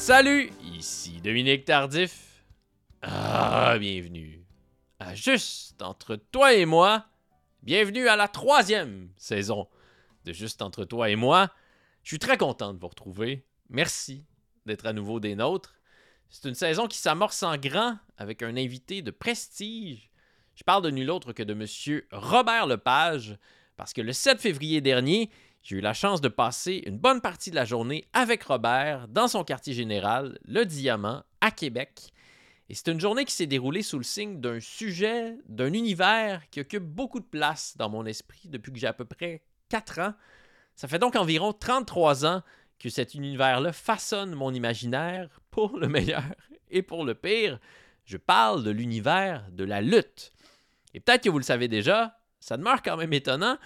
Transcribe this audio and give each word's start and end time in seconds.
Salut, 0.00 0.50
ici 0.62 1.20
Dominique 1.20 1.66
Tardif. 1.66 2.42
Ah, 3.02 3.76
bienvenue 3.78 4.42
à 4.98 5.14
Juste 5.14 5.82
entre 5.82 6.16
toi 6.16 6.54
et 6.54 6.64
moi. 6.64 7.04
Bienvenue 7.62 8.08
à 8.08 8.16
la 8.16 8.26
troisième 8.26 9.10
saison 9.18 9.68
de 10.24 10.32
Juste 10.32 10.62
entre 10.62 10.86
toi 10.86 11.10
et 11.10 11.16
moi. 11.16 11.50
Je 12.02 12.08
suis 12.08 12.18
très 12.18 12.38
content 12.38 12.72
de 12.72 12.78
vous 12.78 12.88
retrouver. 12.88 13.44
Merci 13.68 14.24
d'être 14.64 14.86
à 14.86 14.94
nouveau 14.94 15.20
des 15.20 15.34
nôtres. 15.34 15.78
C'est 16.30 16.48
une 16.48 16.54
saison 16.54 16.86
qui 16.86 16.96
s'amorce 16.96 17.42
en 17.42 17.58
grand 17.58 17.98
avec 18.16 18.42
un 18.42 18.56
invité 18.56 19.02
de 19.02 19.10
prestige. 19.10 20.10
Je 20.54 20.64
parle 20.64 20.82
de 20.82 20.90
nul 20.90 21.10
autre 21.10 21.34
que 21.34 21.42
de 21.42 21.52
Monsieur 21.52 22.08
Robert 22.10 22.66
Lepage, 22.66 23.36
parce 23.76 23.92
que 23.92 24.00
le 24.00 24.14
7 24.14 24.40
février 24.40 24.80
dernier, 24.80 25.28
j'ai 25.62 25.76
eu 25.76 25.80
la 25.80 25.92
chance 25.92 26.20
de 26.20 26.28
passer 26.28 26.82
une 26.86 26.98
bonne 26.98 27.20
partie 27.20 27.50
de 27.50 27.56
la 27.56 27.64
journée 27.64 28.08
avec 28.12 28.42
Robert 28.44 29.08
dans 29.08 29.28
son 29.28 29.44
quartier 29.44 29.74
général, 29.74 30.38
le 30.44 30.64
Diamant, 30.64 31.22
à 31.40 31.50
Québec. 31.50 32.12
Et 32.70 32.74
c'est 32.74 32.88
une 32.88 33.00
journée 33.00 33.24
qui 33.24 33.34
s'est 33.34 33.46
déroulée 33.46 33.82
sous 33.82 33.98
le 33.98 34.04
signe 34.04 34.40
d'un 34.40 34.60
sujet, 34.60 35.36
d'un 35.48 35.72
univers 35.72 36.48
qui 36.50 36.60
occupe 36.60 36.84
beaucoup 36.84 37.20
de 37.20 37.24
place 37.24 37.76
dans 37.76 37.90
mon 37.90 38.06
esprit 38.06 38.48
depuis 38.48 38.72
que 38.72 38.78
j'ai 38.78 38.86
à 38.86 38.92
peu 38.92 39.04
près 39.04 39.42
4 39.68 39.98
ans. 39.98 40.14
Ça 40.76 40.88
fait 40.88 40.98
donc 40.98 41.16
environ 41.16 41.52
33 41.52 42.24
ans 42.24 42.42
que 42.78 42.88
cet 42.88 43.14
univers-là 43.14 43.72
façonne 43.72 44.34
mon 44.34 44.54
imaginaire 44.54 45.40
pour 45.50 45.76
le 45.76 45.88
meilleur 45.88 46.22
et 46.70 46.82
pour 46.82 47.04
le 47.04 47.14
pire. 47.14 47.58
Je 48.06 48.16
parle 48.16 48.64
de 48.64 48.70
l'univers 48.70 49.44
de 49.50 49.64
la 49.64 49.82
lutte. 49.82 50.32
Et 50.94 51.00
peut-être 51.00 51.24
que 51.24 51.28
vous 51.28 51.38
le 51.38 51.44
savez 51.44 51.68
déjà, 51.68 52.18
ça 52.38 52.56
demeure 52.56 52.82
quand 52.82 52.96
même 52.96 53.12
étonnant, 53.12 53.58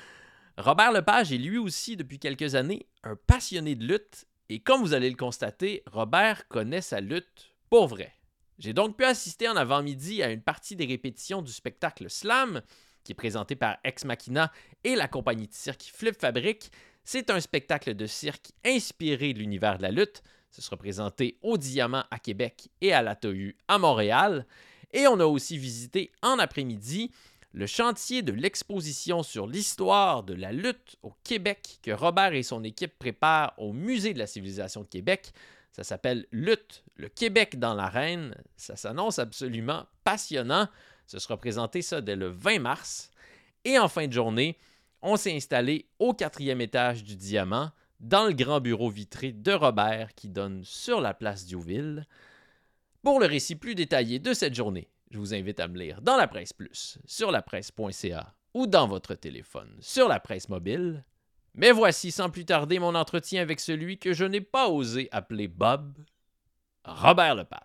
Robert 0.56 0.92
Lepage 0.92 1.32
est 1.32 1.38
lui 1.38 1.58
aussi, 1.58 1.96
depuis 1.96 2.20
quelques 2.20 2.54
années, 2.54 2.86
un 3.02 3.16
passionné 3.16 3.74
de 3.74 3.84
lutte, 3.84 4.26
et 4.48 4.60
comme 4.60 4.82
vous 4.82 4.94
allez 4.94 5.10
le 5.10 5.16
constater, 5.16 5.82
Robert 5.90 6.46
connaît 6.46 6.80
sa 6.80 7.00
lutte 7.00 7.50
pour 7.70 7.88
vrai. 7.88 8.12
J'ai 8.60 8.72
donc 8.72 8.96
pu 8.96 9.04
assister 9.04 9.48
en 9.48 9.56
avant-midi 9.56 10.22
à 10.22 10.30
une 10.30 10.42
partie 10.42 10.76
des 10.76 10.86
répétitions 10.86 11.42
du 11.42 11.50
spectacle 11.50 12.08
Slam, 12.08 12.62
qui 13.02 13.12
est 13.12 13.16
présenté 13.16 13.56
par 13.56 13.78
Ex 13.82 14.04
Machina 14.04 14.52
et 14.84 14.94
la 14.94 15.08
compagnie 15.08 15.48
de 15.48 15.54
cirque 15.54 15.90
Flip 15.92 16.18
Fabric. 16.18 16.70
C'est 17.02 17.30
un 17.30 17.40
spectacle 17.40 17.94
de 17.94 18.06
cirque 18.06 18.52
inspiré 18.64 19.34
de 19.34 19.40
l'univers 19.40 19.78
de 19.78 19.82
la 19.82 19.90
lutte. 19.90 20.22
Ce 20.52 20.62
sera 20.62 20.76
présenté 20.76 21.36
au 21.42 21.58
Diamant 21.58 22.04
à 22.12 22.20
Québec 22.20 22.68
et 22.80 22.92
à 22.92 23.02
la 23.02 23.16
Tohu 23.16 23.56
à 23.66 23.78
Montréal. 23.78 24.46
Et 24.92 25.08
on 25.08 25.18
a 25.18 25.26
aussi 25.26 25.58
visité 25.58 26.12
en 26.22 26.38
après-midi 26.38 27.10
le 27.54 27.66
chantier 27.68 28.22
de 28.22 28.32
l'exposition 28.32 29.22
sur 29.22 29.46
l'histoire 29.46 30.24
de 30.24 30.34
la 30.34 30.50
lutte 30.50 30.96
au 31.04 31.12
Québec 31.22 31.78
que 31.82 31.92
Robert 31.92 32.34
et 32.34 32.42
son 32.42 32.64
équipe 32.64 32.98
préparent 32.98 33.54
au 33.58 33.72
Musée 33.72 34.12
de 34.12 34.18
la 34.18 34.26
civilisation 34.26 34.82
de 34.82 34.88
Québec. 34.88 35.32
Ça 35.70 35.84
s'appelle 35.84 36.26
Lutte, 36.32 36.82
le 36.96 37.08
Québec 37.08 37.60
dans 37.60 37.74
l'arène. 37.74 38.34
Ça 38.56 38.74
s'annonce 38.74 39.20
absolument 39.20 39.86
passionnant. 40.02 40.68
Ce 41.06 41.20
sera 41.20 41.36
présenté 41.36 41.80
ça 41.80 42.00
dès 42.00 42.16
le 42.16 42.26
20 42.26 42.58
mars. 42.58 43.12
Et 43.64 43.78
en 43.78 43.86
fin 43.86 44.08
de 44.08 44.12
journée, 44.12 44.58
on 45.00 45.16
s'est 45.16 45.34
installé 45.34 45.86
au 46.00 46.12
quatrième 46.12 46.60
étage 46.60 47.04
du 47.04 47.14
Diamant, 47.14 47.70
dans 48.00 48.26
le 48.26 48.32
grand 48.32 48.60
bureau 48.60 48.90
vitré 48.90 49.30
de 49.30 49.52
Robert 49.52 50.14
qui 50.16 50.28
donne 50.28 50.64
sur 50.64 51.00
la 51.00 51.14
place 51.14 51.46
Diouville. 51.46 52.04
Pour 53.02 53.20
le 53.20 53.26
récit 53.26 53.54
plus 53.54 53.76
détaillé 53.76 54.18
de 54.18 54.34
cette 54.34 54.54
journée, 54.54 54.88
je 55.14 55.18
vous 55.20 55.32
invite 55.32 55.60
à 55.60 55.68
me 55.68 55.78
lire 55.78 56.02
dans 56.02 56.16
la 56.16 56.26
presse 56.26 56.52
plus, 56.52 56.98
sur 57.06 57.30
lapresse.ca 57.30 58.34
ou 58.52 58.66
dans 58.66 58.88
votre 58.88 59.14
téléphone, 59.14 59.76
sur 59.78 60.08
la 60.08 60.18
presse 60.18 60.48
mobile. 60.48 61.04
Mais 61.54 61.70
voici 61.70 62.10
sans 62.10 62.30
plus 62.30 62.44
tarder 62.44 62.80
mon 62.80 62.96
entretien 62.96 63.40
avec 63.40 63.60
celui 63.60 63.96
que 63.96 64.12
je 64.12 64.24
n'ai 64.24 64.40
pas 64.40 64.68
osé 64.68 65.08
appeler 65.12 65.46
Bob, 65.46 65.94
Robert 66.84 67.36
Lepage. 67.36 67.60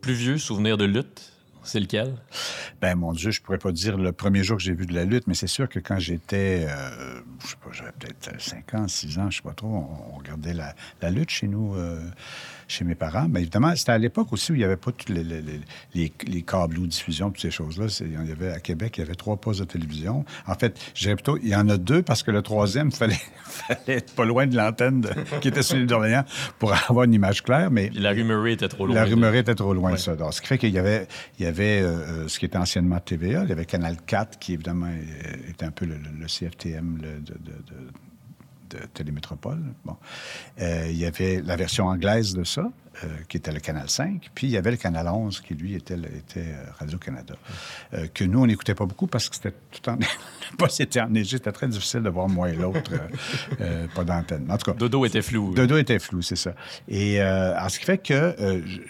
Plus 0.00 0.14
vieux 0.14 0.38
souvenir 0.38 0.76
de 0.76 0.84
lutte, 0.84 1.32
c'est 1.62 1.80
lequel? 1.80 2.14
Ben 2.80 2.94
mon 2.94 3.12
Dieu, 3.12 3.30
je 3.30 3.40
pourrais 3.40 3.58
pas 3.58 3.72
dire 3.72 3.98
le 3.98 4.12
premier 4.12 4.42
jour 4.42 4.56
que 4.56 4.62
j'ai 4.62 4.72
vu 4.72 4.86
de 4.86 4.94
la 4.94 5.04
lutte, 5.04 5.26
mais 5.26 5.34
c'est 5.34 5.46
sûr 5.46 5.68
que 5.68 5.78
quand 5.78 5.98
j'étais, 5.98 6.66
euh, 6.68 7.20
je 7.42 7.48
sais 7.48 7.56
pas, 7.62 7.70
j'avais 7.72 7.92
peut-être 7.92 8.40
5 8.40 8.74
ans, 8.74 8.88
6 8.88 9.18
ans, 9.18 9.30
je 9.30 9.36
sais 9.36 9.42
pas 9.42 9.52
trop, 9.52 9.68
on, 9.68 10.16
regardait 10.16 10.54
la, 10.54 10.74
la 11.02 11.10
lutte 11.10 11.30
chez 11.30 11.48
nous, 11.48 11.74
euh, 11.74 12.00
chez 12.70 12.84
mes 12.84 12.94
parents. 12.94 13.26
Mais 13.28 13.40
évidemment, 13.40 13.74
c'était 13.74 13.92
à 13.92 13.98
l'époque 13.98 14.32
aussi 14.32 14.52
où 14.52 14.54
il 14.54 14.58
n'y 14.58 14.64
avait 14.64 14.76
pas 14.76 14.92
tous 14.92 15.12
les, 15.12 15.24
les, 15.24 15.42
les, 15.42 15.60
les, 15.94 16.12
les 16.26 16.42
câbles 16.42 16.78
ou 16.78 16.86
diffusions, 16.86 17.30
toutes 17.30 17.40
ces 17.42 17.50
choses-là. 17.50 17.86
Il 18.00 18.12
y 18.28 18.32
avait, 18.32 18.52
à 18.52 18.60
Québec, 18.60 18.94
il 18.96 19.00
y 19.00 19.04
avait 19.04 19.14
trois 19.14 19.36
postes 19.36 19.60
de 19.60 19.64
télévision. 19.64 20.24
En 20.46 20.54
fait, 20.54 20.78
je 20.94 21.02
dirais 21.02 21.14
plutôt, 21.16 21.36
il 21.38 21.48
y 21.48 21.56
en 21.56 21.68
a 21.68 21.76
deux 21.76 22.02
parce 22.02 22.22
que 22.22 22.30
le 22.30 22.42
troisième, 22.42 22.90
fallait, 23.00 23.18
fallait 23.44 23.98
être 23.98 24.14
pas 24.14 24.24
loin 24.24 24.46
de 24.46 24.56
l'antenne 24.56 25.04
qui 25.40 25.48
était 25.48 25.62
sur 25.62 25.76
l'île 25.76 25.86
d'Orléans 25.86 26.24
pour 26.58 26.72
avoir 26.88 27.04
une 27.04 27.14
image 27.14 27.42
claire, 27.42 27.70
mais 27.70 27.90
la 27.94 28.14
Murray 28.14 28.52
était 28.52 28.68
trop 28.68 28.86
loin. 28.86 28.94
la 28.94 29.04
rumeur 29.04 29.34
était 29.34 29.54
trop 29.54 29.74
loin, 29.74 29.92
Ouais. 29.92 29.98
ça. 29.98 30.14
Donc, 30.14 30.32
ce 30.34 30.40
qui 30.40 30.46
fait 30.46 30.58
qu'il 30.58 30.70
y 30.74 30.78
avait, 30.78 31.08
il 31.38 31.44
y 31.44 31.48
avait 31.48 31.80
euh, 31.82 31.86
euh, 32.24 32.28
ce 32.28 32.38
qui 32.38 32.44
était 32.46 32.58
anciennement 32.58 33.00
TVA, 33.00 33.42
il 33.42 33.48
y 33.48 33.52
avait 33.52 33.64
Canal 33.64 33.96
4, 34.06 34.38
qui 34.38 34.52
évidemment 34.54 34.88
était 35.48 35.64
un 35.64 35.70
peu 35.70 35.86
le, 35.86 35.94
le- 35.94 36.20
le 36.20 36.26
CFTM 36.26 36.98
le- 37.02 37.20
de, 37.20 37.32
de, 37.32 37.52
de- 37.52 37.90
de 38.70 38.78
Télémétropole. 38.94 39.60
Bon. 39.84 39.96
Euh, 40.60 40.86
il 40.88 40.96
y 40.96 41.06
avait 41.06 41.42
la 41.42 41.56
version 41.56 41.86
anglaise 41.86 42.34
de 42.34 42.44
ça, 42.44 42.70
euh, 43.04 43.06
qui 43.28 43.36
était 43.36 43.52
le 43.52 43.60
Canal 43.60 43.88
5, 43.88 44.30
puis 44.34 44.46
il 44.46 44.50
y 44.50 44.56
avait 44.56 44.70
le 44.70 44.76
Canal 44.76 45.06
11, 45.08 45.40
qui 45.40 45.54
lui 45.54 45.74
était, 45.74 45.94
était 45.96 46.40
euh, 46.48 46.64
Radio-Canada, 46.78 47.34
euh, 47.94 48.06
que 48.12 48.24
nous, 48.24 48.40
on 48.42 48.46
n'écoutait 48.46 48.74
pas 48.74 48.86
beaucoup 48.86 49.06
parce 49.06 49.28
que 49.28 49.36
c'était 49.36 49.54
tout 49.70 49.88
en... 49.88 49.96
le 50.50 50.56
poste 50.56 50.80
était 50.80 51.00
enneigé, 51.00 51.36
c'était 51.38 51.52
très 51.52 51.68
difficile 51.68 52.02
de 52.02 52.08
voir 52.10 52.28
moi 52.28 52.50
et 52.50 52.54
l'autre, 52.54 52.92
euh, 53.60 53.86
pas 53.94 54.04
d'antenne. 54.04 54.50
En 54.50 54.56
tout 54.58 54.70
cas, 54.70 54.76
Dodo 54.76 55.04
était 55.04 55.22
flou. 55.22 55.54
Dodo 55.54 55.76
était 55.76 55.98
flou, 55.98 56.22
c'est 56.22 56.36
ça. 56.36 56.54
Et 56.88 57.20
alors, 57.20 57.70
ce 57.70 57.78
qui 57.78 57.84
fait 57.84 57.98
que, 57.98 58.34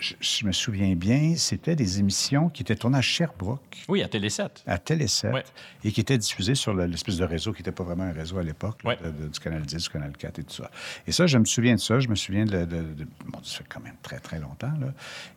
je, 0.01 0.47
me 0.47 0.53
souviens 0.53 0.95
bien, 0.95 1.35
c'était 1.37 1.77
des 1.77 1.99
émissions 2.01 2.49
qui 2.49 2.63
étaient 2.63 2.77
tournées 2.77 2.99
à 2.99 3.03
Sherbrooke, 3.03 3.85
Oui, 3.89 4.03
à 4.03 4.09
Télé 4.09 4.31
7. 4.31 4.63
à 4.67 4.79
Télé 4.79 5.07
7, 5.07 5.33
Ouais. 5.33 5.45
et 5.85 5.93
qui 5.93 6.01
étaient 6.01 6.19
diffusées 6.19 6.55
sur 6.55 6.75
le- 6.75 6.87
l'espèce 6.87 7.17
de 7.17 7.25
réseau 7.25 7.53
qui 7.53 7.61
n'était 7.61 7.73
pas 7.73 7.85
vraiment 7.85 8.05
un 8.05 8.13
réseau 8.13 8.39
à 8.39 8.43
l'époque, 8.43 8.81
Ouais. 8.85 8.99
du 9.33 9.39
Canal 9.41 9.63
10, 9.63 9.77
du 9.77 9.89
Canal 9.89 10.13
4 10.17 10.39
et 10.39 10.45
tout 10.45 10.55
ça. 10.55 10.71
Et 11.07 11.13
ça, 11.13 11.27
je 11.27 11.39
me 11.39 11.45
souviens 11.45 11.75
de 11.75 11.81
ça. 11.81 12.01
Je 12.01 12.09
me 12.09 12.15
souviens 12.15 12.45
de... 12.45 12.65
de- 12.65 12.83
de- 12.83 13.07
bon, 13.27 13.39
ça 13.43 13.59
fait 13.59 13.65
quand 13.69 13.81
même 13.81 13.95
très, 14.03 14.19
très 14.19 14.39
longtemps, 14.39 14.73
là. 14.81 14.89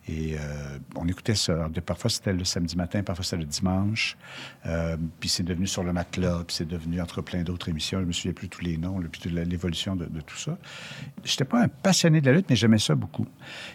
Et 0.08 0.36
euh, 0.38 0.78
on 0.96 1.06
écoutait 1.08 1.34
ça. 1.34 1.68
De- 1.68 1.80
parfois, 1.80 2.10
c'était 2.10 2.32
le 2.32 2.44
samedi 2.44 2.76
matin, 2.76 3.02
parfois, 3.02 3.24
c'était 3.24 3.38
le 3.42 3.44
dimanche. 3.44 4.16
Euh, 4.66 4.96
puis 5.20 5.28
c'est 5.28 5.42
devenu 5.42 5.66
sur 5.66 5.82
le 5.84 5.92
matelas, 5.92 6.42
puis 6.46 6.56
c'est 6.56 6.68
devenu 6.68 7.00
entre 7.00 7.20
plein 7.22 7.42
d'autres 7.42 7.68
émissions. 7.68 8.00
Je 8.00 8.04
me 8.06 8.12
souviens 8.12 8.32
plus 8.32 8.48
tous 8.48 8.62
les 8.62 8.76
noms, 8.76 8.98
là, 8.98 9.06
puis 9.10 9.30
la- 9.30 9.44
l'évolution 9.44 9.96
de, 9.96 10.06
de 10.06 10.20
tout 10.20 10.36
ça. 10.38 10.56
J'étais 11.24 11.44
pas 11.44 11.62
un 11.62 11.68
passionné 11.68 12.20
de 12.20 12.26
la 12.30 12.36
lutte, 12.36 12.46
mais 12.50 12.56
j'aimais 12.56 12.78
ça 12.78 12.94
beaucoup. 12.94 13.26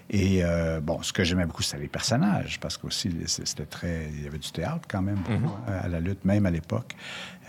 Et 0.09 0.39
euh, 0.43 0.79
bon, 0.81 1.01
ce 1.01 1.13
que 1.13 1.23
j'aimais 1.23 1.45
beaucoup, 1.45 1.63
c'était 1.63 1.81
les 1.81 1.87
personnages, 1.87 2.59
parce 2.59 2.77
qu'aussi, 2.77 3.11
c'était 3.25 3.65
très... 3.65 4.09
Il 4.13 4.23
y 4.23 4.27
avait 4.27 4.37
du 4.39 4.51
théâtre 4.51 4.87
quand 4.89 5.01
même 5.01 5.17
beaucoup, 5.17 5.55
hein, 5.67 5.79
à 5.83 5.87
la 5.87 5.99
lutte, 5.99 6.25
même 6.25 6.45
à 6.45 6.51
l'époque. 6.51 6.95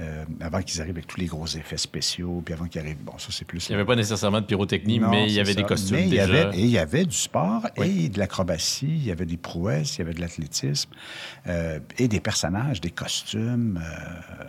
Euh, 0.00 0.24
avant 0.40 0.62
qu'ils 0.62 0.80
arrivent 0.80 0.94
avec 0.94 1.06
tous 1.06 1.20
les 1.20 1.26
gros 1.26 1.46
effets 1.46 1.76
spéciaux, 1.76 2.40
puis 2.42 2.54
avant 2.54 2.66
qu'ils 2.66 2.80
arrivent... 2.80 3.02
Bon, 3.04 3.18
ça, 3.18 3.28
c'est 3.30 3.44
plus... 3.44 3.66
Il 3.68 3.72
n'y 3.72 3.74
avait 3.76 3.84
pas 3.84 3.96
nécessairement 3.96 4.40
de 4.40 4.46
pyrotechnie, 4.46 4.98
Non, 4.98 5.10
mais 5.10 5.26
il 5.26 5.32
y 5.32 5.40
avait 5.40 5.54
des 5.54 5.62
costumes 5.64 5.96
Mais 5.96 6.02
il 6.04 6.06
y 6.08 6.10
déjà. 6.12 6.24
avait- 6.48 6.56
et 6.58 6.62
il 6.62 6.70
y 6.70 6.78
avait 6.78 7.04
du 7.04 7.14
sport 7.16 7.66
et 7.76 8.08
de 8.08 8.18
l'acrobatie, 8.18 8.86
il 8.88 9.04
y 9.04 9.10
avait 9.10 9.26
des 9.26 9.36
prouesses, 9.36 9.96
il 9.96 9.98
y 9.98 10.02
avait 10.02 10.14
de 10.14 10.20
l'athlétisme 10.22 10.90
euh, 11.48 11.80
et 11.98 12.08
des 12.08 12.20
personnages, 12.20 12.80
des 12.80 12.90
costumes. 12.90 13.78
euh, 13.82 14.44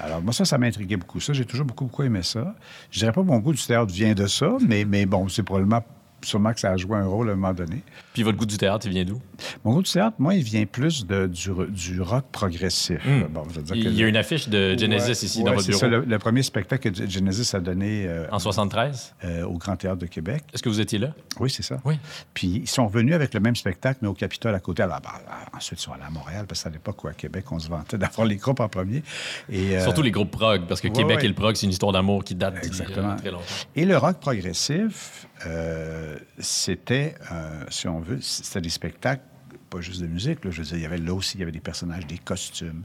alors, 0.00 0.22
moi, 0.22 0.32
ça, 0.32 0.44
ça 0.44 0.58
m'intriguait 0.58 0.96
beaucoup. 0.96 1.18
Ça, 1.20 1.32
j'ai 1.32 1.44
toujours 1.44 1.66
beaucoup, 1.66 1.84
beaucoup 1.86 2.02
aimé 2.04 2.22
ça. 2.22 2.54
Je 2.90 2.98
dirais 3.00 3.12
pas 3.12 3.22
que 3.22 3.26
mon 3.26 3.38
goût 3.38 3.52
du 3.52 3.62
théâtre 3.62 3.92
vient 3.92 4.14
de 4.14 4.26
ça, 4.26 4.56
mais, 4.68 4.84
mais 4.84 5.06
bon, 5.06 5.28
c'est 5.28 5.42
probablement 5.42 5.82
sûrement 6.24 6.52
que 6.52 6.60
ça 6.60 6.70
a 6.70 6.76
joué 6.76 6.96
un 6.96 7.06
rôle 7.06 7.28
à 7.30 7.32
un 7.32 7.36
moment 7.36 7.54
donné. 7.54 7.82
Puis 8.12 8.22
votre 8.22 8.36
goût 8.38 8.46
du 8.46 8.56
théâtre, 8.56 8.86
il 8.86 8.92
vient 8.92 9.04
d'où? 9.04 9.20
Mon 9.64 9.74
goût 9.74 9.82
du 9.82 9.90
théâtre, 9.90 10.16
moi, 10.18 10.34
il 10.34 10.42
vient 10.42 10.64
plus 10.66 11.06
de, 11.06 11.26
du, 11.26 11.50
du 11.68 12.00
rock 12.00 12.24
progressif. 12.32 13.04
Hmm. 13.04 13.24
Bon, 13.30 13.44
je 13.50 13.56
veux 13.56 13.62
dire 13.62 13.76
Il 13.76 13.84
que 13.84 13.88
y 13.90 14.04
a 14.04 14.08
une 14.08 14.16
affiche 14.16 14.48
de 14.48 14.76
Genesis 14.78 15.06
Ouais, 15.08 15.12
ici 15.12 15.38
ouais, 15.38 15.44
dans 15.44 15.54
votre 15.54 15.66
bureau. 15.66 15.78
ça, 15.78 15.88
le, 15.88 16.00
le 16.00 16.18
premier 16.18 16.42
spectacle 16.42 16.90
que 16.90 17.08
Genesis 17.08 17.54
a 17.54 17.60
donné 17.60 18.04
euh, 18.06 18.26
En 18.30 18.38
73? 18.38 19.14
euh, 19.24 19.44
au 19.44 19.58
Grand 19.58 19.76
Théâtre 19.76 19.98
de 19.98 20.06
Québec. 20.06 20.42
Est-ce 20.52 20.62
que 20.62 20.68
vous 20.68 20.80
étiez 20.80 20.98
là? 20.98 21.08
Oui, 21.40 21.50
c'est 21.50 21.62
ça. 21.62 21.80
Oui. 21.84 21.98
Puis 22.34 22.60
ils 22.64 22.68
sont 22.68 22.86
revenus 22.86 23.14
avec 23.14 23.34
le 23.34 23.40
même 23.40 23.56
spectacle, 23.56 23.98
mais 24.02 24.08
au 24.08 24.14
Capitole 24.14 24.54
à 24.54 24.60
côté. 24.60 24.82
Alors, 24.82 25.00
ben, 25.00 25.10
ensuite, 25.56 25.80
ils 25.80 25.82
sont 25.82 25.92
allés 25.92 26.02
à 26.06 26.10
Montréal, 26.10 26.46
parce 26.48 26.62
que 26.62 26.68
à 26.68 26.72
l'époque 26.72 26.98
à 27.08 27.12
Québec, 27.12 27.44
on 27.50 27.58
se 27.58 27.68
vantait 27.68 27.98
d'avoir 27.98 28.26
les 28.28 28.36
groupes 28.36 28.60
en 28.60 28.68
premier. 28.68 29.02
Et, 29.50 29.76
euh, 29.76 29.82
Surtout 29.82 30.02
les 30.02 30.10
groupes 30.10 30.30
prog, 30.30 30.62
parce 30.66 30.80
que 30.80 30.88
ouais, 30.88 30.94
Québec 30.94 31.18
et 31.22 31.28
le 31.28 31.34
prog, 31.34 31.54
c'est 31.56 31.66
une 31.66 31.72
histoire 31.72 31.92
d'amour 31.92 32.24
qui 32.24 32.34
date 32.34 32.56
Exactement. 32.64 33.16
très 33.16 33.30
longtemps. 33.30 33.44
Et 33.76 33.84
le 33.84 33.96
rock 33.96 34.18
progressif, 34.20 35.26
euh, 35.46 36.13
c'était, 36.38 37.14
euh, 37.32 37.64
si 37.70 37.88
on 37.88 38.00
veut, 38.00 38.20
c'était 38.20 38.60
des 38.60 38.68
spectacles 38.70 39.22
pas 39.70 39.80
juste 39.80 40.00
de 40.02 40.06
musique. 40.06 40.44
Là, 40.44 40.50
je 40.52 40.58
veux 40.62 40.68
dire, 40.68 40.76
il 40.76 40.82
y 40.82 40.86
avait 40.86 40.98
là 40.98 41.12
aussi, 41.14 41.36
il 41.36 41.40
y 41.40 41.42
avait 41.42 41.50
des 41.50 41.58
personnages, 41.58 42.06
des 42.06 42.18
costumes, 42.18 42.84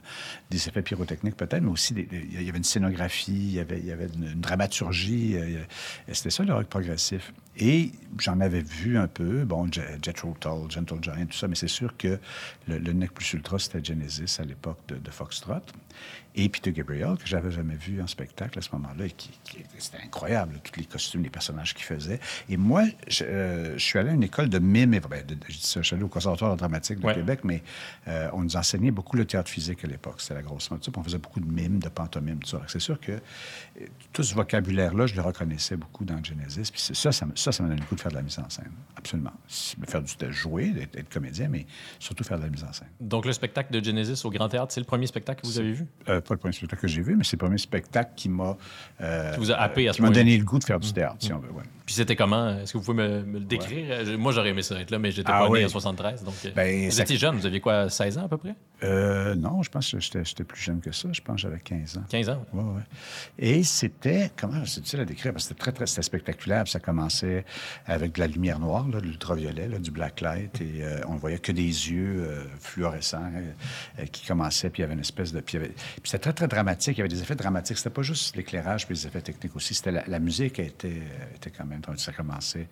des 0.50 0.68
effets 0.68 0.82
pyrotechniques 0.82 1.36
peut-être, 1.36 1.62
mais 1.62 1.70
aussi 1.70 1.94
il 1.94 2.42
y 2.42 2.50
avait 2.50 2.58
une 2.58 2.64
scénographie, 2.64 3.32
il 3.34 3.52
y 3.52 3.60
avait, 3.60 3.80
il 3.80 3.86
y 3.86 3.92
avait 3.92 4.08
une, 4.08 4.40
dramaturgie. 4.42 5.36
euh, 5.36 5.60
c'était 6.12 6.30
ça 6.32 6.44
le 6.44 6.54
rock 6.54 6.68
progressif. 6.68 7.32
Et 7.58 7.92
j'en 8.18 8.40
avais 8.40 8.62
vu 8.62 8.98
un 8.98 9.08
peu, 9.08 9.44
bon, 9.44 9.68
Je- 9.72 9.82
Jethro 10.02 10.36
Tull, 10.40 10.72
Gentle 10.72 11.00
Giant, 11.02 11.26
tout 11.30 11.38
ça, 11.38 11.48
mais 11.48 11.56
c'est 11.56 11.68
sûr 11.68 11.96
que 11.98 12.18
le, 12.68 12.78
le 12.80 12.94
nec 12.94 13.12
plus 13.14 13.34
ultra, 13.34 13.60
c'était 13.60 13.84
Genesis 13.84 14.38
à 14.40 14.46
l'époque 14.46 14.80
de, 14.88 14.96
de 14.96 15.12
Foxtrot. 15.12 15.62
Et 16.36 16.48
Peter 16.48 16.72
Gabriel, 16.72 17.16
que 17.18 17.26
j'avais 17.28 17.52
jamais 17.52 17.76
vu 17.76 18.02
en 18.02 18.08
spectacle 18.08 18.60
à 18.60 18.62
ce 18.62 18.70
moment-là, 18.74 19.06
et 19.06 19.12
qui, 19.12 19.30
qui- 19.44 19.64
c'était 19.78 20.04
incroyable, 20.04 20.60
tous 20.64 20.80
les 20.80 20.86
costumes, 20.86 21.24
les 21.24 21.30
personnages 21.30 21.74
qu'il 21.74 21.84
faisait. 21.86 22.20
Et 22.50 22.56
moi, 22.58 22.84
je, 23.08 23.24
euh, 23.24 23.74
je 23.78 23.84
suis 23.84 23.98
allé 24.00 24.10
à 24.12 24.14
une 24.14 24.24
école 24.24 24.48
de 24.48 24.60
mime, 24.60 24.94
et, 24.94 25.00
ben, 25.00 25.26
de- 25.26 25.34
de- 25.34 25.40
je 25.48 25.58
dis 25.58 25.66
ça, 25.66 25.82
je 25.82 25.88
suis 25.88 25.96
allé 25.96 26.04
au 26.04 26.08
Conservatoire 26.08 26.56
dramatique 26.56 27.00
de 27.00 27.06
Ouais. 27.06 27.16
Québec, 27.16 27.40
mais 27.44 27.64
euh, 28.08 28.30
on 28.34 28.44
nous 28.44 28.56
enseignait 28.56 28.92
beaucoup 28.92 29.18
le 29.18 29.26
théâtre 29.26 29.50
physique 29.50 29.84
à 29.84 29.88
l'époque. 29.88 30.22
C'était 30.22 30.36
la 30.36 30.42
grosse 30.44 30.70
mode. 30.72 30.82
On 30.96 31.04
faisait 31.04 31.18
beaucoup 31.18 31.40
de 31.40 31.52
mimes, 31.52 31.80
de 31.80 31.90
pantomime, 31.90 32.40
tout 32.40 32.50
ça. 32.50 32.62
C'est 32.68 32.80
sûr 32.80 33.00
que 33.00 33.12
euh, 33.14 33.86
tout 34.14 34.24
ce 34.24 34.34
vocabulaire-là, 34.36 35.08
je 35.08 35.16
le 35.16 35.22
reconnaissais 35.22 35.78
beaucoup 35.78 36.06
dans 36.06 36.24
Genesis. 36.24 36.70
Puis 36.72 36.80
ça, 36.94 37.12
ça, 37.12 37.26
ça, 37.36 37.52
ça 37.52 37.64
m'a 37.64 37.70
donné 37.70 37.82
le 37.82 37.86
coup 37.88 37.96
de 37.96 38.02
faire 38.02 38.12
de 38.12 38.18
la 38.18 38.22
mise 38.22 38.38
en 38.40 38.50
scène. 38.50 38.72
Absolument. 38.96 39.34
Faire 39.88 40.02
du 40.02 40.14
de 40.18 40.32
jouer, 40.32 40.70
d'être 40.72 40.96
être 40.98 41.10
comédien, 41.10 41.48
mais 41.48 41.66
surtout 42.00 42.24
faire 42.24 42.38
de 42.38 42.44
la 42.44 42.50
mise 42.50 42.64
en 42.64 42.74
scène. 42.74 42.88
Donc, 43.00 43.26
le 43.26 43.34
spectacle 43.34 43.72
de 43.74 43.84
Genesis 43.84 44.26
au 44.26 44.30
Grand 44.30 44.50
Théâtre, 44.50 44.74
c'est 44.74 44.80
le 44.82 44.86
premier 44.86 45.08
spectacle 45.08 45.42
que 45.42 45.48
vous 45.48 45.60
avez 45.60 45.72
vu? 45.74 45.86
Euh, 46.20 46.22
pas 46.22 46.34
le 46.36 46.40
premier 46.40 46.54
spectacle 46.54 46.82
que 46.82 46.88
j'ai 46.88 47.02
vu, 47.02 47.16
mais 47.16 47.24
c'est 47.24 47.34
le 47.40 47.46
premier 47.46 47.58
spectacle 47.58 48.12
qui 48.16 48.30
m'a 48.30 48.58
euh, 49.02 49.34
Qui 49.34 49.40
vous 49.40 49.52
a 49.52 49.56
happé 49.56 49.88
à 49.90 49.94
ce 49.94 49.98
qui 49.98 50.04
m'a 50.04 50.10
donné 50.10 50.38
le 50.38 50.44
goût 50.44 50.60
de 50.60 50.64
faire 50.64 50.80
du 50.80 50.92
théâtre, 50.94 51.16
si 51.20 51.34
on 51.34 51.40
veut. 51.40 51.52
ouais. 51.52 51.64
Puis 51.86 51.96
c'était 51.96 52.16
comment? 52.16 52.60
Est-ce 52.60 52.74
que 52.74 52.78
vous 52.78 52.84
pouvez 52.84 52.98
me, 52.98 53.24
me 53.24 53.40
le 53.40 53.46
décrire? 53.46 54.06
Moi, 54.20 54.32
j'aurais 54.32 54.50
aimé 54.50 54.62
ça 54.62 54.80
être 54.80 54.92
là, 54.92 55.00
mais 55.00 55.10
j'étais 55.10 55.32
Ah 55.34 55.40
pas 55.40 55.46
né 55.46 55.52
oui. 55.54 55.66
en 55.66 55.70
73. 55.70 56.24
Donc, 56.24 56.36
euh, 56.46 56.52
Ben, 56.56 56.86
vous 56.86 56.92
ça- 56.92 57.02
étiez 57.02 57.18
jeune, 57.18 57.36
vous 57.36 57.46
aviez 57.48 57.60
quoi, 57.60 57.90
16 57.90 58.20
ans 58.20 58.26
à 58.26 58.28
peu 58.28 58.38
près? 58.38 58.54
Euh, 58.84 59.34
non, 59.34 59.64
je 59.64 59.72
pense 59.72 59.92
que 59.92 60.00
j'étais 60.00 60.24
j'étais 60.24 60.44
plus 60.44 60.62
jeune 60.62 60.82
que 60.82 60.92
ça. 60.92 61.10
Je 61.12 61.20
pense 61.22 61.38
que 61.38 61.42
j'avais 61.42 61.60
15 61.60 61.98
ans. 61.98 62.04
15 62.08 62.30
ans? 62.30 62.46
Ouais, 62.54 62.62
ouais. 62.64 62.82
Et 63.40 63.64
c'était, 63.64 64.30
comment 64.40 64.64
c'est 64.66 64.82
difficile 64.82 65.00
à 65.00 65.06
décrire, 65.06 65.34
parce 65.34 65.46
que 65.46 65.50
c'était 65.50 65.60
très, 65.60 65.72
très 65.72 65.88
c'était 65.88 66.04
spectaculaire. 66.04 66.64
Puis 66.66 66.72
ça 66.74 66.80
commençait 66.80 67.44
avec 67.88 68.12
de 68.14 68.20
la 68.20 68.28
lumière 68.28 68.60
noire, 68.60 68.88
là, 68.88 69.00
de 69.02 69.06
l'ultraviolet, 69.06 69.68
là, 69.68 69.80
du 69.80 69.90
black 69.90 70.22
light, 70.22 70.62
et 70.62 70.84
on 71.08 71.16
ne 71.16 71.20
voyait 71.20 71.40
que 71.40 71.52
des 71.52 71.64
yeux 71.64 72.28
fluorescents 72.60 73.32
qui 74.12 74.28
commençaient, 74.28 74.70
puis 74.70 74.82
il 74.82 74.84
y 74.84 74.86
avait 74.86 74.94
une 74.94 75.00
espèce 75.00 75.34
de... 75.34 75.40
Puis, 75.42 75.58
c'était 76.10 76.24
très, 76.24 76.34
très 76.34 76.48
dramatique. 76.48 76.98
Il 76.98 77.02
y 77.02 77.02
avait 77.02 77.10
des 77.10 77.22
effets 77.22 77.36
dramatiques. 77.36 77.78
C'était 77.78 77.92
pas 77.92 78.02
juste 78.02 78.36
l'éclairage, 78.36 78.88
puis 78.88 78.96
les 78.96 79.06
effets 79.06 79.22
techniques 79.22 79.56
aussi. 79.56 79.76
C'était 79.76 79.92
la, 79.92 80.04
la 80.08 80.18
musique 80.18 80.58
était, 80.58 80.88
euh, 80.88 81.36
était 81.36 81.52
quand 81.52 81.66
même... 81.66 81.82
Ça 81.98 82.12
commençait, 82.14 82.68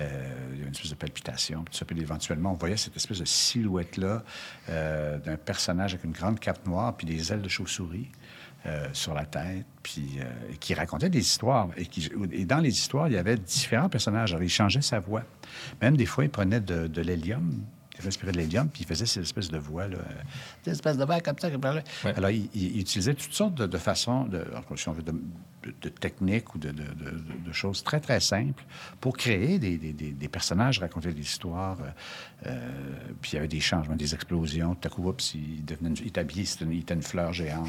euh, 0.00 0.48
il 0.50 0.56
y 0.56 0.60
avait 0.62 0.66
une 0.66 0.74
espèce 0.74 0.90
de 0.90 0.96
palpitation, 0.96 1.62
puis 1.62 1.76
ça. 1.76 1.86
Éventuellement, 1.96 2.50
on 2.50 2.56
voyait 2.56 2.76
cette 2.76 2.96
espèce 2.96 3.20
de 3.20 3.24
silhouette-là 3.24 4.24
euh, 4.68 5.18
d'un 5.18 5.36
personnage 5.36 5.94
avec 5.94 6.04
une 6.04 6.10
grande 6.10 6.40
cape 6.40 6.66
noire, 6.66 6.96
puis 6.96 7.06
des 7.06 7.32
ailes 7.32 7.42
de 7.42 7.48
chauve-souris 7.48 8.08
euh, 8.66 8.88
sur 8.92 9.14
la 9.14 9.26
tête, 9.26 9.64
puis 9.84 10.18
qui 10.58 10.74
racontait 10.74 11.08
des 11.08 11.20
histoires. 11.20 11.68
Et, 11.76 12.44
dans 12.46 12.58
les 12.58 12.70
histoires, 12.70 13.06
il 13.06 13.14
y 13.14 13.16
avait 13.16 13.36
différents 13.36 13.90
personnages. 13.90 14.36
Il 14.40 14.48
changeait 14.48 14.82
sa 14.82 14.98
voix. 14.98 15.22
Même 15.80 15.96
des 15.96 16.06
fois, 16.06 16.24
il 16.24 16.30
prenait 16.30 16.60
de 16.60 17.00
l'hélium. 17.00 17.62
Il 18.02 18.06
respirait 18.06 18.32
de 18.32 18.38
l'hélium, 18.38 18.68
puis 18.68 18.82
il 18.82 18.86
faisait 18.86 19.06
ces 19.06 19.20
espèces 19.20 19.48
de 19.48 19.58
voix, 19.58 19.86
là, 19.86 19.96
euh, 19.96 20.12
des 20.64 20.72
espèces 20.72 20.96
de 20.96 21.04
voix 21.04 21.20
comme 21.20 21.38
ça. 21.38 21.50
comme 21.50 21.62
ça. 21.62 21.74
Ouais. 22.04 22.14
Alors, 22.16 22.30
il, 22.30 22.48
il 22.54 22.80
utilisait 22.80 23.14
toutes 23.14 23.32
sortes 23.32 23.54
de, 23.54 23.66
de 23.66 23.78
façons, 23.78 24.24
de, 24.24 24.44
si 24.76 24.88
on 24.88 24.92
veut, 24.92 25.02
de, 25.02 25.12
de- 25.62 25.74
de 25.82 25.88
techniques 25.88 26.54
ou 26.54 26.58
de, 26.58 26.70
de- 26.70 26.82
de- 26.82 27.46
de 27.46 27.52
choses 27.52 27.82
très, 27.82 28.00
très 28.00 28.20
simples 28.20 28.64
pour 29.00 29.16
créer 29.16 29.58
des, 29.58 29.76
des- 29.78 29.92
des- 29.92 30.12
des 30.12 30.28
personnages, 30.28 30.78
raconter 30.78 31.12
des 31.12 31.20
histoires. 31.22 31.78
euh, 31.80 31.90
euh, 32.46 32.58
puis 33.20 33.32
il 33.32 33.34
y 33.36 33.38
avait 33.38 33.48
des 33.48 33.60
changements, 33.60 33.94
des 33.94 34.14
explosions. 34.14 34.74
Tout 34.74 34.88
à 34.88 34.90
coup, 34.90 35.08
oups, 35.08 35.34
il, 35.34 35.64
devenait 35.64 35.90
une- 35.90 36.06
il 36.06 36.18
habillé, 36.18 36.44
une- 36.60 36.72
il 36.72 36.80
était 36.80 36.94
une 36.94 37.02
fleur 37.02 37.32
géante. 37.32 37.68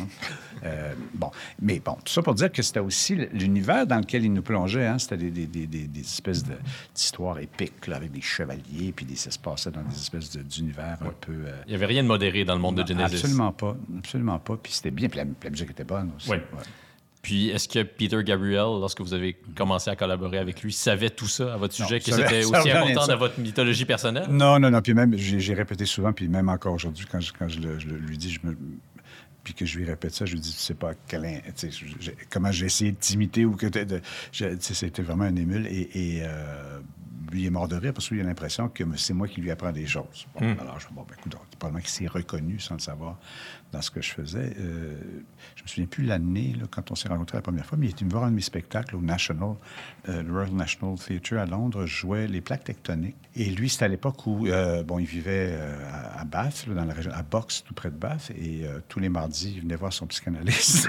Euh, 0.63 0.94
bon, 1.13 1.30
mais 1.62 1.80
bon, 1.80 1.94
tout 2.04 2.12
ça 2.12 2.22
pour 2.24 2.34
dire 2.34 2.51
que 2.51 2.62
c'était 2.62 2.80
aussi 2.80 3.16
l'univers 3.34 3.86
dans 3.86 4.00
lequel 4.00 4.24
il 4.25 4.34
nous 4.34 4.42
plongeait. 4.42 4.88
Hein, 4.88 4.98
c'était 5.00 5.18
des, 5.18 6.00
espèces 6.00 6.44
de- 6.44 6.57
d'histoires 6.96 7.39
épiques 7.39 7.88
là, 7.88 7.98
avec 7.98 8.12
des 8.12 8.22
chevaliers, 8.22 8.92
puis 8.96 9.06
des, 9.06 9.16
ça 9.16 9.30
se 9.31 9.39
passait 9.39 9.72
dans 9.72 9.84
des 9.84 9.96
espèces 9.96 10.36
d'univers 10.38 10.98
un 11.01 11.13
peu... 11.22 11.31
euh, 11.34 11.62
Il 11.68 11.69
n'y 11.69 11.75
avait 11.75 11.86
rien 11.86 12.01
de 12.04 12.07
modéré 12.07 12.44
dans 12.46 12.56
le 12.56 12.62
monde 12.62 12.81
de 12.81 12.88
Genesis. 12.88 13.16
Absolument 13.16 13.51
pas. 13.51 13.78
Absolument 14.00 14.39
pas. 14.39 14.57
Puis 14.57 14.74
c'était 14.74 14.92
bien. 14.92 15.07
Puis 15.10 15.18
la, 15.18 15.25
la 15.44 15.50
musique 15.50 15.69
était 15.72 15.84
bonne 15.84 16.12
aussi. 16.18 16.30
Oui. 16.31 16.38
Ouais. 16.38 16.63
Puis, 17.24 17.48
est-ce 17.50 17.70
que 17.70 17.81
Peter 17.84 18.22
Gabriel, 18.24 18.80
lorsque 18.81 19.00
vous 19.02 19.14
avez 19.14 19.34
commencé 19.56 19.90
à 19.90 19.96
collaborer 19.96 20.38
avec 20.40 20.62
lui, 20.62 20.74
savait 20.74 21.10
tout 21.10 21.28
ça 21.28 21.54
à 21.54 21.58
votre 21.58 21.74
Non, 21.81 21.88
sujet, 21.88 22.00
que 22.02 22.12
c'était 22.12 22.44
aussi 22.46 22.70
important 22.70 23.08
dans 23.08 23.18
votre 23.18 23.40
mythologie 23.40 23.86
personnelle? 23.86 24.28
Non, 24.30 24.60
non, 24.60 24.70
non. 24.70 24.81
Puis 24.81 24.94
même, 24.94 25.18
j'ai 25.18 25.54
répété 25.54 25.86
souvent, 25.86 26.12
puis 26.12 26.28
même 26.28 26.50
encore 26.50 26.74
aujourd'hui, 26.74 27.06
quand 27.10 27.22
je, 27.22 27.31
quand 27.31 27.48
je, 27.48 27.60
le- 27.62 27.80
je 27.80 27.88
lui 27.88 28.18
dis, 28.18 28.30
je 28.30 28.40
me, 28.46 28.58
puis 29.42 29.54
que 29.54 29.66
je 29.66 29.78
lui 29.78 29.86
répète 29.86 30.14
ça, 30.14 30.25
je 30.25 30.34
lui 30.34 30.42
dis, 30.42 30.52
tu 30.52 30.60
sais 30.60 30.74
pas 30.74 30.92
quel, 31.08 31.42
tu 31.58 31.72
sais, 31.72 32.16
comment 32.30 32.52
j'ai 32.52 32.66
essayé 32.66 32.92
de 32.92 32.98
t'imiter 32.98 33.46
ou 33.46 33.56
que 33.56 33.68
t'es 33.68 33.86
de, 33.86 34.02
je- 34.34 34.46
tu 34.46 34.58
sais, 34.60 34.74
c'était 34.74 35.02
vraiment 35.02 35.24
un 35.24 35.36
émule. 35.38 35.66
Et, 35.68 35.90
et, 36.18 36.22
euh, 36.25 36.80
lui 37.31 37.44
il 37.44 37.46
est 37.48 37.50
mort 37.52 37.68
de 37.70 37.75
rire 37.78 37.94
parce 37.94 38.10
qu'il 38.10 38.20
a 38.20 38.24
l'impression 38.24 38.68
que 38.68 38.84
c'est 38.98 39.14
moi 39.14 39.28
qui 39.30 39.40
lui 39.42 39.50
apprends 39.50 39.72
des 39.72 39.88
choses. 39.88 40.28
Bon, 40.38 40.56
Alors, 40.60 40.78
je 40.80 40.88
bon, 40.92 41.06
ben, 41.08 41.16
écoute, 41.18 41.36
probablement 41.58 41.80
qu'il 41.81 41.90
s'est 41.90 42.08
reconnu 42.08 42.60
sans 42.60 42.75
le 42.75 42.80
savoir 42.81 43.18
dans 43.74 43.81
ce 43.81 43.92
que 43.92 44.02
je 44.02 44.12
faisais. 44.12 44.54
Euh, 44.60 44.96
je 45.56 45.64
me 45.64 45.68
souviens 45.68 45.86
plus 45.88 46.04
l'année, 46.06 46.56
quand 46.72 46.92
on 46.92 46.96
s'est 46.96 47.10
rencontrés 47.10 47.38
la 47.38 47.42
première 47.42 47.66
fois, 47.66 47.78
mais 47.78 47.88
il 47.88 47.90
était 47.90 48.02
venu 48.02 48.12
voir 48.12 48.24
un 48.25 48.30
de 48.30 48.36
mes 48.36 48.42
spectacles 48.42 48.96
au 48.96 49.02
National, 49.02 49.56
euh, 50.10 50.22
le 50.24 50.31
Royal 50.31 50.52
National 50.54 50.96
Theatre 50.98 51.38
à 51.38 51.46
Londres. 51.46 51.86
Je 51.86 51.96
jouais 51.96 52.28
les 52.28 52.40
plaques 52.42 52.64
tectoniques. 52.64 53.16
Et 53.36 53.46
lui, 53.46 53.68
c'était 53.70 53.86
à 53.86 53.88
l'époque 53.88 54.25
où, 54.28 54.46
euh, 54.48 54.84
bon, 54.84 55.00
il 55.00 55.06
vivait 55.08 55.50
euh, 55.54 55.90
à, 55.92 56.22
à 56.22 56.24
Bath, 56.24 56.66
là, 56.68 56.75
dans 56.75 56.86
la 56.86 56.94
région, 56.94 57.12
à 57.14 57.24
Box, 57.24 57.64
tout 57.66 57.74
près 57.74 57.90
de 57.90 57.96
Bath. 57.98 58.31
Et 58.40 58.64
tous 58.88 59.00
les 59.00 59.10
mardis, 59.10 59.54
il 59.56 59.62
venait 59.64 59.75
voir 59.75 59.92
son 59.92 60.06
psychanalyste. 60.08 60.88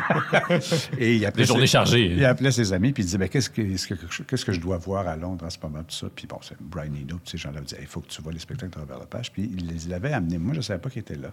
et 0.98 1.16
il 1.16 1.24
appelait 1.26 1.42
Des 1.44 1.46
journées 1.48 1.62
ses- 1.66 1.72
chargées. 1.72 2.06
Il 2.12 2.24
appelait 2.24 2.52
ses 2.52 2.72
amis, 2.72 2.92
puis 2.92 3.02
il 3.02 3.06
disait, 3.06 3.18
ben, 3.18 3.28
qu'est-ce 3.28 3.48
que, 3.50 3.62
est-ce 3.62 3.86
que- 3.88 4.22
qu'est-ce 4.24 4.44
que 4.44 4.52
je 4.52 4.60
dois 4.60 4.76
voir 4.76 5.08
à 5.08 5.16
Londres 5.16 5.44
en 5.46 5.50
ce 5.50 5.58
moment, 5.62 5.82
tout 5.82 5.94
ça? 5.94 6.06
Puis 6.14 6.26
bon, 6.26 6.38
c'est 6.42 6.60
Brian 6.60 6.92
Eno, 6.92 7.18
tous 7.24 7.30
ces 7.30 7.38
gens-là 7.38 7.60
disaient, 7.62 7.78
il 7.80 7.86
faut 7.86 8.00
que 8.00 8.08
tu 8.08 8.20
vois 8.22 8.32
les 8.32 8.38
spectacles 8.38 8.72
de 8.74 8.78
Robert 8.80 8.98
Lepage. 9.00 9.32
Puis 9.32 9.50
il 9.56 9.66
les 9.66 9.92
avait 9.92 10.12
amenés. 10.12 10.38
Moi, 10.38 10.52
je 10.52 10.58
ne 10.58 10.62
savais 10.62 10.80
pas 10.80 10.90
qu'il 10.90 11.00
était 11.00 11.16
là. 11.16 11.30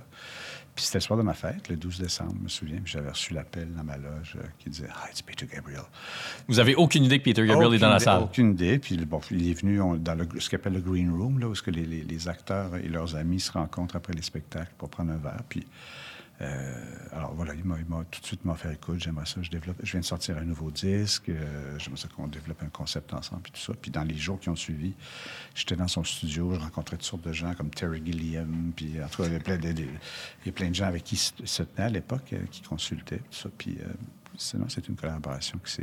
Puis 0.73 0.85
c'était 0.85 0.99
le 0.99 1.03
soir 1.03 1.17
de 1.19 1.23
ma 1.23 1.33
fête, 1.33 1.67
le 1.69 1.75
12 1.75 1.99
décembre, 1.99 2.33
je 2.37 2.43
me 2.43 2.47
souviens. 2.47 2.77
Puis 2.81 2.93
j'avais 2.93 3.09
reçu 3.09 3.33
l'appel 3.33 3.67
dans 3.75 3.83
ma 3.83 3.97
loge 3.97 4.37
euh, 4.37 4.43
qui 4.57 4.69
disait, 4.69 4.87
ah, 4.93 5.07
it's 5.11 5.21
Peter 5.21 5.45
Gabriel. 5.45 5.81
Vous 6.47 6.59
avez 6.59 6.75
aucune 6.75 7.03
idée 7.03 7.19
que 7.19 7.25
Peter 7.25 7.45
Gabriel 7.45 7.73
est 7.73 7.79
dans 7.79 7.89
la 7.89 7.95
idée- 7.97 8.05
salle? 8.05 8.23
Aucune 8.23 8.51
idée. 8.51 8.79
Puis 8.79 8.95
bon, 9.05 9.19
il 9.31 9.49
est 9.49 9.53
venu 9.53 9.81
on- 9.81 9.95
dans 9.95 10.15
le, 10.15 10.27
ce 10.39 10.49
qu'on 10.49 10.55
appelle 10.55 10.73
le 10.73 10.79
green 10.81 11.11
room, 11.11 11.39
là, 11.39 11.47
où 11.49 11.51
est-ce 11.51 11.61
que 11.61 11.71
les, 11.71 11.85
les- 11.85 12.03
les 12.03 12.27
acteurs 12.29 12.77
et 12.77 12.87
leurs 12.87 13.15
amis 13.17 13.41
se 13.41 13.51
rencontrent 13.51 13.97
après 13.97 14.13
les 14.13 14.21
spectacles 14.21 14.71
pour 14.77 14.89
prendre 14.89 15.11
un 15.11 15.17
verre. 15.17 15.43
Puis, 15.49 15.67
euh, 16.41 16.95
alors 17.11 17.33
voilà, 17.35 17.53
il 17.53 17.63
m'a 17.63 17.77
m'a 17.87 18.03
tout 18.09 18.19
de 18.21 18.25
suite 18.25 18.43
m'offert, 18.45 18.71
écoute, 18.71 18.99
j'aimerais 18.99 19.25
ça, 19.25 19.41
je 19.41 19.49
développe, 19.51 19.77
je 19.83 19.91
viens 19.91 19.99
de 19.99 20.05
sortir 20.05 20.37
un 20.37 20.43
nouveau 20.43 20.71
disque, 20.71 21.29
euh, 21.29 21.77
j'aimerais 21.77 21.99
ça 22.01 22.07
qu'on 22.07 22.27
développe 22.27 22.63
un 22.63 22.69
concept 22.69 23.13
ensemble, 23.13 23.41
puis 23.43 23.51
tout 23.51 23.59
ça. 23.61 23.73
Puis 23.79 23.91
dans 23.91 24.03
les 24.03 24.15
jours 24.17 24.39
qui 24.39 24.49
ont 24.49 24.55
suivi, 24.55 24.93
j'étais 25.53 25.75
dans 25.75 25.87
son 25.87 26.03
studio, 26.03 26.53
je 26.55 26.59
rencontrais 26.59 26.97
toutes 26.97 27.05
sortes 27.05 27.23
de 27.27 27.33
gens 27.33 27.53
comme 27.53 27.69
Terry 27.69 28.01
Gilliam, 28.05 28.71
puis 28.75 28.93
en 29.03 29.07
tout 29.07 29.21
cas, 29.23 29.27
il 29.29 29.33
y 29.33 29.35
a 29.35 29.39
plein 29.39 29.57
de, 29.57 30.51
plein 30.51 30.69
de 30.69 30.75
gens 30.75 30.85
avec 30.87 31.03
qui 31.03 31.15
se- 31.17 31.33
tenait 31.63 31.87
à 31.87 31.89
l'époque, 31.89 32.33
euh, 32.33 32.39
qui 32.49 32.61
consultaient, 32.61 33.17
tout 33.19 33.23
ça. 33.43 33.49
Puis 33.57 33.77
sinon, 34.37 34.65
c'est 34.69 34.87
une 34.87 34.95
collaboration 34.95 35.59
qui, 35.65 35.81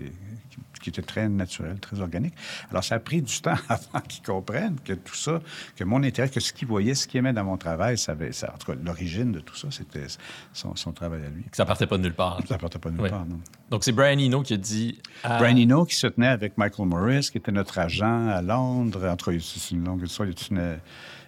qui- 0.81 0.89
était 0.89 1.03
très 1.03 1.29
naturelle, 1.29 1.79
très 1.81 2.01
organique. 2.01 2.33
Alors, 2.71 2.83
ça 2.83 2.95
a 2.95 2.99
pris 2.99 3.21
du 3.21 3.41
temps 3.43 3.55
avant 3.69 4.01
qu'ils 4.09 4.23
comprennent 4.25 4.79
que 4.83 4.95
tout 4.95 5.15
ça, 5.15 5.41
que 5.77 5.85
mon 5.85 6.03
intérêt, 6.03 6.31
que 6.31 6.41
ce 6.41 6.53
qu'ils 6.53 6.67
voyaient, 6.69 6.95
ce 6.95 7.07
qu'ils 7.07 7.19
aimaient 7.19 7.33
dans 7.35 7.45
mon 7.45 7.59
travail, 7.59 7.99
ça 7.99 8.13
avait, 8.13 8.33
ça, 8.33 8.53
en 8.55 8.59
tout 8.59 8.73
cas, 8.73 8.79
l'origine 8.83 9.33
de 9.33 9.41
tout 9.41 9.55
ça, 9.57 9.69
c'était 9.71 10.07
son, 10.55 10.75
son 10.77 10.93
travail 10.93 11.25
à 11.27 11.29
lui. 11.29 11.43
Que 11.45 11.57
ça 11.57 11.67
partait 11.67 11.87
pas 11.87 11.99
de 11.99 12.03
nulle 12.05 12.15
part. 12.15 12.41
Ça 12.49 12.57
partait 12.57 12.79
pas 12.79 12.89
de 12.89 12.95
nulle 12.95 13.05
Oui. 13.05 13.11
part, 13.11 13.27
non. 13.27 13.39
Donc, 13.71 13.85
c'est 13.85 13.93
Brian 13.93 14.19
Eno 14.19 14.43
qui 14.43 14.55
a 14.55 14.57
dit. 14.57 14.99
à- 15.25 15.37
Brian 15.39 15.57
Eno 15.59 15.85
qui 15.85 15.95
se 15.97 16.07
tenait 16.07 16.29
avec 16.29 16.57
Michael 16.57 16.87
Morris, 16.87 17.29
qui 17.31 17.37
était 17.39 17.53
notre 17.53 17.79
agent 17.79 18.29
à 18.29 18.41
Londres. 18.41 19.07
En 19.09 19.17
tout 19.17 19.31
cas, 19.31 19.37
c'est 19.41 19.73
une 19.75 19.85
longue 19.85 20.03
histoire. 20.05 20.27
il 20.29 20.33
y 20.33 20.59
a 20.59 20.63
une- 20.63 20.79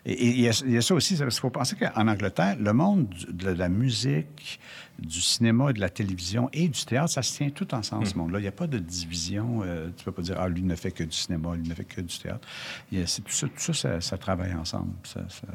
Et, 0.06 0.28
il, 0.30 0.40
y 0.40 0.48
a, 0.48 0.62
il 0.66 0.72
y 0.72 0.76
a 0.78 0.82
ça 0.82 0.94
aussi, 0.94 1.14
il 1.14 1.30
faut 1.30 1.50
penser 1.50 1.76
qu'en 1.76 2.08
Angleterre, 2.08 2.56
le 2.58 2.72
monde 2.72 3.08
du- 3.08 3.32
de 3.32 3.50
la 3.50 3.68
musique, 3.68 4.58
du 4.98 5.20
cinéma 5.20 5.70
et 5.70 5.72
de 5.72 5.80
la 5.80 5.88
télévision 5.90 6.48
et 6.52 6.68
du 6.68 6.84
théâtre, 6.84 7.10
ça 7.10 7.22
se 7.22 7.36
tient 7.36 7.50
tout 7.50 7.74
ensemble, 7.74 8.06
ce 8.06 8.16
monde-là. 8.16 8.38
Il 8.38 8.42
n'y 8.42 8.48
a 8.48 8.52
pas 8.52 8.66
de 8.66 8.78
division. 8.78 9.62
euh, 9.62 9.86
tu 9.96 10.00
ne 10.00 10.04
peux 10.04 10.12
pas 10.12 10.22
dire, 10.22 10.36
ah, 10.38 10.48
lui 10.48 10.62
ne 10.62 10.74
fait 10.74 10.90
que 10.90 11.04
du 11.04 11.16
cinéma, 11.16 11.54
lui 11.54 11.68
ne 11.68 11.74
fait 11.74 11.84
que 11.84 12.00
du 12.00 12.18
théâtre. 12.18 12.46
A- 12.92 12.96
tout 13.04 13.32
ça, 13.32 13.46
tout 13.48 13.52
ça, 13.58 13.72
ça, 13.74 14.00
ça 14.00 14.18
travaille 14.18 14.54
ensemble. 14.54 14.92
Ça, 15.04 15.20
ça, 15.28 15.46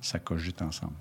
ça 0.00 0.18
cogite 0.18 0.60
ensemble. 0.62 0.94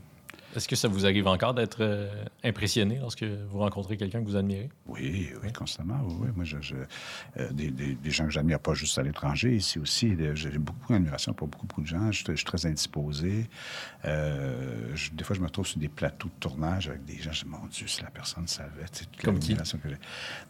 Est-ce 0.55 0.67
que 0.67 0.75
ça 0.75 0.87
vous 0.87 1.05
arrive 1.05 1.27
encore 1.27 1.53
d'être 1.53 1.77
euh, 1.81 2.07
impressionné 2.43 2.99
lorsque 2.99 3.23
vous 3.23 3.59
rencontrez 3.59 3.97
quelqu'un 3.97 4.21
que 4.21 4.27
vous 4.27 4.35
admirez? 4.35 4.69
Oui, 4.87 5.29
oui, 5.43 5.51
constamment. 5.51 5.99
Oui, 6.05 6.15
oui. 6.21 6.27
Moi, 6.35 6.45
je, 6.45 6.57
je- 6.61 6.75
euh, 7.37 7.49
des, 7.51 7.71
des- 7.71 7.95
des 7.95 8.11
gens 8.11 8.25
que 8.25 8.31
j'admire 8.31 8.59
pas 8.59 8.73
juste 8.73 8.97
à 8.97 9.03
l'étranger, 9.03 9.55
ici 9.55 9.79
aussi. 9.79 10.15
J'ai 10.35 10.57
beaucoup 10.59 10.93
d'admiration 10.93 11.33
pour 11.33 11.47
beaucoup, 11.47 11.65
beaucoup 11.65 11.81
de 11.81 11.87
gens. 11.87 12.11
Je, 12.11 12.17
suis- 12.17 12.25
je 12.27 12.35
suis 12.35 12.45
très 12.45 12.65
indisposé. 12.65 13.47
Euh, 14.05 14.95
des 15.13 15.23
fois, 15.23 15.35
je 15.35 15.41
me 15.41 15.45
retrouve 15.45 15.65
sur 15.67 15.79
des 15.79 15.89
plateaux 15.89 16.27
de 16.29 16.39
tournage 16.39 16.87
avec 16.89 17.05
des 17.05 17.17
gens. 17.17 17.31
Je 17.31 17.43
dis, 17.43 17.49
mon 17.49 17.65
Dieu, 17.67 17.87
si 17.87 18.01
la 18.01 18.09
personne 18.11 18.47
savait. 18.47 18.85
Comme 19.23 19.39
qui? 19.39 19.49
l'admiration 19.49 19.77
que 19.79 19.89
j'ai. 19.89 19.97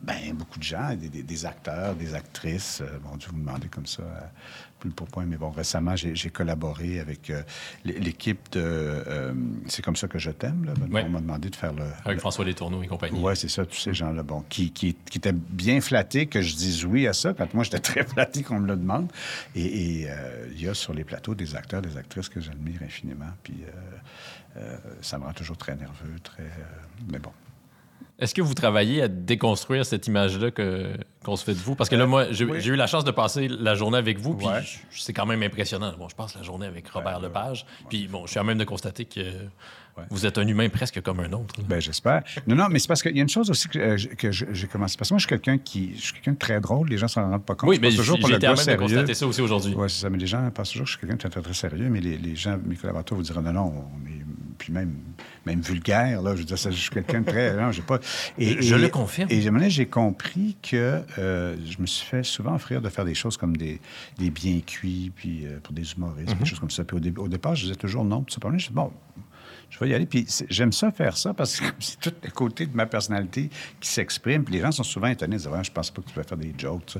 Ben, 0.01 0.33
beaucoup 0.35 0.59
de 0.59 0.63
gens, 0.63 0.95
des, 0.95 1.09
des- 1.09 1.45
acteurs, 1.45 1.95
des 1.95 2.13
actrices. 2.15 2.81
Mon 3.03 3.17
Dieu, 3.17 3.29
vous 3.31 3.37
me 3.37 3.45
demandez 3.45 3.67
comme 3.67 3.85
ça. 3.85 4.03
Plus 4.83 4.91
pour 4.91 5.07
point, 5.07 5.23
mais 5.25 5.37
bon, 5.37 5.49
récemment, 5.49 5.95
j'ai 5.95 6.29
collaboré 6.29 6.99
avec 6.99 7.29
euh, 7.29 7.41
l'é- 7.85 7.99
l'équipe 7.99 8.51
de 8.51 8.59
euh, 8.61 9.33
C'est 9.67 9.81
comme 9.81 9.95
ça 9.95 10.09
que 10.09 10.19
je 10.19 10.29
t'aime. 10.29 10.65
là. 10.65 10.73
Ouais. 10.91 11.03
On 11.05 11.09
m'a 11.09 11.21
demandé 11.21 11.49
de 11.49 11.55
faire 11.55 11.71
le, 11.71 11.85
Avec 12.03 12.19
François 12.19 12.43
Letourneau 12.43 12.83
et 12.83 12.87
compagnie. 12.87 13.17
oui, 13.17 13.33
c'est 13.37 13.47
ça, 13.47 13.65
tous 13.65 13.77
ces 13.77 13.93
gens-là, 13.93 14.23
bon, 14.23 14.43
qui, 14.49 14.71
qui, 14.71 14.93
qui 15.09 15.17
étaient 15.19 15.31
bien 15.31 15.79
flattés 15.79 16.25
que 16.27 16.41
je 16.41 16.53
dise 16.55 16.83
oui 16.83 17.07
à 17.07 17.13
ça, 17.13 17.33
quand 17.33 17.53
moi, 17.53 17.63
j'étais 17.63 17.79
très 17.91 18.03
flatté 18.03 18.43
qu'on 18.43 18.59
me 18.59 18.67
le 18.67 18.75
demande. 18.75 19.09
Et 19.55 20.05
euh, 20.09 20.47
il 20.53 20.61
y 20.61 20.67
a 20.67 20.73
sur 20.73 20.93
les 20.93 21.05
plateaux 21.05 21.33
des 21.33 21.55
acteurs, 21.55 21.81
des 21.81 21.95
actrices 21.95 22.27
que 22.27 22.41
j'admire 22.41 22.81
infiniment, 22.83 23.31
puis 23.41 23.63
ça 25.01 25.17
me 25.17 25.23
rend 25.23 25.33
toujours 25.33 25.57
très 25.57 25.75
nerveux, 25.75 26.19
très... 26.21 26.43
mais 27.11 27.19
bon. 27.19 27.31
Est-ce 28.19 28.33
que 28.35 28.41
vous 28.43 28.53
travaillez 28.53 29.01
à 29.01 29.07
déconstruire 29.07 29.85
cette 29.85 30.05
image-là 30.07 30.51
que- 30.51 30.93
qu'on 31.25 31.35
se 31.35 31.43
fait 31.43 31.53
de 31.53 31.59
vous? 31.59 31.73
Parce 31.75 31.89
que 31.89 31.95
là, 31.95 32.05
moi, 32.05 32.27
j'ai 32.31 32.45
oui. 32.45 32.61
j'ai 32.61 32.71
eu 32.71 32.75
la 32.75 32.85
chance 32.87 33.03
de 33.03 33.11
passer 33.11 33.47
la 33.47 33.73
journée 33.75 33.97
avec 33.97 34.19
vous, 34.19 34.35
puis 34.35 34.45
Ouais. 34.47 34.61
c'est 34.91 35.13
quand 35.13 35.25
même 35.25 35.41
impressionnant. 35.41 35.91
Bon, 35.97 36.07
je 36.07 36.15
passe 36.15 36.35
la 36.35 36.43
journée 36.43 36.67
avec 36.67 36.87
Robert 36.89 37.17
Ouais, 37.17 37.23
Lepage, 37.27 37.65
puis 37.89 38.07
bon, 38.07 38.25
je 38.25 38.31
suis 38.31 38.39
à 38.39 38.43
même 38.43 38.57
de 38.59 38.63
constater 38.65 39.05
que 39.05 39.19
vous 40.09 40.25
êtes 40.25 40.37
un 40.37 40.47
humain 40.47 40.69
presque 40.69 41.01
comme 41.01 41.19
un 41.21 41.31
autre. 41.33 41.55
là. 41.59 41.65
Ben, 41.67 41.79
j'espère. 41.81 42.23
Non, 42.47 42.55
non, 42.55 42.67
mais 42.69 42.79
c'est 42.79 42.87
parce 42.87 43.01
qu'il 43.01 43.15
y 43.15 43.19
a 43.19 43.23
une 43.23 43.29
chose 43.29 43.49
aussi 43.49 43.67
que, 43.67 43.79
euh, 43.79 43.97
que 44.17 44.31
j'ai 44.31 44.67
commencé. 44.67 44.95
Parce 44.97 45.09
que 45.09 45.13
moi, 45.15 45.19
je 45.19 45.23
suis 45.23 45.29
quelqu'un 45.29 45.57
qui. 45.57 45.95
Je 45.95 46.01
suis 46.01 46.13
quelqu'un 46.13 46.31
de 46.33 46.37
très 46.37 46.59
drôle, 46.61 46.89
les 46.89 46.97
gens 46.99 47.07
s'en 47.07 47.27
rendent 47.29 47.45
pas 47.45 47.55
compte. 47.55 47.69
oui, 47.69 47.75
Je 47.77 47.81
mais 47.81 47.91
j'ai 47.91 47.97
toujours 47.97 48.19
pour 48.19 48.27
j'ai 48.27 48.33
le 48.33 48.37
été 48.37 48.47
à 48.47 48.53
même 48.53 48.65
de 48.65 48.75
constater 48.75 49.13
ça 49.15 49.27
aussi 49.27 49.41
aujourd'hui. 49.41 49.73
Oui, 49.75 49.89
c'est 49.89 50.01
ça. 50.01 50.09
Mais 50.09 50.17
les 50.19 50.27
gens 50.27 50.49
pensent 50.51 50.69
toujours 50.71 50.85
que 50.85 50.91
je 50.91 50.97
suis 50.97 50.99
quelqu'un 50.99 51.15
de 51.15 51.19
très, 51.19 51.29
très, 51.29 51.41
très 51.41 51.53
sérieux, 51.53 51.89
mais 51.89 51.99
les, 51.99 52.17
les 52.17 52.35
gens, 52.35 52.57
mes 52.63 52.75
collaborateurs 52.75 53.17
vous 53.17 53.23
diront 53.23 53.41
non, 53.41 53.53
non, 53.53 53.73
on 53.95 54.07
est. 54.07 54.21
Puis 54.57 54.71
même, 54.71 54.95
même 55.45 55.61
vulgaire, 55.61 56.21
là. 56.21 56.33
Je 56.35 56.39
veux 56.39 56.45
dire, 56.45 56.57
ça, 56.57 56.71
je 56.71 56.77
suis 56.77 56.89
quelqu'un 56.89 57.21
de 57.21 57.25
très. 57.25 57.55
Non, 57.55 57.71
j'ai 57.71 57.81
pas. 57.81 57.99
Et, 58.37 58.61
Je 58.61 58.75
et- 58.75 58.77
le 58.79 58.89
confirme. 58.89 59.29
Et 59.31 59.41
à 59.41 59.69
j'ai 59.69 59.85
compris 59.87 60.55
que 60.61 61.01
euh, 61.19 61.55
je 61.69 61.81
me 61.81 61.85
suis 61.85 62.05
fait 62.05 62.23
souvent 62.23 62.55
offrir 62.55 62.81
de 62.81 62.89
faire 62.89 63.05
des 63.05 63.13
choses 63.15 63.37
comme 63.37 63.55
des, 63.57 63.79
des 64.17 64.29
bien 64.29 64.59
cuits, 64.65 65.11
puis 65.15 65.45
euh, 65.45 65.59
pour 65.61 65.73
des 65.73 65.91
humoristes, 65.93 66.33
Mhm. 66.33 66.39
des 66.39 66.45
choses 66.45 66.59
comme 66.59 66.69
ça. 66.71 66.83
Puis 66.83 66.97
au, 66.97 66.99
dé- 66.99 67.13
au 67.17 67.27
départ, 67.27 67.55
je 67.55 67.63
disais 67.63 67.75
toujours 67.75 68.05
non. 68.05 68.23
Puis 68.23 68.33
ça, 68.33 68.39
je 68.59 68.67
dis, 68.67 68.73
bon, 68.73 68.91
je 69.69 69.79
vais 69.79 69.89
y 69.89 69.93
aller. 69.93 70.05
Puis 70.05 70.25
j'aime 70.49 70.71
ça 70.71 70.91
faire 70.91 71.17
ça 71.17 71.33
parce 71.33 71.59
que 71.59 71.65
c'est 71.79 71.99
tout 71.99 72.13
les 72.23 72.29
côtés 72.29 72.65
de 72.67 72.75
ma 72.75 72.85
personnalité 72.85 73.49
qui 73.79 73.89
s'expriment. 73.89 74.43
Puis 74.43 74.53
les 74.55 74.61
gens 74.61 74.71
sont 74.71 74.83
souvent 74.83 75.07
étonnés. 75.07 75.35
Ils 75.35 75.39
disent, 75.39 75.49
je 75.63 75.71
pense 75.71 75.89
pas 75.91 76.01
que 76.01 76.09
tu 76.09 76.13
vas 76.15 76.23
faire 76.23 76.37
des 76.37 76.53
jokes. 76.57 76.97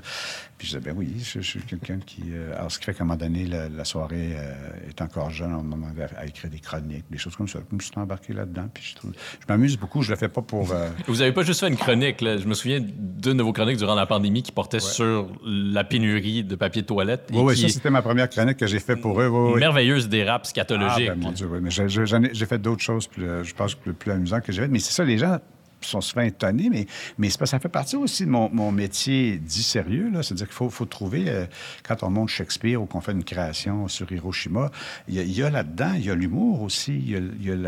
Puis 0.63 0.71
je 0.71 0.77
dis, 0.77 0.85
ben 0.85 0.95
oui, 0.97 1.09
je, 1.19 1.41
je 1.41 1.45
suis 1.45 1.59
quelqu'un 1.59 1.99
qui. 2.05 2.21
euh, 2.31 2.55
alors, 2.57 2.71
ce 2.71 2.79
qui 2.79 2.85
fait 2.85 2.93
qu'à 2.93 3.03
un 3.03 3.05
moment 3.07 3.17
donné, 3.19 3.43
la, 3.45 3.67
la 3.67 3.83
soirée 3.83 4.29
euh, 4.33 4.53
est 4.89 5.01
encore 5.01 5.29
jeune. 5.29 5.53
On 5.53 5.61
m'a 5.61 5.75
demandé 5.75 6.03
à, 6.03 6.21
à 6.21 6.25
écrire 6.25 6.49
des 6.49 6.59
chroniques, 6.59 7.03
des 7.11 7.17
choses 7.17 7.35
comme 7.35 7.49
ça. 7.49 7.59
Je 7.77 7.83
suis 7.83 7.91
embarqué 7.97 8.31
là-dedans. 8.31 8.69
Puis 8.73 8.85
je, 8.91 8.95
trouve- 8.95 9.11
je 9.13 9.45
m'amuse 9.49 9.77
beaucoup. 9.77 10.01
Je 10.03 10.11
le 10.11 10.15
fais 10.15 10.29
pas 10.29 10.41
pour. 10.41 10.71
euh, 10.71 10.87
Vous 11.07 11.21
avez 11.21 11.33
pas 11.33 11.43
juste 11.43 11.59
fait 11.59 11.67
une 11.67 11.75
chronique. 11.75 12.21
là. 12.21 12.37
Je 12.37 12.47
me 12.47 12.53
souviens 12.53 12.79
d'une 12.79 13.35
de 13.35 13.43
vos 13.43 13.51
chroniques 13.51 13.75
durant 13.75 13.93
la 13.95 14.05
pandémie 14.05 14.41
qui 14.41 14.53
portait 14.53 14.79
sur 14.79 15.27
la 15.45 15.83
pénurie 15.83 16.45
de 16.45 16.55
papier 16.55 16.81
de 16.83 16.87
toilette. 16.87 17.29
et 17.29 17.35
Oui, 17.35 17.41
oui, 17.43 17.55
qui 17.55 17.61
ça, 17.63 17.67
c'était 17.67 17.89
ma 17.89 18.01
première 18.01 18.29
chronique 18.29 18.55
que 18.55 18.65
j'ai 18.67 18.79
fait 18.79 18.95
pour 18.95 19.19
eux. 19.21 19.27
Oui, 19.27 19.59
merveilleuse 19.59 20.07
dérape 20.07 20.43
Ah, 20.45 20.47
scatologique. 20.47 21.07
ben, 21.09 21.19
mon 21.19 21.31
Dieu, 21.33 21.49
oui. 21.51 21.59
Mais 21.61 21.71
j'ai 21.71 22.45
fait 22.45 22.57
d'autres 22.57 22.81
choses, 22.83 23.07
plus, 23.07 23.25
euh, 23.27 23.43
je 23.43 23.53
pense, 23.53 23.75
plus, 23.75 23.91
plus 23.91 24.11
amusantes 24.11 24.43
que 24.43 24.53
j'ai 24.53 24.61
faites. 24.61 24.71
Mais 24.71 24.79
c'est 24.79 24.93
ça, 24.93 25.03
les 25.03 25.17
gens 25.17 25.39
sont 25.85 26.01
souvent 26.01 26.21
étonnés, 26.21 26.69
mais, 26.69 26.87
mais 27.17 27.29
ça 27.29 27.59
fait 27.59 27.69
partie 27.69 27.95
aussi 27.95 28.25
de 28.25 28.29
mon, 28.29 28.49
mon 28.49 28.71
métier 28.71 29.37
dit 29.37 29.63
sérieux. 29.63 30.11
C'est-à-dire 30.21 30.47
qu'il 30.47 30.55
faut, 30.55 30.69
faut 30.69 30.85
trouver, 30.85 31.25
euh, 31.27 31.45
quand 31.83 32.03
on 32.03 32.09
monte 32.09 32.29
Shakespeare 32.29 32.81
ou 32.81 32.85
qu'on 32.85 33.01
fait 33.01 33.11
une 33.11 33.23
création 33.23 33.87
sur 33.87 34.11
Hiroshima, 34.11 34.71
il 35.07 35.31
y 35.31 35.43
a, 35.43 35.49
là-dedans, 35.49 35.93
il 35.95 36.05
y 36.05 36.09
a 36.09 36.15
l'humour 36.15 36.61
aussi. 36.61 36.97
Y 36.97 37.15
a, 37.15 37.67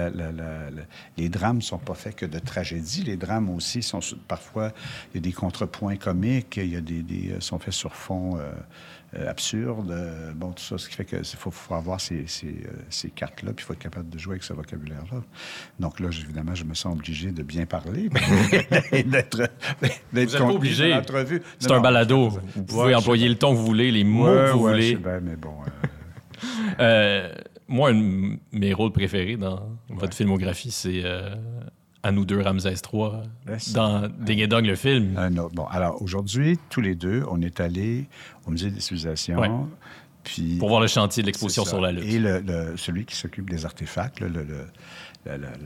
les 1.17 1.29
drames 1.29 1.57
ne 1.57 1.61
sont 1.61 1.77
pas 1.77 1.93
faits 1.93 2.15
que 2.15 2.25
de 2.25 2.39
tragédies. 2.39 3.03
Les 3.03 3.17
drames 3.17 3.49
aussi 3.49 3.81
sont 3.83 3.99
parfois, 4.27 4.71
il 5.13 5.17
y 5.17 5.19
a 5.19 5.21
des 5.21 5.33
contrepoints 5.33 5.97
comiques, 5.97 6.57
il 6.57 6.73
y 6.73 6.75
a 6.75 6.81
des, 6.81 7.03
euh, 7.31 7.39
sont 7.39 7.59
faits 7.59 7.73
sur 7.73 7.95
fond 7.95 8.37
euh, 8.37 8.51
absurde. 9.27 9.91
euh, 9.91 10.31
bon, 10.33 10.51
tout 10.51 10.63
ça, 10.63 10.77
ce 10.77 10.89
qui 10.89 10.95
fait 10.95 11.05
qu'il 11.05 11.23
faut, 11.25 11.51
faut 11.51 11.73
avoir 11.75 11.99
ces, 12.01 12.25
ces, 12.27 12.47
euh, 12.47 12.71
ces 12.89 13.09
cartes-là, 13.09 13.53
puis 13.53 13.63
il 13.63 13.67
faut 13.67 13.73
être 13.73 13.79
capable 13.79 14.09
de 14.09 14.17
jouer 14.17 14.33
avec 14.33 14.43
ce 14.43 14.53
vocabulaire-là. 14.53 15.21
Donc 15.79 15.99
là, 15.99 16.09
évidemment, 16.11 16.55
je 16.55 16.63
me 16.63 16.73
sens 16.73 16.93
obligé 16.93 17.31
de 17.31 17.43
bien 17.43 17.65
parler 17.65 18.09
et 18.91 19.03
d'être 19.03 19.37
d'être 19.81 20.01
Vous 20.11 20.19
êtes 20.19 20.37
pas 20.37 20.45
obligé. 20.51 20.89
l'entrevue. 20.89 21.41
C'est 21.59 21.69
Non, 21.69 21.75
un 21.75 21.77
non, 21.77 21.83
balado. 21.83 22.29
Vous 22.55 22.63
pouvez 22.63 22.83
Ouais, 22.87 22.95
employer 22.95 23.29
le 23.29 23.35
ton 23.35 23.51
que 23.53 23.57
vous 23.57 23.65
voulez, 23.65 23.91
les 23.91 24.03
mots 24.03 24.25
Ouais, 24.27 24.45
que 24.47 24.51
vous 24.53 24.63
ouais, 24.65 24.71
voulez. 24.73 24.95
bien, 24.95 25.19
mais 25.21 25.35
bon. 25.35 25.53
euh, 25.65 25.69
Euh, 26.79 27.33
moi, 27.67 27.89
un 27.89 27.93
de 27.93 28.37
mes 28.51 28.73
rôles 28.73 28.91
préférés 28.91 29.37
dans 29.37 29.69
votre 29.89 30.15
filmographie, 30.15 30.71
c'est 30.71 31.01
euh, 31.03 31.35
À 32.05 32.11
nous 32.11 32.23
deux, 32.23 32.39
Ramsès 32.41 32.75
III, 32.93 33.09
dans 33.73 34.07
Ding 34.19 34.45
Dong, 34.45 34.63
le 34.65 34.75
film. 34.75 35.17
Un 35.17 35.35
autre. 35.37 35.55
Bon, 35.55 35.65
alors 35.65 36.01
aujourd'hui, 36.03 36.59
tous 36.69 36.81
les 36.81 36.93
deux, 36.93 37.23
on 37.31 37.41
est 37.41 37.59
allés 37.59 38.05
au 38.45 38.51
Musée 38.51 38.69
des 38.69 38.79
civilisations. 38.79 39.39
Ouais. 39.39 39.49
Puis 40.23 40.57
Pour 40.59 40.69
voir 40.69 40.81
le 40.81 40.87
chantier 40.87 41.23
de 41.23 41.27
l'exposition 41.27 41.65
sur 41.65 41.81
la 41.81 41.91
lutte. 41.91 42.03
Et 42.05 42.19
le, 42.19 42.39
le- 42.41 42.77
celui 42.77 43.05
qui 43.05 43.15
s'occupe 43.15 43.49
des 43.49 43.65
artefacts, 43.65 44.19
le, 44.19 44.29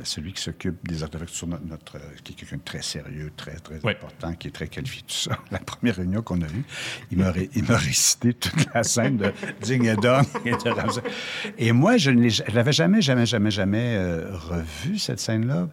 celui 0.04 0.34
qui 0.34 0.42
s'occupe 0.42 0.88
des 0.88 1.04
artefacts 1.04 1.30
sur 1.34 1.48
notre, 1.48 1.66
notre- 1.66 1.96
euh, 1.98 2.00
qui 2.24 2.34
est 2.34 2.36
quelqu'un 2.36 2.58
de 2.58 2.62
très 2.64 2.82
sérieux, 2.82 3.32
très, 3.36 3.56
très 3.56 3.80
important, 3.92 4.34
qui 4.34 4.48
est 4.48 4.52
très 4.52 4.68
qualifié, 4.68 5.02
tout 5.02 5.14
ça. 5.14 5.38
La 5.52 5.60
première 5.60 5.96
réunion 5.98 6.22
qu'on 6.22 6.42
a 6.42 6.46
eue, 6.48 6.64
il 7.12 7.18
m'a, 7.18 7.32
ré- 7.32 7.50
il 7.56 7.64
m'a 7.66 7.78
récité 7.78 8.34
toute 8.34 8.74
la 8.74 8.84
scène 8.84 9.18
de 9.18 9.34
Ding 9.62 9.86
et 9.86 9.96
Dong 9.96 10.26
et 10.46 10.52
de 10.52 10.70
Ramsay. 10.70 11.02
Et 11.58 11.72
moi, 11.72 11.98
je 11.98 12.12
ne 12.12 12.22
l'ai- 12.22 12.30
je 12.30 12.44
l'avais 12.54 12.72
jamais, 12.74 13.02
jamais, 13.02 13.26
jamais, 13.26 13.52
jamais 13.52 13.96
euh, 13.98 14.30
revu, 14.34 14.98
cette 14.98 15.20
scène-là. 15.20 15.68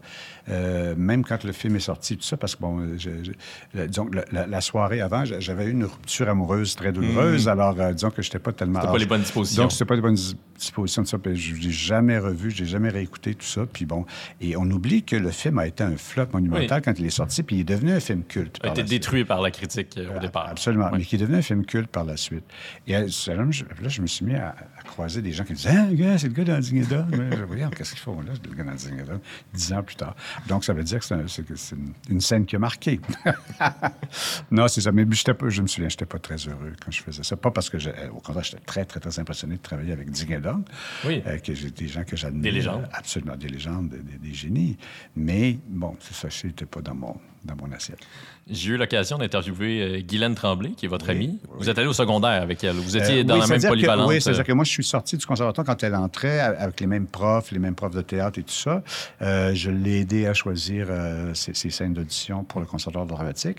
Euh, 0.48 0.94
même 0.96 1.24
quand 1.24 1.42
le 1.42 1.50
film 1.50 1.74
est 1.74 1.80
sorti, 1.80 2.16
tout 2.16 2.22
ça, 2.22 2.36
parce 2.36 2.54
que, 2.54 2.60
bon, 2.60 2.78
euh, 2.78 2.96
je- 2.98 3.80
disons 3.86 4.08
la, 4.30 4.46
la- 4.46 4.60
soirée 4.60 5.00
avant, 5.00 5.24
j'a- 5.24 5.40
j'avais 5.40 5.64
eu 5.66 5.70
une 5.72 5.84
rupture 5.84 6.28
amoureuse 6.28 6.76
très 6.76 6.92
douloureuse, 6.92 7.48
alors 7.48 7.74
euh, 7.80 7.92
disons 7.92 8.10
que 8.10 8.22
je 8.22 8.28
n'étais 8.28 8.38
pas 8.38 8.52
tellement... 8.52 8.74
C'était 8.74 8.84
pas 8.86 8.90
alors, 8.90 8.98
les 8.98 9.06
bonnes 9.06 9.22
dispositions. 9.22 9.62
Donc, 9.64 9.72
c'était 9.72 9.84
pas 9.86 9.96
les 9.96 10.00
bonnes 10.02 10.14
dis- 10.14 10.36
dispositions 10.56 11.02
de 11.02 11.08
ça. 11.08 11.18
Puis 11.18 11.34
je 11.36 11.54
l'ai 11.56 11.72
jamais 11.72 12.18
revu, 12.20 12.52
je 12.52 12.58
l'ai 12.62 12.68
jamais 12.68 12.90
réécouté, 12.90 13.34
tout 13.34 13.44
ça. 13.44 13.66
Puis 13.76 13.84
bon, 13.84 14.06
et 14.40 14.56
on 14.56 14.62
oublie 14.70 15.02
que 15.02 15.16
le 15.16 15.30
film 15.30 15.58
a 15.58 15.66
été 15.66 15.84
un 15.84 15.98
flop 15.98 16.28
monumental 16.32 16.78
Oui. 16.78 16.82
quand 16.82 16.98
il 16.98 17.04
est 17.04 17.10
sorti, 17.10 17.42
puis 17.42 17.56
il 17.56 17.60
est 17.60 17.64
devenu 17.64 17.92
un 17.92 18.00
film 18.00 18.22
culte. 18.24 18.56
a 18.60 18.68
par 18.68 18.72
été 18.72 18.80
suite. 18.80 18.90
détruit 18.90 19.24
par 19.26 19.42
la 19.42 19.50
critique 19.50 19.98
euh, 19.98 20.16
au 20.16 20.18
départ. 20.18 20.48
Absolument, 20.48 20.88
mais 20.92 21.02
qui 21.04 21.16
est 21.16 21.18
devenu 21.18 21.36
un 21.36 21.42
film 21.42 21.66
culte 21.66 21.88
par 21.90 22.04
la 22.06 22.16
suite. 22.16 22.44
Et 22.86 22.94
je- 22.94 23.30
là, 23.32 23.88
je 23.88 24.00
me 24.00 24.06
suis 24.06 24.24
mis 24.24 24.34
à, 24.34 24.54
à 24.86 24.90
croiser 24.90 25.22
des 25.22 25.32
gens 25.32 25.44
qui 25.44 25.52
disaient 25.54 25.70
Ah, 25.72 25.86
le 25.86 25.94
gars, 25.94 26.18
c'est 26.18 26.28
le 26.28 26.32
gars. 26.34 27.06
Mais 27.10 27.36
je 27.36 27.42
voyais, 27.44 27.64
qu'est-ce 27.76 27.90
qu'ils 27.90 28.00
font 28.00 28.20
là, 28.20 28.32
le 28.48 28.54
gars 28.54 28.64
Dong, 29.04 29.20
dix 29.54 29.72
ans 29.72 29.82
plus 29.82 29.96
tard. 29.96 30.14
Donc, 30.48 30.64
ça 30.64 30.72
veut 30.72 30.84
dire 30.84 30.98
que 31.00 31.04
c'est, 31.04 31.14
un- 31.14 31.26
une, 31.72 31.92
une 32.10 32.20
scène 32.20 32.46
qui 32.46 32.56
a 32.56 32.58
marqué. 32.58 33.00
non, 34.50 34.68
c'est 34.68 34.80
ça. 34.80 34.92
Mais 34.92 35.04
pas, 35.34 35.48
je 35.48 35.62
me 35.62 35.66
souviens, 35.66 35.88
j'étais 35.88 36.06
pas 36.06 36.18
très 36.18 36.36
heureux 36.36 36.72
quand 36.84 36.90
je 36.90 37.02
faisais 37.02 37.22
ça. 37.22 37.36
Pas 37.36 37.50
parce 37.50 37.70
que, 37.70 37.78
j'ai- 37.78 37.92
au 38.12 38.20
contraire, 38.20 38.44
j'étais 38.44 38.62
très, 38.64 38.84
très, 38.84 39.00
très 39.00 39.18
impressionné 39.18 39.56
de 39.56 39.62
travailler 39.62 39.92
avec 39.92 40.10
Dong. 40.40 40.62
Oui. 41.04 41.22
Euh, 41.26 41.38
que 41.38 41.54
j'ai 41.54 41.70
des 41.70 41.88
gens 41.88 42.04
que 42.04 42.16
j'admire. 42.16 42.42
Des 42.42 42.50
légendes. 42.52 42.88
Absolument, 42.92 43.36
des 43.36 43.48
légendes, 43.48 43.88
des, 43.88 43.98
des- 43.98 44.18
des 44.18 44.34
génies. 44.34 44.76
Mais 45.14 45.58
bon, 45.68 45.96
c'est 46.00 46.14
ça, 46.14 46.28
c'était 46.30 46.66
pas 46.66 46.80
dans 46.80 46.94
mon, 46.94 47.16
dans 47.44 47.56
mon 47.56 47.70
assiette. 47.72 48.00
J'ai 48.48 48.74
eu 48.74 48.76
l'occasion 48.76 49.18
d'interviewer 49.18 49.82
euh, 49.82 50.00
Guylaine 50.02 50.36
Tremblay, 50.36 50.70
qui 50.70 50.86
est 50.86 50.88
votre 50.88 51.06
Oui, 51.08 51.16
amie. 51.16 51.38
oui. 51.48 51.56
Vous 51.58 51.68
êtes 51.68 51.76
allé 51.78 51.88
au 51.88 51.92
secondaire 51.92 52.40
avec 52.42 52.62
elle. 52.62 52.76
Vous 52.76 52.96
étiez 52.96 53.20
Euh, 53.20 53.24
dans 53.24 53.34
oui, 53.34 53.40
la 53.40 53.46
même 53.48 53.60
que- 53.60 53.66
polyvalente. 53.66 54.08
oui, 54.08 54.22
c'est-à-dire 54.22 54.42
euh, 54.42 54.44
que 54.44 54.52
moi, 54.52 54.64
je 54.64 54.70
suis 54.70 54.84
sorti 54.84 55.16
du 55.16 55.26
conservatoire 55.26 55.66
quand 55.66 55.82
elle 55.82 55.96
entrait 55.96 56.38
avec 56.38 56.78
les 56.80 56.86
mêmes 56.86 57.08
profs, 57.08 57.50
les 57.50 57.58
mêmes 57.58 57.74
profs 57.74 57.96
de 57.96 58.02
théâtre 58.02 58.38
et 58.38 58.44
tout 58.44 58.52
ça. 58.54 58.84
Euh, 59.20 59.52
je 59.52 59.72
l'ai 59.72 59.98
aidé 60.02 60.28
à 60.28 60.32
choisir 60.32 60.86
euh, 60.90 61.34
ses, 61.34 61.54
ses 61.54 61.70
scènes 61.70 61.92
d'audition 61.92 62.44
pour 62.44 62.60
le 62.60 62.66
conservatoire 62.66 63.06
dramatique. 63.06 63.58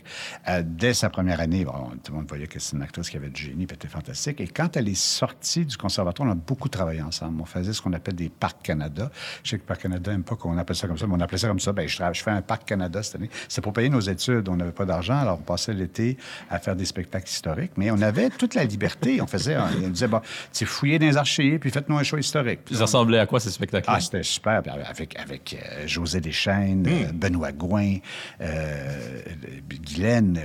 Dès 0.64 0.94
sa 0.94 1.10
première 1.10 1.42
année, 1.42 1.66
bon, 1.66 1.74
tout 2.02 2.14
le 2.14 2.20
monde 2.20 2.28
voyait 2.30 2.48
que 2.48 2.58
c'est 2.60 2.78
une 2.78 2.82
actrice 2.82 3.10
qui 3.10 3.18
avait 3.18 3.30
du 3.30 3.42
génie, 3.44 3.66
puis 3.66 3.76
était 3.76 3.90
fantastique. 3.90 4.40
Et 4.40 4.48
quand 4.48 4.78
elle 4.78 4.88
est 4.88 4.96
sortie 4.98 5.66
du 5.66 5.76
conservatoire, 5.76 6.30
on 6.30 6.32
a 6.32 6.36
beaucoup 6.36 6.70
travaillé 6.70 7.02
ensemble. 7.02 7.42
On 7.42 7.46
faisait 7.46 7.74
ce 7.74 7.82
qu'on 7.82 7.92
appelle 7.92 8.16
des 8.16 8.30
parcs 8.30 8.62
Canada. 8.64 9.12
Je 9.44 9.50
sais 9.50 9.60
que 9.60 9.66
Parc 9.66 9.82
Canada 9.82 10.12
n'aime 10.12 10.24
pas 10.24 10.38
qu'on 10.38 10.58
appelle 10.58 10.78
ça 10.78 10.88
comme 10.88 10.98
ça, 10.98 11.08
mais 11.08 11.14
on 11.16 11.20
appelait 11.20 11.38
ça 11.40 11.50
comme 11.50 11.60
ça. 11.60 11.74
Ben, 11.74 11.90
je, 11.90 11.98
fais 11.98 12.32
un 12.32 12.42
parc 12.42 12.64
Canada 12.66 13.04
cette 13.04 13.16
année. 13.16 13.30
C'est 13.50 13.60
pour 13.62 13.74
payer 13.74 13.90
nos 13.90 14.00
études. 14.00 14.48
On 14.48 14.56
n'avait 14.56 14.72
pas 14.78 14.86
d'argent, 14.86 15.18
alors 15.18 15.40
on 15.40 15.44
passait 15.44 15.74
l'été 15.74 16.18
à 16.50 16.60
faire 16.60 16.76
des 16.76 16.86
spectacles 16.86 17.28
historiques. 17.28 17.72
Mais 17.78 17.92
on 17.92 18.02
avait 18.02 18.30
toute 18.30 18.56
la 18.56 18.64
liberté. 18.64 19.22
On 19.22 19.28
faisait, 19.28 19.58
on, 19.58 19.86
on 19.86 19.90
disait, 19.90 20.08
bon, 20.08 20.22
tu 20.54 20.66
fouillez 20.66 21.00
dans 21.00 21.08
les 21.08 21.18
archives, 21.18 21.60
puis 21.60 21.72
faites-nous 21.72 21.98
un 21.98 22.04
show 22.04 22.18
historique. 22.18 22.62
Puis 22.66 22.76
Ça 22.76 22.84
ressemblait 22.84 23.20
à 23.20 23.26
quoi 23.26 23.40
ces 23.40 23.50
spectacles 23.50 23.88
ah, 23.90 24.00
c'était 24.00 24.24
super. 24.24 24.62
Avec, 24.86 25.18
avec 25.18 25.56
euh, 25.56 25.88
José 25.88 26.22
Deschênes, 26.22 26.86
euh, 26.88 27.12
Benoît 27.14 27.52
Gouin, 27.52 27.96
euh, 28.42 29.22
Guylaine. 29.70 30.40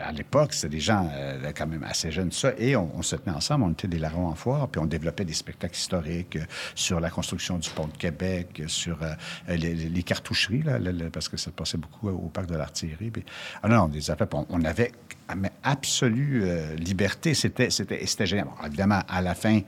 À 0.00 0.12
l'époque, 0.12 0.54
c'était 0.54 0.68
des 0.76 0.80
gens 0.80 1.10
euh, 1.12 1.50
quand 1.56 1.66
même 1.66 1.84
assez 1.84 2.10
jeunes, 2.10 2.32
ça. 2.32 2.52
Et 2.58 2.76
on, 2.76 2.90
on 2.96 3.02
se 3.02 3.16
tenait 3.16 3.34
ensemble, 3.34 3.64
on 3.64 3.70
était 3.70 3.88
des 3.88 3.98
larrons 3.98 4.28
en 4.28 4.34
foire, 4.34 4.68
puis 4.68 4.80
on 4.80 4.86
développait 4.86 5.24
des 5.24 5.32
spectacles 5.32 5.76
historiques 5.76 6.38
sur 6.74 7.00
la 7.00 7.10
construction 7.10 7.58
du 7.58 7.68
pont 7.70 7.86
de 7.86 7.96
Québec, 7.96 8.62
sur 8.66 8.98
les, 9.48 10.02
cartoucheries, 10.02 10.62
là, 10.62 10.78
parce 11.12 11.28
que 11.28 11.36
ça 11.36 11.50
passait 11.50 11.78
beaucoup 11.78 12.08
au 12.08 12.28
parc 12.28 12.46
de 12.46 12.56
l'artillerie. 12.56 13.10
Puis- 13.10 13.24
non, 13.72 13.88
des 13.88 14.10
affaires, 14.10 14.28
on, 14.48 14.64
avait 14.64 14.92
absolue 15.62 16.42
euh, 16.44 16.74
liberté. 16.76 17.34
C'était, 17.34 17.70
c'était, 17.70 18.04
c'était 18.06 18.26
génial. 18.26 18.46
Bon, 18.46 18.66
évidemment, 18.66 19.00
à 19.08 19.22
la 19.22 19.34
fin, 19.34 19.60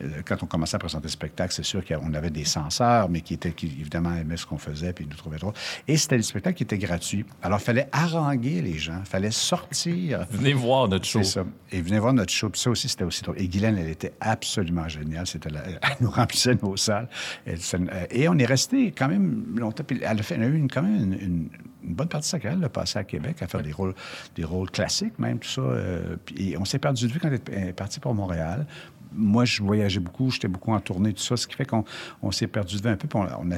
euh, 0.00 0.22
quand 0.24 0.42
on 0.42 0.46
commençait 0.46 0.76
à 0.76 0.78
présenter 0.78 1.04
le 1.04 1.10
spectacle, 1.10 1.52
c'est 1.52 1.64
sûr 1.64 1.84
qu'on 1.84 2.14
avait 2.14 2.30
des 2.30 2.44
censeurs, 2.44 3.08
mais 3.08 3.20
qui, 3.20 3.34
étaient, 3.34 3.52
qui 3.52 3.66
évidemment 3.66 4.14
aimaient 4.14 4.36
ce 4.36 4.46
qu'on 4.46 4.58
faisait 4.58 4.92
puis 4.92 5.04
ils 5.04 5.10
nous 5.10 5.16
trouvaient 5.16 5.38
drôle. 5.38 5.54
Et 5.88 5.96
c'était 5.96 6.16
le 6.16 6.22
spectacle 6.22 6.56
qui 6.56 6.62
était 6.62 6.78
gratuit. 6.78 7.24
Alors, 7.42 7.58
il 7.58 7.64
fallait 7.64 7.88
haranguer 7.92 8.62
les 8.62 8.78
gens, 8.78 8.98
il 9.00 9.08
fallait 9.08 9.30
sortir. 9.30 10.26
Venez 10.30 10.52
voir 10.52 10.88
notre 10.88 11.04
show. 11.06 11.22
C'est 11.22 11.40
ça. 11.40 11.44
Et 11.72 11.80
venez 11.82 11.98
voir 11.98 12.12
notre 12.12 12.32
show. 12.32 12.48
Puis 12.50 12.60
ça 12.60 12.70
aussi, 12.70 12.88
c'était 12.88 13.04
aussi 13.04 13.22
drôle. 13.22 13.40
Et 13.40 13.48
Guylaine, 13.48 13.78
elle 13.78 13.88
était 13.90 14.12
absolument 14.20 14.88
géniale. 14.88 15.26
C'était 15.26 15.50
la- 15.50 15.64
Elle 15.66 15.78
nous 16.00 16.10
remplissait 16.10 16.56
nos 16.62 16.76
salles. 16.76 17.08
Elle- 17.46 17.60
ça- 17.60 17.78
euh, 17.78 18.06
et 18.10 18.28
on 18.28 18.38
est 18.38 18.46
resté 18.46 18.92
quand 18.92 19.08
même 19.08 19.54
longtemps. 19.56 19.84
Puis 19.84 20.00
elle 20.02 20.18
a, 20.18 20.22
fait, 20.22 20.34
elle 20.36 20.42
a 20.44 20.46
eu 20.46 20.56
une, 20.56 20.70
quand 20.70 20.82
même 20.82 21.12
une, 21.12 21.20
une- 21.20 21.48
une 21.84 21.94
bonne 21.94 22.08
partie 22.08 22.28
de 22.28 22.30
sa 22.30 22.38
carrière, 22.38 22.58
elle 22.58 22.64
a 22.64 22.68
passé 22.68 22.98
à 22.98 23.04
Québec 23.04 23.42
à 23.42 23.46
faire 23.46 23.62
des 23.62 23.72
rôles, 23.72 23.94
des 24.36 24.44
rôles 24.44 24.70
classiques, 24.70 25.18
même, 25.18 25.38
tout 25.38 25.48
ça. 25.48 25.60
euh, 25.60 26.16
puis 26.24 26.56
on 26.58 26.64
s'est 26.64 26.78
perdu 26.78 27.06
de 27.06 27.12
vue 27.12 27.20
quand 27.20 27.28
elle 27.28 27.68
est- 27.68 27.72
partie 27.72 28.00
pour 28.00 28.14
Montréal. 28.14 28.66
Moi, 29.12 29.44
je 29.44 29.60
voyageais 29.62 29.98
beaucoup, 29.98 30.30
j'étais 30.30 30.46
beaucoup 30.46 30.72
en 30.72 30.78
tournée, 30.78 31.12
tout 31.12 31.22
ça, 31.22 31.36
ce 31.36 31.46
qui 31.48 31.56
fait 31.56 31.64
qu'on 31.64 31.84
on 32.22 32.30
s'est 32.30 32.46
perdu 32.46 32.76
de 32.76 32.82
vue 32.82 32.88
un 32.88 32.96
peu. 32.96 33.08
Puis 33.08 33.18
on, 33.18 33.50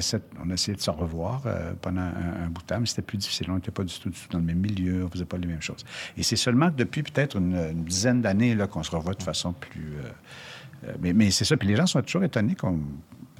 essayé 0.51 0.75
de 0.75 0.81
se 0.81 0.89
revoir 0.89 1.43
euh, 1.45 1.73
pendant 1.79 2.01
un, 2.01 2.47
bout 2.49 2.61
de 2.61 2.67
temps, 2.67 2.79
mais 2.79 2.87
c'était 2.87 3.03
plus 3.03 3.19
difficile. 3.19 3.51
On 3.51 3.55
n'était 3.55 3.71
pas 3.71 3.83
du 3.83 3.93
tout, 3.99 4.11
dans 4.31 4.39
le 4.39 4.45
même 4.45 4.57
milieu, 4.57 5.05
on 5.05 5.09
faisait 5.09 5.25
pas 5.25 5.37
les 5.37 5.47
mêmes 5.47 5.61
choses. 5.61 5.85
Et 6.17 6.23
c'est 6.23 6.37
seulement 6.37 6.71
depuis 6.75 7.03
peut-être 7.03 7.37
une, 7.37 7.83
dizaine 7.83 8.21
d'années 8.21 8.57
qu'on 8.71 8.81
se 8.81 8.91
revoit 8.91 9.13
de 9.13 9.23
façon 9.23 9.53
plus... 9.53 9.93
euh, 10.85 10.93
mais 10.99 11.13
mais 11.13 11.29
c'est 11.29 11.45
ça. 11.45 11.55
Puis 11.55 11.67
les 11.67 11.75
gens 11.75 11.85
sont 11.85 12.01
toujours 12.01 12.23
étonnés 12.23 12.55
qu'on... 12.55 12.79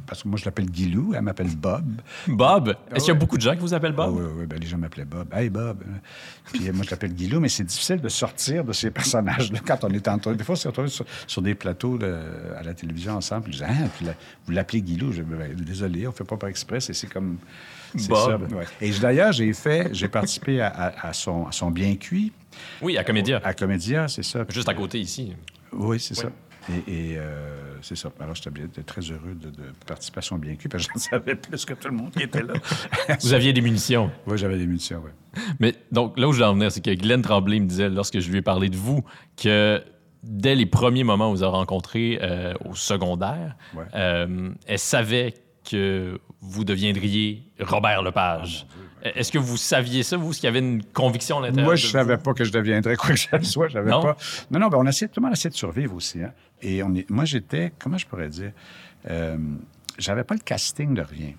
Parce 0.06 0.24
que 0.24 0.28
moi, 0.28 0.38
je 0.38 0.46
l'appelle 0.46 0.66
Guilou, 0.70 1.14
elle 1.16 1.22
m'appelle 1.22 1.56
Bob. 1.56 1.86
Bob, 2.28 2.76
est-ce 2.94 3.06
qu'il 3.06 3.14
y 3.14 3.16
a 3.16 3.20
beaucoup 3.20 3.38
de 3.38 3.42
gens 3.42 3.54
qui 3.54 3.60
vous 3.62 3.74
appellent 3.74 3.94
Ah 3.98 4.06
Bob? 4.08 4.16
oui, 4.18 4.26
oui, 4.40 4.46
ben, 4.46 4.60
les 4.60 4.68
gens 4.68 4.78
m'appelaient 4.78 5.06
Bob. 5.06 5.28
Hey, 5.34 5.50
Bob. 5.50 5.82
Puis 6.52 6.68
euh, 6.68 6.74
moi, 6.74 6.84
je 6.86 6.92
l'appelle 6.92 7.14
Guilou, 7.14 7.40
mais 7.40 7.48
c'est 7.50 7.64
difficile 7.64 8.02
de 8.02 8.10
sortir 8.10 8.64
de 8.66 8.74
ces 8.74 8.92
personnages-là 8.92 9.60
quand 9.66 9.84
on 9.84 9.90
est 9.90 10.08
en 10.08 10.20
tournée. 10.20 10.38
Des 10.38 10.44
fois, 10.44 10.54
on 10.54 10.56
s'est 10.58 10.68
retrouvés 10.68 10.90
sur, 10.90 11.06
sur 11.26 11.42
des 11.42 11.56
plateaux 11.56 11.98
de- 11.98 12.18
à 12.58 12.64
la 12.64 12.74
télévision 12.74 13.14
ensemble. 13.16 13.44
Puis 13.44 13.54
je 13.54 13.58
disais, 13.64 13.72
ah, 13.72 13.88
puis 13.96 14.06
là, 14.06 14.14
vous 14.46 14.52
l'appelez 14.52 14.82
Guilou. 14.82 15.12
Je 15.14 15.22
dis, 15.22 15.30
Ben, 15.30 15.56
désolé, 15.56 16.06
on 16.06 16.12
ne 16.12 16.16
fait 16.16 16.24
pas 16.26 16.38
par 16.38 16.50
express. 16.50 16.90
Et 16.90 16.94
c'est 16.94 17.08
comme. 17.08 17.38
Bob. 18.10 18.50
ça, 18.50 18.56
ouais. 18.58 18.66
Et 18.82 18.90
d'ailleurs, 18.92 19.32
j'ai 19.32 19.54
fait, 19.54 19.90
j'ai 19.94 20.08
participé 20.08 20.60
à, 20.62 20.68
à- 20.68 21.10
à 21.10 21.14
son, 21.14 21.46
à 21.48 21.52
son 21.52 21.70
bien 21.72 21.96
cuit, 21.96 22.32
Oui, 22.82 22.98
à 22.98 23.04
Comédia. 23.04 23.40
à 23.44 23.54
Comédia, 23.54 24.08
c'est 24.08 24.24
ça. 24.24 24.44
Juste 24.50 24.68
à 24.68 24.74
côté 24.74 25.00
ici. 25.00 25.34
Oui, 25.72 26.00
c'est 26.00 26.16
ça. 26.16 26.30
Et, 26.70 27.12
et, 27.12 27.18
euh, 27.18 27.76
c'est 27.82 27.96
ça. 27.98 28.12
Alors, 28.20 28.36
j'étais 28.36 28.84
très 28.84 29.02
heureux 29.02 29.34
de, 29.36 29.50
de 29.50 29.64
participer 29.86 30.20
à 30.20 30.22
son 30.22 30.38
bien 30.38 30.56
cuit, 30.56 30.70
parce 30.70 30.88
que 30.88 30.94
j'en 30.94 31.00
savais 31.00 31.36
plus 31.36 31.66
que 31.66 31.74
tout 31.74 31.90
le 31.90 31.94
monde 31.96 32.12
qui 32.12 32.24
était 32.24 32.42
là. 32.44 32.54
Vous 33.22 33.34
aviez 33.34 33.52
des 33.54 33.62
munitions. 33.62 34.10
oui, 34.28 34.38
j'avais 34.38 34.58
des 34.58 34.66
munitions, 34.66 35.02
oui. 35.04 35.12
Mais 35.60 35.76
donc, 35.92 36.18
là 36.18 36.28
où 36.28 36.32
je 36.34 36.40
veux 36.40 36.46
en 36.46 36.54
venir, 36.54 36.72
c'est 36.72 36.84
que 36.84 36.92
Glenn 36.94 37.22
Tremblay 37.22 37.60
me 37.60 37.66
disait, 37.68 37.90
lorsque 37.90 38.20
je 38.20 38.30
lui 38.32 38.38
ai 38.38 38.42
parlé 38.42 38.70
de 38.70 38.78
vous, 38.78 39.04
que 39.36 39.84
dès 40.24 40.56
les 40.56 40.66
premiers 40.66 41.04
moments 41.04 41.30
où 41.32 41.36
vous 41.36 41.44
avez 41.44 41.52
rencontré 41.52 42.18
euh, 42.22 42.54
au 42.64 42.76
secondaire, 42.76 43.56
Ouais. 43.76 43.84
euh, 43.96 44.52
elle 44.66 44.80
savait 44.80 45.34
que 45.70 46.20
vous 46.42 46.64
deviendriez 46.64 47.44
Robert 47.60 48.04
Lepage. 48.04 48.66
Est-ce 49.04 49.32
que 49.32 49.38
vous 49.38 49.58
saviez 49.58 50.02
ça, 50.04 50.16
vous, 50.18 50.32
est-ce 50.32 50.40
qu'il 50.40 50.48
y 50.48 50.50
avait 50.50 50.60
une 50.60 50.82
conviction 50.84 51.40
à 51.40 51.42
l'intérieur 51.42 51.66
Moi, 51.66 51.76
je 51.76 51.86
vous? 51.88 51.92
savais 51.92 52.18
pas 52.18 52.34
que 52.34 52.44
je 52.46 52.52
deviendrais 52.52 52.96
quoi 52.96 53.10
que 53.12 53.18
ce 53.20 53.28
soit. 53.42 53.68
Non? 53.84 54.02
pas. 54.02 54.18
Non, 54.50 54.60
non, 54.60 54.68
ben 54.70 54.78
on 54.80 54.88
essayait, 54.88 55.10
tout 55.10 55.20
le 55.20 55.26
monde 55.26 55.34
essayait 55.34 55.50
de 55.52 55.56
survivre 55.56 55.94
aussi. 55.96 56.22
Hein. 56.24 56.32
Et 56.62 56.82
on 56.84 56.94
est, 56.96 57.10
moi, 57.10 57.26
j'étais, 57.26 57.74
comment 57.80 57.98
je 57.98 58.08
pourrais 58.08 58.30
dire, 58.30 58.52
euh, 59.10 59.38
j'avais 59.98 60.24
pas 60.24 60.36
le 60.36 60.40
casting 60.40 60.94
de 60.94 61.02
rien. 61.02 61.34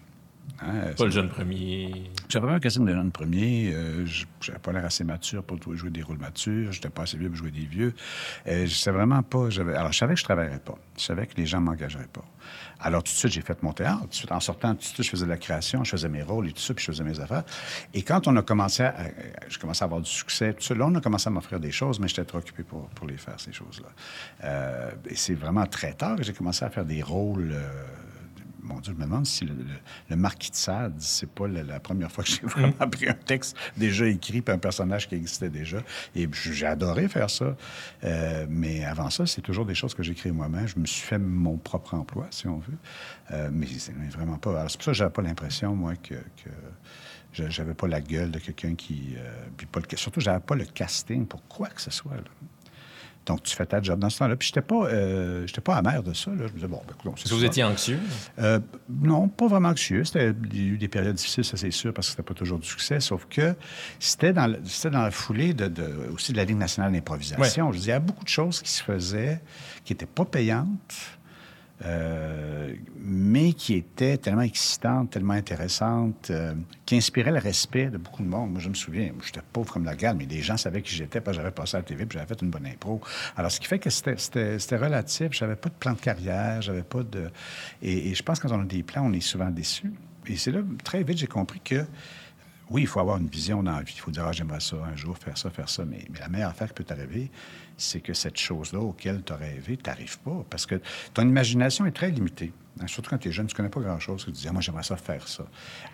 Hein, 0.60 0.92
Pas 0.96 1.06
le 1.06 1.10
jeune 1.10 1.28
premier. 1.30 1.90
J'avais 2.28 2.46
pas 2.46 2.52
un 2.54 2.60
casting 2.60 2.84
de 2.84 2.92
jeune 2.92 3.10
premier. 3.10 3.72
Euh, 3.74 4.06
je- 4.06 4.24
j'avais 4.40 4.58
pas 4.60 4.72
l'air 4.72 4.84
assez 4.84 5.02
mature 5.02 5.42
pour 5.42 5.58
jouer 5.74 5.90
des 5.90 6.02
rôles 6.02 6.18
matures. 6.18 6.70
J'étais 6.70 6.90
pas 6.90 7.02
assez 7.02 7.16
vieux 7.16 7.28
pour 7.28 7.36
jouer 7.36 7.50
des 7.50 7.64
vieux. 7.64 7.92
Euh, 8.46 8.64
je 8.66 8.74
savais 8.74 8.98
vraiment 8.98 9.22
pas. 9.22 9.50
j'avais- 9.50 9.74
Alors, 9.74 9.90
je 9.92 9.98
savais 9.98 10.14
que 10.14 10.20
je 10.20 10.24
travaillerais 10.24 10.60
pas. 10.60 10.76
Je 10.96 11.02
savais 11.02 11.26
que 11.26 11.34
les 11.38 11.46
gens 11.46 11.60
m'engageraient 11.60 12.06
pas. 12.12 12.24
Alors, 12.86 13.02
tout 13.02 13.12
de 13.12 13.16
suite, 13.16 13.32
j'ai 13.32 13.40
fait 13.40 13.62
mon 13.62 13.72
théâtre. 13.72 14.06
En 14.30 14.40
sortant, 14.40 14.72
tout 14.74 14.80
de 14.80 14.82
suite, 14.82 15.02
je 15.02 15.10
faisais 15.10 15.24
de 15.24 15.30
la 15.30 15.38
création, 15.38 15.82
je 15.84 15.90
faisais 15.90 16.08
mes 16.10 16.22
rôles 16.22 16.48
et 16.48 16.52
tout 16.52 16.60
ça, 16.60 16.74
puis 16.74 16.84
je 16.84 16.92
faisais 16.92 17.02
mes 17.02 17.18
affaires. 17.18 17.42
Et 17.94 18.02
quand 18.02 18.28
on 18.28 18.36
a 18.36 18.42
commencé 18.42 18.82
à... 18.82 18.90
à- 18.90 19.48
je 19.48 19.58
commençais 19.58 19.82
à 19.82 19.86
avoir 19.86 20.02
du 20.02 20.10
succès, 20.10 20.52
tout 20.52 20.62
ça, 20.62 20.74
là, 20.74 20.84
on 20.86 20.94
a 20.94 21.00
commencé 21.00 21.26
à 21.28 21.30
m'offrir 21.30 21.58
des 21.58 21.72
choses, 21.72 21.98
mais 21.98 22.08
j'étais 22.08 22.24
trop 22.26 22.38
occupé 22.38 22.62
pour, 22.62 22.88
pour 22.90 23.06
les 23.06 23.16
faire, 23.16 23.40
ces 23.40 23.52
choses-là. 23.54 23.88
Euh, 24.44 24.90
et 25.08 25.16
c'est 25.16 25.34
vraiment 25.34 25.66
très 25.66 25.94
tard 25.94 26.16
que 26.16 26.22
j'ai 26.22 26.34
commencé 26.34 26.64
à 26.64 26.70
faire 26.70 26.84
des 26.84 27.02
rôles... 27.02 27.52
euh, 27.52 27.84
mon 28.64 28.80
Dieu, 28.80 28.92
je 28.94 28.98
me 28.98 29.04
demande 29.04 29.26
si 29.26 29.44
le, 29.44 29.54
le- 29.54 29.64
le 30.10 30.16
Marquis 30.16 30.50
de 30.50 30.56
Sade, 30.56 30.94
c'est 30.98 31.28
pas 31.30 31.46
la, 31.46 31.62
la 31.62 31.78
première 31.80 32.10
fois 32.10 32.24
que 32.24 32.30
j'ai 32.30 32.40
vraiment 32.46 32.88
pris 32.90 33.08
un 33.08 33.14
texte 33.14 33.56
déjà 33.76 34.06
écrit 34.06 34.40
par 34.42 34.54
un 34.54 34.58
personnage 34.58 35.08
qui 35.08 35.14
existait 35.14 35.50
déjà. 35.50 35.78
Et 36.16 36.28
j'ai 36.32 36.66
adoré 36.66 37.06
faire 37.08 37.30
ça. 37.30 37.56
Euh, 38.04 38.46
mais 38.48 38.84
avant 38.84 39.10
ça, 39.10 39.26
c'est 39.26 39.42
toujours 39.42 39.66
des 39.66 39.74
choses 39.74 39.94
que 39.94 40.02
j'écris 40.02 40.32
moi-même. 40.32 40.66
Je 40.66 40.78
me 40.78 40.86
suis 40.86 41.02
fait 41.06 41.18
mon 41.18 41.56
propre 41.58 41.94
emploi, 41.94 42.26
si 42.30 42.48
on 42.48 42.58
veut. 42.58 42.78
Euh, 43.32 43.50
mais 43.52 43.66
c'est 43.78 43.94
mais 43.96 44.08
vraiment 44.08 44.38
pas. 44.38 44.50
Alors, 44.58 44.70
c'est 44.70 44.78
pour 44.78 44.84
ça 44.86 44.90
que 44.92 44.96
j'avais 44.98 45.12
pas 45.12 45.22
l'impression, 45.22 45.74
moi, 45.76 45.94
que. 45.96 46.14
que 46.14 46.50
j'avais 47.32 47.74
pas 47.74 47.88
la 47.88 48.00
gueule 48.00 48.30
de 48.30 48.38
quelqu'un 48.38 48.74
qui. 48.76 49.14
euh, 49.18 49.46
puis 49.56 49.66
pas 49.66 49.80
le, 49.80 49.96
surtout, 49.96 50.20
j'avais 50.20 50.40
pas 50.40 50.54
le 50.54 50.64
casting 50.64 51.26
pour 51.26 51.42
quoi 51.48 51.68
que 51.68 51.80
ce 51.82 51.90
soit. 51.90 52.14
là. 52.16 52.22
Donc, 53.26 53.42
tu 53.42 53.56
fais 53.56 53.64
ta 53.66 53.80
job 53.80 53.98
dans 53.98 54.10
ce 54.10 54.18
temps-là. 54.18 54.36
Puis, 54.36 54.48
j'étais 54.48 54.60
pas, 54.60 54.84
euh, 54.86 55.46
pas 55.64 55.76
amer 55.76 56.02
de 56.02 56.12
ça. 56.12 56.30
Là. 56.30 56.36
Je 56.40 56.42
me 56.44 56.48
disais, 56.56 56.66
bon, 56.68 56.80
ben, 56.86 56.94
que 57.12 57.28
vous 57.34 57.40
ça. 57.40 57.46
étiez 57.46 57.64
anxieux? 57.64 57.98
Euh, 58.38 58.60
non, 58.88 59.28
pas 59.28 59.46
vraiment 59.46 59.70
anxieux. 59.70 60.04
C'était- 60.04 60.34
Il 60.52 60.56
y 60.62 60.70
a 60.70 60.72
eu 60.74 60.78
des 60.78 60.88
périodes 60.88 61.14
difficiles, 61.16 61.44
ça 61.44 61.56
c'est 61.56 61.70
sûr, 61.70 61.94
parce 61.94 62.08
que 62.08 62.10
c'était 62.12 62.22
pas 62.22 62.34
toujours 62.34 62.58
du 62.58 62.68
succès. 62.68 63.00
Sauf 63.00 63.26
que 63.30 63.54
c'était 63.98 64.32
dans, 64.34 64.46
le- 64.46 64.60
c'était 64.64 64.90
dans 64.90 65.02
la 65.02 65.10
foulée 65.10 65.54
de, 65.54 65.68
de- 65.68 66.10
aussi 66.12 66.32
de 66.32 66.36
la 66.36 66.44
Ligue 66.44 66.58
nationale 66.58 66.92
d'improvisation. 66.92 67.72
Je 67.72 67.78
dire, 67.78 67.86
il 67.86 67.88
y 67.88 67.92
a 67.92 68.00
beaucoup 68.00 68.24
de 68.24 68.28
choses 68.28 68.60
qui 68.60 68.70
se 68.70 68.82
faisaient 68.82 69.40
qui 69.84 69.92
n'étaient 69.94 70.06
pas 70.06 70.24
payantes, 70.24 70.94
euh, 71.84 72.72
mais 72.96 73.52
qui 73.52 73.74
étaient 73.74 74.16
tellement 74.16 74.42
excitantes, 74.42 75.10
tellement 75.10 75.34
intéressantes, 75.34 76.28
euh, 76.30 76.54
qui 76.86 76.96
inspiraient 76.96 77.32
le 77.32 77.40
respect 77.40 77.86
de 77.86 77.98
beaucoup 77.98 78.22
de 78.22 78.28
monde. 78.28 78.52
Moi, 78.52 78.60
je 78.60 78.68
me 78.68 78.74
souviens, 78.74 79.10
j'étais 79.24 79.40
pauvre 79.52 79.72
comme 79.72 79.84
la 79.84 79.96
gale, 79.96 80.16
mais 80.16 80.26
les 80.26 80.40
gens 80.40 80.56
savaient 80.56 80.82
qui 80.82 80.94
j'étais, 80.94 81.20
parce 81.20 81.36
que 81.36 81.42
j'avais 81.42 81.54
passé 81.54 81.76
à 81.76 81.80
la 81.80 81.84
TV, 81.84 82.06
puis 82.06 82.16
j'avais 82.16 82.28
fait 82.28 82.40
une 82.42 82.50
bonne 82.50 82.66
impro. 82.66 83.00
Alors, 83.36 83.50
ce 83.50 83.58
qui 83.58 83.66
fait 83.66 83.78
que 83.78 83.90
c'était- 83.90 84.76
relatif. 84.76 85.32
J'avais 85.32 85.56
pas 85.56 85.68
de 85.68 85.74
plan 85.74 85.92
de 85.92 86.00
carrière, 86.00 86.62
j'avais 86.62 86.82
pas 86.82 87.02
de... 87.02 87.30
Et, 87.82 88.14
je 88.14 88.22
pense 88.22 88.38
que 88.38 88.48
quand 88.48 88.56
on 88.56 88.62
a 88.62 88.64
des 88.64 88.82
plans, 88.82 89.06
on 89.06 89.12
est 89.12 89.20
souvent 89.20 89.50
déçus. 89.50 89.92
Et 90.26 90.36
c'est 90.36 90.50
là, 90.52 90.60
très 90.82 91.02
vite, 91.02 91.18
j'ai 91.18 91.26
compris 91.26 91.60
que 91.60 91.84
oui, 92.70 92.82
il 92.82 92.86
faut 92.86 93.00
avoir 93.00 93.18
une 93.18 93.28
vision 93.28 93.62
dans 93.62 93.72
la 93.72 93.82
vie. 93.82 93.92
Il 93.96 94.00
faut 94.00 94.10
dire, 94.10 94.24
ah, 94.26 94.32
j'aimerais 94.32 94.60
ça 94.60 94.76
un 94.76 94.96
jour, 94.96 95.16
faire 95.18 95.36
ça, 95.36 95.50
faire 95.50 95.68
ça. 95.68 95.84
Mais, 95.84 96.04
la 96.18 96.28
meilleure 96.28 96.50
affaire 96.50 96.68
qui 96.68 96.74
peut 96.74 96.84
t'arriver, 96.84 97.30
c'est 97.76 98.00
que 98.00 98.14
cette 98.14 98.38
chose-là 98.38 98.80
auquel 98.80 99.22
tu 99.24 99.32
as 99.32 99.36
rêvé, 99.36 99.76
t'arrives 99.76 100.18
pas. 100.20 100.44
Parce 100.50 100.66
que 100.66 100.80
ton 101.12 101.22
imagination 101.22 101.86
est 101.86 101.92
très 101.92 102.10
limitée. 102.10 102.52
Hein, 102.80 102.86
Surtout 102.86 103.10
quand 103.10 103.18
tu 103.18 103.28
es 103.28 103.32
jeune, 103.32 103.46
tu 103.46 103.54
connais 103.54 103.68
pas 103.68 103.80
grand-chose. 103.80 104.24
Tu 104.24 104.32
te 104.32 104.36
dis, 104.36 104.48
ah, 104.48 104.52
moi, 104.52 104.60
j'aimerais 104.60 104.82
ça 104.82 104.96
faire 104.96 105.26
ça. 105.28 105.44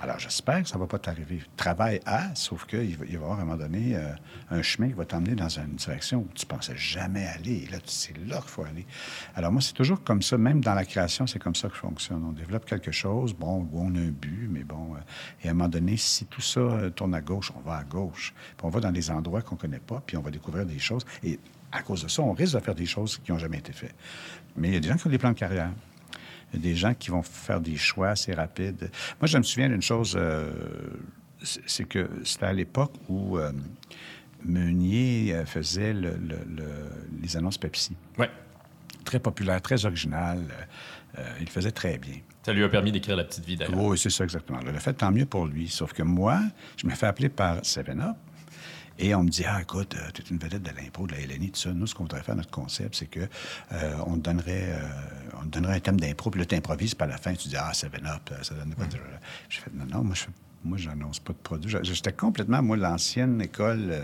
Alors, 0.00 0.18
j'espère 0.18 0.62
que 0.62 0.68
ça 0.68 0.78
va 0.78 0.86
pas 0.86 0.98
t'arriver. 0.98 1.42
Travaille 1.56 2.00
à, 2.06 2.34
sauf 2.34 2.66
qu'il 2.66 2.96
va, 2.96 3.04
y 3.04 3.16
avoir 3.16 3.32
à 3.32 3.42
un 3.42 3.44
moment 3.44 3.56
donné 3.56 3.96
euh, 3.96 4.12
un 4.50 4.62
chemin 4.62 4.88
qui 4.88 4.94
va 4.94 5.04
t'emmener 5.04 5.34
dans 5.34 5.48
une 5.48 5.74
direction 5.74 6.20
où 6.20 6.28
tu 6.34 6.46
pensais 6.46 6.76
jamais 6.76 7.26
aller. 7.26 7.64
Et 7.64 7.70
là, 7.70 7.78
c'est 7.84 8.16
là 8.26 8.40
qu'il 8.40 8.50
faut 8.50 8.64
aller. 8.64 8.86
Alors, 9.34 9.52
moi, 9.52 9.60
c'est 9.60 9.74
toujours 9.74 10.02
comme 10.02 10.22
ça. 10.22 10.38
Même 10.38 10.62
dans 10.62 10.74
la 10.74 10.84
création, 10.84 11.26
c'est 11.26 11.38
comme 11.38 11.54
ça 11.54 11.68
que 11.68 11.74
je 11.74 11.80
fonctionne. 11.80 12.24
On 12.24 12.32
développe 12.32 12.64
quelque 12.64 12.92
chose, 12.92 13.34
bon, 13.34 13.68
où 13.72 13.80
on 13.80 13.94
a 13.94 13.98
un 13.98 14.10
but, 14.10 14.48
mais 14.50 14.64
bon. 14.64 14.94
euh, 14.94 14.98
et 15.44 15.48
à 15.48 15.50
un 15.50 15.54
moment 15.54 15.68
donné, 15.68 15.96
si 15.96 16.26
tout 16.26 16.40
ça 16.40 16.60
euh, 16.60 16.90
tourne 16.90 17.14
à 17.14 17.20
gauche, 17.20 17.52
on 17.56 17.60
va 17.60 17.76
à 17.76 17.84
gauche. 17.84 18.32
Puis 18.56 18.66
on 18.66 18.70
va 18.70 18.80
dans 18.80 18.92
des 18.92 19.10
endroits 19.10 19.42
qu'on 19.42 19.56
connaît 19.56 19.80
pas, 19.80 20.02
puis 20.06 20.16
on 20.16 20.22
va 20.22 20.30
découvrir 20.30 20.64
des 20.64 20.78
choses. 20.78 21.04
Et 21.22 21.38
à 21.72 21.82
cause 21.82 22.02
de 22.04 22.08
ça, 22.08 22.22
on 22.22 22.32
risque 22.32 22.54
de 22.54 22.60
faire 22.60 22.74
des 22.74 22.86
choses 22.86 23.18
qui 23.18 23.30
n'ont 23.32 23.38
jamais 23.38 23.58
été 23.58 23.72
faites. 23.72 23.94
Mais 24.56 24.68
il 24.68 24.74
y 24.74 24.76
a 24.76 24.80
des 24.80 24.88
gens 24.88 24.96
qui 24.96 25.06
ont 25.06 25.10
des 25.10 25.18
plans 25.18 25.32
de 25.32 25.38
carrière. 25.38 25.70
Il 26.52 26.56
y 26.58 26.62
a 26.62 26.62
des 26.70 26.76
gens 26.76 26.94
qui 26.94 27.10
vont 27.10 27.22
faire 27.22 27.60
des 27.60 27.76
choix 27.76 28.08
assez 28.08 28.32
rapides. 28.34 28.90
Moi, 29.20 29.26
je 29.28 29.38
me 29.38 29.42
souviens 29.44 29.68
d'une 29.68 29.82
chose, 29.82 30.16
euh, 30.18 30.50
c'est 31.42 31.84
que 31.84 32.10
c'était 32.24 32.46
à 32.46 32.52
l'époque 32.52 32.92
où 33.08 33.38
euh, 33.38 33.52
Meunier 34.44 35.34
euh, 35.34 35.44
faisait 35.44 35.92
le- 35.92 36.16
le- 36.16 36.44
le- 36.48 36.90
les 37.22 37.36
annonces 37.36 37.58
Pepsi 37.58 37.94
Oui. 38.18 38.26
très 39.04 39.20
populaire, 39.20 39.60
très 39.60 39.84
original. 39.84 40.38
Euh, 41.18 41.22
il 41.38 41.44
le 41.44 41.50
faisait 41.50 41.72
très 41.72 41.98
bien. 41.98 42.16
Ça 42.44 42.52
lui 42.52 42.64
a 42.64 42.68
permis 42.68 42.90
d'écrire 42.90 43.16
La 43.16 43.24
Petite 43.24 43.44
Vie, 43.44 43.56
d'ailleurs. 43.56 43.76
Oui, 43.78 43.98
c'est 43.98 44.10
ça 44.10 44.24
exactement. 44.24 44.60
L'a 44.60 44.72
fait 44.80 44.94
tant 44.94 45.10
mieux 45.12 45.26
pour 45.26 45.46
lui. 45.46 45.68
Sauf 45.68 45.92
que 45.92 46.02
moi, 46.02 46.40
je 46.76 46.86
me 46.86 46.92
fais 46.94 47.06
appeler 47.06 47.28
par 47.28 47.64
Seven 47.64 48.00
Up. 48.00 48.16
Et 49.02 49.14
on 49.14 49.24
me 49.24 49.30
dit, 49.30 49.44
ah, 49.46 49.62
écoute, 49.62 49.96
tu 50.12 50.22
es 50.22 50.24
une 50.30 50.36
vedette 50.36 50.62
de 50.62 50.70
l'impro, 50.76 51.06
de 51.06 51.12
la 51.12 51.20
LNI, 51.20 51.50
tout 51.50 51.60
ça. 51.60 51.72
Nous, 51.72 51.86
ce 51.86 51.94
qu'on 51.94 52.04
voudrait 52.04 52.22
faire, 52.22 52.36
notre 52.36 52.50
concept, 52.50 52.94
c'est 52.96 53.06
que 53.06 53.20
euh, 53.72 53.94
on, 54.06 54.16
te 54.16 54.20
donnerait, 54.20 54.74
euh, 54.74 54.78
on 55.40 55.44
te 55.44 55.48
donnerait 55.48 55.76
un 55.76 55.80
thème 55.80 55.98
d'impro, 55.98 56.30
puis 56.30 56.38
là, 56.38 56.44
tu 56.44 56.54
improvises, 56.54 56.94
puis 56.94 57.04
à 57.04 57.08
la 57.08 57.16
fin, 57.16 57.32
tu 57.32 57.48
dis, 57.48 57.56
ah, 57.56 57.72
Seven 57.72 58.06
Up, 58.06 58.30
ça 58.42 58.54
donne 58.54 58.74
pas 58.74 58.84
de... 58.84 58.98
J'ai 59.48 59.60
fait, 59.62 59.72
non, 59.72 59.86
non, 59.86 60.04
moi, 60.04 60.14
je 60.14 60.24
fais 60.24 60.30
moi, 60.62 60.76
j'annonce 60.76 61.20
pas 61.20 61.32
de 61.32 61.38
produit. 61.38 61.74
J'étais 61.82 62.12
complètement, 62.12 62.62
moi, 62.62 62.76
l'ancienne 62.76 63.40
école 63.40 63.88
euh, 63.90 64.02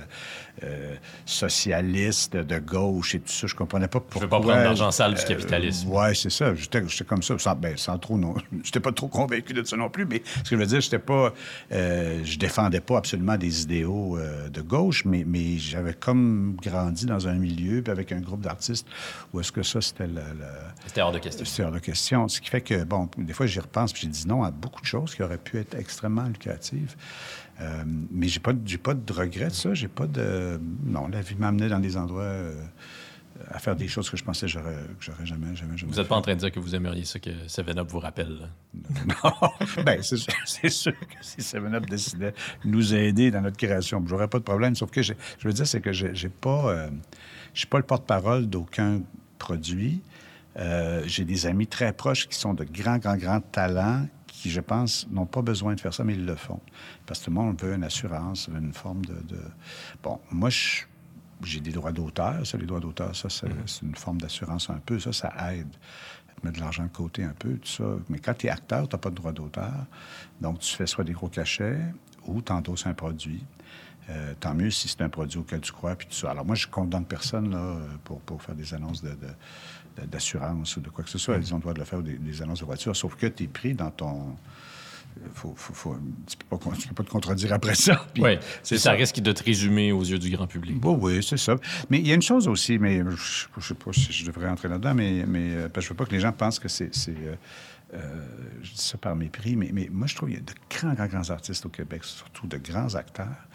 euh, 0.64 0.94
socialiste 1.26 2.34
de 2.34 2.58
gauche 2.58 3.14
et 3.14 3.20
tout 3.20 3.30
ça. 3.30 3.46
Je 3.46 3.54
comprenais 3.54 3.88
pas 3.88 4.00
pourquoi. 4.00 4.20
Je 4.20 4.24
veux 4.24 4.30
pas 4.30 4.40
prendre 4.40 4.62
l'argent 4.62 4.90
sale 4.90 5.14
du 5.14 5.22
capitalisme. 5.22 5.88
Euh, 5.90 6.08
oui, 6.08 6.16
c'est 6.16 6.30
ça. 6.30 6.54
J'étais 6.54 6.82
comme 7.06 7.22
ça, 7.22 7.38
sans, 7.38 7.54
ben, 7.54 7.76
sans 7.76 7.98
trop... 7.98 8.16
Non, 8.16 8.34
j'étais 8.64 8.80
pas 8.80 8.92
trop 8.92 9.08
convaincu 9.08 9.52
de 9.52 9.62
ça 9.64 9.76
non 9.76 9.90
plus, 9.90 10.06
mais 10.06 10.22
ce 10.24 10.42
que 10.44 10.48
je 10.50 10.56
veux 10.56 10.66
dire, 10.66 10.80
j'étais 10.80 10.98
pas... 10.98 11.34
Euh, 11.72 12.24
je 12.24 12.38
défendais 12.38 12.80
pas 12.80 12.96
absolument 12.96 13.36
des 13.36 13.64
idéaux 13.64 14.18
de 14.50 14.60
gauche, 14.62 15.04
mais, 15.04 15.24
mais 15.26 15.58
j'avais 15.58 15.92
comme 15.92 16.56
grandi 16.62 17.04
dans 17.04 17.28
un 17.28 17.34
milieu, 17.34 17.82
puis 17.82 17.90
avec 17.90 18.12
un 18.12 18.20
groupe 18.20 18.40
d'artistes, 18.40 18.86
où 19.34 19.40
est-ce 19.40 19.52
que 19.52 19.62
ça, 19.62 19.82
c'était 19.82 20.06
le... 20.06 20.22
C'était 20.86 21.02
hors 21.02 21.12
de 21.12 21.18
question. 21.18 21.44
C'était 21.44 21.64
hors 21.64 21.72
de 21.72 21.80
question. 21.80 22.28
Ce 22.28 22.40
qui 22.40 22.48
fait 22.48 22.62
que, 22.62 22.82
bon, 22.84 23.10
des 23.18 23.34
fois, 23.34 23.44
j'y 23.44 23.60
repense, 23.60 23.92
puis 23.92 24.02
j'ai 24.04 24.08
dit 24.08 24.26
non 24.26 24.42
à 24.42 24.50
beaucoup 24.50 24.80
de 24.80 24.86
choses 24.86 25.14
qui 25.14 25.22
auraient 25.22 25.36
pu 25.36 25.58
être 25.58 25.74
extrêmement 25.74 26.22
euh, 27.61 27.85
mais 28.11 28.28
j'ai 28.28 28.40
pas, 28.40 28.52
j'ai 28.64 28.78
pas 28.78 28.94
de 28.94 29.12
regret 29.12 29.48
de 29.48 29.54
ça. 29.54 29.74
J'ai 29.74 29.88
pas 29.88 30.06
de. 30.06 30.61
Non, 30.85 31.09
la 31.09 31.20
vie 31.20 31.37
m'a 31.37 31.48
amené 31.48 31.68
dans 31.68 31.80
des 31.80 31.96
endroits 31.96 32.22
euh, 32.22 32.54
à 33.50 33.59
faire 33.59 33.76
des 33.76 33.88
choses 33.88 34.11
que 34.11 34.16
je 34.16 34.24
pensais 34.24 34.46
que 34.46 34.52
j'aurais, 34.52 34.76
j'aurais 35.00 35.24
jamais, 35.24 35.54
jamais, 35.54 35.76
jamais. 35.76 35.92
Vous 35.92 35.98
n'êtes 35.98 36.09
pas 36.09 36.16
en 36.16 36.22
train 36.22 36.35
de 36.35 36.40
dire 36.40 36.52
que 36.52 36.61
vous 36.61 36.74
aimeriez 36.74 37.04
ça 37.04 37.18
que 37.18 37.30
Seven 37.46 37.78
Up 37.78 37.88
vous 37.90 37.98
rappelle? 37.98 38.50
non. 38.74 39.32
ben, 39.85 40.02
c'est, 40.02 40.16
c'est, 40.44 40.68
sûr 40.68 40.92
que 40.92 41.16
si 41.22 41.42
Seven 41.42 41.74
Up 41.74 41.87
décidait 41.87 42.32
de 42.64 42.68
nous 42.68 42.94
aider 42.94 43.30
dans 43.30 43.40
notre 43.40 43.56
création, 43.56 44.02
j'aurais 44.06 44.28
pas 44.28 44.38
de 44.38 44.44
problème. 44.44 44.74
Sauf 44.74 44.90
que 44.90 45.02
je 45.02 45.14
veux 45.42 45.52
dire, 45.52 45.66
c'est 45.66 45.80
que 45.80 45.92
j'ai, 45.92 46.14
j'ai 46.14 46.28
pas, 46.28 46.70
euh, 46.70 46.90
je 47.54 47.61
suis 47.61 47.68
pas 47.68 47.78
le 47.78 47.85
porte-parole 47.85 48.46
d'aucun 48.46 49.00
produit. 49.38 50.02
Euh, 50.59 51.02
j'ai 51.06 51.24
des 51.24 51.46
amis 51.46 51.66
très 51.66 51.92
proches 51.92 52.28
qui 52.28 52.38
sont 52.38 52.54
de 52.54 52.64
grands, 52.64 52.98
grands, 52.98 53.16
grands 53.16 53.40
talents 53.40 54.06
qui, 54.37 54.51
je 54.51 54.61
pense, 54.61 55.09
n'ont 55.11 55.27
pas 55.27 55.40
besoin 55.40 55.75
de 55.75 55.81
faire 55.81 55.94
ça, 55.94 56.05
mais 56.05 56.12
ils 56.12 56.27
le 56.27 56.37
font. 56.37 56.61
Parce 57.07 57.20
que 57.20 57.25
tout 57.25 57.31
le 57.31 57.37
monde 57.37 57.61
veut 57.61 57.75
une 57.75 57.85
assurance, 57.85 58.49
une 58.49 58.75
forme 58.75 59.05
de... 59.07 59.14
de... 59.14 59.40
Bon, 60.03 60.20
moi, 60.31 60.51
j'ai 61.42 61.61
des 61.61 61.72
droits 61.72 61.92
d'auteur. 61.92 62.46
Ça, 62.46 62.59
les 62.59 62.66
droits 62.66 62.81
d'auteur, 62.81 63.16
ça, 63.16 63.31
c'est 63.31 63.49
une 63.83 63.94
forme 63.94 64.20
d'assurance 64.20 64.68
un 64.68 64.79
peu. 64.85 64.99
Ça, 65.01 65.12
ça 65.12 65.33
aide 65.53 65.75
à 66.29 66.44
mettre 66.44 66.59
de 66.59 66.61
l'argent 66.61 66.85
de 66.85 66.88
côté 66.88 67.25
un 67.25 67.33
peu, 67.33 67.55
tout 67.57 67.68
ça. 67.68 67.85
Mais 68.11 68.18
quand 68.18 68.35
tu 68.35 68.46
es 68.46 68.51
acteur, 68.51 68.87
tu 68.87 68.94
n'as 68.94 69.01
pas 69.01 69.09
de 69.09 69.14
droit 69.14 69.33
d'auteur. 69.33 69.87
Donc, 70.40 70.59
tu 70.59 70.77
fais 70.77 70.87
soit 70.87 71.05
des 71.05 71.12
gros 71.12 71.29
cachets 71.29 71.81
ou 72.27 72.42
tu 72.42 72.53
endosses 72.53 72.87
un 72.87 72.94
produit. 72.94 73.42
Euh, 74.11 74.35
tant 74.38 74.55
mieux 74.55 74.70
si 74.70 74.87
c'est 74.87 75.01
un 75.01 75.09
produit 75.09 75.38
auquel 75.38 75.62
tu 75.62 75.72
crois, 75.72 75.96
puis 75.96 76.07
tout 76.07 76.14
ça. 76.14 76.31
Alors, 76.31 76.44
moi, 76.44 76.55
je 76.55 76.66
condamne 76.66 77.07
personne 77.07 77.51
là, 77.51 77.79
pour, 78.05 78.20
pour 78.20 78.42
faire 78.42 78.55
des 78.55 78.75
annonces 78.75 79.03
de, 79.03 79.11
de, 79.11 79.29
d'assurance 80.04 80.76
ou 80.76 80.80
de 80.80 80.90
quoi 80.90 81.04
que 81.04 81.11
ce 81.11 81.18
soit. 81.18 81.37
Ils 81.37 81.52
ont 81.52 81.56
le 81.56 81.62
droit 81.62 81.74
de 81.74 81.78
le 81.78 81.85
faire 81.85 82.02
des, 82.02 82.18
des 82.18 82.42
annonces 82.42 82.61
de 82.61 82.64
voiture, 82.64 82.94
sauf 82.94 83.16
que 83.16 83.26
tu 83.26 83.44
es 83.44 83.46
pris 83.46 83.74
dans 83.74 83.90
ton. 83.90 84.37
Faut, 85.32 85.54
faut, 85.56 85.72
faut, 85.72 85.96
tu 86.26 86.37
ne 86.37 86.59
peux, 86.59 86.59
peux, 86.59 86.94
pas 86.94 87.02
te 87.04 87.09
contredire 87.09 87.54
après 87.54 87.74
ça. 87.74 88.04
Puis, 88.12 88.22
oui, 88.22 88.38
c'est 88.62 88.76
ça. 88.76 88.90
ça 88.90 88.92
risque 88.92 89.20
de 89.20 89.32
te 89.32 89.42
résumer 89.42 89.90
aux 89.90 90.02
yeux 90.02 90.18
du 90.18 90.28
grand 90.28 90.46
public. 90.46 90.78
Bon, 90.78 90.98
oui, 91.00 91.22
c'est 91.22 91.38
ça. 91.38 91.56
Mais 91.88 92.00
il 92.00 92.06
y 92.06 92.12
a 92.12 92.14
une 92.14 92.22
chose 92.22 92.46
aussi, 92.48 92.78
mais 92.78 92.98
je 92.98 93.02
ne 93.02 93.62
sais 93.62 93.74
pas 93.74 93.92
si 93.94 94.12
je 94.12 94.26
devrais 94.26 94.48
entrer 94.48 94.68
là-dedans, 94.68 94.92
mais, 94.92 95.24
mais 95.26 95.70
parce 95.72 95.72
que 95.72 95.80
je 95.80 95.87
ne 95.87 95.88
veux 95.90 95.94
pas 95.94 96.04
que 96.04 96.12
les 96.12 96.20
gens 96.20 96.32
pensent 96.32 96.59
que 96.59 96.68
c'est. 96.68 96.90
Euh, 97.09 97.35
euh, 97.94 98.26
je 98.62 98.72
dis 98.72 98.82
ça 98.82 98.98
par 98.98 99.14
mépris, 99.14 99.54
mais, 99.54 99.70
mais 99.72 99.88
moi, 99.90 100.06
je 100.06 100.16
trouve 100.16 100.28
qu'il 100.28 100.38
y 100.38 100.40
a 100.40 100.44
de 100.44 100.52
grands, 100.68 100.94
grands, 100.94 101.06
grands 101.06 101.30
artistes 101.30 101.64
au 101.66 101.68
Québec, 101.68 102.02
surtout 102.04 102.46
de 102.46 102.56
grands 102.56 102.94
acteurs, 102.94 103.46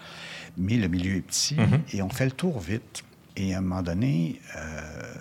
mais 0.57 0.77
le 0.77 0.87
milieu 0.87 1.17
est 1.17 1.21
petit 1.21 1.55
mm-hmm. 1.55 1.95
et 1.95 2.01
on 2.01 2.09
fait 2.09 2.25
le 2.25 2.31
tour 2.31 2.59
vite. 2.59 3.03
Et 3.41 3.55
à 3.55 3.57
un 3.57 3.61
moment 3.61 3.81
donné, 3.81 4.39
euh, 4.55 5.13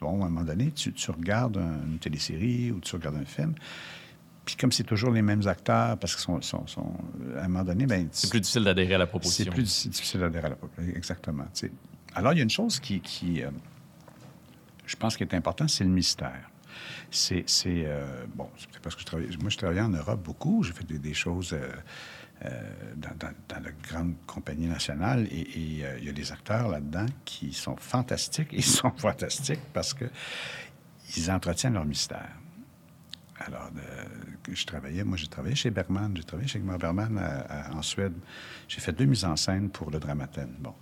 bon, 0.00 0.22
à 0.22 0.26
un 0.26 0.28
moment 0.28 0.44
donné, 0.44 0.70
tu, 0.70 0.92
tu, 0.92 1.10
regardes 1.10 1.56
une 1.56 1.98
télésérie 1.98 2.70
ou 2.70 2.78
tu 2.78 2.94
regardes 2.94 3.16
un 3.16 3.24
film, 3.24 3.54
puis 4.44 4.54
comme 4.54 4.70
c'est 4.70 4.84
toujours 4.84 5.10
les 5.10 5.22
mêmes 5.22 5.44
acteurs, 5.48 5.98
parce 5.98 6.14
qu'ils 6.14 6.22
sont, 6.22 6.40
sont, 6.40 6.68
sont, 6.68 6.94
à 7.36 7.40
un 7.44 7.48
moment 7.48 7.64
donné, 7.64 7.86
ben, 7.86 8.06
c'est 8.12 8.30
plus 8.30 8.40
difficile 8.40 8.62
d'adhérer 8.62 8.94
à 8.94 8.98
la 8.98 9.08
proposition. 9.08 9.44
C'est 9.46 9.50
plus 9.50 9.88
difficile 9.88 10.20
d'adhérer 10.20 10.46
à 10.46 10.50
la 10.50 10.54
proposition, 10.54 10.96
exactement. 10.96 11.44
T'sais. 11.52 11.72
Alors, 12.14 12.32
il 12.32 12.36
y 12.36 12.40
a 12.40 12.44
une 12.44 12.50
chose 12.50 12.78
qui, 12.78 13.00
qui 13.00 13.42
euh, 13.42 13.50
je 14.86 14.94
pense, 14.94 15.16
qui 15.16 15.24
est 15.24 15.34
importante, 15.34 15.70
c'est 15.70 15.84
le 15.84 15.90
mystère. 15.90 16.48
C'est, 17.10 17.44
euh, 17.66 18.24
bon, 18.36 18.48
c'est 18.56 18.80
parce 18.80 18.94
que 18.94 19.00
je 19.00 19.06
travaille, 19.06 19.36
moi, 19.40 19.50
je 19.50 19.58
travaillais 19.58 19.80
en 19.80 19.88
Europe 19.88 20.22
beaucoup, 20.22 20.62
j'ai 20.62 20.72
fait 20.72 20.86
des, 20.86 21.00
des 21.00 21.14
choses... 21.14 21.56
Euh, 22.44 22.48
dans, 22.96 23.14
dans, 23.20 23.32
dans, 23.48 23.62
la 23.62 23.70
grande 23.88 24.14
compagnie 24.26 24.66
nationale. 24.66 25.28
Et, 25.30 25.42
et 25.78 25.86
euh, 25.86 25.98
il 25.98 26.06
y 26.06 26.08
a 26.08 26.12
des 26.12 26.32
acteurs 26.32 26.68
là-dedans 26.68 27.06
qui 27.24 27.52
sont 27.52 27.76
fantastiques. 27.76 28.48
Ils 28.52 28.64
sont 28.64 28.90
fantastiques 28.96 29.60
parce 29.72 29.94
que 29.94 30.06
ils 31.16 31.30
entretiennent 31.30 31.74
leur 31.74 31.84
mystère. 31.84 32.30
Alors, 33.46 33.70
euh, 33.76 34.04
je 34.52 34.64
travaillais, 34.64 35.04
moi 35.04 35.16
j'ai 35.16 35.26
travaillé 35.26 35.54
chez 35.54 35.70
Bergman, 35.70 36.12
j'ai 36.16 36.24
travaillé 36.24 36.48
chez 36.48 36.58
Ingmar 36.58 36.78
Bergman 36.78 37.18
à, 37.18 37.70
à, 37.70 37.74
en 37.74 37.82
Suède. 37.82 38.14
J'ai 38.68 38.80
fait 38.80 38.92
deux 38.92 39.04
mises 39.04 39.24
en 39.24 39.36
scène 39.36 39.70
pour 39.70 39.90
le 39.90 39.98
Dramaten. 39.98 40.48
Bon. 40.60 40.74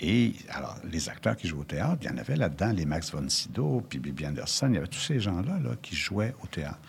Et 0.00 0.32
alors, 0.48 0.76
les 0.90 1.08
acteurs 1.08 1.36
qui 1.36 1.46
jouent 1.46 1.60
au 1.60 1.64
théâtre, 1.64 1.98
il 2.02 2.10
y 2.10 2.12
en 2.12 2.18
avait 2.18 2.34
là-dedans, 2.34 2.72
les 2.72 2.84
Max 2.84 3.12
von 3.12 3.28
Sydow, 3.28 3.84
puis 3.88 4.00
Bibi 4.00 4.26
Anderson, 4.26 4.66
il 4.68 4.74
y 4.74 4.78
avait 4.78 4.88
tous 4.88 4.98
ces 4.98 5.20
gens-là 5.20 5.58
là, 5.62 5.70
qui 5.80 5.94
jouaient 5.94 6.34
au 6.42 6.48
théâtre. 6.48 6.80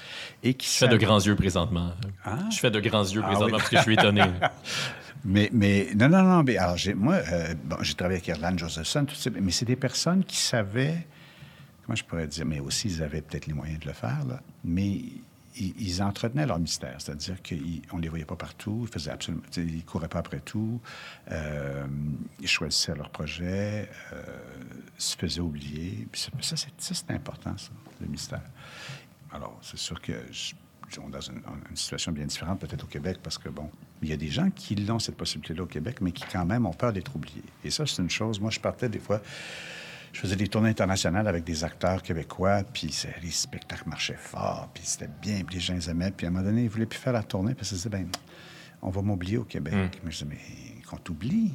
Et 0.42 0.56
qui 0.56 0.68
je 0.68 0.74
fais 0.74 0.88
de 0.88 0.98
grands 0.98 1.20
yeux 1.20 1.36
présentement. 1.36 1.92
Hein? 2.26 2.50
Je 2.50 2.58
fais 2.58 2.72
de 2.72 2.80
grands 2.80 3.04
yeux 3.04 3.22
présentement 3.22 3.46
ah, 3.46 3.46
oui. 3.46 3.52
parce 3.52 3.70
que 3.70 3.78
je 3.78 3.82
suis 3.84 3.94
étonné. 3.94 4.24
mais, 5.26 5.50
mais, 5.54 5.90
non, 5.96 6.10
non, 6.10 6.24
non, 6.24 6.44
mais 6.44 6.58
alors, 6.58 6.78
moi, 6.96 7.16
euh, 7.32 7.54
bon, 7.64 7.78
j'ai 7.82 7.94
travaillé 7.94 8.18
avec 8.18 8.30
Erland 8.30 8.58
Josephson, 8.58 9.06
tout 9.06 9.16
ça, 9.16 9.30
mais 9.30 9.52
c'est 9.52 9.66
des 9.66 9.76
personnes 9.76 10.24
qui 10.24 10.38
savaient, 10.38 11.06
comment 11.86 11.96
je 11.96 12.04
pourrais 12.04 12.28
dire, 12.28 12.46
mais 12.46 12.60
aussi, 12.60 12.88
ils 12.88 13.04
avaient 13.04 13.22
peut-être 13.22 13.46
les 13.46 13.54
moyens 13.54 13.80
de 13.80 13.86
le 13.86 13.94
faire, 13.94 14.26
là, 14.26 14.42
mais 14.64 15.02
ils, 15.58 16.04
entretenaient 16.04 16.46
leur 16.46 16.60
mystère, 16.60 16.96
c'est-à-dire 17.00 17.38
qu'on 17.42 17.98
ne 17.98 18.02
les 18.02 18.10
voyait 18.10 18.26
pas 18.26 18.36
partout, 18.36 18.82
ils 18.88 18.92
faisaient 18.92 19.12
absolument, 19.12 19.44
ils 19.56 19.86
couraient 19.86 20.08
pas 20.08 20.20
après 20.20 20.40
tout, 20.40 20.82
euh, 21.32 21.86
ils 22.42 22.48
choisissaient 22.48 22.96
leur 22.96 23.10
projet, 23.10 23.90
euh, 24.12 24.22
se 24.98 25.16
faisaient 25.16 25.42
oublier. 25.42 26.08
Ça, 26.42 26.56
c'est 26.78 27.12
important, 27.12 27.58
ça, 27.58 27.72
le 28.02 28.08
mystère. 28.08 28.44
Alors, 29.32 29.58
c'est 29.62 29.78
sûr 29.78 30.02
que 30.02 30.14
je, 30.32 30.56
on 31.00 31.10
dans 31.10 31.22
une, 31.22 31.42
une, 31.70 31.76
situation 31.76 32.12
bien 32.12 32.26
différente 32.26 32.60
peut-être 32.60 32.84
au 32.84 32.88
Québec 32.88 33.20
parce 33.24 33.38
que, 33.38 33.50
bon, 33.50 33.70
il 34.02 34.10
y 34.10 34.14
a 34.14 34.18
des 34.18 34.30
gens 34.30 34.50
qui 34.50 34.76
l'ont, 34.76 35.00
cette 35.00 35.18
possibilité-là 35.18 35.64
au 35.64 35.68
Québec, 35.68 36.02
mais 36.02 36.12
qui 36.12 36.24
quand 36.32 36.46
même 36.46 36.66
ont 36.66 36.74
peur 36.74 36.94
d'être 36.94 37.16
oubliés. 37.16 37.44
Et 37.64 37.72
ça, 37.72 37.86
c'est 37.86 38.02
une 38.02 38.10
chose, 38.10 38.40
moi, 38.40 38.52
je 38.52 38.60
partais 38.60 38.90
des 38.90 39.00
fois 39.00 39.22
je 40.16 40.22
faisais 40.22 40.38
des 40.38 40.48
tournées 40.48 40.70
internationales 40.70 41.28
avec 41.28 41.44
des 41.44 41.66
acteurs 41.66 42.02
québécois, 42.02 42.64
puis 42.72 42.90
les 43.22 43.32
spectacles 43.32 43.90
marchaient 43.90 44.16
fort, 44.18 44.70
puis 44.74 44.82
c'était 44.86 45.10
bien, 45.22 45.44
puis 45.44 45.56
les 45.56 45.62
gens 45.62 45.74
les 45.74 45.90
aimaient. 45.90 46.12
Puis 46.12 46.26
à 46.26 46.30
un 46.30 46.32
moment 46.32 46.46
donné, 46.46 46.64
ils 46.64 46.70
voulaient 46.70 46.86
plus 46.86 46.98
faire 46.98 47.12
la 47.12 47.22
tournée, 47.22 47.54
parce 47.54 47.68
qu'ils 47.68 47.80
disaient, 47.80 47.90
ben, 47.90 48.08
on 48.82 48.92
va 48.92 49.02
m'oublier 49.02 49.38
au 49.38 49.44
Québec. 49.44 49.74
Mm. 49.74 49.90
Mais 50.06 50.12
je 50.12 50.24
disais, 50.24 50.26
mais 50.30 50.82
qu'on 50.84 50.96
t'oublie. 50.96 51.52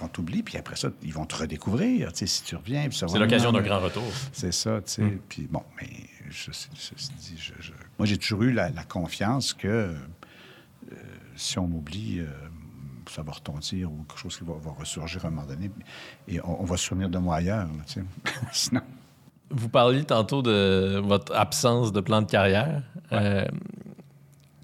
Qu'on 0.00 0.08
t'oublie, 0.08 0.42
puis 0.42 0.58
après 0.58 0.74
ça, 0.74 0.88
ils 1.04 1.12
vont 1.12 1.26
te 1.26 1.36
redécouvrir, 1.36 2.12
tu 2.12 2.18
sais, 2.18 2.26
si 2.26 2.42
tu 2.42 2.56
reviens. 2.56 2.88
C'est 2.90 3.06
l'occasion 3.16 3.52
d'un 3.52 3.62
grand 3.62 3.78
retour. 3.78 4.10
C'est 4.32 4.52
ça, 4.52 4.80
tu 4.84 4.92
sais. 4.92 5.02
Mm. 5.02 5.20
Puis 5.28 5.46
bon, 5.48 5.62
mais 5.80 5.88
je, 6.28 6.50
je, 6.50 6.90
je, 7.36 7.52
je 7.60 7.72
moi, 8.00 8.06
j'ai 8.06 8.18
toujours 8.18 8.42
eu 8.42 8.50
la, 8.50 8.70
la 8.70 8.82
confiance 8.82 9.54
que 9.54 9.68
euh, 9.68 9.94
si 11.36 11.56
on 11.60 11.68
m'oublie, 11.68 12.18
euh, 12.18 12.26
ça 13.10 13.22
va 13.22 13.32
retentir 13.32 13.90
ou 13.90 14.04
quelque 14.08 14.18
chose 14.18 14.36
qui 14.36 14.44
va, 14.44 14.54
va, 14.62 14.72
ressurgir 14.78 15.24
à 15.24 15.28
un 15.28 15.30
moment 15.30 15.46
donné. 15.46 15.70
Et 16.28 16.40
on, 16.40 16.62
on 16.62 16.64
va 16.64 16.76
se 16.76 16.84
souvenir 16.84 17.08
de 17.08 17.18
moi 17.18 17.36
ailleurs, 17.36 17.66
là. 17.66 18.02
Sinon... 18.52 18.82
Vous 19.50 19.68
parliez 19.68 20.02
tantôt 20.02 20.42
de 20.42 21.00
votre 21.04 21.34
absence 21.34 21.92
de 21.92 22.00
plan 22.00 22.20
de 22.20 22.26
carrière. 22.26 22.82
Ouais. 23.12 23.18
Euh, 23.18 23.44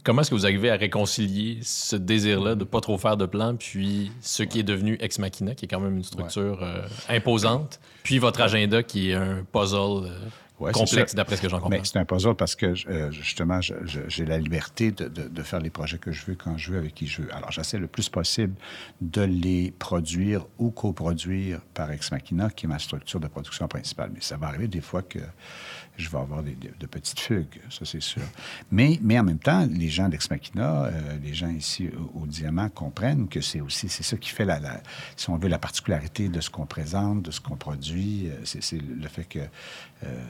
comment 0.02 0.22
est-ce 0.22 0.30
que 0.30 0.34
vous 0.34 0.44
arrivez 0.44 0.70
à 0.70 0.76
réconcilier 0.76 1.60
ce 1.62 1.94
désir-là 1.94 2.54
de 2.56 2.60
ne 2.60 2.64
pas 2.64 2.80
trop 2.80 2.98
faire 2.98 3.16
de 3.16 3.26
plan, 3.26 3.54
puis 3.54 4.10
ce 4.20 4.42
qui 4.42 4.58
est 4.58 4.64
devenu 4.64 4.96
Ex 5.00 5.20
Machina, 5.20 5.54
qui 5.54 5.66
est 5.66 5.68
quand 5.68 5.80
même 5.80 5.96
une 5.96 6.02
structure 6.02 6.60
ouais. 6.60 6.66
euh, 6.66 7.16
imposante, 7.16 7.78
puis 8.02 8.18
votre 8.18 8.40
agenda 8.40 8.82
qui 8.82 9.10
est 9.10 9.14
un 9.14 9.44
puzzle... 9.52 10.06
Euh, 10.06 10.18
Ouais, 10.62 10.72
complexe 10.72 11.14
d'après 11.14 11.36
ce 11.36 11.42
que 11.42 11.48
j'en 11.48 11.56
comprends. 11.56 11.70
Mais 11.70 11.80
c'est 11.84 11.98
un 11.98 12.04
puzzle 12.04 12.34
parce 12.34 12.54
que 12.54 12.74
euh, 12.88 13.10
justement, 13.10 13.60
j'ai 13.60 14.24
la 14.24 14.38
liberté 14.38 14.92
de, 14.92 15.08
de, 15.08 15.28
de, 15.28 15.42
faire 15.42 15.60
les 15.60 15.70
projets 15.70 15.98
que 15.98 16.12
je 16.12 16.24
veux 16.24 16.34
quand 16.34 16.56
je 16.56 16.72
veux 16.72 16.78
avec 16.78 16.94
qui 16.94 17.06
je 17.06 17.22
veux. 17.22 17.34
Alors, 17.34 17.50
j'essaie 17.50 17.78
le 17.78 17.88
plus 17.88 18.08
possible 18.08 18.54
de 19.00 19.22
les 19.22 19.72
produire 19.78 20.46
ou 20.58 20.70
coproduire 20.70 21.60
par 21.74 21.90
Ex 21.90 22.12
Machina, 22.12 22.50
qui 22.50 22.66
est 22.66 22.68
ma 22.68 22.78
structure 22.78 23.18
de 23.18 23.26
production 23.26 23.66
principale. 23.66 24.10
Mais 24.14 24.20
ça 24.20 24.36
va 24.36 24.46
arriver 24.46 24.68
des 24.68 24.80
fois 24.80 25.02
que 25.02 25.18
je 25.96 26.08
vais 26.08 26.18
avoir 26.18 26.42
des, 26.42 26.54
de, 26.54 26.86
petites 26.86 27.20
fugues, 27.20 27.60
ça 27.70 27.84
c'est 27.84 28.00
sûr. 28.02 28.22
Mais, 28.70 28.98
mais 29.02 29.18
en 29.18 29.24
même 29.24 29.38
temps, 29.38 29.66
les 29.70 29.88
gens 29.88 30.08
d'Ex 30.08 30.30
Machina, 30.30 30.84
euh, 30.84 31.18
les 31.22 31.34
gens 31.34 31.50
ici 31.50 31.90
au, 32.14 32.26
Diamant 32.26 32.68
comprennent 32.70 33.28
que 33.28 33.40
c'est 33.40 33.60
aussi, 33.60 33.88
c'est 33.88 34.02
ça 34.02 34.16
qui 34.16 34.30
fait, 34.30 34.44
la, 34.44 34.58
si 35.16 35.28
on 35.28 35.36
veut, 35.36 35.48
la 35.48 35.58
particularité 35.58 36.28
de 36.28 36.40
ce 36.40 36.48
qu'on 36.48 36.64
présente, 36.66 37.22
de 37.22 37.30
ce 37.30 37.40
qu'on 37.40 37.56
produit. 37.56 38.28
Euh, 38.28 38.40
C'est, 38.44 38.80
le 38.80 39.08
fait 39.08 39.24
que 39.24 39.40
euh, 40.04 40.24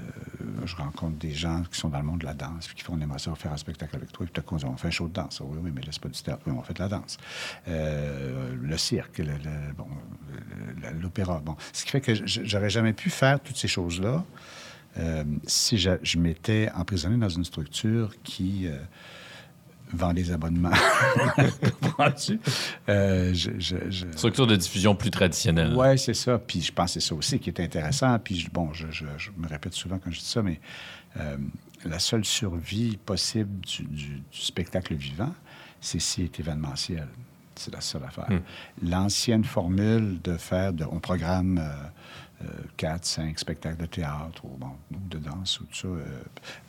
je 0.65 0.77
rencontre 0.77 1.17
des 1.19 1.33
gens 1.33 1.63
qui 1.71 1.79
sont 1.79 1.89
dans 1.89 1.99
le 1.99 2.05
monde 2.05 2.21
de 2.21 2.27
la 2.27 2.35
danse, 2.35 2.67
puis 2.67 2.77
qui 2.77 2.83
font, 2.83 2.95
on 2.95 3.01
aimerait 3.01 3.19
ça 3.21 3.35
faire 3.37 3.53
un 3.53 3.57
spectacle 3.57 3.95
avec 3.97 4.11
toi, 4.11 4.27
puis 4.27 4.33
tout 4.33 4.41
à 4.41 4.43
coup, 4.43 4.57
on 4.65 4.77
fait 4.77 4.89
un 4.89 4.91
show 4.91 5.07
de 5.09 5.13
danse. 5.13 5.41
Oui, 5.45 5.59
oui, 5.63 5.71
mais 5.75 5.83
là, 5.83 5.89
c'est 5.93 6.03
pas 6.03 6.09
du 6.09 6.21
théâtre. 6.21 6.43
Oui, 6.47 6.53
on 6.57 6.63
fait 6.63 6.75
de 6.75 6.81
la 6.81 6.89
danse. 6.89 7.19
Le 7.67 8.77
cirque, 8.77 9.19
le- 9.19 9.73
bon, 9.77 9.87
l'opéra. 11.01 11.41
Bon, 11.45 11.57
ce 11.73 11.85
qui 11.85 11.91
fait 11.91 12.01
que 12.01 12.13
j'aurais 12.27 12.71
jamais 12.71 12.93
pu 12.93 13.11
faire 13.11 13.41
toutes 13.41 13.57
ces 13.57 13.69
choses-là 13.69 14.25
euh, 14.99 15.25
si 15.47 15.79
je, 15.79 15.91
je 16.03 16.19
m'étais 16.19 16.71
emprisonné 16.75 17.17
dans 17.17 17.29
une 17.29 17.45
structure 17.45 18.15
qui 18.23 18.67
euh, 18.67 18.77
vend 19.93 20.13
des 20.13 20.31
abonnements. 20.33 20.71
Euh, 22.89 23.33
je- 23.35 23.51
je- 23.59 23.91
je- 23.91 24.07
Structure 24.17 24.47
de 24.47 24.57
diffusion 24.57 24.95
plus 24.95 25.11
traditionnelle. 25.11 25.73
oui, 25.77 25.99
c'est 25.99 26.15
ça. 26.15 26.39
Puis 26.39 26.61
je 26.63 26.73
pense 26.73 26.95
que 26.95 27.01
c'est 27.01 27.09
ça 27.09 27.15
aussi 27.15 27.39
qui 27.39 27.51
est 27.51 27.61
intéressant. 27.61 28.19
Puis 28.19 28.49
bon, 28.53 28.73
je, 28.73 28.87
me 29.37 29.49
répète 29.49 29.75
souvent 29.75 29.99
quand 29.99 30.11
je 30.11 30.19
dis 30.19 30.25
ça, 30.25 30.43
mais 30.43 30.61
euh, 31.19 31.37
la 31.85 31.99
seule 31.99 32.25
survie 32.25 32.97
possible 32.97 33.61
du, 33.61 33.85
du- 33.85 34.23
du 34.33 34.41
spectacle 34.41 34.95
vivant, 34.95 35.33
c'est 35.81 36.01
s'il 36.01 36.25
est 36.25 36.41
événementiel. 36.41 37.07
C'est 37.55 37.73
la 37.73 37.81
seule 37.81 38.05
affaire. 38.05 38.29
L'ancienne 38.83 39.45
formule 39.45 40.21
de 40.23 40.37
faire, 40.39 40.73
de, 40.73 40.85
on 40.91 41.01
programme 41.01 41.59
euh, 42.43 42.47
euh, 42.49 42.63
quatre, 42.77 43.05
cinq 43.05 43.39
spectacles 43.39 43.81
de 43.81 43.87
théâtre 43.87 44.45
ou, 44.45 44.57
bon, 44.59 44.73
de 44.91 45.19
danse 45.19 45.61
ou 45.61 45.65
tout 45.65 45.75
ça 45.75 45.89
euh, 45.89 46.05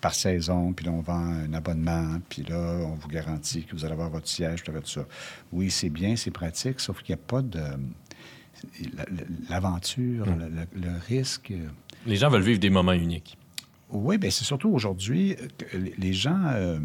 par 0.01 0.13
saison, 0.13 0.73
puis 0.73 0.85
là, 0.85 0.91
on 0.91 1.01
vend 1.01 1.13
un 1.15 1.53
abonnement, 1.53 2.17
puis 2.29 2.43
là, 2.43 2.57
on 2.85 2.95
vous 2.95 3.07
garantit 3.07 3.63
que 3.63 3.71
vous 3.75 3.83
allez 3.85 3.93
avoir 3.93 4.09
votre 4.09 4.27
siège, 4.27 4.63
tout 4.63 4.71
ça. 4.85 5.05
Oui, 5.51 5.69
c'est 5.71 5.89
bien, 5.89 6.15
c'est 6.15 6.31
pratique, 6.31 6.79
sauf 6.79 7.01
qu'il 7.01 7.15
n'y 7.15 7.21
a 7.21 7.25
pas 7.25 7.41
de 7.41 7.59
la- 7.59 9.05
la- 9.05 9.23
l'aventure, 9.49 10.25
le, 10.25 10.49
le- 10.49 10.81
le 10.81 10.97
risque. 11.07 11.51
euh, 11.51 11.67
Les 12.05 12.15
gens 12.15 12.29
veulent 12.29 12.41
vivre 12.43 12.59
des 12.59 12.69
moments 12.69 12.93
uniques. 12.93 13.37
Oui, 13.89 14.17
bien, 14.17 14.29
c'est 14.29 14.45
surtout 14.45 14.69
aujourd'hui 14.69 15.35
que 15.57 15.77
les- 15.77 16.13
gens, 16.13 16.41
euh, 16.53 16.79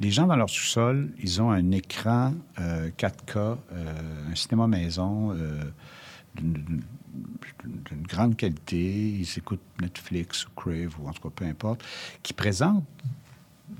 les 0.00 0.10
gens 0.10 0.26
dans 0.26 0.36
leur 0.36 0.48
sous-sol, 0.50 1.12
ils 1.18 1.42
ont 1.42 1.50
un 1.50 1.70
écran 1.72 2.34
euh, 2.58 2.90
4K, 2.96 3.36
euh, 3.72 4.30
un 4.30 4.34
cinéma 4.34 4.66
maison 4.66 5.32
d'une- 7.64 8.02
grande 8.02 8.36
qualité. 8.36 9.10
Ils 9.20 9.38
écoutent 9.38 9.60
Netflix 9.80 10.46
ou 10.46 10.50
Crave 10.56 10.94
ou 11.00 11.08
en 11.08 11.12
tout 11.12 11.22
cas 11.22 11.34
peu 11.34 11.44
importe, 11.44 11.82
qui 12.22 12.32
présente 12.32 12.84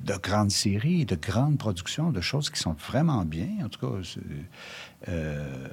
de 0.04 0.14
grandes 0.14 0.50
séries, 0.50 1.04
de 1.04 1.14
grandes 1.16 1.58
productions, 1.58 2.10
de 2.10 2.20
choses 2.20 2.50
qui 2.50 2.58
sont 2.60 2.72
vraiment 2.72 3.24
bien. 3.24 3.48
En 3.64 3.68
tout 3.68 3.80
cas, 3.80 4.18
euh, 5.08 5.68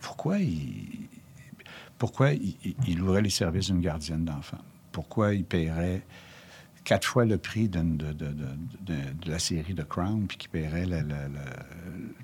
pourquoi 0.00 0.38
il, 0.38 1.08
pourquoi 1.98 2.32
il, 2.32 2.56
il- 2.86 3.02
les 3.04 3.30
services 3.30 3.66
d'une 3.66 3.80
gardienne 3.80 4.24
d'enfants? 4.24 4.64
Pourquoi 4.92 5.34
il 5.34 5.44
paierait 5.44 6.02
quatre 6.84 7.06
fois 7.06 7.24
le 7.24 7.38
prix 7.38 7.68
de, 7.68 7.82
la 9.26 9.38
série 9.38 9.74
de 9.74 9.82
Crown, 9.82 10.26
puis 10.26 10.38
qu'il 10.38 10.50
paierait 10.50 10.86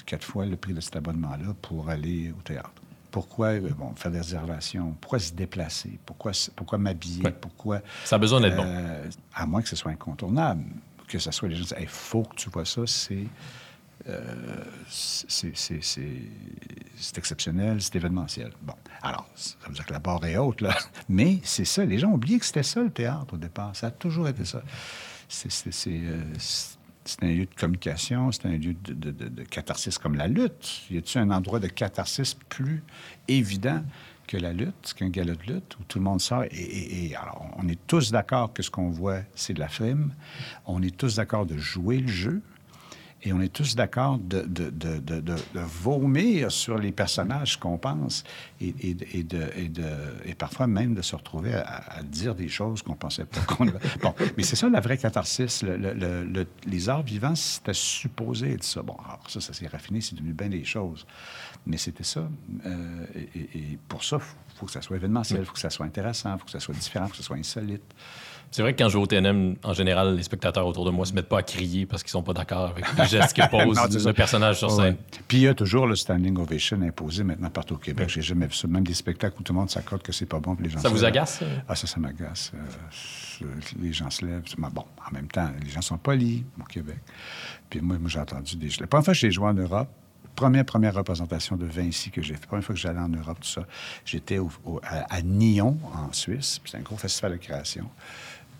quatre 0.06 0.24
fois 0.24 0.46
le 0.46 0.56
prix 0.56 0.72
de 0.72 0.80
cet 0.80 0.96
abonnement-là 0.96 1.54
pour 1.62 1.88
aller 1.88 2.32
au 2.32 2.42
théâtre? 2.42 2.81
Pourquoi 3.12 3.48
euh, 3.50 3.70
bon, 3.78 3.94
faire 3.94 4.10
des 4.10 4.18
réservations? 4.18 4.96
Pourquoi 5.00 5.20
se 5.20 5.32
déplacer? 5.32 6.00
Pourquoi, 6.04 6.32
pourquoi 6.56 6.78
m'habiller? 6.78 7.22
Ouais. 7.24 7.30
Pourquoi... 7.40 7.80
Ça 8.04 8.16
a 8.16 8.18
besoin 8.18 8.40
d'être 8.40 8.56
bon. 8.56 8.64
Euh, 8.66 9.08
à 9.34 9.46
moins 9.46 9.62
que 9.62 9.68
ce 9.68 9.76
soit 9.76 9.92
incontournable, 9.92 10.64
que 11.06 11.18
ce 11.20 11.30
soit 11.30 11.48
les 11.48 11.54
gens 11.54 11.62
disent 11.62 11.74
il 11.78 11.86
faut 11.86 12.24
que 12.24 12.34
tu 12.34 12.50
vois 12.50 12.64
ça, 12.64 12.80
c'est. 12.86 13.26
euh, 14.08 14.64
c'est- 14.88 15.54
c'est 15.54 17.18
exceptionnel, 17.18 17.80
c'est 17.82 17.94
événementiel. 17.96 18.50
Bon, 18.62 18.74
alors, 19.02 19.28
ça 19.36 19.54
veut 19.68 19.74
dire 19.74 19.84
que 19.86 19.92
la 19.92 19.98
barre 19.98 20.24
est 20.24 20.36
haute, 20.38 20.60
là. 20.60 20.76
Mais 21.08 21.38
c'est 21.44 21.64
ça, 21.64 21.84
les 21.84 21.98
gens 21.98 22.08
ont 22.10 22.14
oublié 22.14 22.38
que 22.38 22.46
c'était 22.46 22.62
ça, 22.62 22.80
le 22.82 22.90
théâtre, 22.90 23.34
au 23.34 23.36
départ. 23.36 23.76
Ça 23.76 23.88
a 23.88 23.90
toujours 23.90 24.26
été 24.28 24.44
ça. 24.44 24.62
C'est- 25.28 25.70
euh, 25.88 26.22
c'est- 27.04 27.22
un 27.24 27.28
lieu 27.28 27.46
de 27.46 27.54
communication, 27.58 28.30
c'est 28.32 28.46
un 28.46 28.56
lieu 28.56 28.74
de, 28.74 29.10
de- 29.10 29.42
catharsis 29.44 29.98
comme 29.98 30.14
la 30.16 30.28
lutte. 30.28 30.82
Y 30.90 30.98
a-t-il 30.98 31.18
un 31.20 31.30
endroit 31.30 31.58
de 31.60 31.68
catharsis 31.68 32.34
plus 32.48 32.82
évident 33.28 33.82
que 34.26 34.36
la 34.36 34.52
lutte, 34.52 34.94
qu'un 34.96 35.08
gala 35.10 35.34
de 35.34 35.42
lutte, 35.52 35.76
où 35.80 35.84
tout 35.84 35.98
le 35.98 36.04
monde 36.04 36.20
sort? 36.20 36.44
Et, 36.44 36.48
et- 36.54 37.06
et 37.10 37.16
alors, 37.16 37.46
on 37.58 37.68
est 37.68 37.78
tous 37.86 38.10
d'accord 38.12 38.52
que 38.52 38.62
ce 38.62 38.70
qu'on 38.70 38.90
voit, 38.90 39.20
c'est 39.34 39.52
de 39.54 39.60
la 39.60 39.68
frime. 39.68 40.12
On 40.66 40.82
est 40.82 40.96
tous 40.96 41.16
d'accord 41.16 41.44
de 41.46 41.56
jouer 41.58 41.98
le 41.98 42.08
jeu. 42.08 42.40
Et 43.24 43.32
on 43.32 43.40
est 43.40 43.52
tous 43.52 43.76
d'accord 43.76 44.18
de, 44.18 44.40
de, 44.42 44.70
de, 44.70 44.98
de, 44.98 45.20
de- 45.20 45.34
de 45.54 45.60
vomir 45.60 46.50
sur 46.50 46.76
les 46.76 46.90
personnages 46.90 47.56
qu'on 47.56 47.78
pense 47.78 48.24
et, 48.60 48.74
et, 48.82 50.34
parfois 50.34 50.66
même 50.66 50.94
de 50.94 51.02
se 51.02 51.14
retrouver 51.14 51.54
à, 51.54 51.84
à 51.98 52.02
dire 52.02 52.34
des 52.34 52.48
choses 52.48 52.82
qu'on 52.82 52.96
pensait 52.96 53.24
pas 53.24 53.40
qu'on... 53.42 53.66
Bon, 54.02 54.12
mais 54.36 54.42
c'est 54.42 54.56
ça 54.56 54.68
la 54.68 54.80
vraie 54.80 54.98
catharsis. 54.98 55.62
Le- 55.62 55.76
le- 55.76 55.94
le- 55.94 56.24
le- 56.24 56.46
les 56.66 56.88
arts 56.88 57.02
vivants, 57.04 57.36
c'était 57.36 57.74
supposé 57.74 58.54
être 58.54 58.64
ça. 58.64 58.82
Bon, 58.82 58.96
alors 59.04 59.20
ça, 59.28 59.40
ça 59.40 59.52
s'est 59.52 59.68
raffiné, 59.68 60.00
c'est 60.00 60.16
devenu 60.16 60.32
bien 60.32 60.48
des 60.48 60.64
choses. 60.64 61.06
Mais 61.64 61.76
c'était 61.76 62.02
ça. 62.04 62.28
Euh, 62.66 63.06
et, 63.36 63.78
pour 63.88 64.02
ça, 64.02 64.18
il 64.18 64.58
faut 64.58 64.66
que 64.66 64.72
ça 64.72 64.82
soit 64.82 64.96
événementiel, 64.96 65.40
il 65.40 65.46
faut 65.46 65.52
que 65.52 65.60
ça 65.60 65.70
soit 65.70 65.86
intéressant, 65.86 66.34
il 66.34 66.38
faut 66.40 66.46
que 66.46 66.50
ça 66.50 66.60
soit 66.60 66.74
différent, 66.74 67.04
il 67.04 67.08
faut 67.08 67.12
que 67.12 67.18
ça 67.18 67.22
soit 67.22 67.36
insolite. 67.36 67.84
C'est 68.52 68.60
vrai 68.62 68.74
que 68.74 68.82
quand 68.82 68.88
je 68.90 68.98
vais 68.98 69.02
au 69.02 69.06
TNM, 69.06 69.56
en 69.64 69.72
général, 69.72 70.14
les 70.14 70.22
spectateurs 70.22 70.66
autour 70.66 70.84
de 70.84 70.90
moi 70.90 71.06
se 71.06 71.14
mettent 71.14 71.28
pas 71.28 71.38
à 71.38 71.42
crier 71.42 71.86
parce 71.86 72.02
qu'ils 72.02 72.10
sont 72.10 72.22
pas 72.22 72.34
d'accord 72.34 72.70
avec 72.70 72.84
les 72.98 73.06
gestes 73.06 73.32
qu'ils 73.32 73.48
posent 73.50 73.76
Non, 73.76 73.84
c'est 73.90 73.98
ça. 73.98 74.08
le 74.10 74.14
personnage 74.14 74.58
sur 74.58 74.68
Ouais. 74.76 74.84
scène. 74.84 74.96
Puis 75.26 75.38
il 75.38 75.42
y 75.44 75.48
a 75.48 75.54
toujours 75.54 75.86
le 75.86 75.96
standing 75.96 76.36
ovation 76.38 76.80
imposé 76.82 77.24
maintenant 77.24 77.48
partout 77.48 77.74
au 77.74 77.78
Québec. 77.78 78.10
J'ai 78.10 78.20
jamais 78.22 78.46
vu 78.46 78.52
ça. 78.52 78.68
Même 78.68 78.86
des 78.86 78.92
spectacles 78.94 79.36
où 79.40 79.42
tout 79.42 79.54
le 79.54 79.58
monde 79.58 79.70
s'accorde 79.70 80.02
que 80.02 80.12
c'est 80.12 80.26
pas 80.26 80.38
bon, 80.38 80.54
puis 80.54 80.66
les 80.66 80.70
gens 80.70 80.80
Ça 80.80 80.90
vous 80.90 81.02
agace? 81.02 81.38
ça? 81.38 81.46
Ah, 81.66 81.74
ça, 81.74 81.86
ça 81.86 81.98
m'agace. 81.98 82.52
Euh, 82.54 83.46
les 83.80 83.92
gens 83.94 84.10
se 84.10 84.24
lèvent. 84.24 84.42
Mais 84.58 84.68
Bon, 84.70 84.84
en 85.08 85.14
même 85.14 85.28
temps, 85.28 85.48
les 85.64 85.70
gens 85.70 85.80
sont 85.82 85.96
polis 85.96 86.42
au 86.60 86.64
Québec. 86.64 86.98
Puis 87.70 87.80
moi, 87.80 87.96
moi 87.98 88.10
j'ai 88.10 88.20
entendu 88.20 88.56
des... 88.56 88.68
La 88.80 88.86
première 88.86 89.04
fois 89.06 89.14
que 89.14 89.18
j'ai 89.20 89.30
joué 89.30 89.46
en 89.48 89.54
Europe, 89.54 89.88
première, 90.36 90.64
première 90.66 90.94
représentation 90.94 91.56
de 91.56 91.64
Vinci 91.64 92.10
que 92.10 92.20
j'ai 92.20 92.34
fait, 92.34 92.46
première 92.46 92.64
fois 92.64 92.74
que 92.74 92.80
j'allais 92.80 92.98
en 93.00 93.08
Europe, 93.08 93.38
tout 93.40 93.48
ça, 93.48 93.66
j'étais 94.04 94.38
à, 94.82 95.14
à 95.14 95.22
Nyon, 95.22 95.78
en 95.94 96.12
Suisse. 96.12 96.58
Puis 96.62 96.70
c'est 96.70 96.78
un 96.78 96.82
gros 96.82 96.96
festival 96.98 97.32
de 97.32 97.36
création. 97.38 97.88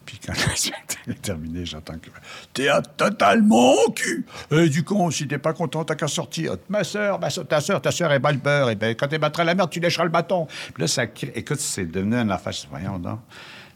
Puis 0.04 0.18
quand 0.24 0.32
le 0.32 0.56
spectacle 0.56 1.10
est 1.10 1.22
terminé, 1.22 1.64
j'entends 1.64 1.98
que 1.98 2.10
théâtre 2.52 2.90
totalement 2.96 3.74
au 3.86 3.90
cul. 3.90 4.24
Et 4.50 4.68
du 4.68 4.84
con, 4.84 5.10
si 5.10 5.26
t'es 5.26 5.38
pas 5.38 5.52
content, 5.52 5.84
t'as 5.84 5.94
qu'à 5.94 6.08
sortir. 6.08 6.56
Ma 6.68 6.84
soeur, 6.84 7.18
ma 7.18 7.28
ta 7.30 7.60
soeur, 7.60 7.80
ta 7.80 7.90
soeur 7.90 8.12
est 8.12 8.18
le 8.18 8.38
beurre. 8.38 8.70
Et 8.70 8.74
ben, 8.74 8.94
quand 8.94 9.12
elle 9.12 9.20
battra 9.20 9.44
la 9.44 9.54
merde, 9.54 9.70
tu 9.70 9.80
lècheras 9.80 10.04
le 10.04 10.10
bâton. 10.10 10.46
Puis 10.74 10.82
là, 10.82 10.86
ça 10.86 11.04
Écoute, 11.34 11.60
c'est 11.60 11.86
devenu 11.86 12.16
un 12.16 12.30
affaire. 12.30 12.52
Voyons 12.70 12.98
donc. 12.98 13.20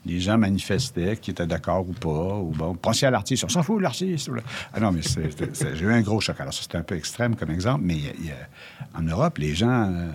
Les 0.04 0.20
gens 0.20 0.38
manifestaient, 0.38 1.16
qui 1.16 1.32
étaient 1.32 1.48
d'accord 1.48 1.88
ou 1.88 1.92
pas, 1.92 2.36
ou 2.36 2.52
bon, 2.52 2.76
pensez 2.76 3.06
à 3.06 3.10
l'artiste, 3.10 3.42
on 3.42 3.48
s'en 3.48 3.64
fout 3.64 3.82
l'artiste. 3.82 4.30
Ah 4.72 4.78
non, 4.78 4.92
mais 4.92 5.00
j'ai 5.02 5.84
eu 5.84 5.92
un 5.92 6.00
gros 6.00 6.20
choc. 6.20 6.40
Alors, 6.40 6.54
c'était 6.54 6.78
un 6.78 6.84
peu 6.84 6.94
extrême 6.94 7.34
comme 7.34 7.50
exemple, 7.50 7.80
mais 7.82 7.98
en 8.96 9.02
Europe, 9.02 9.38
les 9.38 9.52
gens 9.52 9.90
euh, 9.90 10.08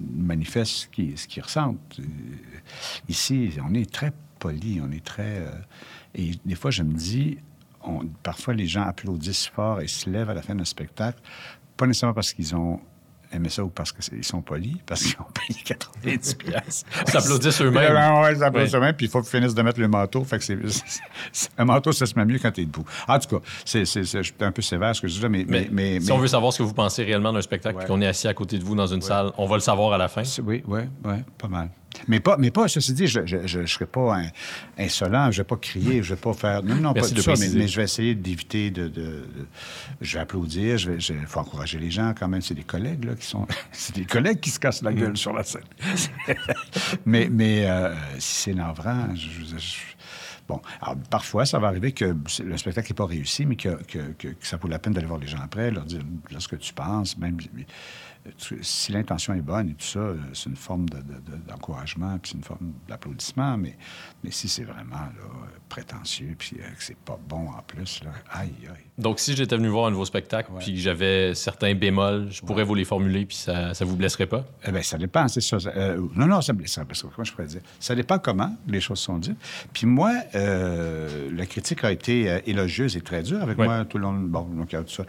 manifestent 0.00 0.72
ce 0.72 0.86
qu'ils 0.86 1.18
ce 1.18 1.26
qu'ils 1.26 1.42
ressentent. 1.42 1.98
Euh, 1.98 2.04
Ici, 3.08 3.50
on 3.66 3.74
est 3.74 3.90
très 3.90 4.12
poli, 4.38 4.80
on 4.86 4.90
est 4.92 5.04
très. 5.04 5.38
euh, 5.38 5.50
et 6.14 6.32
des 6.44 6.54
fois, 6.54 6.70
je 6.70 6.82
me 6.82 6.94
dis, 6.94 7.38
on- 7.82 8.06
parfois, 8.22 8.54
les 8.54 8.66
gens 8.66 8.82
applaudissent 8.82 9.46
fort 9.48 9.80
et 9.80 9.86
se 9.88 10.08
lèvent 10.08 10.30
à 10.30 10.34
la 10.34 10.42
fin 10.42 10.54
d'un 10.54 10.64
spectacle, 10.64 11.20
pas 11.76 11.86
nécessairement 11.86 12.14
parce 12.14 12.32
qu'ils 12.32 12.54
ont 12.56 12.80
aimé 13.30 13.50
ça 13.50 13.62
ou 13.62 13.68
parce 13.68 13.92
qu'ils 13.92 14.24
sont 14.24 14.40
polis, 14.40 14.78
parce 14.86 15.02
qu'ils 15.02 15.20
ont 15.20 15.26
payé 15.46 15.60
90 15.62 16.34
pièces. 16.36 16.84
Ils 17.06 17.10
s'applaudissent 17.12 17.60
eux-mêmes. 17.60 17.94
Ils 18.32 18.38
s'applaudissent 18.38 18.74
eux-mêmes, 18.74 18.94
puis 18.96 19.04
il 19.04 19.10
faut 19.10 19.20
qu'ils 19.20 19.28
finissent 19.38 19.54
de 19.54 19.60
mettre 19.60 19.78
le 19.78 19.86
manteau. 19.86 20.24
Fait 20.24 20.38
que 20.38 20.44
c'est, 21.32 21.50
un 21.58 21.64
manteau, 21.66 21.92
ça 21.92 22.06
se 22.06 22.14
met 22.18 22.24
mieux 22.24 22.38
quand 22.38 22.50
t'es 22.52 22.64
debout. 22.64 22.86
En 23.06 23.18
tout 23.18 23.38
cas, 23.38 23.44
c'est, 23.66 23.84
je 23.84 24.02
suis 24.22 24.34
un 24.40 24.50
peu 24.50 24.62
sévère 24.62 24.96
ce 24.96 25.02
que 25.02 25.08
je 25.08 25.14
dis 25.16 25.20
là, 25.20 25.28
mais... 25.28 25.44
Mais, 25.46 25.64
si 26.00 26.06
mais- 26.06 26.10
on 26.12 26.16
veut 26.16 26.26
savoir 26.26 26.54
ce 26.54 26.58
que 26.58 26.62
vous 26.62 26.72
pensez 26.72 27.04
réellement 27.04 27.32
d'un 27.34 27.42
spectacle 27.42 27.76
Ouais. 27.76 27.84
et 27.84 27.86
qu'on 27.86 28.00
est 28.00 28.06
assis 28.06 28.28
à 28.28 28.32
côté 28.34 28.58
de 28.58 28.64
vous 28.64 28.74
dans 28.74 28.86
une 28.86 29.02
salle, 29.02 29.30
on 29.36 29.44
va 29.46 29.56
le 29.56 29.60
savoir 29.60 29.92
à 29.92 29.98
la 29.98 30.08
fin. 30.08 30.22
Oui, 30.42 30.62
oui, 30.66 30.80
oui, 31.04 31.14
pas 31.36 31.48
mal. 31.48 31.68
Mais 32.06 32.20
pas, 32.20 32.36
mais 32.36 32.50
pas, 32.50 32.68
ceci 32.68 32.92
dit, 32.92 33.06
je 33.06 33.20
ne 33.58 33.66
serai 33.66 33.86
pas 33.86 34.18
insolent, 34.78 35.30
je 35.30 35.38
ne 35.38 35.42
vais 35.42 35.46
pas 35.48 35.56
crier, 35.56 36.02
je 36.02 36.10
ne 36.12 36.16
vais 36.16 36.20
pas 36.20 36.32
faire. 36.34 36.62
Non, 36.62 36.76
non, 36.76 36.92
Merci 36.94 37.14
pas 37.14 37.16
de 37.16 37.22
ça, 37.22 37.32
mais, 37.54 37.66
je 37.66 37.76
vais 37.76 37.84
essayer 37.84 38.14
d'éviter 38.14 38.70
de, 38.70 38.88
de- 38.88 39.00
de- 39.00 39.24
Je 40.00 40.14
vais 40.14 40.20
applaudir, 40.22 40.78
je 40.78 40.92
vais- 40.92 41.00
je- 41.00 41.14
faut 41.26 41.40
encourager 41.40 41.78
les 41.78 41.90
gens 41.90 42.14
quand 42.18 42.28
même. 42.28 42.42
C'est 42.42 42.54
des 42.54 42.62
collègues, 42.62 43.04
là, 43.04 43.14
qui 43.14 43.26
sont. 43.26 43.46
c'est 43.72 43.94
des 43.96 44.04
collègues 44.04 44.38
qui 44.40 44.50
se 44.50 44.60
cassent 44.60 44.82
la 44.82 44.92
gueule 44.92 45.16
sur 45.16 45.32
la 45.32 45.42
scène. 45.44 45.62
mais 47.06 47.28
mais 47.30 47.68
euh, 47.68 47.94
si 48.18 48.42
c'est 48.44 48.54
navrant, 48.54 49.08
je, 49.14 49.20
je- 49.44 49.58
je- 49.58 49.76
Bon, 50.46 50.62
alors 50.80 50.96
parfois, 51.10 51.44
ça 51.44 51.58
va 51.58 51.68
arriver 51.68 51.92
que 51.92 52.16
le 52.42 52.56
spectacle 52.56 52.90
n'est 52.92 52.96
pas 52.96 53.04
réussi, 53.04 53.44
mais 53.44 53.54
que, 53.56 53.68
que- 53.82 54.12
que- 54.16 54.28
que 54.28 54.46
ça 54.46 54.56
vaut 54.56 54.66
la 54.68 54.78
peine 54.78 54.94
d'aller 54.94 55.06
voir 55.06 55.18
les 55.20 55.26
gens 55.26 55.40
après, 55.44 55.70
leur 55.70 55.84
dire 55.84 56.00
ce 56.38 56.48
que 56.48 56.56
tu 56.56 56.72
penses, 56.72 57.18
même 57.18 57.36
tu- 58.36 58.58
si 58.62 58.92
l'intention 58.92 59.34
est 59.34 59.40
bonne 59.42 59.70
et 59.70 59.74
tout 59.74 59.86
ça, 59.86 59.98
euh, 60.00 60.16
c'est 60.32 60.48
une 60.50 60.56
forme 60.56 60.88
de- 60.88 60.96
de- 60.98 61.02
de- 61.02 61.48
d'encouragement, 61.48 62.18
puis 62.18 62.30
c'est 62.32 62.38
une 62.38 62.44
forme 62.44 62.72
d'applaudissement, 62.88 63.56
mais, 63.56 63.76
mais 64.22 64.30
si 64.30 64.48
c'est 64.48 64.64
vraiment 64.64 64.96
là, 64.96 65.48
prétentieux, 65.68 66.34
puis 66.38 66.56
euh, 66.60 66.62
que 66.76 66.82
c'est 66.82 66.96
pas 66.96 67.18
bon 67.28 67.48
en 67.48 67.62
plus, 67.66 68.02
là, 68.04 68.10
aïe, 68.32 68.52
aïe. 68.68 68.84
Donc, 68.98 69.20
si 69.20 69.36
j'étais 69.36 69.56
venu 69.56 69.68
voir 69.68 69.86
un 69.86 69.90
nouveau 69.90 70.04
spectacle, 70.04 70.50
Ouais. 70.52 70.58
puis 70.60 70.72
que 70.74 70.78
j'avais 70.80 71.34
certains 71.34 71.74
bémols, 71.74 72.28
je 72.30 72.40
pourrais 72.42 72.64
vous 72.64 72.74
les 72.74 72.84
formuler, 72.84 73.26
puis 73.26 73.36
ça, 73.36 73.74
ça 73.74 73.84
vous 73.84 73.96
blesserait 73.96 74.26
pas? 74.26 74.44
Eh 74.66 74.72
bien, 74.72 74.82
ça 74.82 74.98
dépend, 74.98 75.28
c'est 75.28 75.40
ça. 75.40 75.58
Euh, 75.76 76.00
non, 76.16 76.26
non, 76.26 76.40
ça, 76.40 76.52
ça, 76.66 76.84
parce 76.84 77.02
que 77.02 77.06
comment 77.08 77.24
je 77.24 77.32
pourrais 77.32 77.46
dire? 77.46 77.60
Ça 77.78 77.94
dépend 77.94 78.18
comment 78.18 78.56
les 78.66 78.80
choses 78.80 78.98
sont 78.98 79.18
dites. 79.18 79.38
Puis 79.72 79.86
moi, 79.86 80.12
euh, 80.34 81.30
la 81.32 81.46
critique 81.46 81.84
a 81.84 81.92
été 81.92 82.28
euh, 82.30 82.40
élogieuse 82.46 82.96
et 82.96 83.00
très 83.00 83.22
dure 83.22 83.42
avec 83.42 83.58
Ouais. 83.58 83.66
moi 83.66 83.84
tout 83.84 83.98
le 83.98 84.02
long. 84.04 84.14
Bon, 84.14 84.42
donc, 84.42 84.72
il 84.72 84.76
y 84.76 84.78
a 84.78 84.82
tout 84.82 84.92
ça. 84.92 85.04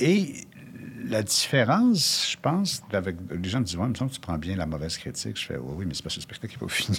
Et 0.00 0.34
la 1.04 1.22
différence, 1.22 2.30
je 2.32 2.36
pense, 2.40 2.82
avec 2.92 3.16
les 3.30 3.48
gens 3.48 3.60
me 3.60 3.64
disent, 3.64 3.76
ouais, 3.76 3.86
il 3.86 3.90
me 3.90 3.94
semble 3.94 4.10
que 4.10 4.16
tu 4.16 4.20
prends 4.20 4.38
bien 4.38 4.56
la 4.56 4.66
mauvaise 4.66 4.96
critique. 4.98 5.38
Je 5.40 5.46
fais, 5.46 5.56
oui, 5.56 5.74
oui, 5.78 5.84
mais 5.86 5.94
c'est 5.94 6.02
parce 6.02 6.14
que 6.16 6.20
le 6.20 6.24
spectacle 6.24 6.54
n'est 6.54 6.66
pas 6.66 6.72
fini. 6.72 6.98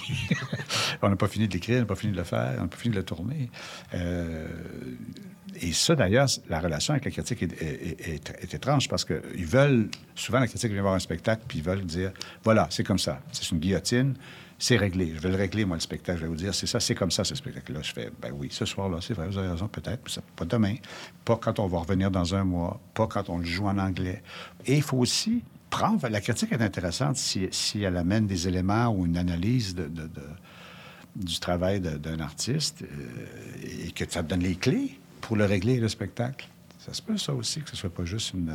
on 1.01 1.09
n'a 1.09 1.15
pas 1.15 1.27
fini 1.27 1.47
de 1.47 1.53
l'écrire, 1.53 1.77
on 1.77 1.79
n'a 1.81 1.85
pas 1.85 1.95
fini 1.95 2.13
de 2.13 2.17
le 2.17 2.23
faire, 2.23 2.55
on 2.57 2.62
n'a 2.63 2.67
pas 2.67 2.77
fini 2.77 2.93
de 2.93 2.99
le 2.99 3.05
tourner. 3.05 3.49
Euh, 3.93 4.47
et 5.62 5.73
ça, 5.73 5.95
d'ailleurs, 5.95 6.27
la 6.49 6.59
relation 6.59 6.93
avec 6.93 7.05
la 7.05 7.12
critique 7.12 7.41
est, 7.43 7.62
est- 7.62 8.53
étrange 8.53 8.88
parce 8.88 9.03
qu'ils 9.03 9.45
veulent, 9.45 9.89
souvent, 10.15 10.39
la 10.39 10.47
critique 10.47 10.71
vient 10.71 10.81
voir 10.81 10.93
un 10.93 10.99
spectacle, 10.99 11.43
puis 11.47 11.59
ils 11.59 11.63
veulent 11.63 11.85
dire, 11.85 12.12
voilà, 12.43 12.67
c'est 12.69 12.83
comme 12.83 12.99
ça, 12.99 13.19
c'est 13.31 13.49
une 13.51 13.59
guillotine, 13.59 14.13
c'est 14.62 14.76
réglé. 14.78 15.13
Je 15.15 15.19
vais 15.22 15.30
le 15.30 15.36
régler, 15.38 15.63
moi, 15.65 15.78
le 15.78 15.82
spectacle. 15.82 16.19
Je 16.19 16.24
vais 16.26 16.30
vous 16.30 16.36
dire, 16.36 16.54
c'est 16.54 16.67
ça, 16.67 16.80
c'est 16.80 16.93
comme 16.93 17.10
ça, 17.12 17.24
ce 17.24 17.34
spectacle-là. 17.34 17.82
Je 17.82 17.93
fais, 17.93 18.12
ben 18.22 18.32
oui, 18.38 18.50
ce 18.52 18.65
soir-là, 18.65 18.98
c'est 19.02 19.13
vrai, 19.13 19.26
vous 19.28 19.38
avez 19.38 19.48
raison, 19.50 19.67
peut-être, 19.69 20.22
pas 20.36 20.45
demain, 20.45 20.76
pas 21.26 21.38
quand 21.38 21.60
on 21.60 21.67
va 21.67 21.80
revenir 21.80 22.12
dans 22.12 22.36
un 22.36 22.43
mois, 22.43 22.80
pas 22.93 23.08
quand 23.08 23.30
on 23.30 23.38
le 23.39 23.45
joue 23.45 23.67
en 23.67 23.78
anglais. 23.78 24.22
Et 24.65 24.76
il 24.76 24.84
faut 24.84 24.98
aussi 24.98 25.43
prendre, 25.69 26.08
la 26.10 26.19
critique 26.19 26.52
est 26.52 26.62
intéressante 26.62 27.15
si, 27.15 27.48
si 27.52 27.82
elle 27.84 27.95
amène 27.95 28.28
des 28.28 28.48
éléments 28.48 28.88
ou 28.89 29.06
une 29.06 29.17
analyse 29.17 29.74
de- 29.76 29.88
de- 29.88 30.10
du 31.15 31.39
travail 31.39 31.80
d'un 31.82 32.19
artiste 32.19 32.84
euh, 32.84 33.86
et 33.88 33.91
que 33.91 34.04
ça 34.10 34.24
donne 34.24 34.41
les 34.41 34.56
clés 34.56 35.00
pour 35.22 35.36
le 35.38 35.45
régler, 35.45 35.80
le 35.80 35.88
spectacle. 35.89 36.48
Ça 36.80 36.93
se 36.93 37.02
peut, 37.02 37.17
ça 37.17 37.34
aussi, 37.34 37.62
que 37.62 37.69
ce 37.69 37.76
soit 37.76 37.93
pas 37.93 38.06
juste 38.06 38.34
une, 38.34 38.54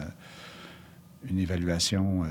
une 1.28 1.38
évaluation 1.38 2.22
euh, 2.24 2.26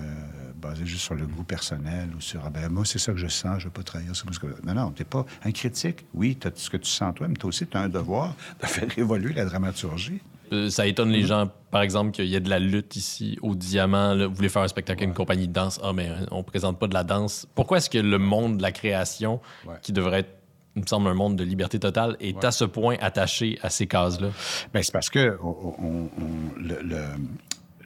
basée 0.55 0.85
juste 0.85 1.01
sur 1.03 1.15
le 1.15 1.25
goût 1.25 1.43
personnel 1.43 2.09
ou 2.17 2.21
sur 2.21 2.41
ah 2.45 2.49
ben, 2.49 2.69
moi, 2.69 2.85
c'est 2.85 2.99
ça 2.99 3.11
que 3.11 3.17
je 3.17 3.27
sens, 3.27 3.55
je 3.59 3.63
ne 3.65 3.69
veux 3.69 3.69
pas 3.73 3.83
trahir 3.83 4.11
parce 4.25 4.39
que- 4.39 4.47
Non, 4.65 4.73
non, 4.73 4.91
tu 4.91 5.01
n'es 5.01 5.05
pas 5.05 5.25
un 5.43 5.51
critique. 5.51 6.05
Oui, 6.13 6.37
tu 6.39 6.47
as 6.47 6.51
ce 6.55 6.69
que 6.69 6.77
tu 6.77 6.89
sens 6.89 7.13
toi, 7.15 7.27
mais 7.27 7.35
toi 7.35 7.49
aussi, 7.49 7.65
tu 7.67 7.75
as 7.77 7.81
un 7.81 7.89
devoir 7.89 8.35
de 8.61 8.65
faire 8.67 8.87
évoluer 8.97 9.33
la 9.33 9.45
dramaturgie. 9.45 10.21
Euh, 10.51 10.69
Ça 10.69 10.85
étonne 10.85 11.09
les 11.09 11.23
gens, 11.23 11.49
par 11.71 11.81
exemple, 11.81 12.11
qu'il 12.11 12.25
y 12.27 12.35
ait 12.35 12.39
de 12.39 12.49
la 12.49 12.59
lutte 12.59 12.95
ici 12.95 13.37
au 13.41 13.55
Diamant. 13.55 14.13
là. 14.13 14.27
vous 14.27 14.35
voulez 14.35 14.49
faire 14.49 14.61
un 14.61 14.67
spectacle 14.67 14.99
avec 14.99 15.09
une 15.09 15.15
compagnie 15.15 15.47
de 15.47 15.53
danse? 15.53 15.79
Ah, 15.83 15.91
mais 15.93 16.09
euh, 16.09 16.25
on 16.31 16.43
présente 16.43 16.77
pas 16.79 16.87
de 16.87 16.93
la 16.93 17.03
danse. 17.03 17.47
Pourquoi 17.55 17.77
est-ce 17.77 17.89
que 17.89 17.97
le 17.97 18.17
monde 18.19 18.57
de 18.57 18.61
la 18.61 18.71
création, 18.71 19.41
Ouais. 19.65 19.75
qui 19.81 19.91
devrait 19.93 20.19
être, 20.19 20.37
il 20.75 20.81
me 20.83 20.87
semble, 20.87 21.07
un 21.07 21.13
monde 21.13 21.35
de 21.35 21.43
liberté 21.43 21.79
totale, 21.79 22.17
est 22.19 22.43
à 22.43 22.51
ce 22.51 22.65
point 22.65 22.97
attaché 23.01 23.57
à 23.63 23.69
ces 23.69 23.87
cases-là? 23.87 24.29
Bien, 24.73 24.81
c'est 24.83 24.91
parce 24.93 25.09
que 25.09 25.37
on- 25.41 25.75
on- 25.79 26.09
on- 26.21 26.59
le, 26.59 26.81
le- 26.83 26.97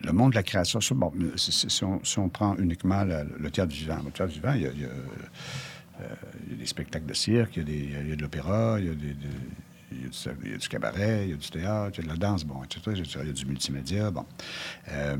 le 0.03 0.11
monde 0.13 0.31
de 0.31 0.35
la 0.35 0.43
création, 0.43 0.79
bon, 0.95 1.11
si, 1.35 1.51
si- 1.51 1.69
si 1.69 1.83
on, 1.83 2.03
si 2.03 2.19
on 2.19 2.29
prend 2.29 2.55
uniquement 2.57 3.03
le, 3.03 3.23
le 3.39 3.51
théâtre 3.51 3.73
vivant, 3.73 3.97
le 4.05 4.11
théâtre 4.11 4.31
vivant, 4.33 4.53
il 4.53 4.61
y 4.61 4.65
a, 4.67 4.71
il 4.71 4.81
y 4.81 4.85
a, 4.85 4.89
euh, 4.89 6.05
il 6.47 6.51
y 6.53 6.55
a 6.55 6.57
des 6.59 6.65
spectacles 6.65 7.05
de 7.07 7.13
cirque, 7.13 7.57
il 7.57 7.59
y 7.59 7.61
a, 7.61 7.65
des- 7.65 7.99
il 8.03 8.09
y 8.09 8.11
a 8.13 8.15
de 8.15 8.21
l'opéra, 8.21 8.77
il 8.79 8.85
y 8.85 8.89
a, 8.89 8.93
des- 8.93 9.13
des- 9.13 9.27
il 9.91 10.01
y 10.01 10.05
a 10.05 10.09
du, 10.09 10.17
il 10.45 10.51
y 10.51 10.53
a 10.53 10.57
du 10.57 10.67
cabaret, 10.67 11.23
il 11.25 11.29
y 11.31 11.33
a 11.33 11.37
du 11.37 11.49
théâtre, 11.49 11.97
il 11.99 12.05
y 12.05 12.09
a 12.09 12.13
de 12.13 12.19
la 12.19 12.27
danse, 12.27 12.43
bon, 12.43 12.61
etc. 12.63 12.81
Il 13.21 13.27
y 13.27 13.29
a 13.29 13.33
du 13.33 13.45
multimédia, 13.45 14.11
bon. 14.11 14.25
Euh, 14.91 15.17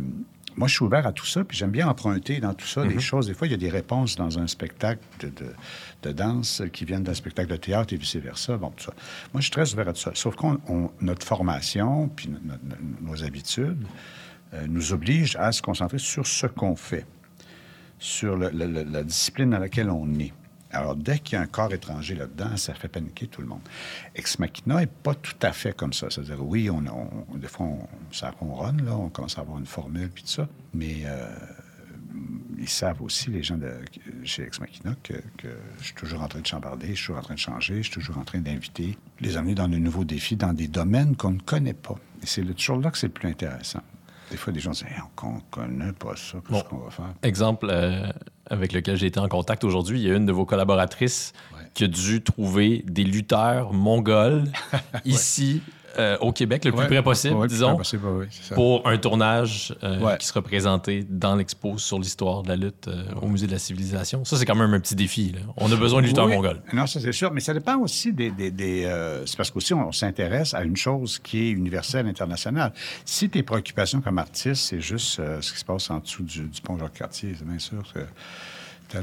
moi, 0.55 0.67
je 0.67 0.73
suis 0.73 0.83
ouvert 0.85 1.05
à 1.05 1.11
tout 1.13 1.25
ça, 1.25 1.43
puis 1.43 1.55
j'aime 1.55 1.69
bien 1.71 1.87
emprunter 1.87 2.39
dans 2.39 2.53
tout 2.55 2.65
ça 2.65 2.83
des 2.83 2.99
choses. 2.99 3.27
Des 3.27 3.33
fois, 3.35 3.45
il 3.47 3.51
y 3.51 3.53
a 3.53 3.57
des 3.57 3.69
réponses 3.69 4.15
dans 4.15 4.39
un 4.39 4.47
spectacle 4.47 5.01
de, 5.19 5.27
de- 5.29 5.53
de 6.03 6.11
danse 6.11 6.63
qui 6.73 6.83
viennent 6.83 7.03
d'un 7.03 7.13
spectacle 7.13 7.49
de 7.49 7.57
théâtre 7.57 7.93
et 7.93 7.97
vice-versa. 7.97 8.57
Bon, 8.57 8.71
tout 8.71 8.85
ça. 8.85 8.93
Moi, 9.33 9.41
je 9.41 9.45
suis 9.45 9.51
très 9.51 9.71
ouvert 9.73 9.87
à 9.87 9.93
tout 9.93 10.01
ça. 10.01 10.11
Sauf 10.15 10.35
qu'on 10.35 10.59
on- 10.67 10.89
notre 10.99 11.25
formation, 11.25 12.07
puis 12.09 12.29
no- 12.29 12.39
no- 12.43 12.53
no- 12.63 13.11
nos 13.11 13.23
habitudes, 13.23 13.83
euh, 13.83 13.85
nous 14.67 14.93
obligent 14.93 15.35
à 15.37 15.51
se 15.51 15.61
concentrer 15.61 15.99
sur 15.99 16.25
ce 16.25 16.47
qu'on 16.47 16.75
fait, 16.75 17.05
sur 17.99 18.37
la 18.37 19.03
discipline 19.03 19.49
dans 19.49 19.59
laquelle 19.59 19.89
on 19.89 20.07
est. 20.19 20.33
Alors, 20.71 20.95
dès 20.95 21.19
qu'il 21.19 21.37
y 21.37 21.39
a 21.39 21.41
un 21.41 21.47
corps 21.47 21.73
étranger 21.73 22.15
là-dedans, 22.15 22.57
ça 22.57 22.73
fait 22.73 22.89
paniquer 22.89 23.27
tout 23.27 23.41
le 23.41 23.47
monde. 23.47 23.61
Ex 24.15 24.37
Machina 24.39 24.79
n'est 24.79 24.87
pas 24.87 25.15
tout 25.15 25.37
à 25.41 25.53
fait 25.53 25.75
comme 25.75 25.93
ça. 25.93 26.07
C'est-à-dire, 26.09 26.45
oui, 26.45 26.69
on, 26.69 26.81
des 27.37 27.47
fois, 27.47 27.67
on, 27.67 27.87
ça 28.11 28.31
ronronne, 28.31 28.87
on 28.89 29.09
commence 29.09 29.37
à 29.37 29.41
avoir 29.41 29.59
une 29.59 29.65
formule, 29.65 30.09
puis 30.09 30.23
tout 30.23 30.29
ça, 30.29 30.47
mais 30.73 31.03
euh, 31.05 31.25
ils 32.57 32.69
savent 32.69 33.01
aussi, 33.01 33.29
les 33.29 33.43
gens 33.43 33.57
chez 34.23 34.43
Ex 34.43 34.59
Machina, 34.59 34.93
que, 35.03 35.13
que 35.37 35.47
je 35.79 35.85
suis 35.85 35.93
toujours 35.93 36.21
en 36.21 36.27
train 36.27 36.41
de 36.41 36.47
chambarder, 36.47 36.89
je 36.89 36.95
suis 36.95 37.05
toujours 37.05 37.19
en 37.19 37.23
train 37.23 37.35
de 37.35 37.39
changer, 37.39 37.77
je 37.77 37.83
suis 37.83 37.93
toujours 37.93 38.17
en 38.17 38.25
train 38.25 38.39
d'inviter, 38.39 38.97
les 39.21 39.37
amener 39.37 39.55
dans 39.55 39.69
de 39.69 39.77
nouveaux 39.77 40.05
défis, 40.05 40.35
dans 40.35 40.53
des 40.53 40.67
domaines 40.67 41.15
qu'on 41.15 41.31
ne 41.31 41.39
connaît 41.39 41.73
pas. 41.73 41.95
Et 42.21 42.25
c'est 42.25 42.43
toujours 42.43 42.79
là 42.79 42.91
que 42.91 42.97
c'est 42.97 43.07
le 43.07 43.13
plus 43.13 43.29
intéressant. 43.29 43.81
Des 44.31 44.37
fois, 44.37 44.51
des 44.53 44.59
gens 44.59 44.71
disent, 44.71 44.83
Hey, 44.83 44.97
on 45.23 45.35
ne 45.35 45.39
connaît 45.49 45.93
pas 45.93 46.15
ça, 46.15 46.37
qu'est-ce 46.47 46.63
Bon. 46.63 46.69
qu'on 46.69 46.77
va 46.79 46.89
faire? 46.91 47.13
Exemple 47.23 47.67
euh, 47.69 48.09
avec 48.49 48.73
lequel 48.73 48.97
j'ai 48.97 49.07
été 49.07 49.19
en 49.19 49.27
contact 49.27 49.63
aujourd'hui, 49.63 49.99
il 50.01 50.07
y 50.07 50.11
a 50.11 50.15
une 50.15 50.25
de 50.25 50.31
vos 50.33 50.45
collaboratrices 50.45 51.33
Ouais. 51.55 51.63
qui 51.73 51.85
a 51.85 51.87
dû 51.87 52.21
trouver 52.23 52.83
des 52.87 53.03
lutteurs 53.03 53.71
mongols 53.73 54.43
ici 55.05 55.61
euh, 55.99 56.17
au 56.19 56.31
Québec 56.31 56.65
le 56.65 56.71
plus 56.71 56.85
près 56.87 57.01
possible, 57.03 57.35
Ouais, 57.35 57.47
disons, 57.47 57.69
près 57.69 57.77
possible, 57.77 58.05
oui, 58.07 58.25
c'est 58.29 58.49
ça. 58.49 58.55
pour 58.55 58.87
un 58.87 58.97
tournage 58.97 59.75
euh, 59.83 59.99
Ouais. 59.99 60.17
qui 60.17 60.25
sera 60.27 60.41
présenté 60.41 61.05
dans 61.09 61.35
l'expo 61.35 61.77
sur 61.77 61.99
l'histoire 61.99 62.43
de 62.43 62.49
la 62.49 62.55
lutte 62.55 62.87
euh, 62.87 63.03
au 63.21 63.27
Musée 63.27 63.47
de 63.47 63.51
la 63.51 63.59
Civilisation. 63.59 64.23
Ça, 64.25 64.37
c'est 64.37 64.45
quand 64.45 64.55
même 64.55 64.73
un 64.73 64.79
petit 64.79 64.95
défi. 64.95 65.31
là. 65.33 65.39
On 65.57 65.71
a 65.71 65.75
besoin 65.75 66.01
de 66.01 66.07
lutteurs 66.07 66.25
Oui. 66.27 66.33
mongols. 66.35 66.61
Non, 66.73 66.87
ça 66.87 66.99
c'est 66.99 67.11
sûr, 67.11 67.31
mais 67.31 67.39
ça 67.41 67.53
dépend 67.53 67.77
aussi 67.77 68.13
des. 68.13 68.31
des- 68.31 68.51
des, 68.51 68.83
c'est 69.25 69.37
parce 69.37 69.51
qu'aussi 69.51 69.73
on 69.73 69.91
s'intéresse 69.91 70.53
à 70.53 70.63
une 70.63 70.77
chose 70.77 71.19
qui 71.19 71.39
est 71.47 71.49
universelle, 71.51 72.07
internationale. 72.07 72.73
Si 73.05 73.29
tes 73.29 73.43
préoccupations 73.43 74.01
comme 74.01 74.17
artiste, 74.19 74.63
c'est 74.69 74.81
juste 74.81 75.21
ce 75.41 75.51
qui 75.53 75.59
se 75.59 75.65
passe 75.65 75.89
en 75.89 75.99
dessous 75.99 76.23
du, 76.23 76.41
du 76.47 76.61
pont 76.61 76.77
Jacques-Cartier, 76.77 77.35
c'est 77.37 77.47
bien 77.47 77.59
sûr 77.59 77.83
que 77.93 77.99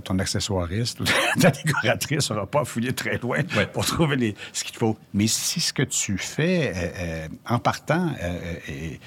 ton 0.04 0.18
accessoiriste 0.18 1.00
ou 1.00 1.04
ta 1.40 1.50
décoratrice 1.50 2.30
n'aura 2.30 2.46
pas 2.46 2.60
à 2.62 2.64
fouiller 2.64 2.92
très 2.92 3.18
loin 3.18 3.38
Ouais. 3.56 3.66
pour 3.66 3.84
trouver 3.84 4.16
les, 4.16 4.34
ce 4.52 4.64
qu'il 4.64 4.76
faut. 4.76 4.96
Mais 5.12 5.26
si 5.26 5.60
ce 5.60 5.72
que 5.72 5.82
tu 5.82 6.18
fais 6.18 6.72
euh, 6.74 6.92
euh, 6.98 7.28
en 7.46 7.58
partant 7.58 8.12
euh, 8.22 8.54
est, 8.68 9.00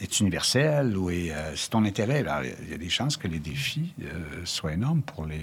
est 0.00 0.20
universel 0.20 0.96
ou 0.96 1.10
est, 1.10 1.32
c'est 1.56 1.70
ton 1.70 1.84
intérêt, 1.84 2.20
alors, 2.26 2.42
il 2.62 2.70
y 2.70 2.74
a 2.74 2.78
des 2.78 2.88
chances 2.90 3.16
que 3.16 3.28
les 3.28 3.38
défis 3.38 3.94
soient 4.44 4.72
énormes 4.72 5.02
pour 5.02 5.26
les, 5.26 5.40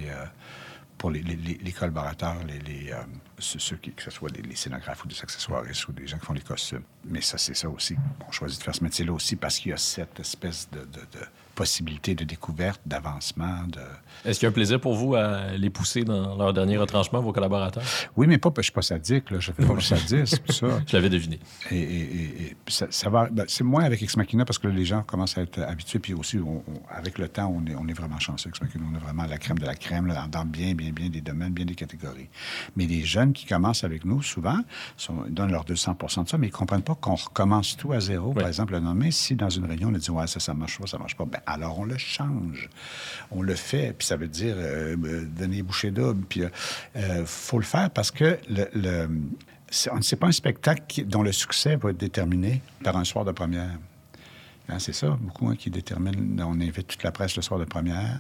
pour 0.98 1.10
les, 1.10 1.22
les- 1.24 1.36
les- 1.36 1.60
les 1.64 1.72
collaborateurs, 1.72 2.36
les, 2.48 2.60
les, 2.60 2.92
euh, 2.92 2.98
ceux, 3.40 3.78
qui, 3.78 3.92
que 3.92 4.04
ce 4.04 4.12
soit 4.12 4.30
des, 4.30 4.44
les 4.44 4.56
scénographes 4.56 5.04
ou 5.04 5.08
des 5.08 5.20
accessoiristes 5.20 5.88
ou 5.88 5.94
des 5.94 6.06
gens 6.06 6.20
qui 6.20 6.26
font 6.28 6.34
les 6.34 6.42
costumes. 6.42 6.84
Mais 7.06 7.22
ça, 7.22 7.40
c'est 7.40 7.56
ça 7.56 7.68
aussi. 7.70 7.96
On 8.28 8.32
choisit 8.32 8.60
de 8.60 8.64
faire 8.64 8.76
ce 8.76 8.84
métier-là 8.84 9.12
aussi 9.14 9.36
parce 9.36 9.58
qu'il 9.58 9.72
y 9.72 9.74
a 9.74 9.78
cette 9.78 10.20
espèce 10.20 10.70
de, 10.72 10.80
de- 10.82 10.86
de 10.86 11.26
possibilité 11.56 12.16
de 12.16 12.24
découverte, 12.24 12.82
d'avancement, 12.86 13.64
de... 13.68 13.80
Est-ce 14.26 14.40
qu'il 14.40 14.46
y 14.46 14.48
a 14.48 14.50
un 14.50 14.54
plaisir 14.54 14.80
pour 14.80 14.96
vous 14.96 15.16
à 15.16 15.52
les 15.58 15.70
pousser 15.70 16.04
dans 16.04 16.36
leur 16.36 16.54
dernier 16.54 16.78
retranchement, 16.78 17.22
vos 17.22 17.32
collaborateurs? 17.34 17.84
Oui, 18.16 18.28
mais 18.28 18.38
pas, 18.38 18.52
je 18.58 18.62
suis 18.64 18.72
pas 18.72 18.82
sadique, 18.82 19.32
là. 19.32 19.40
Je 19.40 19.52
fais 19.52 19.66
pas 19.66 19.74
le 19.76 19.80
sadisme, 19.82 20.38
tout 20.46 20.54
ça. 20.54 20.68
Je 20.88 20.96
l'avais 20.96 21.10
deviné. 21.10 21.40
Et, 21.72 21.78
et- 21.78 22.02
et- 22.02 22.42
et 22.48 22.58
ça, 22.68 22.88
ça 22.90 23.10
va. 23.10 23.28
ben, 23.30 23.46
c'est 23.48 23.64
moins 23.64 23.84
avec 23.84 24.02
Ex 24.02 24.16
Machina 24.18 24.46
parce 24.46 24.58
que 24.60 24.68
là, 24.68 24.74
les 24.74 24.86
gens 24.86 25.04
commencent 25.04 25.38
à 25.38 25.42
être 25.42 25.60
habitués. 25.62 26.00
Puis 26.00 26.14
aussi, 26.14 26.38
on- 26.38 26.58
on- 26.68 26.82
avec 26.90 27.18
le 27.18 27.28
temps, 27.28 27.54
on 27.56 27.66
est, 27.70 27.76
on 27.76 27.88
est 27.88 27.94
vraiment 27.94 28.20
chanceux. 28.20 28.50
Ex 28.50 28.62
Machina, 28.62 28.84
on 28.92 28.96
est 28.96 29.00
vraiment 29.00 29.24
la 29.26 29.38
crème 29.38 29.60
de 29.60 29.66
la 29.66 29.76
crème 29.76 30.08
là, 30.08 30.28
dans, 30.32 30.46
bien, 30.46 30.74
bien, 30.74 30.92
bien 30.92 31.10
des 31.10 31.22
domaines, 31.22 31.54
bien 31.54 31.66
des 31.66 31.76
catégories. 31.76 32.30
Mais 32.76 32.86
les 32.86 33.04
jeunes 33.04 33.34
qui 33.34 33.46
commencent 33.46 33.84
avec 33.84 34.06
nous, 34.06 34.22
souvent, 34.22 34.60
sont, 34.98 35.26
donnent 35.30 35.52
leur 35.52 35.66
200 35.66 35.98
de 36.02 36.28
ça, 36.28 36.38
mais 36.38 36.48
ils 36.48 36.52
ne 36.52 36.56
comprennent 36.56 36.82
pas 36.84 36.96
qu'on 36.96 37.16
recommence 37.16 37.76
tout 37.78 37.92
à 37.94 38.00
zéro. 38.00 38.30
Oui. 38.30 38.36
Par 38.36 38.48
exemple, 38.48 38.74
le 38.74 38.80
nommer, 38.80 39.12
si 39.12 39.36
dans 39.36 39.50
une 39.50 39.66
réunion, 39.66 39.90
on 39.90 39.96
a 39.96 39.98
dit 40.00 40.12
Ouais, 40.12 40.28
ça, 40.28 40.40
ça 40.40 40.54
marche 40.54 40.80
pas, 40.80 40.88
ça 40.88 40.98
marche 40.98 41.16
pas, 41.16 41.26
ben, 41.26 41.40
alors 41.46 41.80
on 41.80 41.86
le 41.86 41.98
change. 41.98 42.70
On 43.32 43.42
le 43.42 43.56
fait. 43.56 43.94
Puis 43.98 44.08
ça 44.08 44.16
veut 44.16 44.28
dire 44.28 44.56
euh, 44.58 44.96
euh, 45.04 45.26
donner 45.26 45.62
bouchée 45.62 45.92
double. 45.92 46.26
Puis 46.28 46.44
il 46.96 47.26
faut 47.26 47.60
le 47.60 47.66
faire 47.66 47.90
parce 47.90 48.12
que 48.12 48.38
le. 48.50 48.68
le 48.74 49.10
c'est 49.74 50.18
pas 50.18 50.28
un 50.28 50.34
spectacle 50.34 51.06
dont 51.06 51.24
le 51.24 51.32
succès 51.32 51.78
va 51.78 51.92
être 51.92 51.98
déterminé 51.98 52.62
par 52.84 52.98
un 52.98 53.06
soir 53.06 53.24
de 53.24 53.32
première. 53.32 53.80
Hein, 54.68 54.80
c'est 54.80 54.94
ça, 54.94 55.18
beaucoup 55.20 55.48
hein, 55.48 55.56
qui 55.56 55.70
déterminent. 55.70 56.46
On 56.46 56.60
invite 56.60 56.88
toute 56.88 57.04
la 57.04 57.12
presse 57.12 57.36
le 57.38 57.42
soir 57.42 57.60
de 57.60 57.66
première. 57.66 58.20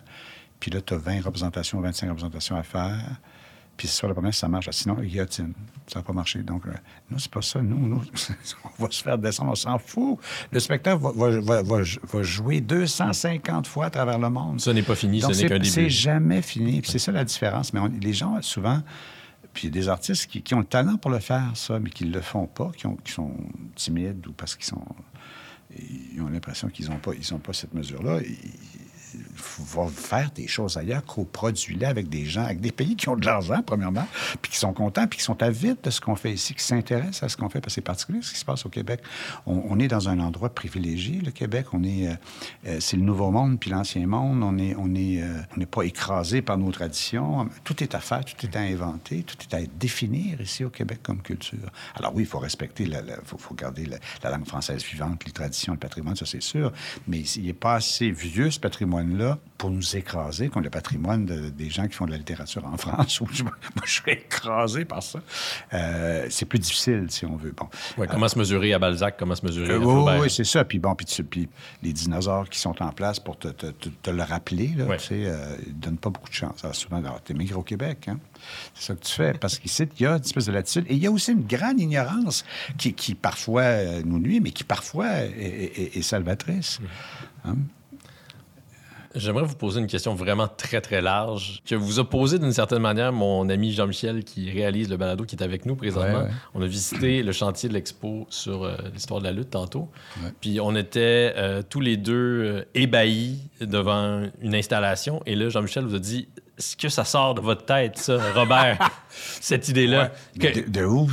Puis 0.60 0.72
là, 0.72 0.80
tu 0.82 0.94
as 0.94 0.98
20 0.98 1.22
représentations, 1.22 1.82
25 1.82 2.10
représentations 2.10 2.56
à 2.56 2.64
faire. 2.64 3.02
Puis 3.78 3.88
soir 3.88 4.10
de 4.10 4.14
première, 4.14 4.34
ça 4.34 4.48
marche. 4.48 4.70
Sinon, 4.72 4.96
guillotine. 4.96 5.54
Ça 5.88 6.00
n'a 6.00 6.04
pas 6.04 6.14
marché. 6.14 6.40
Donc, 6.44 6.68
euh, 6.68 6.72
nous, 7.10 7.18
c'est 7.20 7.32
pas 7.32 7.42
ça. 7.42 7.62
Nous, 7.62 7.78
nous, 7.88 8.02
on 8.80 8.84
va 8.84 8.92
se 8.92 9.02
faire 9.04 9.18
descendre. 9.18 9.52
On 9.52 9.56
s'en 9.56 9.80
fout. 9.80 10.20
Le 10.52 10.60
spectacle 10.60 11.02
va, 11.02 11.12
va- 11.12 11.40
va- 11.42 11.62
va- 11.64 11.82
va 12.14 12.24
jouer 12.24 12.62
250 12.62 13.66
fois 13.68 13.86
à 13.86 13.90
travers 13.90 14.20
le 14.20 14.30
monde. 14.30 14.62
Ce 14.62 14.70
n'est 14.70 14.84
pas 14.84 14.96
fini, 14.96 15.20
Donc, 15.20 15.34
ce 15.34 15.42
n'est 15.42 15.50
qu'un 15.50 15.64
c'est- 15.64 15.70
C'est 15.72 15.82
début. 15.82 15.90
jamais 15.94 16.42
fini. 16.42 16.82
Puis 16.82 16.92
c'est 16.92 17.00
ça 17.00 17.12
la 17.12 17.24
différence. 17.26 17.74
Mais 17.74 17.80
on- 17.80 17.88
les 17.88 18.14
gens, 18.14 18.40
souvent, 18.42 18.82
puis 19.54 19.64
il 19.68 19.76
y 19.76 19.80
a 19.80 19.82
des 19.82 19.90
artistes 19.90 20.28
qui, 20.28 20.42
qui 20.44 20.54
ont 20.54 20.60
le 20.60 20.66
talent 20.66 20.98
pour 20.98 21.10
le 21.12 21.20
faire, 21.20 21.52
ça, 21.56 21.80
mais 21.80 21.90
qui 21.90 22.06
ne 22.06 22.14
le 22.14 22.22
font 22.22 22.46
pas, 22.46 22.72
qui, 22.78 22.86
ont- 22.88 22.98
qui 22.98 23.12
sont 23.12 23.34
timides 23.76 24.26
ou 24.28 24.32
parce 24.34 24.56
qu'ils 24.56 24.66
sont. 24.68 24.86
Ils 26.14 26.22
ont 26.22 26.30
l'impression 26.30 26.68
qu'ils 26.70 26.90
n'ont 26.90 26.98
pas, 27.00 27.14
ils 27.18 27.34
ont 27.34 27.40
pas 27.40 27.54
cette 27.54 27.74
mesure-là. 27.74 28.20
Faut 29.36 29.88
faire 29.88 30.32
des 30.32 30.48
choses 30.48 30.78
ailleurs, 30.78 31.06
coproduire 31.06 31.90
avec 31.90 32.10
des 32.10 32.26
gens, 32.26 32.44
avec 32.44 32.62
des 32.62 32.72
pays 32.72 32.96
qui 32.96 33.10
ont 33.10 33.16
de 33.16 33.26
l'argent, 33.26 33.62
premièrement, 33.66 34.08
puis 34.42 34.52
qui 34.52 34.58
sont 34.58 34.74
contents, 34.74 35.08
puis 35.08 35.20
qui 35.20 35.24
sont 35.24 35.42
avides 35.42 35.78
de 35.84 35.90
ce 35.90 36.02
qu'on 36.02 36.16
fait 36.16 36.34
ici, 36.34 36.54
qui 36.54 36.64
s'intéressent 36.64 37.24
à 37.24 37.30
ce 37.30 37.38
qu'on 37.38 37.50
fait, 37.50 37.60
parce 37.60 37.74
que 37.74 37.76
c'est 37.76 37.82
particulier 37.82 38.20
ce 38.22 38.32
qui 38.32 38.40
se 38.40 38.46
passe 38.46 38.66
au 38.66 38.70
Québec. 38.70 39.02
On, 39.46 39.80
est 39.80 39.88
dans 39.88 40.10
un 40.10 40.20
endroit 40.20 40.54
privilégié, 40.54 41.20
le 41.20 41.32
Québec. 41.32 41.68
On 41.74 41.84
est, 41.84 42.08
euh, 42.08 42.14
euh, 42.68 42.78
c'est 42.80 42.98
le 42.98 43.04
nouveau 43.04 43.32
monde, 43.32 43.60
puis 43.60 43.70
l'ancien 43.70 44.06
monde. 44.06 44.44
On 44.44 44.58
est, 44.58 44.76
on 44.76 44.94
est, 44.96 45.22
euh, 45.22 45.42
n'est 45.58 45.66
pas 45.66 45.84
écrasé 45.84 46.42
par 46.42 46.58
nos 46.58 46.72
traditions. 46.72 47.50
Tout 47.64 47.84
est 47.84 47.96
à 47.96 48.00
faire, 48.00 48.24
tout 48.24 48.46
est 48.46 48.56
à 48.56 48.62
inventer, 48.62 49.24
tout 49.24 49.38
est 49.42 49.56
à 49.56 49.62
définir 49.80 50.42
ici 50.42 50.64
au 50.64 50.70
Québec 50.70 51.00
comme 51.04 51.22
culture. 51.22 51.72
Alors 51.96 52.14
oui, 52.16 52.24
il 52.24 52.28
faut 52.28 52.40
respecter, 52.40 52.84
il 52.84 53.04
faut, 53.26 53.56
garder 53.56 53.86
la, 53.86 53.98
la 54.24 54.32
langue 54.32 54.48
française 54.48 54.84
vivante, 54.84 55.26
les 55.26 55.32
traditions, 55.32 55.74
le 55.74 55.80
patrimoine, 55.80 56.16
ça 56.16 56.26
c'est 56.26 56.42
sûr. 56.42 56.72
Mais 57.08 57.20
il 57.22 57.46
n'est 57.46 57.54
pas 57.54 57.76
assez 57.76 58.12
vieux 58.12 58.52
ce 58.52 58.60
patrimoine-là 59.02 59.38
pour 59.58 59.70
nous 59.70 59.96
écraser, 59.96 60.50
comme 60.50 60.64
le 60.64 60.70
patrimoine 60.72 61.26
de- 61.26 61.50
des 61.50 61.70
gens 61.70 61.88
qui 61.88 61.94
font 61.94 62.06
de 62.06 62.12
la 62.12 62.18
littérature 62.18 62.66
en 62.66 62.78
France. 62.78 63.22
où 63.22 63.28
je, 63.32 63.44
moi, 63.44 63.54
je 63.86 63.92
serais 63.92 64.14
écrasé 64.14 64.86
par 64.86 65.04
ça. 65.04 65.20
Euh, 65.74 66.26
c'est 66.30 66.46
plus 66.46 66.58
difficile, 66.60 67.06
si 67.10 67.26
on 67.26 67.36
veut. 67.36 67.54
Bon. 67.56 67.68
Ouais, 67.98 68.08
comment 68.08 68.28
se 68.28 68.40
mesurer 68.40 68.74
à 68.74 68.80
Balzac, 68.80 69.18
comment 69.20 69.36
se 69.36 69.46
mesurer 69.46 69.74
Euh, 69.74 69.76
à 69.76 69.80
oui, 69.80 69.84
Flaubert? 69.86 70.20
oui, 70.22 70.30
c'est 70.32 70.44
ça. 70.44 70.66
Puis 70.66 70.80
bon, 70.80 70.96
puis, 70.96 71.06
tu- 71.06 71.24
puis 71.24 71.48
les 71.84 71.94
dinosaures 71.94 72.50
qui 72.50 72.60
sont 72.60 72.82
en 72.82 72.90
place 72.92 73.20
pour 73.20 73.38
te, 73.38 73.50
te- 73.50 73.68
te- 73.68 73.90
te 73.90 74.10
le 74.10 74.24
rappeler, 74.24 74.72
là, 74.76 74.86
Ouais. 74.86 74.98
tu 74.98 75.08
sais, 75.08 75.24
euh, 75.26 75.56
ils 75.68 75.80
donnent 75.80 75.98
pas 75.98 76.10
beaucoup 76.10 76.30
de 76.30 76.34
chance. 76.36 76.64
Alors, 76.64 76.76
souvent, 76.76 77.02
tu 77.24 77.32
émigres 77.34 77.60
au 77.60 77.64
Québec, 77.64 78.08
hein? 78.08 78.20
C'est 78.74 78.88
ça 78.88 78.96
que 78.96 79.02
tu 79.06 79.12
fais. 79.14 79.34
Parce 79.34 79.60
qu'ici, 79.60 79.84
il 80.00 80.04
y 80.04 80.06
a 80.08 80.14
une 80.16 80.22
espèce 80.24 80.48
de 80.48 80.52
latitude. 80.52 80.86
Et 80.90 80.96
il 80.96 81.00
y 81.04 81.06
a 81.06 81.12
aussi 81.12 81.32
une 81.34 81.46
grande 81.46 81.80
ignorance 81.80 82.44
qui, 82.80 82.94
qui 82.94 83.14
parfois 83.14 83.62
euh, 83.62 84.02
nous 84.04 84.18
nuit, 84.18 84.40
mais 84.40 84.50
qui 84.52 84.64
parfois 84.64 85.08
est, 85.20 85.30
est- 85.78 85.98
est 85.98 86.02
salvatrice. 86.02 86.80
Hein? 87.46 87.56
J'aimerais 89.16 89.44
vous 89.44 89.56
poser 89.56 89.80
une 89.82 89.88
question 89.88 90.16
vraiment 90.16 90.48
très, 90.48 90.80
très 90.82 91.02
large, 91.02 91.62
que 91.66 91.76
vous 91.76 92.00
a 92.00 92.10
posé 92.10 92.40
d'une 92.40 92.54
certaine 92.54 92.82
manière 92.82 93.12
mon 93.12 93.50
ami 93.50 93.74
Jean-Michel 93.74 94.24
qui 94.24 94.50
réalise 94.50 94.90
le 94.90 94.98
balado 94.98 95.26
qui 95.26 95.36
est 95.36 95.44
avec 95.44 95.66
nous 95.66 95.76
présentement. 95.76 96.20
Ouais, 96.20 96.24
ouais. 96.26 96.32
On 96.54 96.62
a 96.62 96.66
visité 96.66 97.22
le 97.24 97.32
chantier 97.32 97.68
de 97.68 97.74
l'expo 97.74 98.26
sur 98.30 98.64
euh, 98.64 98.76
l'histoire 98.94 99.20
de 99.20 99.26
la 99.26 99.32
lutte 99.34 99.50
tantôt. 99.50 99.90
Ouais. 100.24 100.30
Puis 100.40 100.60
on 100.62 100.76
était 100.76 101.34
euh, 101.36 101.62
tous 101.68 101.82
les 101.82 101.98
deux 101.98 102.14
euh, 102.44 102.64
ébahis 102.74 103.40
devant 103.60 104.24
une 104.42 104.56
installation. 104.56 105.22
Et 105.26 105.36
là, 105.36 105.50
Jean-Michel 105.50 105.84
vous 105.86 105.96
a 105.96 106.00
dit 106.00 106.30
Est-ce 106.58 106.78
que 106.78 106.88
ça 106.88 107.04
sort 107.04 107.36
de 107.36 107.42
votre 107.42 107.66
tête, 107.66 107.98
ça, 107.98 108.18
Robert, 108.34 108.78
cette 109.10 109.68
idée-là? 109.68 110.12
Que- 110.40 110.62
De, 110.66 110.70
de 110.70 110.86
où? 110.86 111.10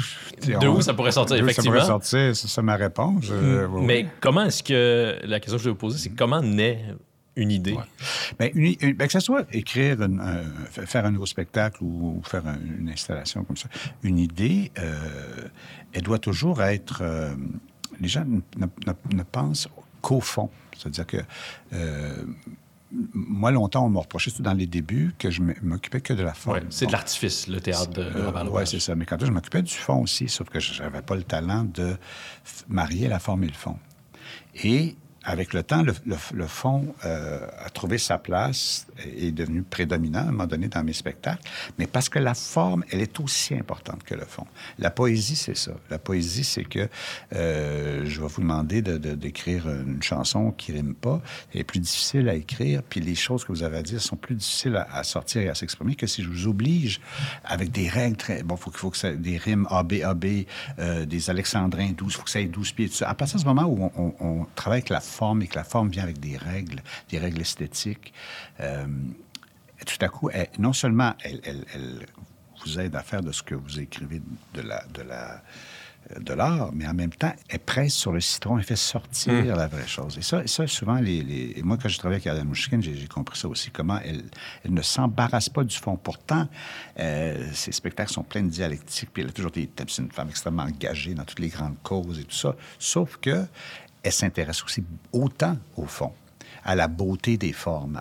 De 0.47 0.55
on- 0.69 0.77
où 0.77 0.81
ça 0.83 0.95
pourrait 0.95 1.11
sortir, 1.11 1.37
de 1.37 1.43
effectivement. 1.43 1.77
Hmm. 1.77 1.81
Ça 1.81 1.87
pourrait 1.87 2.01
sortir, 2.05 2.37
c'est 2.37 2.49
ça 2.49 2.63
ma 2.63 2.77
réponse. 2.77 3.25
Euh, 3.31 3.67
oui, 3.71 3.83
Mais 3.85 4.07
comment 4.21 4.45
est-ce 4.45 4.63
que. 4.63 5.17
La 5.25 5.41
question 5.41 5.57
que 5.57 5.63
je 5.65 5.69
vais 5.69 5.73
vous 5.73 5.77
poser, 5.77 5.99
c'est 5.99 6.11
comment 6.11 6.41
naît 6.41 6.85
une 7.39 7.51
idée 7.51 7.73
Ouais. 7.73 7.83
Ben, 8.39 8.51
une- 8.55 8.75
une- 8.81 8.95
ben, 8.95 9.07
que 9.07 9.13
ce 9.13 9.21
soit 9.21 9.45
écrire, 9.53 10.01
un- 10.03 10.43
faire 10.87 11.05
un 11.07 11.11
nouveau 11.11 11.27
spectacle 11.27 11.83
ou, 11.83 12.19
ou 12.19 12.23
faire 12.25 12.47
un- 12.47 12.59
une 12.79 12.89
installation 12.91 13.45
comme 13.45 13.57
ça, 13.57 13.69
une 14.03 14.19
idée, 14.19 14.71
euh, 14.79 15.49
elle 15.93 16.03
doit 16.03 16.19
toujours 16.19 16.63
être. 16.63 16.99
euh, 17.03 17.35
les 18.01 18.09
gens 18.09 18.25
ne, 18.25 18.41
ne- 18.57 19.17
ne 19.17 19.23
pensent 19.23 19.69
qu'au 20.03 20.21
fond. 20.21 20.51
C'est-à-dire 20.77 21.07
que. 21.07 21.17
euh, 21.73 22.25
moi, 23.13 23.51
longtemps, 23.51 23.85
on 23.85 23.91
m'a 23.91 24.01
reproché, 24.01 24.31
surtout 24.31 24.45
dans 24.45 24.55
les 24.55 24.67
débuts, 24.67 25.13
que 25.19 25.31
je 25.31 25.43
m'occupais 25.63 26.01
que 26.01 26.15
de 26.15 26.23
la 26.23 26.33
forme. 26.33 26.57
Ouais, 26.57 26.65
C'est 26.71 26.87
de 26.87 26.93
l'artifice, 26.93 27.47
le 27.47 27.61
théâtre 27.61 27.91
de, 27.91 28.03
de 28.05 28.23
Robert 28.23 28.45
Lepage. 28.45 28.69
c'est 28.69 28.81
ça. 28.81 28.95
Mais 28.95 29.05
quand 29.05 29.23
je 29.23 29.31
m'occupais 29.31 29.61
du 29.61 29.75
fond 29.75 30.03
aussi, 30.05 30.27
sauf 30.29 30.49
que 30.49 30.59
je 30.59 30.83
n'avais 30.83 31.03
pas 31.03 31.15
le 31.15 31.23
talent 31.23 31.65
de 31.65 31.97
marier 32.69 33.09
la 33.09 33.19
forme 33.19 33.45
et 33.45 33.49
le 33.49 33.53
fond. 33.53 33.77
Et 34.65 34.97
avec 35.31 35.53
le 35.53 35.63
temps, 35.63 35.83
le, 35.83 36.47
fond 36.47 36.95
euh, 37.05 37.47
a 37.63 37.69
trouvé 37.69 37.99
sa 37.99 38.17
place 38.17 38.87
et 39.05 39.29
est 39.29 39.33
devenu 39.33 39.63
prédominant 39.63 40.21
à 40.21 40.23
un 40.23 40.31
moment 40.31 40.47
donné 40.47 40.69
dans 40.69 40.83
mes 40.83 40.95
spectacles, 40.95 41.43
mais 41.79 41.87
parce 41.87 42.09
que 42.09 42.19
la 42.19 42.33
forme, 42.33 42.83
elle 42.91 43.03
est 43.03 43.21
aussi 43.21 43.55
importante 43.55 44.03
que 44.05 44.15
le 44.15 44.25
fond. 44.25 44.47
La 44.79 44.91
poésie, 44.91 45.37
c'est 45.37 45.57
ça. 45.57 45.73
La 45.91 45.99
poésie, 45.99 46.45
c'est 46.45 46.65
que 46.65 46.89
euh, 47.35 48.05
je 48.07 48.21
vais 48.23 48.27
vous 48.27 48.41
demander 48.41 48.81
de- 48.81 48.97
de- 48.97 49.15
d'écrire 49.15 49.69
une 49.69 50.03
chanson 50.03 50.51
qui 50.51 50.73
rime 50.73 50.95
pas. 50.95 51.21
Elle 51.53 51.61
est 51.61 51.65
plus 51.65 51.81
difficile 51.81 52.29
à 52.31 52.35
écrire, 52.35 52.83
puis 52.83 53.01
les 53.01 53.15
choses 53.15 53.45
que 53.45 53.53
vous 53.53 53.63
avez 53.63 53.77
à 53.79 53.83
dire 53.83 54.01
sont 54.01 54.17
plus 54.17 54.35
difficiles 54.35 54.83
à, 54.91 55.05
sortir 55.05 55.43
et 55.43 55.49
à 55.51 55.55
s'exprimer 55.55 55.95
que 55.95 56.07
si 56.07 56.23
je 56.23 56.29
vous 56.31 56.47
oblige 56.49 57.01
avec 57.45 57.71
des 57.71 57.89
règles 57.89 58.17
très... 58.17 58.43
Bon, 58.43 58.57
faut, 58.57 58.71
faut 58.73 58.91
que 58.91 58.97
ça... 58.97 59.13
Des 59.13 59.37
rimes 59.37 59.67
AB, 59.71 59.95
AB, 60.05 60.25
euh, 60.79 61.05
des 61.05 61.29
alexandrins 61.29 61.91
12, 61.97 62.13
il 62.13 62.17
faut 62.17 62.23
que 62.23 62.31
ça 62.31 62.41
ait 62.41 62.47
12 62.47 62.73
pieds, 62.73 62.89
tout 62.89 62.95
ça. 62.95 63.11
À 63.11 63.15
partir 63.15 63.37
de 63.37 63.43
ce 63.43 63.47
moment 63.47 63.65
où 63.65 63.91
on, 63.95 64.15
on- 64.21 64.39
travaille 64.55 64.79
avec 64.79 64.89
la 64.89 65.01
et 65.43 65.47
que 65.49 65.57
la 65.57 65.65
forme 65.65 65.91
vient 65.91 66.03
avec 66.05 66.21
des 66.21 66.37
règles, 66.37 66.83
des 67.11 67.19
règles 67.19 67.41
esthétiques, 67.41 68.13
euh, 68.61 68.87
tout 69.87 70.05
à 70.05 70.09
coup, 70.09 70.31
elle- 70.33 70.49
non 70.59 70.73
seulement 70.73 71.15
elle, 71.25 71.41
elle- 71.45 71.65
elle 71.75 72.07
vous 72.65 72.79
aide 72.81 72.95
à 72.97 73.03
faire 73.03 73.23
de 73.23 73.33
ce 73.33 73.43
que 73.43 73.55
vous 73.55 73.79
écrivez 73.81 74.21
de 74.55 74.61
la... 74.63 74.85
De 74.95 75.03
la 75.03 75.43
de 76.21 76.33
l'art, 76.33 76.71
mais 76.73 76.87
en 76.87 76.95
même 76.95 77.11
temps, 77.11 77.35
elle 77.51 77.59
presse 77.59 77.93
sur 77.93 78.13
le 78.13 78.21
citron, 78.23 78.57
elle 78.57 78.65
fait 78.65 78.77
sortir 78.77 79.55
la 79.55 79.67
vraie 79.67 79.87
chose. 79.87 80.17
Et 80.17 80.23
ça, 80.23 80.43
et 80.43 80.47
ça 80.47 80.67
souvent, 80.67 80.95
les, 81.01 81.23
les- 81.23 81.53
et 81.59 81.63
moi, 81.63 81.77
quand 81.77 81.91
je 81.91 81.99
travaillais 81.99 82.27
avec 82.27 82.39
Adam 82.39 82.49
Mouchkin, 82.49 82.81
j'ai 82.81 82.95
j'ai 82.97 83.09
compris 83.09 83.39
ça 83.39 83.47
aussi, 83.47 83.71
comment 83.71 83.99
elle, 84.03 84.23
elle 84.65 84.73
ne 84.73 84.81
s'embarrasse 84.81 85.51
pas 85.51 85.65
du 85.65 85.77
fond. 85.77 85.97
Pourtant, 85.99 86.49
euh, 86.99 87.47
ses 87.53 87.73
spectacles 87.73 88.11
sont 88.11 88.23
pleins 88.23 88.43
de 88.45 88.49
dialectique, 88.49 89.11
puis 89.13 89.23
elle 89.23 89.29
a 89.29 89.33
toujours 89.33 89.51
été 89.55 89.69
c'est 89.87 90.01
une 90.01 90.11
femme 90.11 90.31
extrêmement 90.31 90.63
engagée 90.63 91.13
dans 91.13 91.25
toutes 91.25 91.41
les 91.41 91.49
grandes 91.49 91.77
causes 91.83 92.19
et 92.19 92.25
tout 92.25 92.37
ça. 92.37 92.57
Sauf 92.79 93.19
que 93.19 93.45
elle 94.09 94.13
s'intéresse 94.13 94.65
aussi 94.65 94.83
autant 95.13 95.57
au 95.77 95.85
fond 95.85 96.13
à 96.65 96.75
la 96.75 96.89
beauté 96.89 97.37
des 97.37 97.53
formes, 97.53 97.99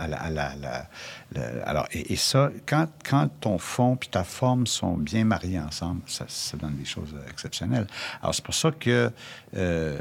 alors 1.66 1.88
et, 1.92 2.16
ça, 2.16 2.52
quand, 2.66 2.88
quand 3.08 3.30
ton 3.40 3.58
fond 3.58 3.96
puis 3.96 4.10
ta 4.10 4.24
forme 4.24 4.68
sont 4.68 4.98
bien 4.98 5.24
mariés 5.24 5.60
ensemble, 5.60 6.02
ça, 6.06 6.26
donne 6.58 6.76
des 6.76 6.86
choses 6.86 7.14
euh, 7.16 7.30
exceptionnelles. 7.30 7.88
Alors 8.22 8.36
c'est 8.36 8.44
pour 8.44 8.54
ça 8.54 8.72
que 8.72 9.12
euh, 9.56 9.98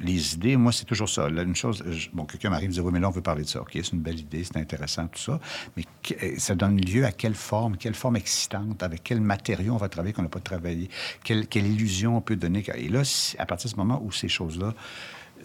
les 0.00 0.34
idées, 0.34 0.56
moi 0.56 0.70
c'est 0.72 0.84
toujours 0.84 1.08
ça. 1.08 1.28
Là, 1.28 1.42
une 1.42 1.56
chose, 1.56 1.82
bon, 2.12 2.24
quelqu'un 2.26 2.50
m'arrive 2.50 2.70
et 2.70 2.74
dit 2.74 2.80
oui 2.80 2.92
mais 2.92 3.00
là 3.00 3.08
on 3.08 3.12
veut 3.12 3.22
parler 3.22 3.42
de 3.42 3.48
ça. 3.48 3.60
Ok, 3.60 3.70
c'est 3.72 3.92
une 3.92 4.02
belle 4.02 4.20
idée, 4.20 4.44
c'est 4.44 4.58
intéressant 4.58 5.08
tout 5.08 5.20
ça, 5.20 5.40
mais 5.76 5.84
euh, 6.22 6.34
ça 6.38 6.54
donne 6.54 6.80
lieu 6.80 7.04
à 7.04 7.12
quelle 7.12 7.34
forme, 7.34 7.76
quelle 7.76 7.94
forme 7.94 8.16
excitante, 8.16 8.84
avec 8.84 9.02
quel 9.02 9.20
matériau 9.20 9.74
on 9.74 9.78
va 9.78 9.88
travailler 9.88 10.12
qu'on 10.12 10.22
n'a 10.22 10.28
pas 10.28 10.40
travaillé, 10.40 10.90
quelle, 11.24 11.48
quelle 11.48 11.66
illusion 11.66 12.16
on 12.16 12.20
peut 12.20 12.36
donner. 12.36 12.64
Et 12.76 12.88
là, 12.88 13.02
à 13.38 13.46
partir 13.46 13.68
de 13.68 13.74
ce 13.74 13.76
moment 13.76 14.00
où 14.04 14.12
ces 14.12 14.28
choses-là 14.28 14.74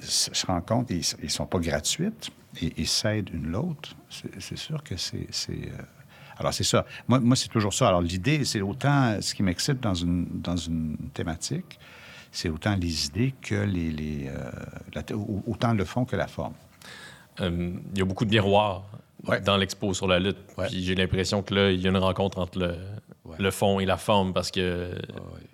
se 0.01 0.45
rendent 0.45 0.65
compte, 0.65 0.89
ils 0.91 1.03
ne 1.23 1.27
sont 1.29 1.45
pas 1.45 1.59
gratuites 1.59 2.29
et 2.61 2.73
ils 2.77 2.87
s'aident 2.87 3.29
une 3.33 3.47
l'autre, 3.47 3.95
c'est 4.09 4.57
sûr 4.57 4.83
que 4.83 4.97
c'est... 4.97 5.27
euh, 5.49 5.81
Alors, 6.37 6.53
c'est 6.53 6.63
ça. 6.63 6.85
Moi, 7.07 7.19
moi 7.19 7.35
c'est 7.35 7.47
toujours 7.49 7.73
ça. 7.73 7.87
Alors, 7.87 8.01
l'idée, 8.01 8.43
c'est 8.45 8.61
autant 8.61 9.21
ce 9.21 9.33
qui 9.33 9.43
m'excite 9.43 9.79
dans 9.79 9.93
une, 9.93 10.27
dans 10.41 10.57
une 10.57 10.97
thématique, 11.13 11.79
c'est 12.31 12.49
autant 12.49 12.75
les 12.75 13.05
idées 13.07 13.33
que 13.41 13.55
les... 13.55 13.91
les 13.91 14.27
euh, 14.29 14.51
la 14.93 15.03
autant 15.47 15.73
le 15.73 15.85
fond 15.85 16.05
que 16.05 16.15
la 16.15 16.27
forme. 16.27 16.53
Euh, 17.39 17.73
il 17.93 17.97
y 17.99 18.01
a 18.01 18.05
beaucoup 18.05 18.25
de 18.25 18.31
miroirs 18.31 18.83
Ouais. 19.27 19.39
dans 19.39 19.55
l'expo 19.55 19.93
sur 19.93 20.07
la 20.07 20.17
lutte. 20.17 20.37
Ouais. 20.57 20.65
Puis 20.67 20.83
j'ai 20.83 20.95
l'impression 20.95 21.43
que 21.43 21.53
là, 21.53 21.69
il 21.69 21.79
y 21.79 21.85
a 21.85 21.91
une 21.91 21.97
rencontre 21.97 22.39
entre 22.39 22.57
le, 22.57 22.75
Ouais. 23.23 23.35
le 23.37 23.51
fond 23.51 23.79
et 23.79 23.85
la 23.85 23.97
forme 23.97 24.33
parce 24.33 24.49
que 24.49 24.95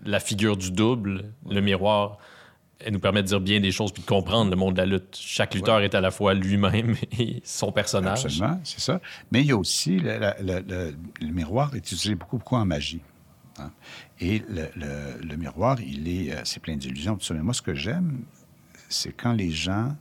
la 0.05 0.21
figure 0.21 0.55
du 0.55 0.71
double, 0.71 1.25
le 1.49 1.59
miroir, 1.59 2.17
elle 2.79 2.93
nous 2.93 2.99
permet 2.99 3.23
de 3.23 3.27
dire 3.27 3.39
bien 3.41 3.59
des 3.59 3.71
choses 3.71 3.91
puis 3.91 4.01
de 4.03 4.07
comprendre 4.07 4.51
le 4.51 4.55
monde 4.55 4.75
de 4.75 4.79
la 4.81 4.85
lutte. 4.85 5.17
Chaque 5.19 5.55
lutteur 5.55 5.81
est 5.81 5.95
à 5.95 6.01
la 6.01 6.11
fois 6.11 6.33
lui-même 6.33 6.95
et 7.19 7.41
son 7.43 7.71
personnage. 7.71 8.25
Absolument, 8.25 8.59
c'est 8.63 8.79
ça. 8.79 9.01
Mais 9.31 9.41
il 9.41 9.47
y 9.47 9.51
a 9.51 9.57
aussi, 9.57 9.97
le, 9.99 10.17
la- 10.19 10.37
le- 10.41 10.59
le- 10.67 10.95
le 11.21 11.27
miroir 11.33 11.73
est 11.73 11.79
utilisé 11.79 12.13
beaucoup, 12.15 12.37
beaucoup 12.37 12.55
en 12.55 12.65
magie. 12.65 13.01
hein. 13.59 13.71
Et 14.19 14.43
le, 14.47 15.35
miroir, 15.37 15.79
il 15.81 16.07
est, 16.07 16.33
euh, 16.33 16.41
c'est 16.43 16.59
plein 16.61 16.75
d'illusions. 16.75 17.17
Mais 17.31 17.39
moi, 17.41 17.53
ce 17.53 17.61
que 17.63 17.73
j'aime, 17.73 18.19
c'est 18.89 19.11
quand 19.11 19.33
les 19.33 19.51
gens, 19.51 19.95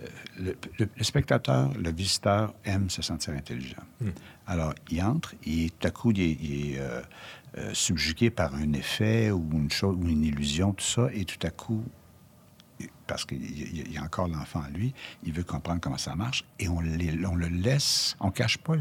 euh, 0.00 0.52
le, 0.78 1.04
spectateur, 1.04 1.70
le 1.74 1.92
visiteur 1.92 2.54
aime 2.64 2.88
se 2.90 3.02
sentir 3.02 3.34
intelligent. 3.34 3.82
Alors, 4.46 4.74
il 4.90 5.02
entre 5.02 5.34
et 5.46 5.70
tout 5.78 5.86
à 5.86 5.90
coup, 5.90 6.10
il 6.12 6.20
est, 6.20 6.38
il 6.40 6.74
est, 6.74 6.78
euh, 6.80 7.00
euh, 7.58 7.74
subjugué 7.74 8.30
par 8.30 8.54
un 8.54 8.72
effet 8.72 9.30
ou 9.30 9.46
une 9.52 9.70
chose, 9.70 9.96
ou 10.00 10.08
une 10.08 10.24
illusion, 10.24 10.72
tout 10.72 10.84
ça, 10.84 11.08
et 11.12 11.24
tout 11.24 11.44
à 11.46 11.50
coup, 11.50 11.84
parce 13.06 13.24
qu'il 13.24 13.42
y 13.92 13.96
a- 13.98 14.02
encore 14.02 14.28
l'enfant 14.28 14.60
en 14.66 14.70
lui, 14.70 14.94
il 15.24 15.32
veut 15.32 15.44
comprendre 15.44 15.80
comment 15.80 15.98
ça 15.98 16.14
marche, 16.14 16.44
et 16.58 16.68
on, 16.68 16.80
le 16.80 17.48
laisse, 17.48 18.16
on 18.20 18.30
cache 18.30 18.58
pas. 18.58 18.74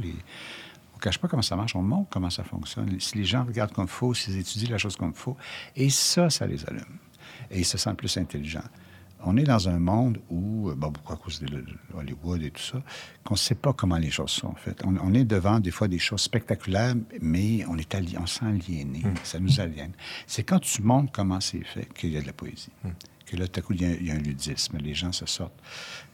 On 0.96 0.98
cache 1.00 1.18
pas 1.18 1.28
comment 1.28 1.42
ça 1.42 1.56
marche, 1.56 1.76
on 1.76 1.82
montre 1.82 2.10
comment 2.10 2.30
ça 2.30 2.44
fonctionne. 2.44 3.00
Si 3.00 3.18
les 3.18 3.26
gens 3.26 3.44
regardent 3.44 3.74
comme 3.74 3.86
il 3.86 3.90
faut, 3.92 4.14
s'ils 4.14 4.38
étudient 4.38 4.70
la 4.70 4.78
chose 4.78 4.96
comme 4.96 5.10
il 5.10 5.18
faut, 5.20 5.36
et 5.76 5.90
ça, 5.90 6.30
ça 6.30 6.46
les 6.48 6.64
allume. 6.66 6.86
Et 7.50 7.60
ils 7.60 7.66
se 7.66 7.78
sentent 7.78 7.98
plus 7.98 8.16
intelligents. 8.18 8.64
On 9.26 9.38
est 9.38 9.44
dans 9.44 9.70
un 9.70 9.80
monde 9.80 10.20
où, 10.30 10.70
euh, 10.70 10.76
bon, 10.76 10.92
pourquoi 10.92 11.16
à 11.16 11.20
cause 11.20 11.40
de 11.42 11.64
Hollywood 11.96 12.42
et 12.44 12.52
tout 12.52 12.62
ça, 12.62 12.82
qu'on 13.24 13.36
ne 13.36 13.40
sait 13.40 13.56
pas 13.56 13.74
comment 13.74 13.98
les 13.98 14.12
choses 14.12 14.32
sont 14.32 14.54
faites. 14.56 14.82
On, 14.86 14.96
on 14.98 15.14
est 15.14 15.26
devant 15.26 15.60
des 15.60 15.72
fois 15.72 15.88
des 15.88 16.00
choses 16.00 16.22
spectaculaires, 16.22 16.96
mais 17.22 17.66
on 17.68 17.78
est 17.78 17.94
alli- 17.96 18.18
on 18.20 18.26
s'est 18.26 18.46
aliéné, 18.46 19.04
ça 19.24 19.40
nous 19.40 19.60
aliène. 19.60 19.92
C'est 20.28 20.44
quand 20.44 20.60
tu 20.60 20.82
montres 20.82 21.12
comment 21.12 21.40
c'est 21.40 21.64
fait 21.64 21.88
qu'il 21.94 22.12
y 22.12 22.18
a 22.18 22.22
de 22.22 22.28
la 22.28 22.34
poésie. 22.34 22.70
Que 23.32 23.38
là, 23.38 23.48
tout 23.48 23.62
à 23.62 23.64
coup, 23.64 23.72
il 23.72 23.82
y, 23.82 23.86
a, 23.86 23.90
il 23.92 24.06
y 24.06 24.12
a 24.12 24.16
un 24.16 24.18
ludisme. 24.18 24.78
Les 24.80 24.94
gens 24.94 25.14
se 25.14 25.26
sortent 25.26 25.58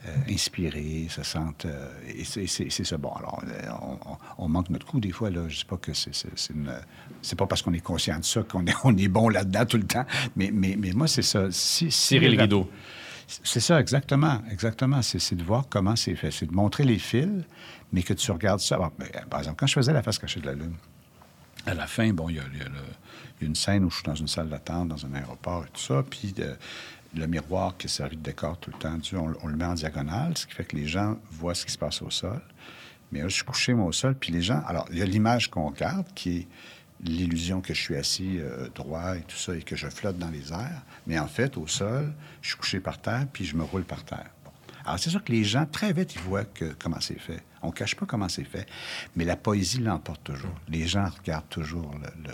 euh, 0.06 0.16
inspirés, 0.30 1.08
se 1.10 1.24
sentent... 1.24 1.66
euh, 1.66 1.90
et 2.08 2.24
c'est- 2.24 2.70
ça. 2.84 2.98
Bon, 2.98 3.12
alors, 3.14 3.42
on, 3.82 4.12
on- 4.12 4.18
on 4.38 4.48
manque 4.48 4.70
notre 4.70 4.86
coup 4.86 5.00
des 5.00 5.12
fois. 5.12 5.32
Là. 5.32 5.42
Je 5.48 5.56
ne 5.56 5.60
dis 5.60 5.66
pas 5.66 5.78
que 5.78 5.94
c'est 5.94 6.14
c'est- 6.14 6.30
c'est 6.36 6.54
une... 6.54 6.72
C'est 7.24 7.36
pas 7.36 7.48
parce 7.48 7.64
qu'on 7.64 7.74
est 7.74 7.80
conscient 7.80 8.20
de 8.20 8.24
ça 8.24 8.44
qu'on 8.44 8.66
est, 8.68 8.76
on 8.84 8.96
est 8.96 9.08
bon 9.08 9.30
là-dedans 9.30 9.66
tout 9.66 9.78
le 9.78 9.88
temps. 9.88 10.06
Mais, 10.36 10.52
mais, 10.54 10.76
mais 10.78 10.92
moi, 10.94 11.08
c'est 11.08 11.24
ça. 11.24 11.48
Si, 11.52 11.90
si 11.92 12.10
Tirer 12.10 12.30
le 12.30 12.36
la- 12.36 12.44
rideau. 12.44 12.70
c'est 13.44 13.62
ça, 13.62 13.80
exactement. 13.82 14.42
Exactement. 14.52 15.02
C'est 15.02 15.34
de 15.36 15.44
voir 15.44 15.66
comment 15.70 15.96
c'est 15.96 16.16
fait. 16.16 16.30
C'est 16.30 16.46
de 16.46 16.54
montrer 16.54 16.84
les 16.84 17.00
fils, 17.00 17.28
mais 17.92 18.04
que 18.04 18.14
tu 18.14 18.32
regardes 18.32 18.60
ça. 18.60 18.78
Ben, 19.00 19.08
par 19.28 19.40
exemple, 19.40 19.58
quand 19.60 19.66
je 19.68 19.74
faisais 19.74 19.92
La 19.92 20.04
face 20.04 20.20
cachée 20.20 20.40
de 20.40 20.46
la 20.46 20.54
Lune, 20.54 20.76
à 21.66 21.74
la 21.74 21.88
fin, 21.88 22.14
bon, 22.14 22.30
il 22.30 22.36
y 22.36 22.38
y 22.38 22.40
a 22.40 22.44
une 23.46 23.56
scène 23.56 23.84
où 23.84 23.90
je 23.92 23.96
suis 23.98 24.04
dans 24.06 24.16
une 24.16 24.28
salle 24.28 24.50
d'attente, 24.50 24.88
dans 24.88 25.06
un 25.06 25.14
aéroport 25.14 25.64
et 25.66 25.70
tout 25.72 25.82
ça, 25.82 26.04
puis 26.10 26.34
euh, 26.40 26.56
le 27.16 27.28
miroir 27.28 27.76
qui 27.78 27.88
est 27.88 27.90
servi 27.90 28.18
de 28.18 28.24
décor 28.24 28.58
tout 28.58 28.72
le 28.72 28.78
temps, 28.78 28.98
on, 29.14 29.48
le 29.48 29.56
met 29.56 29.66
en 29.66 29.74
diagonale, 29.74 30.38
ce 30.38 30.46
qui 30.46 30.54
fait 30.54 30.66
que 30.66 30.76
les 30.76 30.88
gens 30.88 31.18
voient 31.32 31.56
ce 31.56 31.66
qui 31.66 31.72
se 31.72 31.78
passe 31.78 32.02
au 32.02 32.10
sol. 32.10 32.42
Mais 33.12 33.22
là, 33.22 33.28
je 33.28 33.36
suis 33.36 33.44
couché, 33.44 33.74
moi, 33.74 33.86
au 33.86 33.92
sol, 33.92 34.16
puis 34.16 34.34
les 34.34 34.42
gens... 34.42 34.62
Alors, 34.68 34.86
il 34.92 34.98
y 34.98 35.02
a 35.02 35.06
l'image 35.06 35.50
qu'on 35.50 35.70
regarde, 35.70 36.08
qui 36.14 36.38
est 36.38 36.48
l'illusion 37.04 37.62
que 37.62 37.74
je 37.74 37.82
suis 37.82 37.96
assis 37.96 38.40
euh, 38.40 38.68
droit 38.76 39.16
et 39.16 39.22
tout 39.22 39.38
ça, 39.38 39.56
et 39.56 39.62
que 39.62 39.76
je 39.76 39.88
flotte 39.88 40.18
dans 40.18 40.30
les 40.30 40.52
airs. 40.52 40.84
Mais 41.06 41.18
en 41.18 41.28
fait, 41.28 41.56
au 41.58 41.68
sol, 41.68 42.14
je 42.42 42.50
suis 42.50 42.58
couché 42.58 42.80
par 42.80 43.00
terre, 43.00 43.26
puis 43.32 43.46
je 43.46 43.56
me 43.56 43.64
roule 43.64 43.84
par 43.84 44.04
terre. 44.04 44.30
Alors, 44.86 45.00
c'est 45.00 45.10
sûr 45.10 45.24
que 45.24 45.32
les 45.32 45.44
gens, 45.44 45.66
très 45.66 45.94
vite, 45.94 46.16
ils 46.16 46.22
voient 46.22 46.46
que, 46.46 46.74
comment 46.80 47.00
c'est 47.00 47.20
fait. 47.20 47.44
On 47.62 47.68
ne 47.68 47.72
cache 47.74 47.96
pas 47.96 48.06
comment 48.06 48.30
c'est 48.30 48.44
fait, 48.44 48.68
mais 49.16 49.26
la 49.26 49.36
poésie 49.36 49.80
l'emporte 49.80 50.24
toujours. 50.24 50.56
Les 50.70 50.88
gens 50.88 51.10
regardent 51.20 51.50
toujours 51.50 51.94
le... 52.24 52.32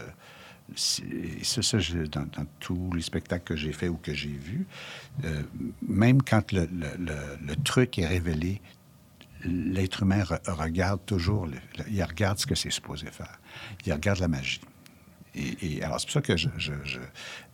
et 0.75 1.43
ça, 1.43 1.61
ça, 1.61 1.79
je- 1.79 1.99
dans, 2.07 2.25
tous 2.59 2.91
les 2.93 3.01
spectacles 3.01 3.43
que 3.43 3.55
j'ai 3.55 3.73
faits 3.73 3.89
ou 3.89 3.97
que 3.97 4.13
j'ai 4.13 4.29
vus, 4.29 4.65
euh, 5.25 5.43
même 5.87 6.21
quand 6.21 6.51
le, 6.51 6.67
truc 7.63 7.99
est 7.99 8.07
révélé, 8.07 8.61
l'être 9.45 10.03
humain 10.03 10.23
re- 10.23 10.39
regarde 10.51 11.01
toujours, 11.05 11.47
il 11.89 12.03
regarde 12.03 12.37
ce 12.39 12.45
que 12.45 12.55
c'est 12.55 12.71
supposé 12.71 13.07
faire. 13.07 13.39
Il 13.85 13.93
regarde 13.93 14.19
la 14.19 14.27
magie. 14.27 14.61
Et, 15.35 15.81
alors, 15.83 15.99
c'est 15.99 16.05
pour 16.05 16.13
ça 16.13 16.21
que 16.21 16.37
je, 16.37 16.47
je- 16.57 16.71
je- 16.83 16.99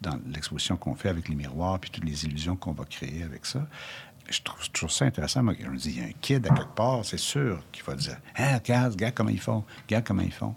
dans 0.01 0.19
l'exposition 0.27 0.75
qu'on 0.75 0.95
fait 0.95 1.09
avec 1.09 1.29
les 1.29 1.35
miroirs, 1.35 1.79
puis 1.79 1.89
toutes 1.89 2.03
les 2.03 2.25
illusions 2.25 2.55
qu'on 2.57 2.73
va 2.73 2.83
créer 2.85 3.23
avec 3.23 3.45
ça, 3.45 3.65
je 4.29 4.41
trouve 4.41 4.69
toujours 4.71 4.91
ça 4.91 5.05
intéressant. 5.05 5.41
Moi, 5.43 5.55
je 5.59 5.65
me 5.67 5.77
dis, 5.77 5.89
il 5.91 5.97
y 5.99 6.01
a 6.01 6.05
un 6.07 6.11
kid 6.21 6.45
à 6.45 6.49
quelque 6.49 6.75
part, 6.75 7.03
c'est 7.05 7.17
sûr 7.17 7.63
qu'il 7.71 7.83
va 7.83 7.95
dire 7.95 8.17
Hein, 8.37 8.57
regarde, 8.57 8.91
regarde 8.93 9.13
comment 9.15 9.29
ils 9.29 9.39
font, 9.39 9.63
regarde 9.87 10.03
comment 10.05 10.21
ils 10.21 10.31
font. 10.33 10.55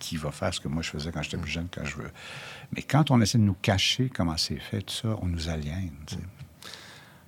Qui 0.00 0.16
va 0.16 0.32
faire 0.32 0.52
ce 0.52 0.58
que 0.60 0.66
moi 0.66 0.82
je 0.82 0.90
faisais 0.90 1.12
quand 1.12 1.22
j'étais 1.22 1.36
plus 1.36 1.50
jeune, 1.52 1.68
quand 1.72 1.84
je 1.84 1.94
veux. 1.96 2.10
Mais 2.74 2.82
quand 2.82 3.10
on 3.12 3.20
essaie 3.20 3.38
de 3.38 3.44
nous 3.44 3.56
cacher 3.62 4.10
comment 4.12 4.36
c'est 4.36 4.58
fait, 4.58 4.82
tout 4.82 4.94
ça, 4.94 5.08
on 5.22 5.26
nous 5.26 5.48
aliène. 5.48 5.92
tu 6.06 6.16
sais. 6.16 6.20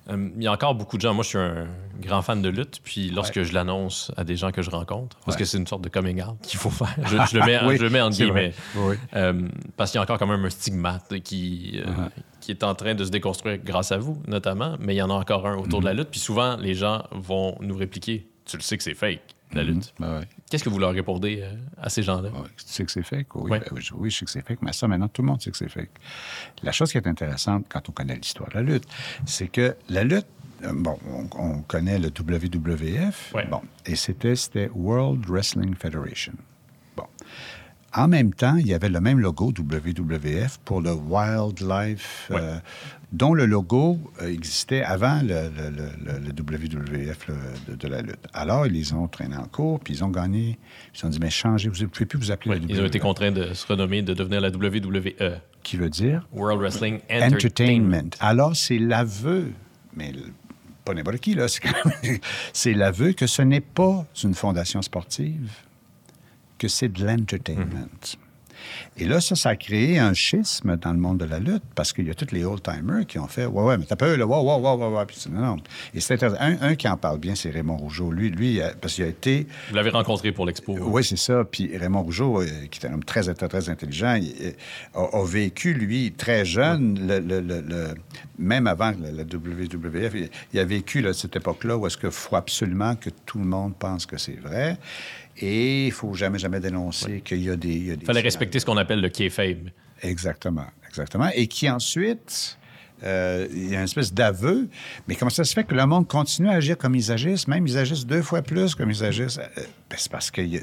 Euh, 0.09 0.29
il 0.35 0.43
y 0.43 0.47
a 0.47 0.51
encore 0.51 0.75
beaucoup 0.75 0.97
de 0.97 1.01
gens. 1.01 1.13
Moi, 1.13 1.23
je 1.23 1.29
suis 1.29 1.37
un 1.37 1.65
grand 2.01 2.21
fan 2.21 2.41
de 2.41 2.49
lutte. 2.49 2.81
Puis 2.83 3.09
lorsque 3.09 3.37
Ouais. 3.37 3.45
je 3.45 3.53
l'annonce 3.53 4.11
à 4.17 4.25
des 4.25 4.35
gens 4.35 4.51
que 4.51 4.61
je 4.61 4.69
rencontre, 4.69 5.15
parce 5.23 5.37
Ouais. 5.37 5.43
que 5.43 5.45
c'est 5.45 5.57
une 5.57 5.65
sorte 5.67 5.81
de 5.81 5.87
coming 5.87 6.21
out 6.21 6.35
qu'il 6.41 6.59
faut 6.59 6.69
faire, 6.69 6.93
je, 7.05 7.15
je 7.31 7.37
le 7.37 7.45
mets, 7.45 7.59
Oui, 7.65 7.77
je 7.77 7.83
le 7.83 7.89
mets 7.89 7.99
vrai. 8.01 8.09
guillemets. 8.09 8.53
Oui. 8.75 8.95
Euh, 9.15 9.47
parce 9.77 9.91
qu'il 9.91 9.99
y 9.99 10.01
a 10.01 10.03
encore 10.03 10.17
quand 10.19 10.27
même 10.27 10.43
un 10.43 10.49
stigmate 10.49 11.19
qui, 11.21 11.79
euh, 11.85 11.89
Uh-huh. 11.89 12.09
qui 12.41 12.51
est 12.51 12.63
en 12.65 12.75
train 12.75 12.95
de 12.95 13.05
se 13.05 13.11
déconstruire 13.11 13.59
grâce 13.63 13.93
à 13.93 13.97
vous, 13.97 14.21
notamment. 14.27 14.75
Mais 14.81 14.93
il 14.93 14.97
y 14.97 15.01
en 15.01 15.09
a 15.09 15.13
encore 15.13 15.47
un 15.47 15.55
autour 15.55 15.79
de 15.79 15.85
Mm-hmm. 15.85 15.87
la 15.87 15.93
lutte. 15.93 16.09
Puis 16.09 16.19
souvent, 16.19 16.57
les 16.57 16.73
gens 16.73 17.03
vont 17.11 17.55
nous 17.61 17.75
répliquer 17.77 18.27
Tu 18.45 18.57
le 18.57 18.61
sais 18.61 18.75
que 18.75 18.83
c'est 18.83 18.95
fake, 18.95 19.32
la 19.55 19.63
lutte. 19.63 19.93
Ben 19.99 20.19
ouais. 20.19 20.25
Qu'est-ce 20.49 20.63
que 20.63 20.69
vous 20.69 20.79
leur 20.79 20.91
répondez 20.93 21.39
euh, 21.41 21.53
à 21.81 21.89
ces 21.89 22.03
gens-là? 22.03 22.29
Ouais, 22.29 22.47
tu 22.57 22.63
sais 22.65 22.83
que 22.85 22.91
c'est 22.91 23.03
fake? 23.03 23.35
Oui, 23.35 23.51
Ouais. 23.51 23.59
ben 23.59 23.65
oui, 23.95 24.09
je- 24.09 24.15
sais 24.17 24.25
que 24.25 24.31
c'est 24.31 24.45
fake, 24.45 24.61
mais 24.61 24.73
ça, 24.73 24.87
maintenant, 24.87 25.07
tout 25.07 25.21
le 25.21 25.27
monde 25.27 25.41
sait 25.41 25.51
que 25.51 25.57
c'est 25.57 25.69
fake. 25.69 25.89
La 26.63 26.71
chose 26.71 26.91
qui 26.91 26.97
est 26.97 27.07
intéressante 27.07 27.65
quand 27.69 27.87
on 27.89 27.91
connaît 27.91 28.15
l'histoire 28.15 28.49
de 28.49 28.55
la 28.55 28.61
lutte, 28.61 28.85
c'est 29.25 29.47
que 29.47 29.75
la 29.89 30.03
lutte, 30.03 30.27
euh, 30.63 30.71
bon, 30.73 30.97
on, 31.09 31.27
on 31.39 31.61
connaît 31.63 31.99
le 31.99 32.09
WWF, 32.09 33.33
bon, 33.49 33.61
et 33.85 33.95
c'était, 33.95 34.35
c'était 34.35 34.69
World 34.73 35.25
Wrestling 35.27 35.75
Federation. 35.75 36.33
Bon. 36.95 37.05
En 37.95 38.07
même 38.07 38.33
temps, 38.33 38.55
il 38.55 38.65
y 38.67 38.73
avait 38.73 38.89
le 38.89 38.99
même 39.01 39.19
logo 39.19 39.51
WWF 39.55 40.57
pour 40.65 40.81
le 40.81 40.93
Wildlife, 40.93 42.29
euh, 42.31 42.59
dont 43.13 43.33
le 43.35 43.45
logo 43.45 43.99
euh, 44.21 44.27
existait 44.27 44.81
avant 44.83 45.21
le, 45.21 45.49
le- 45.49 45.69
le- 45.69 46.13
le- 46.13 46.19
le 46.19 46.31
WWF 46.31 47.27
de, 47.69 47.75
de 47.75 47.87
la 47.87 48.01
lutte. 48.01 48.25
Alors, 48.33 48.65
ils 48.65 48.73
les 48.73 48.91
ont 48.91 49.07
traînés 49.07 49.37
en 49.37 49.45
cours, 49.45 49.79
puis 49.79 49.93
ils 49.93 50.03
ont 50.03 50.09
gagné. 50.09 50.57
Ils 50.95 51.05
ont 51.05 51.09
dit, 51.09 51.19
mais 51.21 51.29
changez, 51.29 51.69
vous 51.69 51.79
ne 51.81 51.85
pouvez 51.87 52.05
plus 52.07 52.17
vous 52.17 52.31
appeler 52.31 52.55
Ouais, 52.55 52.59
la 52.59 52.65
Ils 52.73 52.81
ont 52.81 52.85
été 52.85 52.99
contraints 52.99 53.31
de 53.31 53.53
se 53.53 53.65
renommer, 53.67 54.01
de 54.01 54.13
devenir 54.15 54.41
la 54.41 54.49
WWE, 54.49 55.13
Qui 55.61 55.77
veut 55.77 55.89
dire? 55.91 56.27
World 56.33 56.59
Wrestling 56.59 56.95
Entertainment. 57.09 57.35
entertainment. 57.35 58.09
Alors, 58.19 58.55
c'est 58.55 58.79
l'aveu, 58.79 59.51
mais 59.95 60.11
pas 60.83 60.93
n'importe 60.95 61.19
qui, 61.19 61.35
là, 61.35 61.45
c'est 62.53 62.73
l'aveu 62.73 63.13
que 63.13 63.27
ce 63.27 63.41
n'est 63.43 63.61
pas 63.61 64.05
une 64.23 64.33
fondation 64.33 64.81
sportive, 64.81 65.51
que 66.57 66.67
c'est 66.67 66.89
de 66.89 67.05
l'entertainment. 67.05 67.87
Et 68.97 69.05
là, 69.05 69.19
ça, 69.21 69.35
ça 69.35 69.49
a 69.49 69.55
créé 69.55 69.99
un 69.99 70.13
schisme 70.13 70.75
dans 70.77 70.91
le 70.91 70.99
monde 70.99 71.19
de 71.19 71.25
la 71.25 71.39
lutte 71.39 71.63
parce 71.75 71.93
qu'il 71.93 72.07
y 72.07 72.11
a 72.11 72.13
tous 72.13 72.31
les 72.31 72.43
old-timers 72.45 73.05
qui 73.07 73.19
ont 73.19 73.27
fait 73.27 73.45
Ouais, 73.45 73.63
ouais, 73.63 73.77
mais 73.77 73.85
t'as 73.85 73.95
pas 73.95 74.13
eu 74.13 74.17
le 74.17 74.23
ouais, 74.25 74.37
ouais, 74.37 74.55
ouais, 74.57 74.75
ouais, 74.75 74.87
ouais. 74.97 75.05
Puis 75.05 75.17
non, 75.31 75.41
non. 75.41 75.57
Et 75.93 75.99
c'est. 75.99 76.23
Un, 76.23 76.57
un 76.61 76.75
qui 76.75 76.87
en 76.87 76.97
parle 76.97 77.19
bien, 77.19 77.35
c'est 77.35 77.49
Raymond 77.49 77.77
Rougeau. 77.77 78.11
Lui, 78.11 78.29
lui 78.29 78.61
euh, 78.61 78.69
parce 78.79 78.93
qu'il 78.95 79.03
a 79.03 79.07
été 79.07 79.47
Vous 79.69 79.75
l'avez 79.75 79.89
rencontré 79.89 80.31
pour 80.31 80.45
l'expo. 80.45 80.77
oui, 80.79 81.03
c'est 81.03 81.17
ça. 81.17 81.43
Puis 81.43 81.75
Raymond 81.77 82.03
Rougeau, 82.03 82.41
euh, 82.41 82.45
qui 82.71 82.79
est 82.79 82.87
un 82.89 82.93
homme 82.93 83.03
très, 83.03 83.21
très, 83.33 83.47
très 83.47 83.69
intelligent, 83.69 84.15
il, 84.15 84.33
euh, 84.47 84.51
a, 84.95 85.17
a 85.21 85.25
vécu, 85.25 85.73
lui, 85.73 86.11
très 86.13 86.45
jeune, 86.45 86.99
le, 87.07 87.19
le- 87.19 87.41
le- 87.41 87.61
le- 87.61 87.93
même 88.37 88.67
avant 88.67 88.91
la, 88.99 89.11
la 89.11 89.23
WWF, 89.23 90.11
il, 90.15 90.29
il 90.53 90.59
a 90.59 90.65
vécu 90.65 91.01
là, 91.01 91.13
cette 91.13 91.35
époque-là 91.35 91.77
où 91.77 91.85
est-ce 91.87 91.97
qu'il 91.97 92.11
faut 92.11 92.35
absolument 92.35 92.95
que 92.95 93.09
tout 93.25 93.37
le 93.39 93.45
monde 93.45 93.73
pense 93.77 94.05
que 94.05 94.17
c'est 94.17 94.39
vrai. 94.39 94.77
Et 95.37 95.87
il 95.87 95.91
faut 95.91 96.13
jamais, 96.13 96.39
jamais 96.39 96.59
dénoncer 96.59 97.21
qu'il 97.21 97.43
y 97.43 97.49
a 97.49 97.55
des... 97.55 97.97
Il 97.99 98.05
fallait 98.05 98.21
respecter 98.21 98.59
ce 98.59 98.65
qu'on 98.65 98.77
appelle 98.77 99.01
le 99.01 99.09
kayfabe. 99.09 99.69
Exactement, 100.01 100.67
exactement. 100.87 101.29
Et 101.33 101.47
qui 101.47 101.69
ensuite, 101.69 102.57
euh, 103.03 103.47
il 103.51 103.71
y 103.71 103.75
a 103.75 103.79
une 103.79 103.85
espèce 103.85 104.13
d'aveu. 104.13 104.69
Mais 105.07 105.15
comment 105.15 105.29
ça 105.29 105.43
se 105.43 105.53
fait 105.53 105.63
que 105.63 105.73
le 105.73 105.85
monde 105.85 106.07
continue 106.07 106.49
à 106.49 106.53
agir 106.53 106.77
comme 106.77 106.95
ils 106.95 107.11
agissent, 107.11 107.47
même 107.47 107.65
ils 107.65 107.77
agissent 107.77 108.05
deux 108.05 108.21
fois 108.21 108.41
plus 108.41 108.75
comme 108.75 108.91
ils 108.91 109.03
agissent? 109.03 109.39
Euh, 109.39 109.63
ben, 109.89 109.97
c'est 109.97 110.11
parce 110.11 110.29
qu'ils 110.29 110.61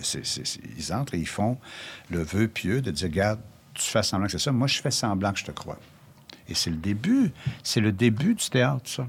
entrent 0.93 1.15
et 1.15 1.19
ils 1.19 1.29
font 1.29 1.59
le 2.11 2.23
vœu 2.23 2.49
pieux 2.49 2.81
de 2.81 2.91
dire, 2.91 3.09
regarde, 3.09 3.41
tu 3.75 3.83
fais 3.83 4.03
semblant 4.03 4.27
que 4.27 4.33
c'est 4.33 4.39
ça, 4.39 4.53
moi 4.53 4.67
je 4.67 4.81
fais 4.81 4.91
semblant 4.91 5.33
que 5.33 5.39
je 5.39 5.45
te 5.45 5.53
crois. 5.53 5.79
Et 6.49 6.55
c'est 6.55 6.71
le 6.71 6.77
début, 6.77 7.31
c'est 7.63 7.81
le 7.81 7.93
début 7.93 8.35
du 8.35 8.49
théâtre, 8.49 8.89
ça. 8.89 9.07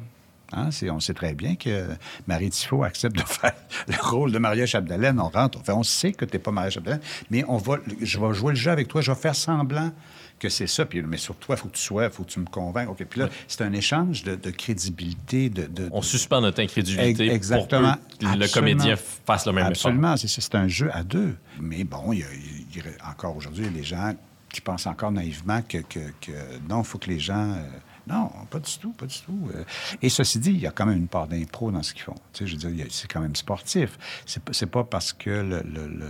Hein, 0.54 0.70
on 0.92 1.00
sait 1.00 1.14
très 1.14 1.34
bien 1.34 1.56
que 1.56 1.88
Marie 2.28 2.50
Tifo 2.50 2.84
accepte 2.84 3.16
de 3.18 3.22
faire 3.26 3.54
le 3.88 3.96
rôle 4.02 4.32
de 4.32 4.38
Maria 4.40 4.66
Chapdelaine. 4.66 5.20
On 5.20 5.30
rentre, 5.30 5.60
on 5.60 5.64
fait, 5.64 5.72
on 5.72 5.84
sait 5.84 6.12
que 6.12 6.26
tu 6.26 6.34
n'es 6.34 6.40
pas 6.40 6.52
Maria 6.52 6.70
Chapdelaine, 6.70 7.00
mais 7.30 7.44
on 7.48 7.58
va, 7.58 7.78
je 8.02 8.20
vais 8.20 8.34
jouer 8.34 8.52
le 8.54 8.58
jeu 8.60 8.72
avec 8.72 8.88
toi, 8.88 9.02
je 9.02 9.12
vais 9.12 9.18
faire 9.20 9.36
semblant 9.36 9.92
que 10.40 10.50
c'est 10.50 10.68
ça. 10.68 10.86
Puis, 10.86 11.02
mais 11.04 11.18
sur 11.18 11.36
toi, 11.36 11.56
il 11.56 11.60
faut 11.62 11.68
que 11.70 11.76
tu 11.76 11.82
sois, 11.84 12.06
il 12.06 12.10
faut 12.12 12.24
que 12.24 12.32
tu 12.32 12.40
me 12.40 12.46
convainques. 12.46 12.90
OK. 12.90 13.06
Puis 13.06 13.20
là, 13.20 13.30
c'est 13.48 13.62
un 13.64 13.72
échange 13.74 14.24
de, 14.24 14.36
de 14.36 14.50
crédibilité, 14.50 15.50
de... 15.50 15.68
de- 15.68 15.88
On 15.92 16.02
suspend 16.02 16.42
notre 16.42 16.62
incrédulité 16.62 17.26
Ex- 17.26 17.36
exactement. 17.36 17.96
pour 18.20 18.32
que 18.32 18.38
le 18.38 18.48
comédien 18.52 18.96
fasse 19.26 19.46
le 19.46 19.54
même 19.54 19.68
Absolument, 19.68 20.16
c'est 20.18 20.56
un 20.56 20.68
jeu 20.68 20.90
à 20.94 21.04
deux. 21.04 21.36
Mais 21.60 21.84
bon, 21.84 22.12
il 22.12 22.20
y 22.20 22.24
a, 22.24 22.28
il 22.34 22.78
y 22.78 22.80
a- 22.82 23.10
encore 23.10 23.38
aujourd'hui, 23.38 23.66
il 23.66 23.72
y 23.72 23.76
a 23.76 23.78
des 23.78 23.84
gens 23.86 24.14
qui 24.52 24.62
pensent 24.62 24.88
encore 24.88 25.12
naïvement 25.12 25.62
que, 25.62 25.78
que- 25.78 26.12
que 26.20 26.32
non, 26.68 26.82
il 26.82 26.86
faut 26.86 26.98
que 26.98 27.10
les 27.10 27.20
gens... 27.20 27.52
euh, 27.52 27.62
non, 28.08 28.30
pas 28.50 28.60
du 28.60 28.78
tout, 28.80 28.92
pas 28.94 29.06
du 29.06 29.16
tout. 29.22 29.50
Euh, 29.56 29.64
Et 30.02 30.10
ceci 30.10 30.40
dit, 30.40 30.52
il 30.52 30.60
y 30.60 30.68
a 30.68 30.72
quand 30.72 30.86
même 30.86 30.98
une 30.98 31.08
part 31.08 31.28
d'impro 31.28 31.72
dans 31.72 31.84
ce 31.84 31.94
qu'ils 31.94 32.04
font. 32.04 32.16
Tu 32.34 32.46
sais, 32.46 32.48
je 32.48 32.68
veux 32.68 32.74
dire, 32.74 32.88
c'est 32.90 33.12
quand 33.12 33.22
même 33.22 33.36
sportif. 33.36 33.98
C'est 34.26 34.44
pas, 34.44 34.54
c'est 34.54 34.66
pas 34.66 34.84
parce 34.84 35.14
que 35.14 35.30
le, 35.30 35.62
le- 35.62 35.88
le- 35.88 36.10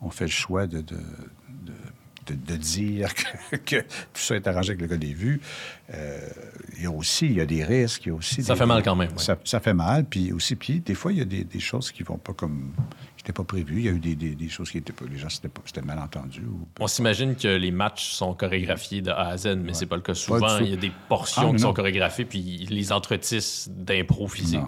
on 0.00 0.10
fait 0.10 0.24
le 0.26 0.30
choix 0.30 0.66
de, 0.66 0.80
de- 0.80 0.94
de- 0.96 1.72
de- 2.34 2.52
de 2.52 2.56
dire 2.56 3.12
que, 3.14 3.56
que 3.56 3.80
tout 3.80 3.86
ça 4.14 4.36
est 4.36 4.46
arrangé 4.46 4.70
avec 4.70 4.80
le 4.80 4.86
gars 4.86 4.96
des 4.96 5.12
vues. 5.14 5.40
Euh, 5.92 6.28
il 6.76 6.84
y 6.84 6.86
a 6.86 6.90
aussi, 6.90 7.26
il 7.26 7.32
y 7.32 7.40
a 7.40 7.46
des 7.46 7.64
risques, 7.64 8.06
il 8.06 8.08
y 8.10 8.12
a 8.12 8.14
aussi... 8.14 8.42
Ça 8.42 8.52
des- 8.54 8.58
fait 8.60 8.66
mal 8.66 8.82
quand 8.82 8.94
même, 8.96 9.10
ouais. 9.10 9.18
Ça, 9.18 9.36
ça 9.44 9.58
fait 9.60 9.74
mal, 9.74 10.04
puis 10.04 10.32
aussi, 10.32 10.54
puis 10.54 10.80
des 10.80 10.94
fois, 10.94 11.12
il 11.12 11.18
y 11.18 11.22
a 11.22 11.24
des, 11.24 11.42
des 11.44 11.60
choses 11.60 11.90
qui 11.90 12.02
vont 12.04 12.18
pas 12.18 12.32
comme... 12.32 12.72
n'étaient 13.22 13.32
pas 13.32 13.44
prévues. 13.44 13.78
Il 13.80 13.84
y 13.84 13.88
a 13.88 13.92
eu 13.92 13.98
des, 13.98 14.14
des- 14.14 14.34
des 14.34 14.48
choses 14.48 14.70
qui 14.70 14.78
étaient 14.78 14.92
pas... 14.92 15.04
Les 15.10 15.18
gens, 15.18 15.28
c'était 15.28 15.48
pas- 15.48 15.62
c'était 15.64 15.82
mal 15.82 15.98
entendu. 15.98 16.40
Ou... 16.40 16.66
On 16.78 16.86
s'imagine 16.86 17.34
que 17.36 17.48
les 17.48 17.70
matchs 17.70 18.10
sont 18.12 18.34
chorégraphiés 18.34 19.02
de 19.02 19.10
A 19.10 19.28
à 19.28 19.36
Z, 19.36 19.56
mais 19.62 19.74
c'est 19.74 19.86
pas 19.86 19.96
le 19.96 20.02
cas. 20.02 20.14
Souvent, 20.14 20.58
il 20.58 20.70
y 20.70 20.72
a 20.72 20.76
des 20.76 20.92
portions 21.08 21.42
Ah, 21.42 21.46
mais 21.46 21.52
qui 21.56 21.62
sont 21.62 21.72
chorégraphiées, 21.72 22.24
puis 22.24 22.38
ils 22.38 22.74
les 22.74 22.92
entretissent 22.92 23.68
d'impro 23.70 24.26
physique. 24.28 24.60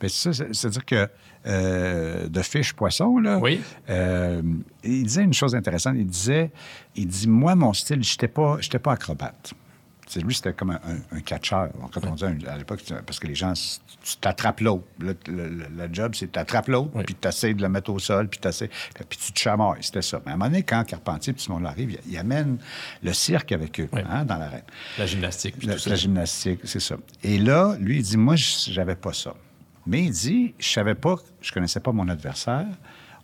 C'est 0.00 0.08
ça, 0.08 0.32
c'est- 0.32 0.54
c'est-à-dire 0.54 0.84
que 0.84 1.08
euh, 1.48 2.28
de 2.28 2.42
fiche 2.42 2.72
poisson, 2.72 3.18
là, 3.18 3.38
Oui. 3.38 3.60
euh, 3.88 4.42
il 4.82 5.04
disait 5.04 5.22
une 5.22 5.32
chose 5.32 5.54
intéressante. 5.54 5.94
Il 5.96 6.06
disait, 6.06 6.50
il 6.96 7.06
dit, 7.06 7.28
moi, 7.28 7.54
mon 7.54 7.72
style, 7.72 8.02
je 8.02 8.12
n'étais 8.12 8.26
pas, 8.28 8.56
j'étais 8.60 8.80
pas 8.80 8.92
acrobate. 8.92 9.52
C'est- 10.20 10.24
lui, 10.26 10.34
c'était 10.34 10.52
comme 10.52 10.70
un, 10.70 10.80
un, 11.12 11.16
un 11.16 11.20
catcheur. 11.20 11.68
Quand 11.92 12.04
on 12.06 12.14
disait 12.14 12.48
à 12.48 12.56
l'époque, 12.56 12.80
parce 13.04 13.18
que 13.18 13.26
les 13.26 13.34
gens, 13.34 13.52
tu 13.54 14.16
t'attrapes 14.18 14.60
l'autre. 14.60 14.84
Le, 14.98 15.16
le- 15.28 15.48
le- 15.48 15.88
job, 15.92 16.14
c'est 16.14 16.32
t'attrapes 16.32 16.68
l'autre, 16.68 16.90
Oui. 16.94 17.04
puis 17.04 17.14
tu 17.14 17.28
essaies 17.28 17.54
de 17.54 17.62
le 17.62 17.68
mettre 17.68 17.90
au 17.90 17.98
sol, 17.98 18.28
puis 18.28 18.40
tu 18.40 18.48
puis 19.08 19.18
tu 19.18 19.32
te 19.32 19.38
chamailles. 19.38 19.82
C'était 19.82 20.02
ça. 20.02 20.20
Mais 20.24 20.32
à 20.32 20.34
un 20.34 20.36
moment 20.38 20.50
donné, 20.50 20.62
quand 20.62 20.82
Carpentier 20.84 21.32
ce 21.36 21.50
monde 21.50 21.66
arrive, 21.66 21.92
il, 21.92 22.12
il 22.12 22.18
amène 22.18 22.58
le 23.02 23.12
cirque 23.12 23.52
avec 23.52 23.78
eux 23.80 23.88
Oui. 23.92 24.00
hein, 24.08 24.24
dans 24.24 24.38
l'arène. 24.38 24.62
La 24.98 25.06
gymnastique, 25.06 25.56
puis 25.58 25.66
La, 25.68 25.74
tout 25.74 25.80
ça. 25.80 25.90
la 25.90 25.96
gymnastique, 25.96 26.60
c'est 26.64 26.80
ça. 26.80 26.96
Et 27.22 27.38
là, 27.38 27.76
lui, 27.78 27.96
il 27.98 28.02
dit, 28.02 28.16
moi, 28.16 28.36
je- 28.36 28.70
j'avais 28.70 28.96
pas 28.96 29.12
ça. 29.12 29.34
Mais 29.86 30.02
il 30.04 30.10
dit, 30.10 30.54
je 30.58 30.68
savais 30.68 30.94
pas, 30.94 31.16
je 31.40 31.52
connaissais 31.52 31.80
pas 31.80 31.92
mon 31.92 32.08
adversaire. 32.08 32.66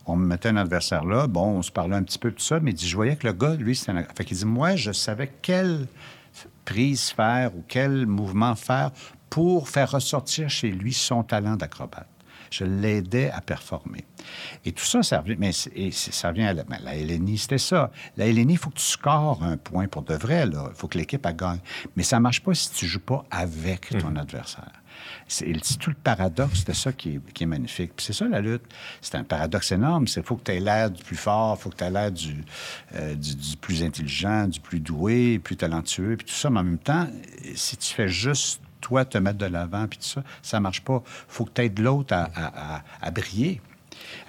On 0.07 0.17
me 0.17 0.27
mettait 0.27 0.49
un 0.49 0.57
adversaire 0.57 1.05
là. 1.05 1.27
Bon, 1.29 1.45
on 1.59 1.63
se 1.63 1.71
parlait 1.71 1.95
un 1.97 2.03
petit 2.03 2.19
peu, 2.19 2.31
tout 2.33 2.43
ça. 2.43 2.59
Mais 2.61 2.73
il 2.73 2.75
dit, 2.75 2.89
je 2.89 2.97
voyais 2.97 3.17
que 3.17 3.27
le 3.27 3.33
gars, 3.33 3.55
lui, 3.55 3.75
c'était 3.77 3.93
un... 3.93 4.05
Fait 4.17 4.25
qu'il 4.25 4.37
dit, 4.37 4.45
moi, 4.45 4.75
je 4.77 4.91
savais 4.93 5.31
quelle 5.43 5.87
prise 6.65 7.11
faire 7.11 7.55
ou 7.57 7.65
quel 7.67 8.07
mouvement 8.07 8.55
faire 8.55 8.91
pour 9.31 9.69
faire 9.69 9.91
ressortir 9.91 10.51
chez 10.51 10.71
lui 10.71 10.93
son 10.93 11.23
talent 11.23 11.57
d'acrobate. 11.57 12.09
Je 12.51 12.65
l'aidais 12.65 13.31
à 13.31 13.41
performer. 13.41 14.05
Et 14.67 14.73
tout 14.73 14.85
ça, 14.85 15.03
ça 15.03 15.21
revient, 15.21 15.37
mais 15.39 15.53
et 15.75 15.91
ça 15.91 16.33
vient 16.33 16.49
à 16.49 16.53
la, 16.53 16.65
la 16.83 16.95
LNI, 16.95 17.39
c'était 17.39 17.57
ça. 17.57 17.91
La 18.19 18.27
LNI, 18.27 18.53
il 18.53 18.59
faut 18.59 18.69
que 18.69 18.77
tu 18.77 18.85
scores 18.85 19.43
un 19.43 19.57
point 19.57 19.89
pour 19.89 20.03
de 20.03 20.15
vrai. 20.15 20.45
Il 20.47 20.75
faut 20.75 20.87
que 20.87 20.99
l'équipe 20.99 21.27
gagne. 21.35 21.61
Mais 21.97 22.03
ça 22.03 22.17
ne 22.17 22.23
marche 22.23 22.43
pas 22.43 22.53
si 22.53 22.71
tu 22.71 22.85
ne 22.85 22.91
joues 22.91 23.01
pas 23.01 23.25
avec 23.31 23.89
ton 23.99 24.15
adversaire. 24.17 24.82
C'est 25.29 25.53
c'est 25.63 25.79
tout 25.79 25.91
le 25.91 25.97
paradoxe 25.97 26.65
de 26.65 26.73
ça 26.73 26.93
qui 26.93 27.17
est, 27.17 27.33
qui 27.33 27.45
est 27.45 27.47
magnifique. 27.47 27.93
Puis 27.97 28.07
c'est 28.07 28.13
ça, 28.13 28.27
la 28.27 28.41
lutte. 28.41 28.63
C'est 29.01 29.15
un 29.17 29.25
paradoxe 29.25 29.73
énorme. 29.73 30.07
Il 30.17 30.23
faut 30.23 30.37
que 30.37 30.45
tu 30.45 30.53
aies 30.53 30.61
l'air 30.61 30.91
du 30.91 31.03
plus 31.03 31.17
fort, 31.17 31.57
il 31.59 31.63
faut 31.63 31.71
que 31.71 31.77
tu 31.77 31.85
aies 31.85 31.91
l'air 31.91 32.11
du, 32.13 32.45
euh, 32.95 33.15
du, 33.15 33.35
du 33.35 33.57
plus 33.57 33.83
intelligent, 33.83 34.47
du 34.49 34.61
plus 34.61 34.81
doué, 34.81 35.39
plus 35.39 35.57
talentueux, 35.57 36.17
puis 36.17 36.27
tout 36.27 36.33
ça. 36.35 36.51
Mais 36.51 36.61
en 36.61 36.65
même 36.65 36.79
temps, 36.79 37.07
si 37.55 37.77
tu 37.77 37.95
fais 37.95 38.09
juste 38.09 38.61
toi 38.81 39.05
te 39.05 39.17
mettre 39.19 39.39
de 39.39 39.47
l'avant, 39.47 39.87
puis 39.87 39.99
tout 39.99 40.07
ça, 40.09 40.25
ça 40.43 40.59
marche 40.61 40.81
pas. 40.83 41.03
faut 41.29 41.45
que 41.45 41.53
tu 41.55 41.63
aides 41.63 41.79
l'autre 41.79 42.13
à- 42.15 42.29
à- 42.35 42.83
à 43.01 43.11
briller. 43.11 43.61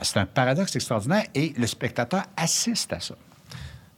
C'est 0.01 0.17
un 0.19 0.25
paradoxe 0.27 0.75
extraordinaire 0.75 1.25
et 1.33 1.53
le 1.57 1.65
spectateur 1.67 2.23
assiste 2.37 2.93
à 2.93 2.99
ça. 2.99 3.15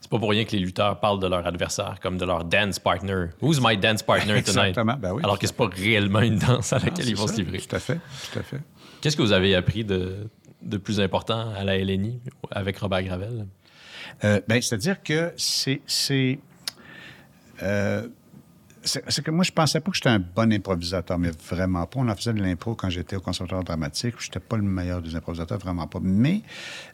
C'est 0.05 0.11
pas 0.11 0.19
pour 0.19 0.29
rien 0.29 0.45
que 0.45 0.51
les 0.51 0.59
lutteurs 0.59 0.99
parlent 0.99 1.19
de 1.19 1.25
leur 1.25 1.47
adversaire 1.47 1.95
comme 1.99 2.19
de 2.19 2.25
leur 2.25 2.43
dance 2.43 2.77
partner. 2.77 3.29
Who's 3.41 3.59
my 3.59 3.75
dance 3.75 4.03
partner 4.03 4.43
tonight? 4.43 4.67
Exactement, 4.67 4.97
ben 4.99 5.13
oui. 5.13 5.23
Alors 5.23 5.39
que 5.39 5.47
c'est 5.47 5.55
pas 5.55 5.65
réellement 5.65 6.19
une 6.19 6.37
danse 6.37 6.73
à 6.73 6.77
laquelle 6.77 7.09
ils 7.09 7.15
vont 7.15 7.25
se 7.25 7.37
livrer. 7.37 7.57
Tout 7.57 7.75
à 7.75 7.79
fait, 7.79 7.95
tout 8.31 8.37
à 8.37 8.43
fait. 8.43 8.59
Qu'est-ce 9.01 9.17
que 9.17 9.23
vous 9.23 9.31
avez 9.31 9.55
appris 9.55 9.83
de, 9.83 10.29
de 10.61 10.77
plus 10.77 10.99
important 10.99 11.51
à 11.57 11.63
la 11.63 11.75
LNI 11.79 12.19
avec 12.51 12.77
Robert 12.77 13.01
Gravel? 13.01 13.47
Euh, 14.23 14.41
ben, 14.47 14.61
c'est-à-dire 14.61 15.01
que 15.01 15.33
c'est. 15.37 15.81
c'est 15.87 16.37
euh, 17.63 18.07
c'est 18.83 19.03
c'est 19.07 19.25
que 19.25 19.31
moi, 19.31 19.43
je 19.43 19.51
pensais 19.51 19.79
pas 19.79 19.89
que 19.89 19.97
j'étais 19.97 20.09
un 20.09 20.19
bon 20.19 20.53
improvisateur, 20.53 21.17
mais 21.17 21.31
vraiment 21.49 21.87
pas. 21.87 21.99
On 21.99 22.07
en 22.07 22.15
faisait 22.15 22.33
de 22.33 22.43
l'impro 22.43 22.75
quand 22.75 22.91
j'étais 22.91 23.15
au 23.15 23.21
conservatoire 23.21 23.63
dramatique. 23.63 24.13
Je 24.19 24.27
n'étais 24.27 24.39
pas 24.39 24.57
le 24.57 24.61
meilleur 24.61 25.01
des 25.01 25.15
improvisateurs, 25.15 25.57
vraiment 25.57 25.87
pas. 25.87 25.97
Mais 25.99 26.43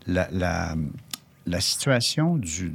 la, 0.07 0.29
la, 0.31 0.75
la 1.47 1.59
situation 1.59 2.37
du, 2.37 2.71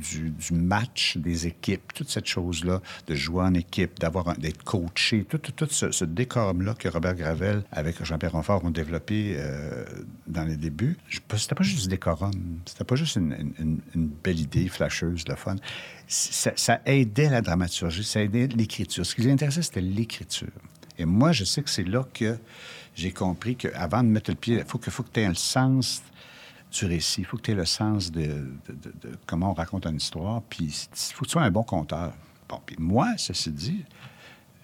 match 0.53 1.17
des 1.17 1.47
équipes, 1.47 1.93
toute 1.95 2.11
cette 2.11 2.27
chose-là, 2.27 2.81
de 3.07 3.15
jouer 3.15 3.45
en 3.45 3.55
équipe, 3.55 3.99
d'avoir 3.99 4.29
un- 4.29 4.35
d'être 4.35 4.65
coaché, 4.65 5.25
tout, 5.25 5.39
tout, 5.39 5.69
ce, 5.71 6.05
décorum-là 6.05 6.75
que 6.75 6.89
Robert 6.89 7.15
Gravel, 7.15 7.63
avec 7.71 8.03
Jean-Pierre 8.05 8.33
Ronfort, 8.33 8.65
ont 8.65 8.71
développé 8.71 9.37
euh, 9.37 9.85
dans 10.27 10.45
les 10.45 10.57
débuts, 10.57 10.97
c'était 11.37 11.55
pas 11.55 11.65
juste 11.65 11.85
du 11.85 11.89
décorum, 11.89 12.33
c'était 12.65 12.85
pas 12.85 12.97
juste 12.97 13.17
une, 13.17 13.81
belle 14.23 14.41
idée 14.41 14.69
flasheuse, 14.69 15.27
le 15.29 15.37
fun. 15.37 15.57
Ça, 16.09 16.81
aidait 16.87 17.31
la 17.31 17.43
dramaturgie, 17.43 18.05
ça 18.05 18.23
aidait 18.23 18.47
l'écriture. 18.49 19.05
Ce 19.05 19.15
qui 19.15 19.23
les 19.23 19.31
intéressait, 19.31 19.63
c'était 19.63 19.81
l'écriture. 19.81 20.49
Et 20.99 21.05
moi, 21.05 21.33
je 21.33 21.45
sais 21.45 21.63
que 21.63 21.71
c'est 21.71 21.85
là 21.85 22.05
que 22.15 22.39
j'ai 22.95 23.13
compris 23.13 23.57
qu'avant 23.57 24.03
de 24.03 24.09
mettre 24.09 24.31
le 24.31 24.37
pied, 24.37 24.57
il 24.57 24.65
faut 24.65 24.79
que, 24.79 24.91
faut 24.91 25.03
que 25.03 25.11
tu 25.13 25.21
aies 25.21 25.29
le 25.29 25.35
sens 25.35 26.03
du 26.79 26.87
récit. 26.87 27.23
Il 27.23 27.25
faut 27.25 27.37
que 27.37 27.43
tu 27.43 27.51
aies 27.53 27.55
le 27.55 27.65
sens 27.65 28.11
de, 28.11 28.23
de- 28.23 28.73
de- 28.73 29.09
de 29.11 29.17
comment 29.27 29.51
on 29.51 29.55
raconte 29.55 29.87
une 29.87 29.97
histoire. 29.97 30.43
Puis 30.43 30.65
il 30.65 31.15
faut 31.15 31.23
que 31.25 31.29
tu 31.29 31.33
sois 31.33 31.43
un 31.43 31.51
bon 31.51 31.63
conteur. 31.63 32.13
Bon, 32.49 32.61
puis 32.65 32.77
moi, 32.79 33.09
ceci 33.17 33.51
dit, 33.51 33.85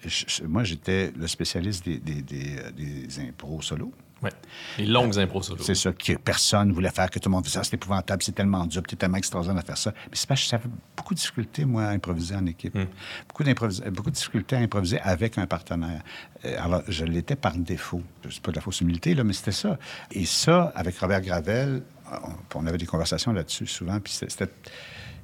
je- 0.05 0.43
moi, 0.45 0.63
j'étais 0.63 1.11
le 1.15 1.27
spécialiste 1.27 1.85
des, 1.85 1.97
des, 1.99 2.21
des, 2.21 2.57
euh, 2.59 2.71
des 2.71 3.19
impros 3.19 3.61
solo. 3.61 3.91
Ouais. 4.21 4.31
Les 4.77 4.85
longues 4.85 5.19
impros 5.19 5.41
solo. 5.41 5.61
C'est 5.61 5.75
ça 5.75 5.91
que 5.91 6.13
personne 6.13 6.71
voulait 6.71 6.91
faire, 6.91 7.09
que 7.09 7.19
tout 7.19 7.27
le 7.27 7.33
monde 7.35 7.43
faisait 7.43 7.55
ça. 7.59 7.63
C'est 7.65 7.73
épouvantable, 7.73 8.23
c'est 8.23 8.31
tellement 8.31 8.65
dur, 8.65 8.81
c'est 8.89 8.95
tellement 8.95 9.17
extraordinaire 9.17 9.61
de 9.61 9.67
faire 9.67 9.77
ça. 9.77 9.91
Mais 10.09 10.15
c'est 10.15 10.27
parce 10.29 10.41
que 10.43 10.47
j'avais 10.49 10.69
beaucoup 10.95 11.13
de 11.13 11.19
difficultés, 11.19 11.65
moi, 11.65 11.83
à 11.83 11.89
improviser 11.89 12.33
en 12.33 12.45
équipe. 12.45 12.77
Beaucoup, 13.27 13.43
d'improvis- 13.43 13.81
beaucoup 13.91 14.09
de 14.11 14.15
difficultés 14.15 14.55
à 14.55 14.59
improviser 14.59 15.01
avec 15.01 15.37
un 15.37 15.45
partenaire. 15.45 16.01
Euh, 16.45 16.55
alors, 16.57 16.83
je 16.87 17.03
l'étais 17.03 17.35
par 17.35 17.57
défaut. 17.57 18.01
C'est 18.29 18.41
pas 18.41 18.51
de 18.51 18.55
la 18.55 18.61
fausse 18.61 18.79
humilité, 18.79 19.13
là, 19.13 19.25
mais 19.25 19.33
c'était 19.33 19.51
ça. 19.51 19.77
Et 20.11 20.23
ça, 20.25 20.71
avec 20.73 20.97
Robert 20.99 21.19
Gravel, 21.21 21.83
on, 22.55 22.65
avait 22.67 22.77
des 22.77 22.85
conversations 22.85 23.31
là-dessus 23.33 23.67
souvent, 23.67 23.99
puis 23.99 24.13
c'était- 24.13 24.49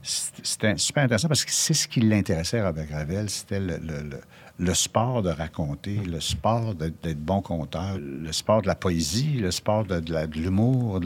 super 0.02 1.04
intéressant 1.04 1.28
parce 1.28 1.44
que 1.46 1.52
c'est 1.52 1.74
ce 1.74 1.88
qui 1.88 2.00
l'intéressait 2.02 2.62
Robert 2.62 2.86
Gravel, 2.88 3.30
c'était 3.30 3.60
le, 3.60 3.78
le- 3.78 4.02
le- 4.04 4.22
le 4.62 4.74
sport 4.74 5.22
de 5.22 5.30
raconter, 5.30 5.96
le 5.96 6.20
sport 6.20 6.76
d'être 6.76 7.20
bon 7.20 7.42
conteur, 7.42 7.98
le 7.98 8.32
sport 8.34 8.62
de 8.62 8.68
la 8.68 8.76
poésie, 8.76 9.36
le 9.40 9.52
sport 9.52 9.86
de, 9.86 10.02
l'humour. 10.38 11.00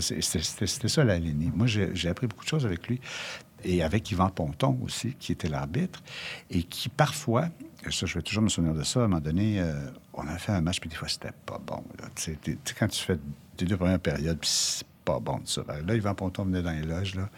C'était 0.00 0.88
ça, 0.88 1.02
la 1.04 1.18
lignée. 1.18 1.50
Moi, 1.54 1.66
j'ai 1.66 2.08
appris 2.10 2.26
beaucoup 2.26 2.44
de 2.44 2.48
choses 2.50 2.66
avec 2.66 2.88
lui. 2.88 3.00
Et 3.64 3.82
avec 3.82 4.10
Yvan 4.10 4.28
Ponton 4.30 4.78
aussi, 4.82 5.14
qui 5.18 5.32
était 5.32 5.48
l'arbitre, 5.48 6.02
et 6.50 6.62
qui 6.62 6.88
parfois, 6.90 7.48
et 7.86 7.90
ça, 7.90 8.04
je 8.06 8.14
vais 8.14 8.22
toujours 8.22 8.42
me 8.42 8.48
souvenir 8.50 8.74
de 8.74 8.82
ça, 8.82 9.00
à 9.00 9.04
un 9.04 9.08
moment 9.08 9.20
donné, 9.20 9.60
euh, 9.60 9.72
on 10.14 10.26
a 10.26 10.36
fait 10.38 10.52
un 10.52 10.60
match, 10.62 10.80
puis 10.80 10.88
des 10.88 10.96
fois, 10.96 11.08
c'était 11.08 11.32
pas 11.44 11.58
bon. 11.66 11.82
là. 12.00 12.08
Tu 12.16 12.22
sais, 12.22 12.38
t'es- 12.42 12.52
tu 12.52 12.58
sais, 12.64 12.74
quand 12.78 12.88
tu 12.88 13.02
fais 13.02 13.18
tes 13.58 13.64
deux 13.66 13.76
premières 13.76 14.00
périodes, 14.00 14.38
puis 14.38 14.48
bon 15.18 15.40
ça. 15.44 15.62
Ben, 15.66 15.84
Là, 15.86 15.94
Yvan 15.94 16.14
Ponton 16.14 16.44
venait 16.44 16.62
dans 16.62 16.70
les 16.70 16.82
loges, 16.82 17.14
là, 17.14 17.28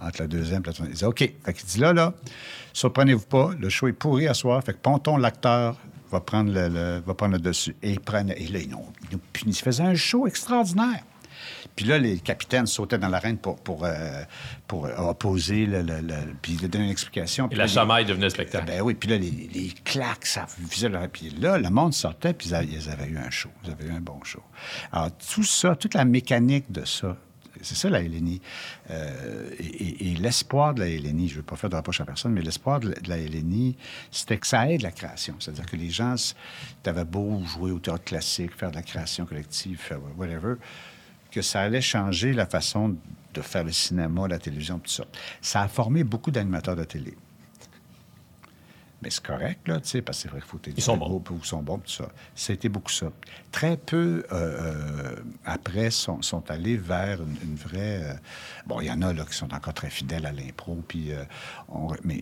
entre 0.00 0.22
la 0.22 0.26
deuxième 0.28 0.62
et 0.62 0.66
la 0.66 0.72
troisième. 0.72 0.90
Il 0.90 0.94
disait, 0.94 1.06
OK. 1.06 1.18
Fait 1.18 1.52
qu'il 1.52 1.66
dit, 1.66 1.78
là, 1.78 1.92
là, 1.92 2.12
surprenez-vous 2.72 3.26
pas, 3.26 3.50
le 3.58 3.68
show 3.68 3.88
est 3.88 3.92
pourri 3.92 4.28
à 4.28 4.34
soir. 4.34 4.62
Fait 4.62 4.74
que 4.74 4.78
Ponton, 4.78 5.16
l'acteur, 5.16 5.76
va 6.10 6.20
prendre 6.20 6.52
le, 6.52 7.00
va 7.04 7.14
prendre 7.14 7.38
dessus. 7.38 7.74
Et 7.82 7.92
il 7.92 8.00
et 8.36 8.46
là, 8.46 8.58
ils 8.60 8.68
nous, 8.68 8.86
ils 9.10 9.16
nous. 9.16 9.20
Il 9.46 9.54
faisait 9.54 9.82
un 9.82 9.94
show 9.94 10.26
extraordinaire. 10.26 11.02
Puis 11.74 11.84
là, 11.86 11.98
les 11.98 12.18
capitaines 12.20 12.66
sautaient 12.66 12.98
dans 12.98 13.08
l'arène 13.08 13.38
pour, 13.38 13.56
pour, 13.56 13.84
euh, 13.84 14.22
pour 14.66 14.88
opposer, 14.98 15.66
le, 15.66 15.82
le- 15.82 16.00
le- 16.00 16.34
puis 16.40 16.54
donner 16.56 16.84
une 16.84 16.90
explication. 16.90 17.46
Et 17.46 17.48
Puis 17.48 17.58
la 17.58 17.64
là, 17.64 17.68
les- 17.68 17.74
chamaille 17.74 18.04
devenait 18.04 18.30
spectacle. 18.30 18.66
ben 18.66 18.80
oui, 18.82 18.94
puis 18.94 19.08
là, 19.08 19.18
les, 19.18 19.30
les 19.30 19.72
claques, 19.84 20.26
ça 20.26 20.46
faisait 20.46 20.88
leur... 20.88 21.08
Puis 21.08 21.30
là, 21.30 21.58
le 21.58 21.70
monde 21.70 21.92
sortait, 21.94 22.32
puis 22.34 22.48
ils 22.48 22.54
avaient, 22.54 23.08
eu 23.08 23.18
un 23.18 23.30
show. 23.30 23.50
Ils 23.64 23.72
avaient 23.72 23.86
eu 23.86 23.92
un 23.92 24.00
bon 24.00 24.22
show. 24.24 24.42
Alors, 24.92 25.10
tout 25.16 25.44
ça, 25.44 25.74
toute 25.76 25.94
la 25.94 26.04
mécanique 26.04 26.70
de 26.70 26.84
ça, 26.84 27.16
c'est 27.62 27.74
ça 27.74 27.88
la 27.88 28.02
LNI. 28.02 28.40
Euh, 28.90 29.48
et 29.58 29.64
et- 29.64 30.10
et 30.12 30.14
l'espoir 30.16 30.74
de 30.74 30.80
la 30.80 30.88
LNI, 30.88 31.28
je 31.28 31.32
ne 31.34 31.36
veux 31.38 31.42
pas 31.42 31.56
faire 31.56 31.70
de 31.70 31.76
reproche 31.76 32.00
à 32.00 32.04
personne, 32.04 32.32
mais 32.32 32.42
l'espoir 32.42 32.80
de 32.80 32.90
la- 32.90 33.00
de 33.00 33.08
la 33.08 33.16
LNI, 33.18 33.76
c'était 34.10 34.36
que 34.36 34.46
ça 34.46 34.70
aide 34.70 34.82
la 34.82 34.90
création. 34.90 35.34
C'est-à-dire 35.38 35.64
que 35.66 35.76
les 35.76 35.88
gens, 35.90 36.14
tu 36.82 36.90
avais 36.90 37.04
beau 37.06 37.42
jouer 37.44 37.70
au 37.70 37.78
théâtre 37.78 38.04
classique, 38.04 38.54
faire 38.56 38.70
de 38.70 38.76
la 38.76 38.82
création 38.82 39.24
collective, 39.24 39.78
faire 39.78 39.98
whatever, 40.18 40.54
que 41.36 41.42
ça 41.42 41.60
allait 41.60 41.82
changer 41.82 42.32
la 42.32 42.46
façon 42.46 42.96
de 43.34 43.40
faire 43.42 43.62
le 43.62 43.70
cinéma, 43.72 44.26
la 44.26 44.38
télévision, 44.38 44.78
tout 44.78 44.90
ça. 44.90 45.04
Ça 45.42 45.60
a 45.60 45.68
formé 45.68 46.02
beaucoup 46.02 46.30
d'animateurs 46.30 46.76
de 46.76 46.84
télé. 46.84 47.14
Mais 49.02 49.10
c'est 49.10 49.22
correct, 49.22 49.68
là, 49.68 49.78
tu 49.78 49.88
sais, 49.88 50.00
parce 50.00 50.16
que 50.16 50.22
c'est 50.22 50.28
vrai 50.30 50.40
qu'il 50.40 50.48
faut 50.48 50.58
Ils 50.74 50.82
sont 50.82 50.96
bons. 50.96 51.22
Ils 51.30 51.44
sont 51.44 51.62
bons, 51.62 51.76
tout 51.76 51.90
ça. 51.90 52.08
C'était 52.34 52.70
beaucoup 52.70 52.90
ça. 52.90 53.12
Très 53.52 53.76
peu, 53.76 54.24
euh, 54.32 54.32
euh, 54.32 55.16
après, 55.44 55.90
sont, 55.90 56.22
sont 56.22 56.50
allés 56.50 56.78
vers 56.78 57.20
une, 57.20 57.36
une 57.50 57.56
vraie... 57.56 58.00
euh, 58.02 58.14
bon, 58.66 58.80
il 58.80 58.86
y 58.86 58.90
en 58.90 59.02
a, 59.02 59.12
là, 59.12 59.26
qui 59.26 59.34
sont 59.36 59.52
encore 59.52 59.74
très 59.74 59.90
fidèles 59.90 60.24
à 60.24 60.32
l'impro, 60.32 60.82
puis... 60.88 61.12
euh, 61.12 61.22
on- 61.68 61.94
mais 62.04 62.18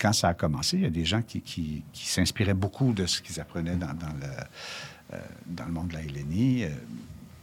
quand 0.00 0.12
ça 0.12 0.26
a 0.30 0.34
commencé, 0.34 0.78
il 0.78 0.82
y 0.82 0.86
a 0.86 0.90
des 0.90 1.04
gens 1.04 1.22
qui, 1.22 1.40
qui- 1.42 1.84
qui 1.92 2.08
s'inspiraient 2.08 2.54
beaucoup 2.54 2.92
de 2.92 3.06
ce 3.06 3.22
qu'ils 3.22 3.38
apprenaient 3.40 3.76
dans, 3.76 3.94
dans 3.94 4.14
le, 4.20 5.14
euh, 5.14 5.20
dans 5.46 5.66
le 5.66 5.72
monde 5.72 5.88
de 5.88 5.94
la 5.94 6.00
euh, 6.00 6.70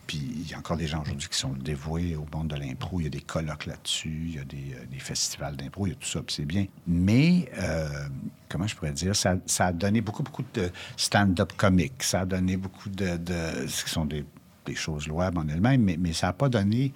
puis 0.07 0.17
il 0.17 0.49
y 0.49 0.53
a 0.53 0.57
encore 0.57 0.77
des 0.77 0.87
gens 0.87 1.01
aujourd'hui 1.01 1.29
qui 1.29 1.37
sont 1.37 1.53
dévoués 1.53 2.15
au 2.15 2.25
monde 2.35 2.49
de 2.49 2.55
l'impro. 2.55 2.99
Il 2.99 3.03
y 3.03 3.07
a 3.07 3.09
des 3.09 3.21
colloques 3.21 3.65
là-dessus, 3.65 4.23
il 4.27 4.35
y 4.35 4.39
a 4.39 4.43
des, 4.43 4.75
euh, 4.75 4.99
festivals 4.99 5.55
d'impro, 5.55 5.87
il 5.87 5.91
y 5.91 5.93
a 5.93 5.95
tout 5.95 6.07
ça, 6.07 6.21
puis 6.21 6.35
c'est 6.35 6.45
bien. 6.45 6.65
Mais, 6.87 7.49
euh, 7.57 8.07
comment 8.49 8.67
je 8.67 8.75
pourrais 8.75 8.91
dire, 8.91 9.15
ça, 9.15 9.37
a 9.59 9.73
donné 9.73 10.01
beaucoup, 10.01 10.23
beaucoup 10.23 10.43
de 10.53 10.69
stand-up 10.97 11.53
comique. 11.55 12.03
Ça 12.03 12.21
a 12.21 12.25
donné 12.25 12.57
beaucoup 12.57 12.89
de... 12.89 13.17
ce 13.67 13.83
qui 13.83 13.89
sont 13.89 14.05
des, 14.05 14.25
choses 14.75 15.07
louables 15.07 15.37
en 15.37 15.47
elles-mêmes, 15.47 15.83
mais, 15.99 16.13
ça 16.13 16.27
n'a 16.27 16.33
pas 16.33 16.49
donné 16.49 16.93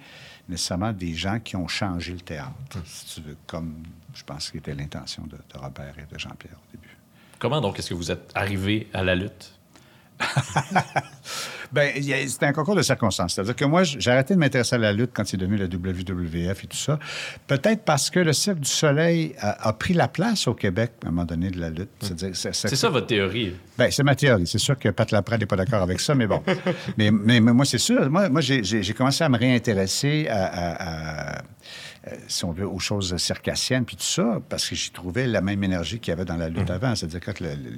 nécessairement 0.48 0.92
des 0.92 1.14
gens 1.14 1.38
qui 1.38 1.54
ont 1.56 1.68
changé 1.68 2.12
le 2.12 2.20
théâtre, 2.20 2.78
comme 3.46 3.82
je 4.14 4.24
pense 4.24 4.50
que 4.50 4.58
c'était 4.58 4.74
l'intention 4.74 5.26
de 5.26 5.36
Robert 5.54 5.94
et 5.98 6.12
de 6.12 6.18
Jean-Pierre 6.18 6.56
au 6.56 6.72
début. 6.72 6.96
Comment 7.38 7.60
donc 7.60 7.78
est-ce 7.78 7.90
que 7.90 7.94
vous 7.94 8.10
êtes 8.10 8.32
arrivé 8.34 8.88
à 8.92 9.04
la 9.04 9.14
lutte? 9.14 9.57
Ben, 11.70 11.90
il 11.96 12.30
c'était 12.30 12.46
un 12.46 12.52
concours 12.52 12.74
de 12.76 12.82
circonstances. 12.82 13.34
C'est-à-dire 13.34 13.54
que 13.54 13.64
moi, 13.66 13.82
j'ai 13.84 14.10
arrêté 14.10 14.32
de 14.34 14.38
m'intéresser 14.38 14.76
à 14.76 14.78
la 14.78 14.92
lutte 14.92 15.10
quand 15.12 15.26
c'est 15.26 15.36
devenu 15.36 15.58
le 15.58 15.66
WWF 15.66 16.64
et 16.64 16.66
tout 16.66 16.76
ça. 16.76 16.98
Peut-être 17.46 17.82
parce 17.84 18.08
que 18.08 18.20
le 18.20 18.32
Cirque 18.32 18.60
du 18.60 18.68
Soleil 18.70 19.34
a, 19.38 19.68
a 19.68 19.72
pris 19.74 19.92
la 19.92 20.08
place 20.08 20.48
au 20.48 20.54
Québec 20.54 20.92
à 21.04 21.08
un 21.08 21.10
moment 21.10 21.26
donné 21.26 21.50
de 21.50 21.60
la 21.60 21.68
lutte. 21.68 21.90
C'est-à-dire, 22.00 22.30
c'est- 22.34 22.52
ça 22.54 22.88
votre 22.88 23.06
théorie. 23.06 23.54
Ben, 23.76 23.90
c'est 23.90 24.02
ma 24.02 24.14
théorie. 24.14 24.46
C'est 24.46 24.58
sûr 24.58 24.78
que 24.78 24.88
Pat 24.88 25.10
Laprade 25.10 25.40
n'est 25.40 25.46
pas 25.46 25.56
d'accord 25.56 25.82
avec 25.82 26.00
ça, 26.00 26.14
mais 26.14 26.26
bon. 26.26 26.42
mais, 26.96 27.10
mais, 27.10 27.40
mais 27.40 27.52
moi, 27.52 27.66
c'est 27.66 27.76
sûr. 27.78 28.08
Moi, 28.08 28.30
moi 28.30 28.40
j'ai, 28.40 28.94
commencé 28.94 29.22
à 29.24 29.28
me 29.28 29.36
réintéresser 29.36 30.26
à, 30.28 30.44
à- 30.46 30.72
à, 30.72 31.36
euh, 31.36 31.38
si 32.28 32.44
on 32.44 32.52
veut, 32.52 32.66
aux 32.66 32.78
choses 32.78 33.16
circassiennes, 33.16 33.84
puis 33.84 33.96
tout 33.96 34.02
ça, 34.02 34.40
parce 34.48 34.68
que 34.68 34.74
j'y 34.74 34.90
trouvais 34.90 35.26
la 35.26 35.40
même 35.40 35.62
énergie 35.64 35.98
qu'il 36.00 36.10
y 36.10 36.12
avait 36.12 36.24
dans 36.24 36.36
la 36.36 36.48
lutte 36.48 36.70
avant. 36.70 36.94
C'est-à-dire, 36.94 37.20
quand 37.20 37.40
le- 37.40 37.54
le- 37.54 37.70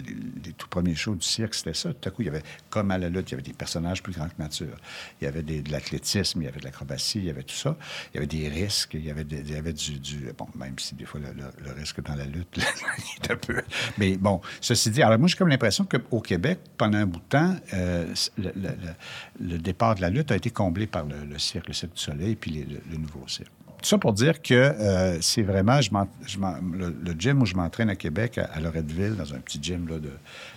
les 0.45 0.53
tout 0.53 0.69
premiers 0.69 0.95
shows 0.95 1.15
du 1.15 1.27
cirque, 1.27 1.55
c'était 1.55 1.75
ça. 1.75 1.93
Tout 1.95 2.09
à 2.09 2.13
coup, 2.13 2.23
il 2.23 2.27
y 2.27 2.29
avait, 2.29 2.43
comme 2.69 2.91
à 2.91 2.99
la 2.99 3.09
lutte, 3.09 3.29
il 3.31 3.33
y 3.33 3.35
avait 3.35 3.43
des 3.43 3.53
personnages 3.53 4.03
plus 4.03 4.13
grands 4.13 4.29
que 4.29 4.41
nature. 4.41 4.77
Il 5.21 5.25
y 5.25 5.27
avait 5.29 5.43
des- 5.43 5.63
de 5.63 5.73
l'athlétisme, 5.73 6.43
il 6.43 6.45
y 6.45 6.49
avait 6.49 6.61
de 6.61 6.65
l'acrobatie, 6.65 7.19
il 7.19 7.25
y 7.25 7.31
avait 7.31 7.43
tout 7.43 7.55
ça. 7.55 7.77
Il 8.13 8.17
y 8.17 8.19
avait 8.19 8.27
des 8.27 8.49
risques, 8.49 8.95
il 8.95 9.05
y 9.05 9.11
avait, 9.11 9.25
des- 9.25 9.41
il 9.41 9.51
y 9.53 9.57
avait 9.57 9.73
du, 9.73 9.99
du- 9.99 10.31
Bon, 10.37 10.47
même 10.55 10.79
si 10.79 10.95
des 10.95 11.05
fois, 11.05 11.21
le, 11.21 11.73
risque 11.73 12.03
dans 12.03 12.15
la 12.15 12.25
lutte, 12.27 12.57
là, 12.57 12.65
il 12.99 13.25
est 13.25 13.33
un 13.33 13.37
peu... 13.37 13.61
Mais 13.99 14.17
bon, 14.17 14.41
ceci 14.61 14.91
dit, 14.91 15.03
alors 15.03 15.19
moi, 15.19 15.29
j'ai 15.29 15.37
comme 15.37 15.49
l'impression 15.49 15.85
qu'au 15.87 16.21
Québec, 16.21 16.59
pendant 16.77 16.99
un 16.99 17.07
bout 17.07 17.19
de 17.21 17.25
temps, 17.25 17.57
euh, 17.75 18.07
le, 18.39 19.59
départ 19.59 19.95
de 19.95 20.01
la 20.03 20.11
lutte 20.11 20.31
a 20.33 20.37
été 20.37 20.51
comblé 20.51 20.87
par 20.87 21.05
le, 21.05 21.39
cirque, 21.39 21.69
le 21.69 21.75
Cirque 21.75 21.95
du 21.95 22.01
Soleil, 22.01 22.37
puis 22.37 22.51
les- 22.51 22.65
le, 22.65 22.81
le 22.91 22.97
nouveau 22.97 23.25
cirque. 23.27 23.51
Tout 23.83 23.89
ça 23.89 23.99
pour 23.99 24.13
dire 24.13 24.43
que 24.43 24.55
euh, 24.55 25.21
c'est 25.21 25.43
vraiment, 25.43 25.81
je 25.81 25.91
je 26.27 26.39
le, 26.39 26.91
le 27.03 27.13
gym 27.19 27.41
où 27.43 27.47
je 27.47 27.55
m'entraîne 27.55 27.89
à 27.91 27.97
Québec, 27.97 28.39
à, 28.39 28.45
à 28.45 28.61
Loretteville, 28.61 29.17
dans 29.17 29.33
un 29.35 29.39
petit 29.39 29.59
gym 29.63 29.89
là, 29.89 29.99
de, 29.99 30.11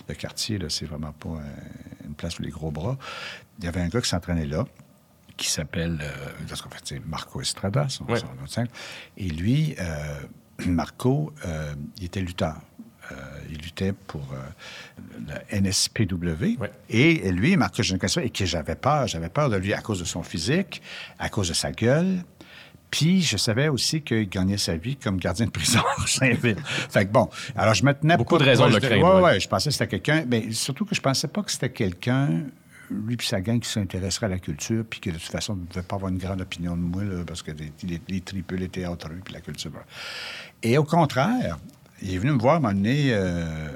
de 0.08 0.14
quartier, 0.14 0.58
c'est 0.68 0.84
vraiment 0.86 1.12
pas 1.12 1.38
une 2.06 2.14
place 2.14 2.34
pour 2.34 2.44
les 2.44 2.50
gros 2.50 2.70
bras. 2.70 2.96
Il 3.58 3.64
y 3.64 3.68
avait 3.68 3.80
un 3.80 3.88
gars 3.88 4.00
qui 4.00 4.08
s'entraînait 4.08 4.46
là, 4.46 4.66
qui 5.36 5.48
s'appelle, 5.50 5.98
euh, 6.02 6.10
parce 6.48 6.60
qu'en 6.62 6.70
fait, 6.70 6.82
c'est 6.84 7.06
Marco 7.06 7.40
Estrada, 7.40 7.88
son, 7.88 8.04
Ouais. 8.04 8.18
son 8.20 8.46
scène. 8.46 8.68
Et 9.16 9.28
lui, 9.28 9.74
euh, 9.80 10.20
Marco, 10.66 11.32
euh, 11.46 11.74
il 11.98 12.04
était 12.04 12.20
lutteur. 12.20 12.56
Il 13.50 13.58
luttait 13.58 13.92
pour 13.92 14.26
la 15.28 15.42
NSPW. 15.60 16.56
Ouais. 16.58 16.72
Et 16.88 17.30
lui, 17.32 17.54
Marco, 17.58 17.82
je 17.82 17.92
ne 17.92 17.98
connaissais 17.98 18.20
pas, 18.20 18.26
et 18.26 18.30
que 18.30 18.46
j'avais 18.46 18.76
peur. 18.76 19.06
J'avais 19.06 19.28
peur 19.28 19.50
de 19.50 19.56
lui 19.56 19.74
à 19.74 19.82
cause 19.82 19.98
de 20.00 20.04
son 20.06 20.22
physique, 20.22 20.80
à 21.18 21.28
cause 21.28 21.48
de 21.48 21.52
sa 21.54 21.70
gueule. 21.70 22.24
Puis, 22.94 23.22
je 23.22 23.36
savais 23.36 23.66
aussi 23.66 24.02
qu'il 24.02 24.28
gagnait 24.28 24.56
sa 24.56 24.76
vie 24.76 24.94
comme 24.94 25.16
gardien 25.16 25.46
de 25.46 25.50
prison 25.50 25.80
à 25.98 26.06
Saint-Ville. 26.06 26.56
Fait 26.64 27.04
que 27.06 27.10
bon, 27.10 27.28
alors 27.56 27.74
je 27.74 27.84
me 27.84 27.92
tenais 27.92 28.16
Beaucoup 28.16 28.38
de 28.38 28.44
raisons 28.44 28.68
de 28.68 28.74
le 28.74 28.78
craindre, 28.80 29.02
Ouais, 29.04 29.14
ouais. 29.16 29.22
ouais, 29.32 29.40
je 29.40 29.48
pensais 29.48 29.70
que 29.70 29.72
c'était 29.74 29.88
quelqu'un. 29.88 30.24
Mais 30.28 30.52
surtout 30.52 30.84
que 30.84 30.94
je 30.94 31.00
pensais 31.00 31.26
pas 31.26 31.42
que 31.42 31.50
c'était 31.50 31.70
quelqu'un, 31.70 32.28
lui 32.90 33.16
puis 33.16 33.26
sa 33.26 33.40
gang, 33.40 33.58
qui 33.58 33.68
s'intéresserait 33.68 34.26
à 34.26 34.28
la 34.28 34.38
culture, 34.38 34.84
puis 34.88 35.00
que 35.00 35.10
de 35.10 35.16
toute 35.16 35.24
façon, 35.32 35.56
ne 35.56 35.66
devait 35.66 35.82
pas 35.82 35.96
avoir 35.96 36.12
une 36.12 36.18
grande 36.18 36.40
opinion 36.40 36.76
de 36.76 36.82
moi, 36.82 37.02
là, 37.02 37.24
parce 37.26 37.42
que 37.42 37.50
les, 37.50 37.72
les, 37.82 38.00
les 38.08 38.20
triples, 38.20 38.54
les 38.54 38.68
théâtreux, 38.68 39.18
puis 39.24 39.34
la 39.34 39.40
culture. 39.40 39.72
Et 40.62 40.78
au 40.78 40.84
contraire, 40.84 41.58
il 42.04 42.14
est 42.14 42.18
venu 42.18 42.32
me 42.32 42.38
voir, 42.38 42.60
donné, 42.60 43.08
euh, 43.12 43.68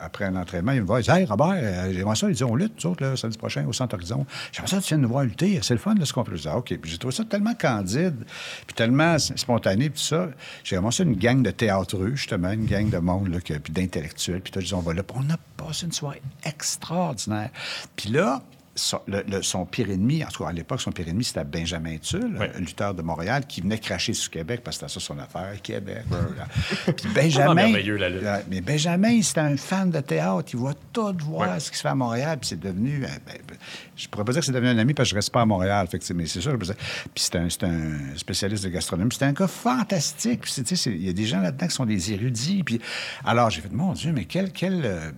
après 0.00 0.24
un 0.24 0.36
entraînement, 0.36 0.72
il 0.72 0.82
me 0.82 0.86
voit, 0.86 1.00
il 1.00 1.04
dit 1.04 1.10
Hey, 1.10 1.24
Robert, 1.24 1.54
euh, 1.54 1.92
j'aimerais 1.92 2.14
ça. 2.14 2.28
Il 2.28 2.34
dit 2.34 2.44
On 2.44 2.54
lutte, 2.54 2.84
nous 2.84 2.90
autres, 2.90 3.16
samedi 3.16 3.36
prochain, 3.36 3.66
au 3.66 3.72
Centre 3.72 3.96
Horizon. 3.96 4.24
J'aimerais 4.52 4.70
ça 4.70 4.80
tu 4.80 4.88
viennes 4.88 5.00
nous 5.00 5.08
voir 5.08 5.24
lutter. 5.24 5.58
C'est 5.62 5.74
le 5.74 5.80
fun, 5.80 5.94
là, 5.94 6.04
ce 6.04 6.12
qu'on 6.12 6.22
peut. 6.22 6.36
Dis, 6.36 6.48
Ah, 6.48 6.58
OK. 6.58 6.76
Puis 6.80 6.90
j'ai 6.90 6.98
trouvé 6.98 7.14
ça 7.14 7.24
tellement 7.24 7.54
candide, 7.54 8.24
puis 8.66 8.74
tellement 8.74 9.18
spontané, 9.18 9.90
puis 9.90 10.02
ça. 10.02 10.28
J'ai 10.62 10.76
commencé 10.76 11.02
une 11.02 11.16
gang 11.16 11.42
de 11.42 11.50
théâtreux, 11.50 12.14
justement, 12.14 12.52
une 12.52 12.66
gang 12.66 12.88
de 12.88 12.98
monde, 12.98 13.28
là, 13.28 13.38
puis 13.40 13.72
d'intellectuels. 13.72 14.40
Puis 14.40 14.52
tout, 14.52 14.60
dis 14.60 14.74
On 14.74 14.80
va 14.80 14.94
là. 14.94 15.02
Puis 15.02 15.16
on 15.18 15.32
a 15.32 15.36
passé 15.56 15.86
une 15.86 15.92
soirée 15.92 16.22
extraordinaire. 16.44 17.50
Puis 17.96 18.10
là, 18.10 18.42
son, 18.76 19.00
le- 19.08 19.24
le- 19.28 19.42
son 19.42 19.64
pire 19.66 19.90
ennemi, 19.90 20.22
en 20.24 20.28
tout 20.28 20.44
cas 20.44 20.50
à 20.50 20.52
l'époque, 20.52 20.80
son 20.80 20.92
pire 20.92 21.08
ennemi, 21.08 21.24
c'était 21.24 21.44
Benjamin 21.44 21.96
Tull, 21.98 22.36
Ouais. 22.38 22.52
un 22.54 22.60
lutteur 22.60 22.94
de 22.94 23.02
Montréal, 23.02 23.44
qui 23.48 23.60
venait 23.62 23.78
cracher 23.78 24.12
sur 24.12 24.30
Québec 24.30 24.60
parce 24.62 24.76
que 24.78 24.86
c'était 24.86 25.00
ça 25.00 25.04
son 25.06 25.18
affaire, 25.18 25.60
Québec. 25.62 26.02
Puis 26.96 27.08
Benjamin. 27.14 27.54
merveilleux, 27.54 27.96
la 27.96 28.08
lutte. 28.08 28.22
Ouais, 28.22 28.44
Mais 28.48 28.60
Benjamin, 28.60 29.20
c'était 29.22 29.40
un 29.40 29.56
fan 29.56 29.90
de 29.90 30.00
théâtre. 30.00 30.44
Il 30.52 30.58
voit 30.58 30.74
tout 30.92 31.16
voir 31.24 31.60
ce 31.60 31.70
qui 31.70 31.76
se 31.76 31.82
fait 31.82 31.88
à 31.88 31.94
Montréal. 31.94 32.38
Puis 32.38 32.50
c'est 32.50 32.60
devenu. 32.60 33.04
euh, 33.04 33.08
ben, 33.26 33.34
ben, 33.48 33.56
je 33.96 34.06
pourrais 34.08 34.24
pas 34.24 34.32
dire 34.32 34.40
que 34.40 34.46
c'est 34.46 34.52
devenu 34.52 34.68
un 34.70 34.78
ami 34.78 34.94
parce 34.94 35.08
que 35.08 35.10
je 35.10 35.14
reste 35.16 35.30
pas 35.32 35.40
à 35.42 35.46
Montréal. 35.46 35.86
Fait 35.88 35.98
que 35.98 36.12
mais 36.12 36.26
c'est 36.26 36.40
sûr. 36.40 36.56
Puis 36.58 36.68
c'est 37.16 37.34
un, 37.36 37.46
un 37.62 38.16
spécialiste 38.16 38.64
de 38.64 38.68
gastronomie. 38.68 39.10
C'est 39.18 39.24
un 39.24 39.32
gars 39.32 39.48
fantastique. 39.48 40.42
Il 40.86 41.02
y 41.02 41.08
a 41.08 41.12
des 41.12 41.24
gens 41.26 41.40
là-dedans 41.40 41.66
qui 41.66 41.74
sont 41.74 41.86
des 41.86 42.12
érudits. 42.12 42.62
Puis 42.62 42.80
alors 43.24 43.50
j'ai 43.50 43.60
fait, 43.62 43.72
mon 43.72 43.92
Dieu, 43.92 44.12
mais 44.12 44.24
quel. 44.26 44.52
quel 44.52 44.82
euh, 44.84 45.10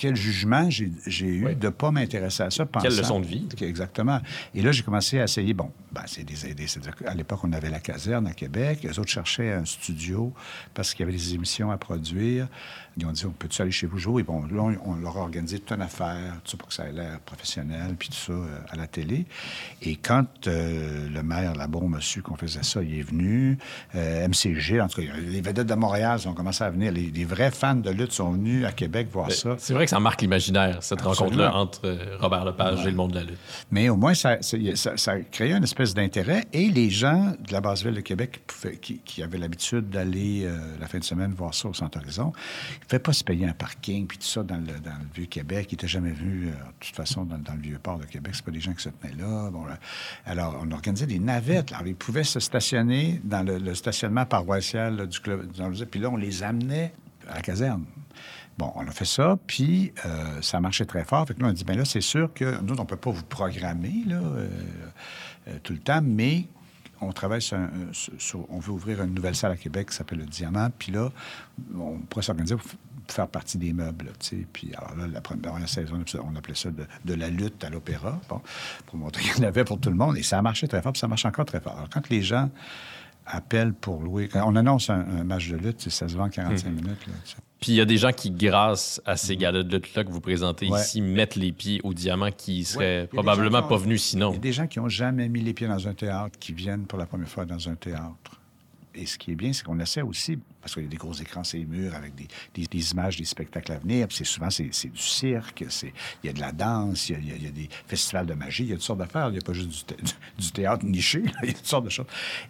quel 0.00 0.16
jugement 0.16 0.70
j'ai 0.70 0.86
eu 1.26 1.44
Oui. 1.44 1.54
de 1.56 1.66
ne 1.66 1.70
pas 1.70 1.90
m'intéresser 1.90 2.42
à 2.42 2.50
ça. 2.50 2.64
Quelle 2.64 2.84
pensant- 2.84 2.88
leçon 3.02 3.20
de 3.20 3.26
vie. 3.26 3.46
Exactement. 3.60 4.18
Et 4.54 4.62
là, 4.62 4.72
j'ai 4.72 4.82
commencé 4.82 5.20
à 5.20 5.24
essayer. 5.24 5.52
Bon, 5.52 5.70
ben, 5.92 6.00
c'est 6.06 6.24
des 6.24 6.46
aides. 6.46 6.58
C'est-à-dire 6.66 6.96
qu'à 6.96 7.12
l'époque, 7.12 7.40
on 7.44 7.52
avait 7.52 7.68
la 7.68 7.80
caserne 7.80 8.26
à 8.26 8.32
Québec. 8.32 8.78
Les 8.82 8.98
autres 8.98 9.10
cherchaient 9.10 9.52
un 9.52 9.66
studio 9.66 10.32
parce 10.72 10.94
qu'il 10.94 11.04
y 11.04 11.08
avait 11.08 11.18
des 11.18 11.34
émissions 11.34 11.70
à 11.70 11.76
produire. 11.76 12.48
Ils 13.00 13.06
ont 13.06 13.12
dit, 13.12 13.24
on 13.26 13.30
peut-tu 13.30 13.62
aller 13.62 13.70
chez 13.70 13.86
vous 13.86 13.98
jouer? 13.98 14.20
Et 14.20 14.24
bon, 14.24 14.44
là, 14.46 14.72
on, 14.84 14.94
leur 14.96 15.16
a 15.16 15.20
organisé 15.20 15.58
toute 15.58 15.72
une 15.72 15.82
affaire, 15.82 16.34
tout 16.44 16.50
ça 16.52 16.56
pour 16.58 16.68
que 16.68 16.74
ça 16.74 16.84
ait 16.86 16.92
l'air 16.92 17.18
professionnel, 17.20 17.94
puis 17.98 18.08
tout 18.08 18.14
ça 18.14 18.32
euh, 18.32 18.58
à 18.70 18.76
la 18.76 18.86
télé. 18.86 19.26
Et 19.82 19.96
quand 19.96 20.26
euh, 20.46 21.08
le 21.08 21.22
maire 21.22 21.54
Labaume 21.54 21.94
a 21.94 22.00
su 22.00 22.22
qu'on 22.22 22.36
faisait 22.36 22.62
ça, 22.62 22.82
il 22.82 22.98
est 22.98 23.02
venu. 23.02 23.56
Euh, 23.94 24.28
MCG, 24.28 24.80
en 24.80 24.88
tout 24.88 25.00
cas, 25.02 25.08
les 25.26 25.40
vedettes 25.40 25.66
de 25.66 25.74
Montréal 25.74 26.18
ont 26.26 26.34
commencé 26.34 26.62
à 26.62 26.70
venir. 26.70 26.92
Les, 26.92 27.10
les 27.10 27.24
vrais 27.24 27.50
fans 27.50 27.74
de 27.74 27.90
lutte 27.90 28.12
sont 28.12 28.32
venus 28.32 28.64
à 28.64 28.72
Québec 28.72 29.08
voir 29.12 29.30
ça. 29.32 29.56
C'est 29.58 29.72
vrai 29.74 29.84
que 29.84 29.90
ça 29.90 30.00
marque 30.00 30.20
l'imaginaire, 30.22 30.82
cette 30.82 31.00
rencontre-là 31.00 31.54
entre 31.56 31.80
euh, 31.86 32.16
Robert 32.20 32.44
Lepage 32.44 32.84
et 32.86 32.90
le 32.90 32.96
monde 32.96 33.12
de 33.12 33.16
la 33.16 33.24
lutte. 33.24 33.38
Mais 33.70 33.88
au 33.88 33.96
moins, 33.96 34.14
ça, 34.14 34.38
ça, 34.42 34.56
ça- 34.74 34.96
ça 34.96 35.12
a 35.12 35.20
créé 35.20 35.52
une 35.52 35.64
espèce 35.64 35.94
d'intérêt. 35.94 36.44
Et 36.52 36.68
les 36.68 36.90
gens 36.90 37.32
de 37.46 37.52
la 37.52 37.60
basse 37.60 37.82
ville 37.82 37.94
de 37.94 38.00
Québec 38.00 38.32
qui, 38.32 38.40
pouvaient- 38.54 38.76
qui- 38.76 38.98
qui 38.98 39.22
avaient 39.22 39.38
l'habitude 39.38 39.88
d'aller 39.88 40.46
la 40.80 40.86
fin 40.86 40.98
de 40.98 41.04
semaine 41.04 41.32
voir 41.32 41.54
ça 41.54 41.68
au 41.68 41.74
Centre 41.74 41.98
Horizon, 41.98 42.32
pouvaient 42.90 43.00
pas 43.00 43.12
se 43.12 43.22
payer 43.22 43.46
un 43.46 43.52
parking 43.52 44.06
puis 44.06 44.18
tout 44.18 44.26
ça 44.26 44.42
dans 44.42 44.56
le, 44.56 44.80
dans 44.80 44.90
le 44.90 45.06
Vieux-Québec. 45.14 45.68
Ils 45.70 45.74
n'étaient 45.74 45.88
jamais 45.88 46.10
vus, 46.10 46.48
euh, 46.48 46.50
de 46.50 46.56
toute 46.80 46.96
façon, 46.96 47.24
dans, 47.24 47.38
dans 47.38 47.54
le 47.54 47.60
Vieux-Port 47.60 47.98
de 47.98 48.04
Québec. 48.04 48.32
C'est 48.34 48.44
pas 48.44 48.50
des 48.50 48.60
gens 48.60 48.72
qui 48.72 48.82
se 48.82 48.88
tenaient 48.88 49.14
là. 49.14 49.48
Bon, 49.50 49.64
là. 49.64 49.78
Alors, 50.26 50.58
on 50.60 50.70
organisait 50.72 51.06
des 51.06 51.20
navettes. 51.20 51.72
Alors, 51.72 51.86
ils 51.86 51.94
pouvaient 51.94 52.24
se 52.24 52.40
stationner 52.40 53.20
dans 53.22 53.46
le, 53.46 53.74
stationnement 53.74 54.26
paroissial 54.26 55.06
du 55.06 55.20
club. 55.20 55.46
Puis 55.88 56.00
là, 56.00 56.10
on 56.10 56.16
les 56.16 56.42
amenait 56.42 56.92
à 57.28 57.36
la 57.36 57.42
caserne. 57.42 57.84
Bon, 58.58 58.72
on 58.74 58.86
a 58.86 58.90
fait 58.90 59.06
ça, 59.06 59.38
puis 59.46 59.92
euh, 60.04 60.42
ça 60.42 60.60
marchait 60.60 60.84
très 60.84 61.04
fort. 61.04 61.26
Fait 61.26 61.34
que 61.34 61.40
là, 61.40 61.46
on 61.46 61.50
a 61.50 61.54
dit, 61.54 61.64
bien 61.64 61.76
là, 61.76 61.84
c'est 61.84 62.00
sûr 62.00 62.30
que 62.34 62.60
nous, 62.60 62.74
on 62.74 62.82
ne 62.82 62.86
peut 62.86 62.96
pas 62.96 63.10
vous 63.10 63.24
programmer 63.24 64.02
là, 64.06 64.16
euh, 64.16 64.48
euh, 65.48 65.58
tout 65.62 65.72
le 65.72 65.78
temps, 65.78 66.02
mais 66.02 66.46
on 67.00 67.12
travaille 67.12 67.42
sur, 67.42 67.56
un- 67.56 67.70
sur- 67.92 68.46
On 68.50 68.58
veut 68.58 68.72
ouvrir 68.72 69.02
une 69.02 69.14
nouvelle 69.14 69.34
salle 69.34 69.52
à 69.52 69.56
Québec 69.56 69.90
qui 69.90 69.96
s'appelle 69.96 70.18
le 70.18 70.26
Diamant, 70.26 70.68
puis 70.78 70.92
là, 70.92 71.10
on 71.76 71.98
pourrait 71.98 72.22
s'organiser 72.22 72.56
pour, 72.56 72.66
faire 73.08 73.26
partie 73.26 73.58
des 73.58 73.72
meubles. 73.72 74.12
Puis 74.52 74.70
alors 74.76 74.96
là, 74.96 75.08
la 75.08 75.20
première 75.20 75.68
saison, 75.68 76.00
on 76.24 76.36
appelait 76.36 76.54
ça 76.54 76.70
de, 76.70 76.84
de 77.04 77.14
la 77.14 77.28
lutte 77.28 77.64
à 77.64 77.70
l'opéra, 77.70 78.20
pour 78.86 78.96
montrer 78.96 79.22
qu'il 79.24 79.42
y 79.42 79.44
en 79.44 79.48
avait 79.48 79.64
pour 79.64 79.80
tout 79.80 79.90
le 79.90 79.96
monde, 79.96 80.16
et 80.16 80.22
ça 80.22 80.38
a 80.38 80.42
marché 80.42 80.68
très 80.68 80.80
fort, 80.80 80.92
puis 80.92 81.00
ça 81.00 81.08
marche 81.08 81.24
encore 81.24 81.44
très 81.44 81.60
fort. 81.60 81.74
Alors, 81.76 81.88
quand 81.90 82.08
les 82.08 82.22
gens 82.22 82.48
appellent 83.30 83.72
pour 83.74 84.00
louer... 84.02 84.28
Quand 84.28 84.44
on 84.46 84.56
annonce 84.56 84.90
un, 84.90 85.00
un 85.00 85.24
match 85.24 85.48
de 85.48 85.56
lutte, 85.56 85.88
ça 85.88 86.08
se 86.08 86.16
vend 86.16 86.28
45 86.28 86.68
minutes, 86.70 87.06
là. 87.06 87.12
Puis 87.60 87.72
il 87.72 87.74
y 87.74 87.80
a 87.82 87.84
des 87.84 87.98
gens 87.98 88.12
qui, 88.12 88.30
grâce 88.30 89.02
à 89.04 89.18
ces 89.18 89.36
galas 89.36 89.62
de 89.62 89.76
lutte-là 89.76 90.04
que 90.04 90.10
vous 90.10 90.20
présentez 90.22 90.68
Ouais. 90.70 90.80
ici, 90.80 91.02
mettent 91.02 91.36
les 91.36 91.52
pieds 91.52 91.80
au 91.84 91.92
diamant 91.92 92.30
qui 92.34 92.64
seraient 92.64 93.06
probablement 93.12 93.62
pas 93.62 93.76
venus 93.76 94.02
sinon. 94.02 94.30
Il 94.30 94.34
y 94.34 94.38
a 94.38 94.40
des 94.40 94.52
gens 94.52 94.66
qui 94.66 94.78
n'ont 94.78 94.88
jamais 94.88 95.28
mis 95.28 95.40
les 95.42 95.52
pieds 95.52 95.68
dans 95.68 95.86
un 95.86 95.92
théâtre 95.92 96.38
qui 96.38 96.54
viennent 96.54 96.86
pour 96.86 96.98
la 96.98 97.04
première 97.04 97.28
fois 97.28 97.44
dans 97.44 97.68
un 97.68 97.74
théâtre. 97.74 98.40
Et 98.94 99.04
ce 99.04 99.18
qui 99.18 99.32
est 99.32 99.34
bien, 99.34 99.52
c'est 99.52 99.62
qu'on 99.62 99.78
essaie 99.78 100.00
aussi, 100.02 100.38
parce 100.60 100.74
qu'il 100.74 100.82
y 100.84 100.86
a 100.86 100.88
des 100.88 100.96
gros 100.96 101.12
écrans 101.14 101.44
sur 101.44 101.58
les 101.58 101.64
murs 101.64 101.94
avec 101.94 102.12
des, 102.14 102.92
images 102.92 103.16
des 103.16 103.24
spectacles 103.24 103.72
à 103.72 103.78
venir. 103.78 104.08
Puis 104.08 104.18
c'est 104.18 104.24
souvent, 104.24 104.50
c'est 104.50 104.68
c'est 104.72 104.92
du 104.92 105.00
cirque, 105.00 105.64
c'est- 105.68 105.92
il 106.22 106.26
y 106.26 106.30
a 106.30 106.32
de 106.32 106.40
la 106.40 106.52
danse, 106.52 107.08
il 107.08 107.42
y 107.42 107.46
a, 107.46 107.50
des 107.50 107.68
festivals 107.86 108.26
de 108.26 108.34
magie, 108.34 108.64
il 108.64 108.70
y 108.70 108.72
a 108.72 108.76
toutes 108.76 108.84
sortes 108.84 108.98
d'affaires. 108.98 109.28
Il 109.28 109.32
n'y 109.32 109.38
a 109.38 109.42
pas 109.42 109.52
juste 109.52 109.68
du, 109.68 109.84
thé- 109.84 110.02
du- 110.02 110.42
du 110.42 110.52
théâtre 110.52 110.84
niché, 110.84 111.22
il 111.42 111.48
y 111.48 111.50
a 111.50 111.54
toutes 111.54 111.66
sortes 111.66 111.84
de 111.84 111.90
choses. 111.90 112.06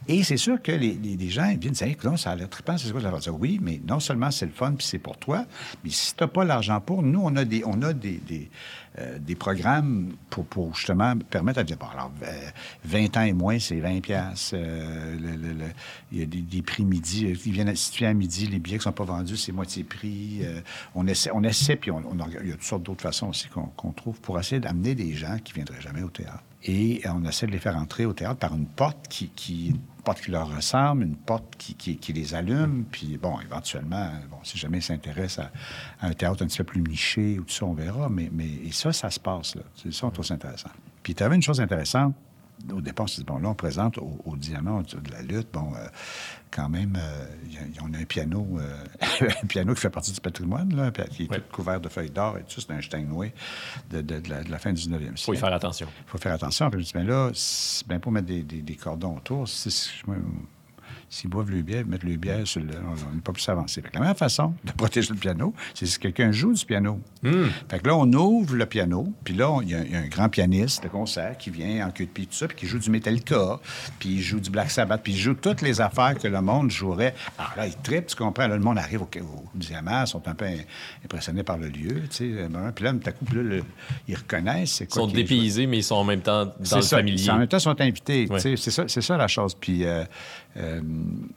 Et 0.09 0.23
c'est 0.23 0.37
sûr 0.37 0.61
que 0.61 0.73
les, 0.73 1.31
gens 1.31 1.55
viennent 1.57 1.73
dire, 1.73 1.87
Hey, 1.87 1.97
non, 2.05 2.17
ça 2.17 2.33
a 2.33 2.37
l'air 2.37 2.49
trippant, 2.49 2.77
c'est 2.77 2.91
quoi 2.93 3.21
ça? 3.21 3.33
Oui, 3.33 3.59
mais 3.63 3.81
non 3.87 4.01
seulement 4.01 4.31
c'est 4.31 4.47
le 4.47 4.53
fun, 4.53 4.73
puis 4.73 4.87
c'est 4.87 4.99
pour 4.99 5.17
toi, 5.17 5.47
mais 5.85 5.91
si 5.91 6.15
tu 6.15 6.23
n'as 6.23 6.29
pas 6.29 6.45
l'argent 6.45 6.81
pour, 6.81 7.03
nous, 7.03 7.21
on 7.23 7.35
a 7.37 7.45
des, 7.45 7.63
on 7.65 7.81
a 7.83 7.93
des, 7.93 8.21
euh, 8.99 9.19
des 9.19 9.37
programmes 9.37 10.13
pour, 10.31 10.75
justement 10.75 11.17
permettre 11.17 11.61
à 11.61 11.65
dire, 11.65 11.77
bon, 11.77 11.87
alors, 11.87 12.11
euh, 12.25 12.51
20 12.85 13.17
ans 13.17 13.23
et 13.23 13.33
moins, 13.33 13.59
c'est 13.59 13.79
20 13.79 14.01
piastres. 14.01 14.55
Euh, 14.55 15.17
il 16.11 16.19
y 16.19 16.23
a 16.23 16.27
des, 16.27 16.63
prix 16.63 16.85
midi. 16.85 17.27
euh, 17.27 17.37
Ils 17.47 17.53
viennent, 17.53 17.75
si 17.77 18.05
à 18.05 18.13
midi, 18.13 18.47
les 18.49 18.59
billets 18.59 18.79
qui 18.79 18.85
sont 18.85 18.93
pas 18.93 19.05
vendus, 19.05 19.37
c'est 19.37 19.53
moitié 19.53 19.85
prix. 19.85 20.41
Euh, 20.43 20.61
on 20.95 21.07
essaie, 21.07 21.31
on 21.33 21.43
essaie, 21.45 21.77
puis 21.77 21.91
on, 21.91 22.03
il 22.43 22.49
y 22.49 22.53
a 22.53 22.55
toutes 22.55 22.63
sortes 22.65 22.83
d'autres 22.83 23.03
façons 23.03 23.29
aussi 23.29 23.49
qu'on 23.49 23.93
trouve 23.93 24.21
pour 24.21 24.39
essayer 24.41 24.61
d'amener 24.61 24.95
des 24.95 25.15
gens 25.15 25.39
qui 25.43 25.53
viendraient 25.53 25.81
jamais 25.81 26.03
au 26.03 26.11
théâtre. 26.11 26.43
Et 26.65 27.01
euh, 27.07 27.11
on 27.15 27.25
essaie 27.25 27.47
de 27.47 27.53
les 27.53 27.59
faire 27.59 27.77
entrer 27.77 28.05
au 28.05 28.13
théâtre 28.13 28.39
par 28.39 28.55
une 28.55 28.67
porte 28.67 29.09
qui, 29.09 29.29
qui 29.29 29.69
une 29.69 30.05
porte 30.05 30.21
qui 30.21 30.31
leur 30.31 30.55
ressemble, 30.55 31.05
une 31.05 31.17
porte 31.17 31.57
qui, 31.57 31.75
qui, 31.75 32.13
les 32.13 32.35
allume, 32.35 32.85
puis 32.91 33.19
bon, 33.19 33.39
éventuellement, 33.41 34.11
bon, 34.31 34.39
si 34.43 34.59
jamais 34.59 34.79
ils 34.79 34.83
s'intéressent 34.83 35.47
à, 36.01 36.07
à 36.07 36.09
un 36.09 36.13
théâtre 36.13 36.43
un 36.43 36.47
petit 36.47 36.59
peu 36.59 36.65
plus 36.65 36.83
niché 36.83 37.39
ou 37.39 37.45
tout 37.45 37.53
ça, 37.53 37.67
on 37.67 37.75
verra, 37.75 38.09
mais, 38.09 38.31
mais 38.33 38.49
et 38.65 38.73
ça, 38.73 38.93
ça 38.93 39.11
se 39.11 39.21
passe, 39.21 39.55
là. 39.57 39.63
C'est 39.77 39.93
ça, 39.93 40.07
on 40.07 40.11
trouve 40.11 40.25
ça 40.25 40.35
intéressant. 40.35 40.71
Puis 41.03 41.15
tu 41.15 41.23
avais 41.23 41.37
une 41.37 41.43
chose 41.43 41.61
intéressante, 41.61 42.15
au 42.73 42.81
départ, 42.81 43.05
on 43.05 43.07
s'est 43.07 43.23
dit, 43.23 43.27
bon, 43.27 43.39
là, 43.39 43.49
on 43.49 43.55
présente 43.55 43.99
au, 43.99 44.21
au 44.25 44.37
diamant 44.37 44.83
de 44.83 45.11
la 45.13 45.23
lutte. 45.23 45.49
Bon, 45.53 45.73
euh, 45.75 45.87
quand 46.51 46.69
même, 46.69 46.97
euh, 47.01 47.27
il 47.49 47.57
a- 47.59 47.83
on 47.85 47.93
a 47.95 47.99
un 47.99 48.05
piano, 48.05 48.47
euh, 48.59 48.85
un 49.43 49.47
piano 49.47 49.75
qui 49.75 49.81
fait 49.81 49.91
partie 49.91 50.13
du 50.13 50.21
patrimoine, 50.21 50.75
là, 50.75 50.91
qui 50.91 51.25
est 51.25 51.31
Ouais. 51.31 51.39
tout 51.39 51.45
couvert 51.57 51.81
de 51.81 51.89
feuilles 51.89 52.11
d'or 52.11 52.39
et 52.39 52.43
tout 52.43 52.61
ça. 52.61 52.67
C'est 52.69 52.73
un 52.75 52.81
Steinway 52.81 53.33
de, 53.91 54.01
de- 54.03 54.21
de 54.21 54.29
la, 54.31 54.43
de 54.45 54.51
la 54.51 54.59
fin 54.59 54.73
du 54.73 54.81
19e 54.81 55.17
siècle. 55.17 55.23
faut 55.25 55.35
y 55.35 55.37
faire 55.37 55.53
attention. 55.53 55.87
Il 56.07 56.11
faut 56.11 56.19
faire 56.19 56.35
attention. 56.35 56.71
Puis 56.71 56.81
je 56.81 56.87
dis, 56.87 56.93
ben 56.95 57.07
là, 57.07 57.31
c'est 57.35 57.87
bien 57.89 57.99
pour 58.01 58.13
mettre 58.13 58.27
des, 58.27 58.43
des- 58.43 58.63
des 58.63 58.77
cordons 58.77 59.17
autour. 59.17 59.47
Moi, 60.07 60.17
S'ils 61.13 61.29
boivent 61.29 61.51
le 61.51 61.63
bière, 61.63 61.85
mettre 61.87 62.07
le 62.07 62.15
bière 62.15 62.47
sur 62.47 62.61
le. 62.61 62.69
On 63.11 63.15
n'est 63.17 63.21
pas 63.21 63.33
plus 63.33 63.49
avancé. 63.49 63.83
La 63.93 63.99
meilleure 63.99 64.17
façon 64.17 64.55
de 64.65 64.71
protéger 64.71 65.09
le 65.13 65.19
piano, 65.19 65.53
c'est 65.75 65.85
si 65.87 65.99
quelqu'un 65.99 66.31
joue 66.31 66.53
du 66.53 66.65
piano. 66.65 67.01
Fait 67.69 67.81
que 67.81 67.89
là, 67.89 67.97
on 67.97 68.11
ouvre 68.13 68.55
le 68.55 68.65
piano, 68.65 69.13
puis 69.25 69.35
là, 69.35 69.59
il 69.63 69.71
y, 69.71 69.75
a- 69.75 69.83
il 69.85 69.91
y 69.91 69.97
a 69.97 69.99
un 69.99 70.07
grand 70.07 70.29
pianiste 70.29 70.85
de 70.85 70.89
concert 70.89 71.37
qui 71.37 71.51
vient 71.51 71.85
en 71.89 71.91
queue 71.91 72.05
de 72.05 72.11
pied, 72.11 72.27
tout 72.27 72.35
ça, 72.35 72.47
puis 72.47 72.57
qui 72.59 72.67
joue 72.67 72.79
du 72.79 72.91
Metallica, 72.91 73.59
puis 73.99 74.11
il 74.11 74.21
joue 74.23 74.39
du 74.39 74.51
Black 74.51 74.71
Sabbath, 74.71 75.03
puis 75.03 75.13
il 75.15 75.19
joue 75.19 75.35
toutes 75.35 75.63
les 75.63 75.81
affaires 75.81 76.17
que 76.17 76.29
le 76.29 76.41
monde 76.41 76.71
jouerait. 76.71 77.15
Alors 77.39 77.55
là, 77.57 77.67
il 77.67 77.75
tripe, 77.75 78.07
tu 78.07 78.15
comprends. 78.15 78.47
Là, 78.47 78.57
le 78.57 78.63
monde 78.63 78.79
arrive 78.79 79.03
au, 79.03 79.09
au 79.21 79.45
diamant, 79.57 80.03
ils 80.03 80.07
sont 80.07 80.27
un 80.29 80.35
peu 80.35 80.45
im- 80.45 80.63
impressionnés 81.05 81.43
par 81.43 81.59
le 81.59 81.67
lieu, 81.71 82.03
tu 82.09 82.35
sais. 82.35 82.49
Ben, 82.49 82.71
Puis 82.73 82.85
là, 82.85 82.93
tout 82.93 83.01
à 83.09 83.11
coup, 83.13 83.25
là, 83.35 83.43
le- 83.43 83.65
ils 84.07 84.15
reconnaissent 84.17 84.75
c'est 84.75 84.85
Ils 84.85 84.95
sont 84.95 85.09
dépaysés, 85.09 85.67
mais 85.67 85.79
ils 85.79 85.83
sont 85.83 85.97
en 85.97 86.05
même 86.05 86.21
temps 86.21 86.45
dans 86.47 86.53
le 86.77 86.83
ça. 86.83 86.97
familier. 86.99 87.31
En 87.31 87.39
même 87.39 87.49
temps, 87.49 87.59
ils 87.59 87.63
sont 87.63 87.81
invités. 87.81 88.29
Ouais. 88.31 88.37
tu 88.41 88.43
sais, 88.43 88.57
C'est 88.57 88.71
ça, 88.71 88.85
c'est 88.87 89.03
ça 89.03 89.17
la 89.17 89.27
chose. 89.27 89.57
Puis, 89.61 89.85
euh, 89.85 90.05
euh, 90.57 90.81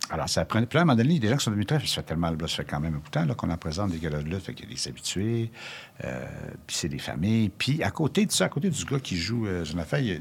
alors, 0.09 0.27
ça 0.27 0.43
prend. 0.45 0.59
Puis 0.63 0.69
là, 0.75 0.79
à 0.79 0.83
un 0.83 0.85
moment 0.85 0.95
donné, 0.97 1.09
il 1.09 1.15
y 1.15 1.17
a 1.17 1.21
des 1.21 1.27
gens 1.29 1.37
qui 1.37 1.43
sont 1.43 1.51
devenus 1.51 1.67
très. 1.67 1.79
Ça 1.79 1.85
fait 1.85 2.03
tellement, 2.03 2.31
là, 2.31 2.35
ça 2.47 2.47
fait 2.57 2.65
quand 2.65 2.79
même 2.79 2.95
un 2.95 2.97
bout 2.97 3.05
de 3.05 3.09
temps 3.11 3.25
là, 3.25 3.35
qu'on 3.35 3.49
en 3.51 3.57
présente 3.57 3.91
des 3.91 3.99
galas 3.99 4.23
de 4.23 4.29
lutte. 4.29 4.41
Fait 4.43 4.53
qu'il 4.53 4.67
y 4.67 4.71
a 4.71 4.75
des 4.75 4.87
habitués. 4.87 5.51
euh, 6.03 6.25
puis 6.65 6.75
c'est 6.75 6.89
des 6.89 6.97
familles. 6.97 7.49
Puis 7.49 7.83
à 7.83 7.91
côté 7.91 8.25
de 8.25 8.31
ça, 8.31 8.45
à 8.45 8.49
côté 8.49 8.69
du 8.71 8.85
gars 8.85 8.99
qui 8.99 9.15
joue 9.15 9.45
euh, 9.45 9.63
Jonathan, 9.63 9.97
il 9.97 10.05
y 10.07 10.11
a- 10.13 10.17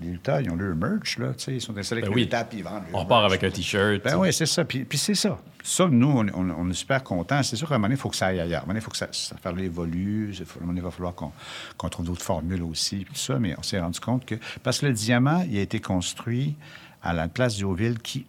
les 0.00 0.06
lutteurs, 0.10 0.40
ils 0.40 0.50
ont 0.50 0.56
leur 0.56 0.74
merch, 0.74 1.18
là. 1.18 1.34
Tu 1.34 1.44
sais, 1.44 1.54
ils 1.54 1.60
sont 1.60 1.76
installés 1.76 2.00
avec 2.02 2.10
Ben 2.14 2.16
le 2.16 2.22
oui. 2.24 2.28
tap, 2.28 2.48
puis 2.48 2.58
ils 2.58 2.64
vendent 2.64 2.82
leur 2.90 3.02
On 3.02 3.04
part 3.04 3.20
merch. 3.20 3.32
avec 3.32 3.44
un 3.44 3.50
T-shirt. 3.54 4.02
Ben 4.02 4.16
oui, 4.16 4.32
c'est 4.32 4.46
ça. 4.46 4.64
Puis, 4.64 4.84
puis 4.84 4.96
c'est 4.98 5.14
ça. 5.14 5.38
Ça, 5.62 5.86
nous, 5.88 6.08
on, 6.08 6.26
on- 6.34 6.50
on 6.58 6.70
est 6.70 6.74
super 6.74 7.02
contents. 7.04 7.42
C'est 7.42 7.56
sûr 7.56 7.68
qu'à 7.68 7.74
un 7.74 7.78
moment 7.78 7.88
donné, 7.88 7.94
il 7.96 8.00
faut 8.00 8.08
que 8.10 8.16
ça 8.16 8.26
aille 8.28 8.40
ailleurs. 8.40 8.60
À 8.60 8.62
un 8.62 8.66
moment 8.66 8.68
donné, 8.72 8.80
il 8.80 8.82
faut 8.84 8.90
que 8.90 8.96
ça, 8.96 9.08
ça 9.12 9.36
fasse 9.36 9.58
évolue. 9.58 10.32
À 10.32 10.42
un 10.42 10.44
moment 10.60 10.66
donné, 10.68 10.80
il 10.80 10.84
va 10.84 10.90
falloir 10.90 11.14
qu'on 11.14 11.32
qu'on 11.76 11.88
trouve 11.90 12.06
d'autres 12.06 12.22
formules 12.24 12.62
aussi, 12.62 12.96
puis 12.96 13.12
tout 13.14 13.20
ça. 13.20 13.38
Mais 13.38 13.54
on 13.58 13.62
s'est 13.62 13.78
rendu 13.80 14.00
compte 14.00 14.24
que... 14.24 14.34
Parce 14.62 14.78
que 14.78 14.86
le 14.86 14.92
diamant, 14.92 15.44
il 15.48 15.58
a 15.58 15.60
été 15.60 15.80
construit 15.80 16.56
à 17.04 17.12
la 17.12 17.28
place 17.28 17.56
du 17.56 17.64
Haut-Ville 17.64 17.98
qui, 18.00 18.26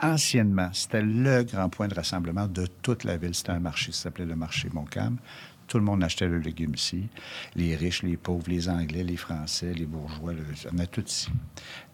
anciennement, 0.00 0.70
c'était 0.72 1.02
le 1.02 1.42
grand 1.42 1.68
point 1.68 1.88
de 1.88 1.94
rassemblement 1.94 2.46
de 2.46 2.66
toute 2.82 3.04
la 3.04 3.16
ville. 3.16 3.34
C'était 3.34 3.50
un 3.50 3.60
marché, 3.60 3.92
ça 3.92 4.04
s'appelait 4.04 4.24
le 4.24 4.36
marché 4.36 4.68
Montcalm. 4.72 5.16
Tout 5.66 5.78
le 5.78 5.84
monde 5.84 6.04
achetait 6.04 6.28
le 6.28 6.38
légume 6.38 6.74
ici. 6.74 7.08
Les 7.56 7.74
riches, 7.74 8.02
les 8.02 8.16
pauvres, 8.16 8.44
les 8.48 8.68
Anglais, 8.68 9.04
les 9.04 9.16
Français, 9.16 9.72
les 9.74 9.86
bourgeois, 9.86 10.34
on 10.72 10.78
a 10.78 10.86
tout 10.86 11.04
ici. 11.04 11.30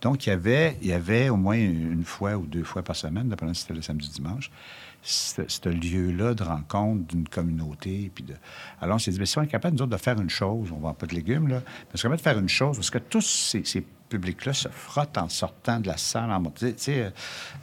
Donc, 0.00 0.26
il 0.26 0.30
y 0.30 0.32
avait, 0.32 0.76
il 0.82 0.88
y 0.88 0.92
avait 0.92 1.28
au 1.28 1.36
moins 1.36 1.56
une 1.56 2.04
fois 2.04 2.36
ou 2.36 2.46
deux 2.46 2.64
fois 2.64 2.82
par 2.82 2.96
semaine, 2.96 3.28
dépendant 3.28 3.54
si 3.54 3.62
c'était 3.62 3.74
le 3.74 3.82
samedi 3.82 4.08
dimanche, 4.08 4.50
ce 5.02 5.68
lieu-là 5.68 6.34
de 6.34 6.42
rencontre 6.42 7.06
d'une 7.06 7.28
communauté. 7.28 8.10
Puis 8.14 8.24
de... 8.24 8.34
Alors, 8.80 8.96
on 8.96 8.98
s'est 8.98 9.12
dit, 9.12 9.20
mais 9.20 9.26
si 9.26 9.38
on 9.38 9.42
est 9.42 9.46
capable, 9.46 9.76
nous 9.76 9.82
autres, 9.82 9.92
de 9.92 10.02
faire 10.02 10.20
une 10.20 10.30
chose, 10.30 10.72
on 10.72 10.76
ne 10.76 10.82
vend 10.82 10.94
pas 10.94 11.06
de 11.06 11.14
légumes, 11.14 11.46
là, 11.46 11.62
mais 11.64 11.92
on 11.92 11.94
est 11.94 12.02
capable 12.02 12.16
de 12.16 12.22
faire 12.22 12.38
une 12.38 12.48
chose, 12.48 12.76
parce 12.76 12.90
que 12.90 12.98
tous 12.98 13.20
ces, 13.20 13.64
ces 13.64 13.86
publics-là 14.08 14.52
se 14.52 14.68
frottent 14.68 15.18
en 15.18 15.28
sortant 15.28 15.80
de 15.80 15.86
la 15.86 15.96
salle, 15.96 16.30
en. 16.30 16.42
Tu 16.50 16.72
sais, 16.76 17.02
euh, 17.02 17.10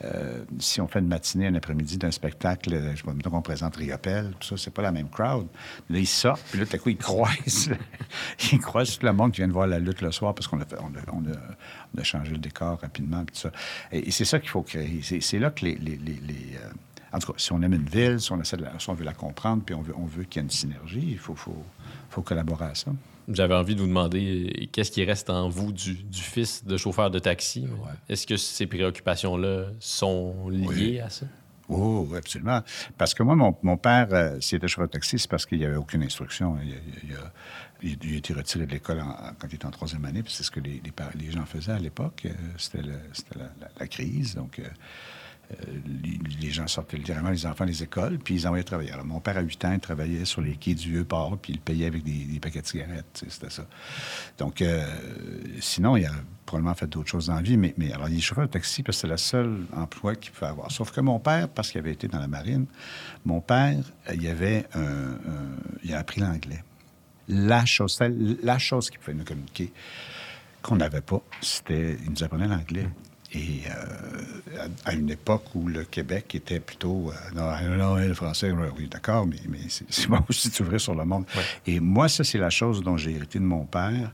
euh, 0.03 0.43
si 0.59 0.79
on 0.81 0.87
fait 0.87 0.99
une 0.99 1.07
matinée, 1.07 1.47
un 1.47 1.55
après-midi 1.55 1.97
d'un 1.97 2.11
spectacle, 2.11 2.73
euh, 2.73 2.95
je 2.95 3.05
mettons 3.09 3.29
qu'on 3.29 3.41
présente 3.41 3.75
Riopelle, 3.75 4.33
tout 4.39 4.47
ça, 4.47 4.57
c'est 4.57 4.71
pas 4.71 4.81
la 4.81 4.91
même 4.91 5.09
crowd. 5.09 5.47
Là, 5.89 5.99
ils 5.99 6.07
sortent, 6.07 6.43
puis 6.51 6.59
là, 6.59 6.65
tout 6.65 6.75
à 6.75 6.79
coup, 6.79 6.89
ils 6.89 6.97
croisent. 6.97 7.71
ils 8.51 8.59
croisent 8.59 8.97
tout 8.97 9.05
le 9.05 9.13
monde 9.13 9.31
qui 9.31 9.37
vient 9.37 9.47
de 9.47 9.53
voir 9.53 9.67
la 9.67 9.79
lutte 9.79 10.01
le 10.01 10.11
soir 10.11 10.33
parce 10.33 10.47
qu'on 10.47 10.59
a, 10.61 10.65
on 10.79 10.87
a, 10.87 11.13
on 11.13 11.99
a- 11.99 12.03
changé 12.03 12.31
le 12.31 12.37
décor 12.37 12.79
rapidement, 12.81 13.25
tout 13.25 13.33
ça. 13.35 13.51
Et, 13.91 14.11
c'est 14.11 14.25
ça 14.25 14.39
qu'il 14.39 14.49
faut 14.49 14.61
créer. 14.61 15.01
C'est, 15.01 15.39
là 15.39 15.49
que 15.49 15.65
les... 15.65 15.77
en 17.11 17.17
tout 17.19 17.31
cas, 17.31 17.37
si 17.37 17.51
on 17.51 17.61
aime 17.63 17.73
une 17.73 17.89
ville, 17.89 18.19
si 18.19 18.31
on, 18.31 18.39
essaie 18.39 18.57
de 18.57 18.63
la- 18.63 18.77
si 18.77 18.89
on 18.89 18.93
veut 18.93 19.05
la 19.05 19.13
comprendre, 19.13 19.63
puis 19.65 19.73
on 19.73 19.81
veut, 19.81 19.95
on 19.97 20.05
veut 20.05 20.23
qu'il 20.25 20.39
y 20.41 20.43
ait 20.43 20.47
une 20.47 20.51
synergie, 20.51 21.07
il 21.11 21.17
faut, 21.17 21.35
faut, 21.35 21.63
faut 22.09 22.21
collaborer 22.21 22.65
à 22.65 22.75
ça. 22.75 22.91
J'avais 23.31 23.55
envie 23.55 23.75
de 23.75 23.81
vous 23.81 23.87
demander 23.87 24.69
qu'est-ce 24.71 24.91
qui 24.91 25.03
reste 25.03 25.29
en 25.29 25.49
vous 25.49 25.71
du, 25.71 25.95
du 25.95 26.21
fils 26.21 26.63
de 26.63 26.77
chauffeur 26.77 27.09
de 27.09 27.17
taxi? 27.19 27.67
Est-ce 28.07 28.27
que 28.27 28.37
ces 28.37 28.67
préoccupations-là 28.67 29.65
sont 29.79 30.49
liées 30.49 30.99
à 30.99 31.09
ça? 31.09 31.25
Oh, 31.67 32.07
absolument. 32.15 32.61
Parce 32.95 33.15
que 33.15 33.23
moi, 33.23 33.35
mon, 33.35 33.55
mon 33.63 33.77
père, 33.77 34.09
euh, 34.11 34.37
s'il 34.39 34.57
était 34.57 34.67
chauffeur 34.67 34.85
de 34.87 34.91
taxi, 34.91 35.17
c'est 35.17 35.27
parce 35.29 35.47
qu'il 35.47 35.57
n'y 35.57 35.65
avait 35.65 35.77
aucune 35.77 36.03
instruction. 36.03 36.57
Il, 36.61 36.69
il- 36.69 37.09
il 37.09 37.15
a, 37.15 37.31
il- 37.81 37.97
il 38.03 38.13
a 38.13 38.17
été 38.17 38.33
retiré 38.33 38.67
de 38.67 38.71
l'école 38.71 39.03
quand 39.39 39.47
il 39.49 39.55
était 39.55 39.65
en 39.65 39.71
troisième 39.71 40.05
année, 40.05 40.21
puis 40.21 40.31
c'est 40.31 40.43
ce 40.43 40.51
que 40.51 40.59
les, 40.59 40.79
les 40.85 40.91
par- 40.91 41.09
les 41.15 41.31
gens 41.31 41.45
faisaient 41.47 41.71
à 41.71 41.79
l'époque. 41.79 42.23
Euh, 42.27 42.33
C'était 42.57 42.83
la, 42.83 42.93
la- 43.35 43.69
la 43.79 43.87
crise. 43.87 44.35
Donc, 44.35 44.59
euh, 44.59 44.63
les, 46.41 46.49
gens 46.49 46.67
sortaient 46.67 46.97
littéralement 46.97 47.29
les 47.29 47.45
enfants 47.45 47.65
des 47.65 47.83
écoles, 47.83 48.17
puis 48.17 48.35
ils 48.35 48.47
envoyaient 48.47 48.63
travailler. 48.63 48.91
Alors, 48.91 49.05
mon 49.05 49.19
père, 49.19 49.37
à 49.37 49.41
8 49.41 49.65
ans, 49.65 49.71
il 49.73 49.79
travaillait 49.79 50.25
sur 50.25 50.41
les 50.41 50.55
quais 50.55 50.73
du 50.73 50.91
Vieux-Port, 50.91 51.37
puis 51.41 51.53
il 51.53 51.59
payait 51.59 51.87
avec 51.87 52.03
des, 52.03 52.39
paquets 52.39 52.61
de 52.61 52.67
cigarettes. 52.67 53.23
C'était 53.27 53.49
ça. 53.49 53.65
Donc, 54.37 54.61
euh, 54.61 54.85
sinon, 55.59 55.97
il 55.97 56.05
a 56.05 56.11
probablement 56.45 56.75
fait 56.75 56.87
d'autres 56.87 57.09
choses 57.09 57.27
dans 57.27 57.35
la 57.35 57.41
vie, 57.41 57.57
mais, 57.57 57.73
alors, 57.93 58.09
il 58.09 58.17
est 58.17 58.21
chauffeur 58.21 58.45
de 58.45 58.51
taxi 58.51 58.83
parce 58.83 58.97
que 58.97 59.01
c'est 59.01 59.07
le 59.07 59.17
seul 59.17 59.65
emploi 59.75 60.15
qu'il 60.15 60.31
pouvait 60.31 60.51
avoir. 60.51 60.71
Sauf 60.71 60.91
que 60.91 61.01
mon 61.01 61.19
père, 61.19 61.49
parce 61.49 61.71
qu'il 61.71 61.79
avait 61.79 61.93
été 61.93 62.07
dans 62.07 62.19
la 62.19 62.27
marine, 62.27 62.65
mon 63.25 63.41
père, 63.41 63.83
il 64.13 64.27
avait 64.27 64.65
un, 64.73 65.17
il 65.83 65.93
a 65.93 65.99
appris 65.99 66.21
l'anglais. 66.21 66.63
La 67.27 67.65
chose, 67.65 67.99
la 68.43 68.59
chose 68.59 68.89
qui 68.89 68.97
pouvait 68.97 69.15
nous 69.15 69.23
communiquer 69.23 69.71
qu'on 70.61 70.75
n'avait 70.75 71.01
pas, 71.01 71.21
c'était, 71.41 71.97
il 72.03 72.11
nous 72.11 72.23
apprenait 72.23 72.47
l'anglais. 72.47 72.87
Et 73.33 73.63
euh, 73.67 74.67
à, 74.85 74.89
à 74.89 74.93
une 74.93 75.09
époque 75.09 75.43
où 75.55 75.67
le 75.67 75.83
Québec 75.83 76.35
était 76.35 76.59
plutôt, 76.59 77.11
euh, 77.11 77.35
non, 77.35 77.77
non, 77.77 77.95
le 77.95 78.13
français, 78.13 78.51
oui, 78.51 78.87
d'accord, 78.87 79.25
mais, 79.25 79.37
mais 79.49 79.59
c'est, 79.67 80.07
bon 80.07 80.19
aussi 80.29 80.49
de 80.49 80.53
s'ouvrir 80.53 80.79
sur 80.79 80.95
le 80.95 81.05
monde. 81.05 81.25
Et 81.65 81.79
moi, 81.79 82.07
ça, 82.07 82.23
c'est 82.23 82.37
la 82.37 82.49
chose 82.49 82.81
dont 82.81 82.97
j'ai 82.97 83.11
hérité 83.11 83.39
de 83.39 83.43
mon 83.43 83.65
père, 83.65 84.11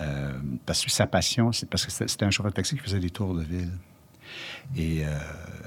euh, 0.00 0.32
parce 0.66 0.84
que 0.84 0.90
sa 0.90 1.06
passion, 1.06 1.52
c'est 1.52 1.68
parce 1.68 1.86
que 1.86 1.92
c'était, 1.92 2.08
c'était 2.08 2.24
un 2.24 2.30
chauffeur 2.30 2.52
de 2.52 2.56
taxi 2.56 2.76
qui 2.76 2.82
faisait 2.82 3.00
des 3.00 3.10
tours 3.10 3.34
de 3.34 3.42
ville. 3.42 3.70
Et, 4.76 5.04
euh, 5.04 5.18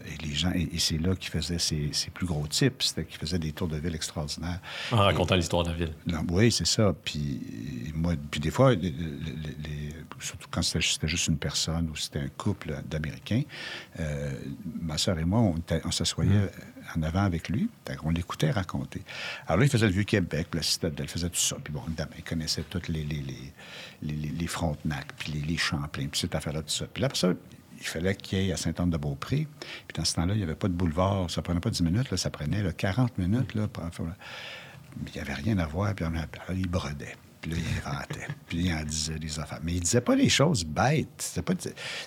et 0.05 0.25
les 0.25 0.33
gens, 0.33 0.51
et, 0.53 0.69
et 0.73 0.79
c'est 0.79 0.97
là 0.97 1.15
qu'il 1.15 1.29
faisait 1.31 1.59
ses, 1.59 1.89
ses 1.93 2.09
plus 2.11 2.25
gros 2.25 2.45
tips, 2.47 2.85
c'était 2.87 3.05
qu'il 3.05 3.19
faisait 3.19 3.39
des 3.39 3.51
tours 3.51 3.67
de 3.67 3.77
ville 3.77 3.95
extraordinaires. 3.95 4.59
En 4.91 4.97
racontant 4.97 5.35
l'histoire 5.35 5.63
de 5.63 5.69
la 5.69 5.75
ville. 5.75 5.93
Non, 6.07 6.25
oui, 6.29 6.51
c'est 6.51 6.67
ça. 6.67 6.93
Puis, 7.03 7.91
moi, 7.95 8.13
puis 8.29 8.39
des 8.39 8.51
fois, 8.51 8.73
les- 8.75 8.91
les- 8.91 8.91
les- 8.91 9.95
surtout 10.19 10.47
quand 10.51 10.61
c'était 10.61 11.07
juste 11.07 11.27
une 11.27 11.37
personne 11.37 11.89
ou 11.89 11.95
c'était 11.95 12.19
un 12.19 12.27
couple 12.37 12.75
d'Américains, 12.89 13.41
euh, 13.99 14.31
ma 14.81 14.97
soeur 14.97 15.17
et 15.17 15.25
moi, 15.25 15.39
on, 15.39 15.55
on 15.85 15.91
s'assoyait 15.91 16.51
en 16.95 17.01
avant 17.03 17.23
avec 17.23 17.49
lui. 17.49 17.69
Qu'on 17.99 18.09
l'écoutait 18.11 18.51
raconter. 18.51 19.01
Alors 19.47 19.59
là, 19.59 19.65
il 19.65 19.69
faisait 19.71 19.87
le 19.87 19.91
Vieux-Québec, 19.93 20.47
la 20.53 20.61
Citadelle, 20.61 21.05
il 21.05 21.11
faisait 21.11 21.29
tout 21.29 21.35
ça. 21.39 21.57
Puis 21.63 21.73
bon, 21.73 21.81
évidemment, 21.87 22.11
il 22.17 22.23
connaissait 22.23 22.63
toutes 22.69 22.87
les, 22.87 23.03
les, 23.03 23.17
les, 23.21 23.53
les, 24.03 24.13
les- 24.15 24.29
les 24.29 24.47
Frontenac, 24.47 25.07
puis 25.17 25.31
les, 25.33 25.57
Champlain, 25.57 26.07
puis 26.07 26.19
cette 26.19 26.35
affaire-là, 26.35 26.61
tout 26.61 26.69
ça. 26.69 26.85
Puis 26.93 27.01
là, 27.01 27.07
après 27.07 27.19
ça, 27.19 27.33
il 27.81 27.87
fallait 27.87 28.15
qu'il 28.15 28.39
ait 28.39 28.53
à 28.53 28.57
Saint-Anne-de-Beaupré. 28.57 29.47
Puis 29.87 29.95
dans 29.95 30.05
ce 30.05 30.13
temps-là, 30.15 30.33
il 30.33 30.37
n'y 30.37 30.43
avait 30.43 30.55
pas 30.55 30.67
de 30.67 30.73
boulevard. 30.73 31.29
Ça 31.29 31.41
prenait 31.41 31.59
pas 31.59 31.71
10 31.71 31.81
minutes, 31.83 32.11
là, 32.11 32.17
ça 32.17 32.29
prenait 32.29 32.63
là, 32.63 32.71
40 32.71 33.17
minutes. 33.17 33.55
Là, 33.55 33.67
il 35.07 35.13
n'y 35.13 35.19
avait 35.19 35.33
rien 35.33 35.57
à 35.57 35.65
voir. 35.65 35.93
Puis 35.95 36.05
on 36.05 36.53
il 36.53 36.67
brodait. 36.67 37.15
Puis 37.41 37.51
là, 37.51 37.57
il 37.57 37.77
inventait. 37.77 38.27
Puis 38.47 38.57
il 38.65 38.73
en 38.73 38.83
disait 38.83 39.17
des 39.17 39.39
affaires. 39.39 39.59
Mais 39.63 39.73
il 39.73 39.79
disait 39.79 40.01
pas 40.01 40.15
des 40.15 40.29
choses 40.29 40.63
bêtes. 40.63 41.41
Pas... 41.43 41.53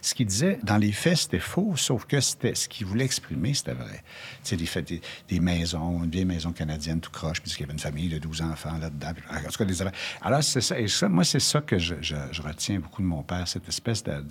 Ce 0.00 0.14
qu'il 0.14 0.26
disait, 0.26 0.60
dans 0.62 0.76
les 0.76 0.92
faits, 0.92 1.16
c'était 1.16 1.40
faux, 1.40 1.74
sauf 1.76 2.04
que 2.04 2.20
c'était 2.20 2.54
ce 2.54 2.68
qu'il 2.68 2.86
voulait 2.86 3.04
exprimer, 3.04 3.52
c'était 3.52 3.74
vrai. 3.74 4.04
Tu 4.44 4.56
sais, 4.66 4.82
des, 4.82 4.82
des, 4.82 5.02
des 5.28 5.40
maisons, 5.40 6.04
une 6.04 6.10
vieille 6.10 6.24
maison 6.24 6.52
canadienne 6.52 7.00
tout 7.00 7.10
croche, 7.10 7.40
puis 7.40 7.50
qu'il 7.50 7.62
y 7.62 7.64
avait 7.64 7.72
une 7.72 7.80
famille 7.80 8.08
de 8.08 8.18
12 8.18 8.42
enfants 8.42 8.78
là-dedans. 8.78 9.12
En 9.30 9.50
tout 9.50 9.58
cas, 9.58 9.64
des. 9.64 9.82
Alors, 10.22 10.42
c'est 10.44 10.60
ça. 10.60 10.78
Et 10.78 10.86
ça, 10.86 11.08
moi, 11.08 11.24
c'est 11.24 11.40
ça 11.40 11.60
que 11.60 11.78
je, 11.78 11.94
retiens 12.40 12.78
beaucoup 12.78 13.02
de 13.02 13.06
mon 13.08 13.24
père, 13.24 13.48
cette 13.48 13.68
espèce 13.68 14.04
de- 14.04 14.22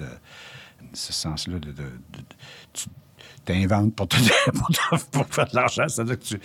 ce 0.93 1.13
sens-là 1.13 1.59
de... 1.59 1.73
tu 2.73 2.89
t'inventes 3.45 3.95
pour, 5.11 5.25
faire 5.27 5.47
de 5.47 5.55
l'argent. 5.55 5.87
C'est-à-dire 5.87 6.19
que 6.19 6.35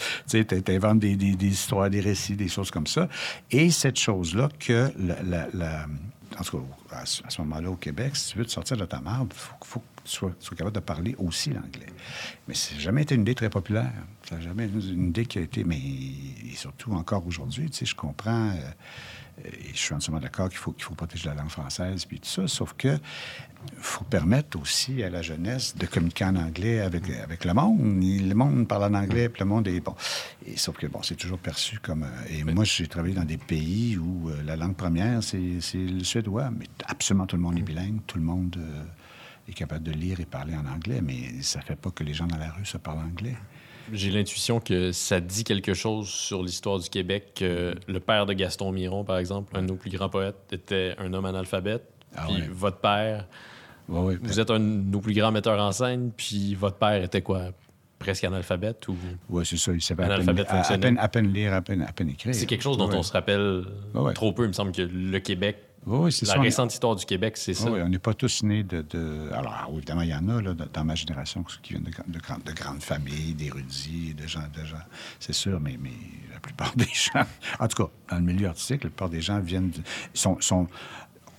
tu 0.44 0.62
t'inventes 0.62 0.98
des, 1.00 1.16
des- 1.16 1.36
des 1.36 1.48
histoires, 1.48 1.90
des 1.90 2.00
récits, 2.00 2.36
des 2.36 2.48
choses 2.48 2.70
comme 2.70 2.86
ça. 2.86 3.08
Et 3.50 3.70
cette 3.70 3.98
chose-là 3.98 4.48
que 4.58 4.92
en 6.38 6.42
tout 6.42 6.58
cas, 6.90 6.96
à 6.96 7.06
ce, 7.06 7.40
moment-là, 7.42 7.70
au 7.70 7.76
Québec, 7.76 8.14
si 8.14 8.32
tu 8.32 8.38
veux 8.38 8.44
te 8.44 8.50
sortir 8.50 8.76
de 8.76 8.84
ta 8.84 9.00
marde, 9.00 9.32
il 9.34 9.38
faut, 9.38 9.54
faut 9.64 9.80
que 9.80 10.02
tu 10.04 10.10
sois 10.10 10.56
capable 10.56 10.74
de 10.74 10.80
parler 10.80 11.14
aussi 11.18 11.50
l'anglais. 11.50 11.86
Mais 12.46 12.54
ça 12.54 12.74
n'a 12.74 12.80
jamais 12.80 13.02
été 13.02 13.14
une 13.14 13.22
idée 13.22 13.34
très 13.34 13.50
populaire. 13.50 13.92
Ça 14.28 14.36
n'a 14.36 14.42
jamais 14.42 14.66
été 14.66 14.74
une 14.90 15.08
idée 15.08 15.26
qui 15.26 15.38
a 15.38 15.42
été... 15.42 15.64
Mais 15.64 15.78
et 15.78 16.54
surtout 16.54 16.92
encore 16.92 17.26
aujourd'hui, 17.26 17.70
tu 17.70 17.78
sais, 17.78 17.86
je 17.86 17.94
comprends... 17.94 18.50
euh, 18.50 18.70
et 19.44 19.72
je 19.72 19.78
suis 19.78 19.94
entièrement 19.94 20.20
d'accord 20.20 20.48
qu'il 20.48 20.58
faut, 20.58 20.72
qu'il 20.72 20.82
faut 20.82 20.94
protéger 20.94 21.28
la 21.28 21.36
langue 21.36 21.48
française, 21.48 22.04
puis 22.04 22.18
tout 22.18 22.28
ça, 22.28 22.48
sauf 22.48 22.74
que 22.76 22.98
faut 23.78 24.04
permettre 24.04 24.58
aussi 24.60 25.02
à 25.02 25.10
la 25.10 25.22
jeunesse 25.22 25.76
de 25.76 25.86
communiquer 25.86 26.24
en 26.24 26.36
anglais 26.36 26.80
avec, 26.80 27.04
avec 27.10 27.44
le 27.44 27.54
monde. 27.54 28.02
Il- 28.02 28.28
Le 28.28 28.34
monde 28.34 28.66
parle 28.68 28.84
en 28.94 28.98
anglais, 28.98 29.28
puis 29.28 29.40
le 29.40 29.46
monde 29.46 29.66
est 29.68 29.80
bon. 29.80 29.94
Et, 30.46 30.56
sauf 30.56 30.76
que, 30.76 30.86
bon, 30.86 31.02
c'est 31.02 31.16
toujours 31.16 31.38
perçu 31.38 31.78
comme... 31.78 32.04
euh, 32.04 32.06
et 32.30 32.44
moi, 32.44 32.64
j'ai 32.64 32.86
travaillé 32.86 33.14
dans 33.14 33.24
des 33.24 33.36
pays 33.38 33.96
où 33.96 34.30
euh, 34.30 34.42
la 34.44 34.56
langue 34.56 34.76
première, 34.76 35.22
c'est 35.22 35.38
le 35.74 36.04
suédois, 36.04 36.50
mais 36.50 36.66
absolument 36.86 37.26
tout 37.26 37.36
le 37.36 37.42
monde 37.42 37.58
est 37.58 37.62
bilingue, 37.62 38.00
tout 38.06 38.18
le 38.18 38.24
monde 38.24 38.56
euh, 38.58 38.82
est 39.48 39.54
capable 39.54 39.84
de 39.84 39.92
lire 39.92 40.20
et 40.20 40.24
parler 40.26 40.54
en 40.54 40.66
anglais, 40.66 41.00
mais 41.02 41.40
ça 41.42 41.60
fait 41.60 41.76
pas 41.76 41.90
que 41.90 42.04
les 42.04 42.14
gens 42.14 42.26
dans 42.26 42.36
la 42.38 42.50
rue 42.50 42.64
se 42.66 42.78
parlent 42.78 42.98
anglais. 42.98 43.36
J'ai 43.92 44.10
l'intuition 44.10 44.60
que 44.60 44.92
ça 44.92 45.18
dit 45.20 45.44
quelque 45.44 45.72
chose 45.72 46.08
sur 46.08 46.42
l'histoire 46.42 46.78
du 46.78 46.90
Québec. 46.90 47.38
le 47.40 47.98
père 48.00 48.26
de 48.26 48.34
Gaston 48.34 48.70
Miron, 48.70 49.02
par 49.04 49.16
exemple, 49.16 49.56
un 49.56 49.62
de 49.62 49.68
nos 49.68 49.76
plus 49.76 49.90
grands 49.90 50.10
poètes, 50.10 50.36
était 50.52 50.94
un 50.98 51.12
homme 51.14 51.24
analphabète. 51.24 51.84
Ah 52.16 52.24
puis 52.26 52.36
ouais. 52.36 52.48
votre 52.52 52.78
père, 52.78 53.26
Ouais, 53.88 54.00
ouais, 54.00 54.18
vous 54.20 54.38
êtes 54.38 54.50
un 54.50 54.58
de 54.60 54.64
nos 54.64 55.00
plus 55.00 55.14
grands 55.14 55.32
metteurs 55.32 55.58
en 55.58 55.72
scène, 55.72 56.10
puis 56.14 56.54
votre 56.54 56.76
père 56.76 57.02
était 57.02 57.22
quoi? 57.22 57.52
Presque 57.98 58.22
analphabète 58.24 58.86
ou? 58.88 58.96
Ouais, 59.30 59.44
c'est 59.46 59.56
ça, 59.56 59.72
il 59.72 59.80
savait 59.82 60.04
à 60.04 60.18
peine, 60.18 60.28
à- 60.46 60.60
à, 60.72 60.78
peine, 60.78 60.98
à 60.98 61.08
peine 61.08 61.32
lire, 61.32 61.54
à 61.54 61.62
peine, 61.62 61.82
à 61.82 61.92
peine 61.92 62.10
écrire. 62.10 62.34
C'est 62.34 62.44
quelque 62.46 62.62
chose 62.62 62.76
dont 62.76 62.90
on 62.92 63.02
se 63.02 63.12
rappelle 63.12 63.64
trop 64.14 64.32
peu. 64.32 64.44
Il 64.44 64.48
me 64.48 64.52
semble 64.52 64.72
que 64.72 64.82
le 64.82 65.18
Québec, 65.20 65.56
c'est 66.10 66.26
la 66.26 66.32
ça, 66.34 66.38
est- 66.38 66.42
récente 66.42 66.72
histoire 66.74 66.94
du 66.96 67.04
Québec, 67.06 67.36
c'est 67.38 67.54
ça. 67.54 67.70
Oui, 67.70 67.80
on 67.82 67.88
n'est 67.88 67.98
pas 67.98 68.12
tous 68.14 68.42
nés 68.42 68.62
de. 68.62 68.82
de- 68.82 69.30
Alors, 69.32 69.54
ah, 69.58 69.68
évidemment, 69.74 70.02
il 70.02 70.10
y 70.10 70.14
en 70.14 70.28
a 70.28 70.42
là, 70.42 70.52
dans 70.54 70.84
ma 70.84 70.94
génération 70.94 71.42
qui 71.62 71.72
viennent 71.72 71.84
de, 71.84 71.90
gra- 71.90 72.04
de, 72.06 72.18
grandes- 72.18 72.44
de 72.44 72.52
grandes 72.52 72.82
familles, 72.82 73.32
d'érudits, 73.34 74.14
de 74.14 74.26
gens, 74.28 74.40
de 74.54 74.64
gens. 74.66 74.76
C'est 75.18 75.32
sûr, 75.32 75.58
mais, 75.60 75.78
mais 75.80 75.90
la 76.32 76.40
plupart 76.40 76.72
des 76.76 76.84
gens. 76.92 77.24
En 77.58 77.66
tout 77.68 77.84
cas, 77.84 77.90
dans 78.10 78.16
le 78.16 78.22
milieu 78.22 78.48
artistique, 78.48 78.84
la 78.84 78.90
plupart 78.90 79.08
des 79.08 79.22
gens 79.22 79.40
viennent. 79.40 79.70
de- 79.70 79.80
sont, 80.14 80.36
sont- 80.40 80.68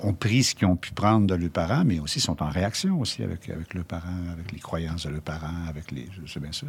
ont 0.01 0.13
pris 0.13 0.43
ce 0.43 0.55
qu'ils 0.55 0.67
ont 0.67 0.75
pu 0.75 0.91
prendre 0.91 1.27
de 1.27 1.35
leurs 1.35 1.49
parents, 1.49 1.83
mais 1.85 1.99
aussi 1.99 2.19
sont 2.19 2.41
en 2.41 2.49
réaction 2.49 2.99
aussi 2.99 3.23
avec, 3.23 3.49
avec 3.49 3.73
leurs 3.73 3.85
parents, 3.85 4.07
avec 4.33 4.51
les 4.51 4.59
croyances 4.59 5.05
de 5.05 5.09
leurs 5.11 5.21
parents, 5.21 5.65
avec 5.67 5.91
les. 5.91 6.07
C'est 6.27 6.39
bien 6.41 6.51
sûr. 6.51 6.67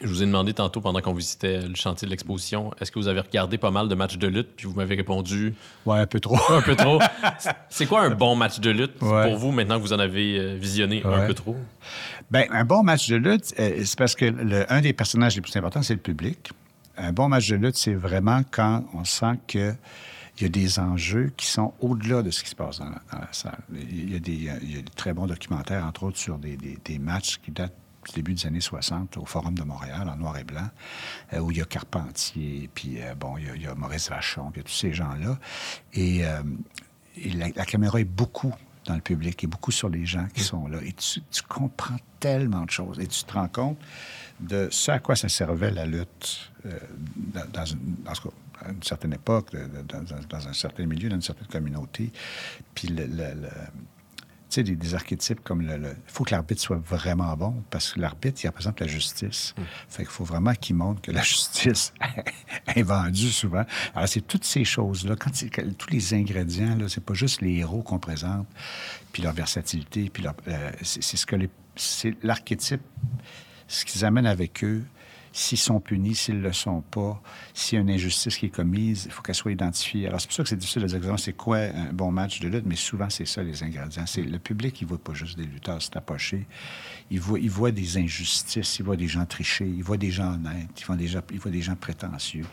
Je 0.00 0.06
vous 0.06 0.22
ai 0.22 0.26
demandé 0.26 0.54
tantôt, 0.54 0.80
pendant 0.80 1.00
qu'on 1.00 1.12
visitait 1.12 1.62
le 1.66 1.74
chantier 1.74 2.06
de 2.06 2.10
l'exposition, 2.10 2.70
est-ce 2.80 2.92
que 2.92 3.00
vous 3.00 3.08
avez 3.08 3.18
regardé 3.18 3.58
pas 3.58 3.72
mal 3.72 3.88
de 3.88 3.94
matchs 3.96 4.16
de 4.16 4.28
lutte, 4.28 4.50
puis 4.56 4.66
vous 4.68 4.74
m'avez 4.74 4.94
répondu 4.94 5.54
Ouais, 5.86 5.98
un 5.98 6.06
peu 6.06 6.20
trop. 6.20 6.38
un 6.50 6.62
peu 6.62 6.76
trop. 6.76 7.00
C'est 7.68 7.86
quoi 7.86 8.02
un 8.02 8.10
bon 8.10 8.36
match 8.36 8.60
de 8.60 8.70
lutte 8.70 9.02
Ouais. 9.02 9.28
pour 9.28 9.36
vous 9.38 9.50
maintenant 9.50 9.76
que 9.76 9.82
vous 9.82 9.92
en 9.92 9.98
avez 9.98 10.38
euh, 10.38 10.54
visionné 10.56 11.02
un 11.04 11.26
peu 11.26 11.34
trop? 11.34 11.56
Ben, 12.30 12.44
un 12.52 12.64
bon 12.64 12.84
match 12.84 13.08
de 13.08 13.16
lutte, 13.16 13.52
euh, 13.58 13.82
c'est 13.84 13.98
parce 13.98 14.14
que 14.14 14.26
le- 14.26 14.72
un 14.72 14.80
des 14.80 14.92
personnages 14.92 15.34
les 15.34 15.40
plus 15.42 15.56
importants, 15.56 15.82
c'est 15.82 15.94
le 15.94 16.00
public. 16.00 16.50
Un 16.96 17.12
bon 17.12 17.28
match 17.28 17.48
de 17.48 17.56
lutte, 17.56 17.76
c'est 17.76 17.94
vraiment 17.94 18.42
quand 18.52 18.84
on 18.94 19.02
sent 19.04 19.34
que 19.48 19.74
il 20.38 20.44
y 20.44 20.46
a 20.46 20.48
des 20.48 20.78
enjeux 20.78 21.32
qui 21.36 21.46
sont 21.46 21.74
au-delà 21.80 22.22
de 22.22 22.30
ce 22.30 22.44
qui 22.44 22.50
se 22.50 22.54
passe 22.54 22.78
dans 22.78 22.90
la, 22.90 23.02
dans 23.12 23.26
salle. 23.32 23.58
Il 23.72 24.12
y, 24.12 24.16
a 24.16 24.20
des, 24.20 24.84
très 24.94 25.12
bons 25.12 25.26
documentaires, 25.26 25.84
entre 25.84 26.04
autres, 26.04 26.18
sur 26.18 26.38
des, 26.38 26.56
des- 26.56 26.98
matchs 26.98 27.38
qui 27.38 27.50
datent 27.50 27.74
du 28.06 28.12
début 28.14 28.34
des 28.34 28.46
années 28.46 28.60
60 28.60 29.16
au 29.16 29.24
Forum 29.24 29.54
de 29.54 29.64
Montréal, 29.64 30.08
en 30.08 30.16
noir 30.16 30.38
et 30.38 30.44
blanc, 30.44 30.68
euh, 31.32 31.40
où 31.40 31.50
il 31.50 31.58
y 31.58 31.60
a 31.60 31.64
Carpentier, 31.64 32.70
puis 32.72 33.02
euh, 33.02 33.14
bon, 33.14 33.36
il 33.36 33.62
y 33.62 33.66
a, 33.66 33.74
Maurice 33.74 34.08
Vachon, 34.10 34.50
puis 34.50 34.60
il 34.60 34.62
y 34.62 34.66
a 34.66 34.68
tous 34.68 34.76
ces 34.76 34.92
gens-là. 34.92 35.38
Et, 35.92 36.24
euh, 36.24 36.42
la, 37.34 37.64
caméra 37.64 38.00
est 38.00 38.04
beaucoup 38.04 38.54
dans 38.84 38.94
le 38.94 39.00
public 39.00 39.42
et 39.42 39.48
beaucoup 39.48 39.72
sur 39.72 39.88
les 39.88 40.06
gens 40.06 40.28
qui 40.32 40.40
sont 40.40 40.68
là. 40.68 40.78
Et 40.84 40.92
tu, 40.92 41.20
comprends 41.48 41.96
tellement 42.20 42.64
de 42.64 42.70
choses. 42.70 43.00
Et 43.00 43.08
tu 43.08 43.24
te 43.24 43.32
rends 43.32 43.48
compte 43.48 43.78
de 44.38 44.68
ce 44.70 44.92
à 44.92 45.00
quoi 45.00 45.16
ça 45.16 45.28
servait 45.28 45.72
la 45.72 45.84
lutte 45.84 46.52
dans, 46.64 47.50
dans 47.52 47.64
en 48.08 48.12
tout 48.12 48.28
cas, 48.28 48.34
à 48.64 48.70
une 48.70 48.82
certaine 48.82 49.12
époque, 49.14 49.52
de- 49.52 49.82
de- 49.82 50.26
dans, 50.28 50.48
un 50.48 50.52
certain 50.52 50.86
milieu, 50.86 51.08
dans 51.08 51.16
une 51.16 51.22
certaine 51.22 51.48
communauté. 51.48 52.10
Puis 52.74 52.88
le, 52.88 53.06
le- 53.06 53.34
le- 53.42 53.48
tu 54.50 54.54
sais, 54.54 54.62
des, 54.62 54.76
des 54.76 54.94
archétypes 54.94 55.42
comme 55.44 55.60
le... 55.60 55.74
Il 55.76 55.94
faut 56.06 56.24
que 56.24 56.30
l'arbitre 56.30 56.62
soit 56.62 56.78
vraiment 56.78 57.36
bon, 57.36 57.62
parce 57.68 57.92
que 57.92 58.00
l'arbitre, 58.00 58.40
il 58.42 58.46
représente 58.46 58.80
la 58.80 58.86
justice. 58.86 59.54
Fait 59.90 60.04
qu'il 60.04 60.10
faut 60.10 60.24
vraiment 60.24 60.54
qu'il 60.54 60.74
montre 60.74 61.02
que 61.02 61.10
la 61.10 61.20
justice 61.34 61.92
est 62.74 62.82
vendue 62.82 63.30
souvent. 63.30 63.64
Alors, 63.94 64.08
c'est 64.08 64.22
toutes 64.26 64.44
ces 64.44 64.64
choses-là, 64.64 65.16
quand 65.16 65.30
tous 65.76 65.90
les 65.90 66.14
ingrédients, 66.14 66.76
là, 66.76 66.88
c'est 66.88 67.04
pas 67.04 67.12
juste 67.12 67.42
les 67.42 67.56
héros 67.56 67.82
qu'on 67.82 67.98
présente, 67.98 68.46
puis 69.12 69.22
leur 69.22 69.34
versatilité, 69.34 70.08
puis 70.08 70.22
leur, 70.22 70.34
euh, 70.48 70.70
c'est 70.82 71.02
c'est 71.02 71.18
ce 71.18 71.26
que 71.26 71.36
les... 71.36 71.50
C'est 71.76 72.16
l'archétype, 72.24 72.80
ce 73.68 73.84
qu'ils 73.84 74.04
amènent 74.04 74.26
avec 74.26 74.64
eux, 74.64 74.82
s'ils 75.32 75.58
sont 75.58 75.80
punis, 75.80 76.14
s'ils 76.14 76.38
ne 76.38 76.42
le 76.42 76.52
sont 76.52 76.80
pas, 76.80 77.20
s'il 77.54 77.76
y 77.76 77.78
a 77.78 77.82
une 77.82 77.90
injustice 77.90 78.36
qui 78.36 78.46
est 78.46 78.50
commise, 78.50 79.04
il 79.06 79.12
faut 79.12 79.22
qu'elle 79.22 79.34
soit 79.34 79.52
identifiée. 79.52 80.06
Alors, 80.06 80.20
c'est 80.20 80.26
pour 80.26 80.34
ça 80.36 80.42
que 80.42 80.48
c'est 80.48 80.56
difficile 80.56 80.82
de 80.82 80.88
dire 80.88 81.18
c'est 81.18 81.32
quoi 81.32 81.58
un 81.58 81.92
bon 81.92 82.10
match 82.10 82.40
de 82.40 82.48
lutte, 82.48 82.64
mais 82.66 82.76
souvent, 82.76 83.10
c'est 83.10 83.26
ça, 83.26 83.42
les 83.42 83.62
ingrédients. 83.62 84.06
C'est 84.06 84.22
le 84.22 84.38
public, 84.38 84.80
il 84.80 84.84
ne 84.84 84.88
voit 84.90 84.98
pas 84.98 85.14
juste 85.14 85.38
des 85.38 85.44
lutteurs 85.44 85.80
se 85.80 85.90
tapocher. 85.90 86.46
Il 87.10 87.20
voit, 87.20 87.38
il 87.38 87.50
voit 87.50 87.70
des 87.70 87.96
injustices, 87.96 88.78
il 88.78 88.84
voit 88.84 88.96
des 88.96 89.08
gens 89.08 89.24
tricher, 89.24 89.66
il 89.66 89.82
voit 89.82 89.96
des 89.96 90.10
gens 90.10 90.34
honnêtes, 90.34 90.80
il 90.80 90.84
voit 90.84 91.50
des 91.50 91.62
gens, 91.62 91.74
prétentieux, 91.76 92.44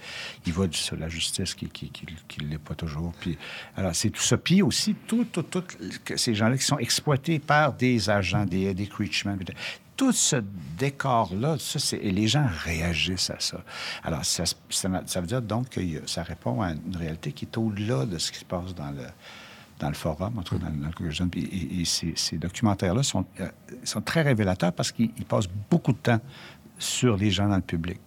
il 0.46 0.54
voit 0.54 0.68
du- 0.68 0.80
la 0.98 1.10
justice 1.10 1.54
qui 1.54 1.68
qui, 1.68 1.90
qui, 1.90 2.40
l'est 2.42 2.58
pas 2.58 2.76
toujours. 2.76 3.12
Puis, 3.20 3.38
alors, 3.76 3.96
c'est 3.96 4.10
tout 4.10 4.22
ça. 4.22 4.38
Puis 4.38 4.62
aussi, 4.62 4.96
tout, 5.08 5.26
tout, 5.26 5.44
tout, 5.44 5.64
ces 6.16 6.36
gens-là 6.36 6.58
qui 6.58 6.64
sont 6.64 6.78
exploités 6.78 7.40
par 7.40 7.74
des 7.74 8.10
agents, 8.10 8.46
des, 8.46 8.74
des 8.74 8.88
tout 9.96 10.12
ce 10.12 10.38
décor-là, 10.78 11.58
et 11.94 12.12
les 12.12 12.28
gens 12.28 12.48
réagissent 12.64 13.30
à 13.30 13.40
ça. 13.40 13.64
Alors, 14.04 14.26
ça, 14.26 14.46
veut 15.20 15.28
dire 15.28 15.42
donc 15.42 15.70
que 15.70 15.82
ça 16.06 16.24
répond 16.24 16.62
à 16.62 16.72
une 16.72 16.96
réalité 16.96 17.32
qui 17.32 17.46
est 17.46 17.58
au-delà 17.58 18.06
de 18.06 18.18
ce 18.18 18.32
qui 18.32 18.40
se 18.40 18.46
passe 18.46 18.76
dans 18.76 18.92
le, 18.92 19.06
dans 19.80 19.88
le 19.90 19.96
forum, 19.96 20.38
en 20.38 20.42
tout 20.42 20.58
cas 20.58 20.66
dans, 20.66 20.90
le 21.00 21.10
jeune. 21.12 21.32
Et, 21.36 21.82
et 21.82 21.86
ces, 21.86 22.38
documentaires-là 22.38 23.04
sont, 23.04 23.26
euh, 23.40 23.50
sont 23.84 24.02
très 24.02 24.22
révélateurs 24.22 24.74
parce 24.74 24.92
qu'ils 24.92 25.12
ils 25.18 25.26
passent 25.26 25.50
beaucoup 25.70 25.94
de 25.94 25.98
temps 25.98 26.20
sur 26.78 27.16
les 27.18 27.32
gens 27.32 27.48
dans 27.48 27.56
le 27.56 27.62
public. 27.62 28.00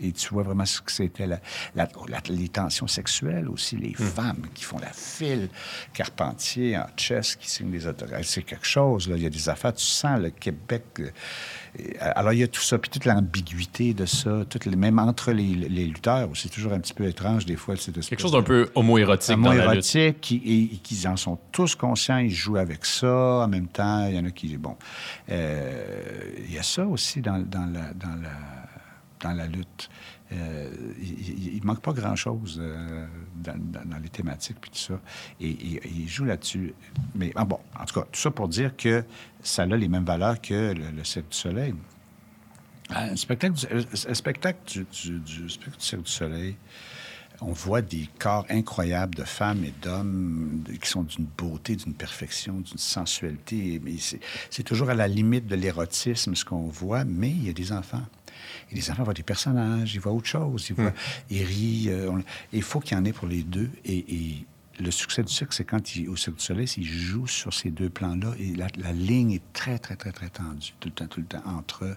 Et 0.00 0.12
tu 0.12 0.28
vois 0.30 0.42
vraiment 0.42 0.64
ce 0.64 0.80
que 0.80 0.90
c'était 0.90 1.26
la, 1.26 1.38
la- 1.76 1.88
la- 2.08 2.20
les 2.28 2.48
tensions 2.48 2.86
sexuelles 2.88 3.48
aussi, 3.48 3.76
les 3.76 3.94
femmes 3.94 4.46
qui 4.54 4.64
font 4.64 4.78
la 4.78 4.92
file, 4.92 5.48
Carpentier 5.92 6.76
en 6.78 6.86
chess 6.96 7.36
qui 7.36 7.48
signe 7.50 7.70
des 7.70 7.86
autographes. 7.86 8.26
C'est 8.26 8.42
quelque 8.42 8.66
chose, 8.66 9.08
là. 9.08 9.16
Il 9.16 9.22
y 9.22 9.26
a 9.26 9.30
des 9.30 9.48
affaires, 9.48 9.74
tu 9.74 9.84
sens 9.84 10.18
le 10.20 10.30
Québec. 10.30 10.84
euh, 11.00 11.10
alors, 12.00 12.32
il 12.32 12.40
y 12.40 12.42
a 12.42 12.48
tout 12.48 12.60
ça, 12.60 12.78
puis 12.78 12.90
toute 12.90 13.04
l'ambiguïté 13.04 13.94
de 13.94 14.04
ça, 14.06 14.44
toutes 14.48 14.66
les, 14.66 14.76
même 14.76 14.98
entre 14.98 15.32
les, 15.32 15.54
les 15.54 15.86
lutteurs, 15.86 16.28
c'est 16.34 16.48
toujours 16.50 16.72
un 16.72 16.80
petit 16.80 16.94
peu 16.94 17.06
étrange, 17.06 17.46
des 17.46 17.56
fois. 17.56 17.76
c'est 17.76 17.92
Quelque 17.92 18.20
chose 18.20 18.32
d'un 18.32 18.42
peu 18.42 18.70
homo-érotique 18.74 19.30
un 19.34 19.36
dans 19.36 19.42
mot 19.50 19.52
la 19.52 19.74
lutte. 19.74 19.94
érotique, 19.94 20.20
qui, 20.20 20.36
et, 20.44 20.74
et 20.74 20.78
qu'ils 20.78 21.06
en 21.06 21.16
sont 21.16 21.38
tous 21.52 21.74
conscients, 21.74 22.18
ils 22.18 22.30
jouent 22.30 22.56
avec 22.56 22.84
ça. 22.84 23.42
En 23.44 23.48
même 23.48 23.68
temps, 23.68 24.06
il 24.08 24.16
y 24.16 24.18
en 24.18 24.24
a 24.24 24.30
qui. 24.30 24.56
Bon. 24.56 24.76
Euh, 25.30 25.84
il 26.46 26.52
y 26.52 26.58
a 26.58 26.62
ça 26.62 26.84
aussi 26.86 27.20
dans, 27.20 27.38
dans, 27.38 27.66
la, 27.72 27.92
dans, 27.94 28.20
la, 28.20 28.30
dans 29.22 29.32
la 29.32 29.46
lutte. 29.46 29.88
Euh, 30.32 30.70
il 31.00 31.60
ne 31.60 31.66
manque 31.66 31.80
pas 31.80 31.92
grand-chose 31.92 32.58
euh, 32.62 33.06
dans, 33.34 33.98
les 34.02 34.08
thématiques 34.08 34.58
puis 34.60 34.70
tout 34.70 34.78
ça. 34.78 35.00
Et, 35.40 35.80
il 35.84 36.08
joue 36.08 36.24
là-dessus. 36.24 36.74
Mais 37.14 37.32
ah 37.34 37.44
bon, 37.44 37.58
en 37.78 37.84
tout 37.84 38.00
cas, 38.00 38.06
tout 38.10 38.20
ça 38.20 38.30
pour 38.30 38.48
dire 38.48 38.76
que 38.76 39.04
ça 39.42 39.62
a 39.62 39.66
les 39.66 39.88
mêmes 39.88 40.04
valeurs 40.04 40.40
que 40.40 40.72
le, 40.72 40.90
le 40.90 41.04
Cirque 41.04 41.30
du 41.30 41.36
Soleil. 41.36 41.74
Un 42.90 43.16
spectacle 43.16 43.54
du, 43.54 43.66
un 44.08 44.14
spectacle 44.14 44.58
du, 44.90 45.18
du- 45.20 45.48
Cirque 45.78 46.02
du 46.02 46.10
Soleil, 46.10 46.56
on 47.40 47.52
voit 47.52 47.82
des 47.82 48.08
corps 48.18 48.46
incroyables 48.48 49.14
de 49.14 49.24
femmes 49.24 49.64
et 49.64 49.72
d'hommes 49.82 50.62
qui 50.80 50.88
sont 50.88 51.02
d'une 51.02 51.24
beauté, 51.24 51.76
d'une 51.76 51.94
perfection, 51.94 52.60
d'une 52.60 52.78
sensualité. 52.78 53.80
Mais 53.84 53.94
c'est 54.50 54.62
toujours 54.62 54.90
à 54.90 54.94
la 54.94 55.08
limite 55.08 55.46
de 55.46 55.56
l'érotisme 55.56 56.34
ce 56.34 56.44
qu'on 56.44 56.68
voit, 56.68 57.04
mais 57.04 57.30
il 57.30 57.46
y 57.46 57.50
a 57.50 57.52
des 57.52 57.72
enfants. 57.72 58.02
Et 58.72 58.76
les 58.76 58.90
enfants 58.90 59.04
voient 59.04 59.14
des 59.14 59.22
personnages, 59.22 59.94
ils 59.94 60.00
voient 60.00 60.12
autre 60.12 60.26
chose, 60.26 60.66
ils, 60.70 60.74
voient, 60.74 60.92
ils 61.30 61.44
rient. 61.44 61.86
euh, 61.90 62.10
on- 62.10 62.24
il 62.52 62.62
faut 62.62 62.80
qu'il 62.80 62.96
y 62.96 63.00
en 63.00 63.04
ait 63.04 63.12
pour 63.12 63.28
les 63.28 63.42
deux. 63.42 63.70
Et, 63.84 63.98
et 64.14 64.46
le 64.80 64.90
succès 64.90 65.22
du 65.22 65.32
cirque, 65.32 65.52
c'est 65.52 65.64
quand, 65.64 65.94
il, 65.94 66.08
au 66.08 66.16
Cirque 66.16 66.36
du 66.38 66.42
Soleil, 66.42 66.66
ils 66.78 66.84
jouent 66.84 67.26
sur 67.26 67.52
ces 67.52 67.70
deux 67.70 67.90
plans-là. 67.90 68.32
Et 68.40 68.54
la, 68.56 68.68
la 68.78 68.92
ligne 68.92 69.32
est 69.32 69.42
très, 69.52 69.78
très, 69.78 69.96
très, 69.96 70.10
très 70.12 70.30
tendue, 70.30 70.72
tout 70.80 70.88
le 70.88 70.94
temps, 70.94 71.06
tout 71.06 71.20
le 71.20 71.26
temps, 71.26 71.42
entre 71.44 71.84
eux. 71.84 71.96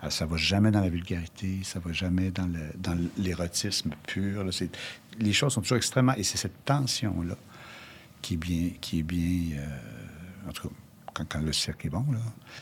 Alors, 0.00 0.10
ça 0.12 0.24
va 0.26 0.36
jamais 0.38 0.70
dans 0.70 0.80
la 0.80 0.88
vulgarité, 0.88 1.58
ça 1.62 1.78
va 1.80 1.92
jamais 1.92 2.30
dans 2.30 2.46
le- 2.46 2.72
dans 2.78 2.98
l'érotisme 3.18 3.90
pur. 4.06 4.42
là. 4.42 4.50
C'est- 4.52 4.74
les 5.18 5.32
choses 5.34 5.52
sont 5.52 5.60
toujours 5.60 5.76
extrêmement... 5.76 6.14
Et 6.14 6.24
c'est 6.24 6.38
cette 6.38 6.64
tension-là 6.64 7.36
qui 8.22 8.34
est 8.34 8.38
bien... 8.38 8.70
Qui 8.80 9.00
est 9.00 9.02
bien 9.04 9.58
euh, 9.58 10.48
en 10.48 10.52
tout 10.52 10.68
cas, 10.68 10.74
quand, 11.14 11.24
quand 11.28 11.40
le 11.40 11.52
cirque 11.52 11.86
est 11.86 11.90
bon, 11.90 12.04
là. 12.12 12.18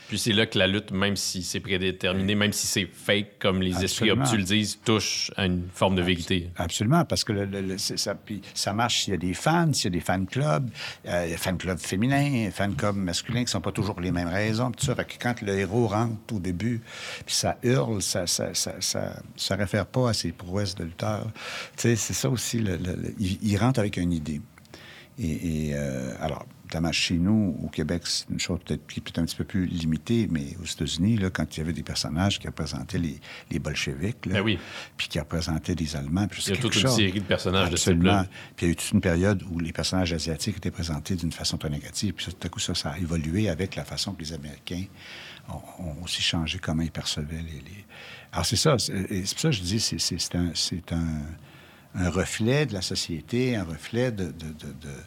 Puis 0.07 0.17
c'est 0.19 0.31
là 0.31 0.45
que 0.45 0.57
la 0.57 0.67
lutte, 0.67 0.91
même 0.91 1.15
si 1.15 1.43
c'est 1.43 1.59
prédéterminé, 1.59 2.35
même 2.35 2.53
si 2.53 2.67
c'est 2.67 2.85
fake, 2.85 3.39
comme 3.39 3.61
les 3.61 3.83
esprits 3.83 4.11
obtus 4.11 4.37
le 4.37 4.43
disent, 4.43 4.79
touche 4.85 5.31
à 5.35 5.45
une 5.45 5.67
forme 5.73 5.95
de 5.95 6.01
vérité. 6.01 6.49
Absolument, 6.55 7.03
parce 7.05 7.23
que 7.23 7.33
le- 7.33 7.45
le- 7.45 7.77
ça, 7.77 8.15
puis 8.15 8.41
ça 8.53 8.73
marche 8.73 9.03
s'il 9.03 9.11
y 9.11 9.15
a 9.15 9.17
des 9.19 9.33
fans, 9.33 9.73
s'il 9.73 9.85
y 9.85 9.87
a 9.87 9.89
des 9.91 9.99
fan 9.99 10.25
clubs, 10.25 10.69
euh, 11.07 11.35
fan 11.37 11.57
clubs 11.57 11.79
féminins, 11.79 12.49
fan 12.51 12.75
clubs 12.75 12.95
masculins 12.95 13.39
qui 13.39 13.45
ne 13.45 13.49
sont 13.49 13.61
pas 13.61 13.71
toujours 13.71 13.99
les 13.99 14.11
mêmes 14.11 14.27
raisons. 14.29 14.71
Tout 14.71 14.85
ça. 14.85 14.95
Fait 14.95 15.05
que 15.05 15.13
quand 15.19 15.41
le 15.41 15.57
héros 15.57 15.87
rentre 15.87 16.33
au 16.33 16.39
début, 16.39 16.81
puis 17.25 17.35
ça 17.35 17.57
hurle, 17.63 18.01
ça 18.01 18.27
ça, 18.27 18.53
ça, 18.53 18.75
ça, 18.79 19.21
ça 19.35 19.55
réfère 19.55 19.85
pas 19.85 20.09
à 20.09 20.13
ses 20.13 20.31
prouesses 20.31 20.75
de 20.75 20.83
lutteur. 20.83 21.25
Tu 21.75 21.81
sais, 21.83 21.95
c'est 21.95 22.13
ça 22.13 22.29
aussi. 22.29 22.59
le- 22.59 22.79
il, 23.19 23.39
il 23.41 23.57
rentre 23.57 23.79
avec 23.79 23.97
une 23.97 24.11
idée. 24.13 24.41
Et, 25.19 25.67
et, 25.69 25.71
euh, 25.75 26.13
alors, 26.19 26.45
notamment 26.73 26.91
chez 26.91 27.17
nous, 27.17 27.55
au 27.63 27.67
Québec, 27.67 28.01
c'est 28.05 28.27
une 28.31 28.39
chose 28.39 28.59
peut-être 28.65 28.87
qui 28.87 28.99
est 28.99 29.03
peut-être 29.03 29.19
un 29.19 29.25
petit 29.25 29.35
peu 29.35 29.43
plus 29.43 29.65
limitée, 29.67 30.27
mais 30.31 30.55
aux 30.61 30.65
États-Unis, 30.65 31.17
là, 31.17 31.29
quand 31.29 31.55
il 31.55 31.59
y 31.59 31.61
avait 31.63 31.73
des 31.73 31.83
personnages 31.83 32.39
qui 32.39 32.47
représentaient 32.47 32.97
les, 32.97 33.19
les 33.51 33.59
bolcheviks, 33.59 34.25
là, 34.25 34.33
Ben 34.35 34.41
oui. 34.41 34.57
puis 34.97 35.07
qui 35.07 35.19
représentaient 35.19 35.75
des 35.75 35.95
Allemands, 35.95 36.27
puis 36.27 36.41
Il 36.47 36.55
y 36.55 36.57
a 36.57 36.61
toute 36.61 36.73
une 36.75 36.81
chose. 36.81 36.95
série 36.95 37.19
de 37.19 37.25
personnages 37.25 37.69
de 37.69 37.75
ce 37.75 37.91
Absolument. 37.91 38.25
Puis 38.55 38.65
il 38.65 38.69
y 38.69 38.69
a 38.69 38.73
eu 38.73 38.75
toute 38.75 38.91
une 38.91 39.01
période 39.01 39.43
où 39.51 39.59
les 39.59 39.71
personnages 39.71 40.13
asiatiques 40.13 40.57
étaient 40.57 40.71
présentés 40.71 41.15
d'une 41.15 41.31
façon 41.31 41.57
très 41.57 41.69
négative. 41.69 42.13
Puis 42.13 42.25
tout 42.25 42.35
à 42.47 42.49
coup, 42.49 42.59
ça, 42.59 42.73
ça 42.73 42.91
a 42.91 42.97
évolué 42.97 43.49
avec 43.49 43.75
la 43.75 43.85
façon 43.85 44.13
que 44.13 44.21
les 44.23 44.33
Américains 44.33 44.85
ont, 45.49 45.83
ont 45.83 46.03
aussi 46.03 46.21
changé 46.23 46.57
comment 46.59 46.81
ils 46.83 46.91
percevaient 46.91 47.35
les... 47.37 47.59
les- 47.59 47.85
Alors 48.31 48.45
c'est 48.47 48.55
ça. 48.55 48.77
C'est 48.79 48.93
pour 49.21 49.39
ça 49.39 49.49
que 49.49 49.55
je 49.55 49.61
dis, 49.61 49.79
c'est 49.79 50.35
un... 50.35 50.53
Un 51.95 52.09
reflet 52.09 52.65
de 52.65 52.73
la 52.73 52.81
société, 52.81 53.55
un 53.55 53.63
reflet 53.63 54.11
de... 54.11 54.25
de, 54.25 54.31
de- 54.31 54.73
de- 54.81 55.03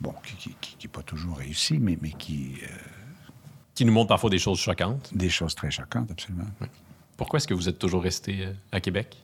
bon, 0.00 0.14
qui 0.38 0.54
n'est 0.82 0.88
pas 0.88 1.02
toujours 1.02 1.38
réussi, 1.38 1.78
mais, 1.78 1.98
mais 2.00 2.10
qui... 2.12 2.54
euh, 2.62 2.66
Qui 3.74 3.84
nous 3.84 3.92
montre 3.92 4.08
parfois 4.08 4.30
des 4.30 4.38
choses 4.38 4.58
choquantes. 4.60 5.10
des 5.14 5.28
choses 5.30 5.54
très 5.54 5.70
choquantes, 5.70 6.10
absolument. 6.10 6.46
Pourquoi 7.16 7.38
est-ce 7.38 7.46
que 7.48 7.54
vous 7.54 7.68
êtes 7.68 7.78
toujours 7.78 8.02
resté 8.02 8.46
euh, 8.46 8.52
à 8.72 8.80
Québec? 8.80 9.16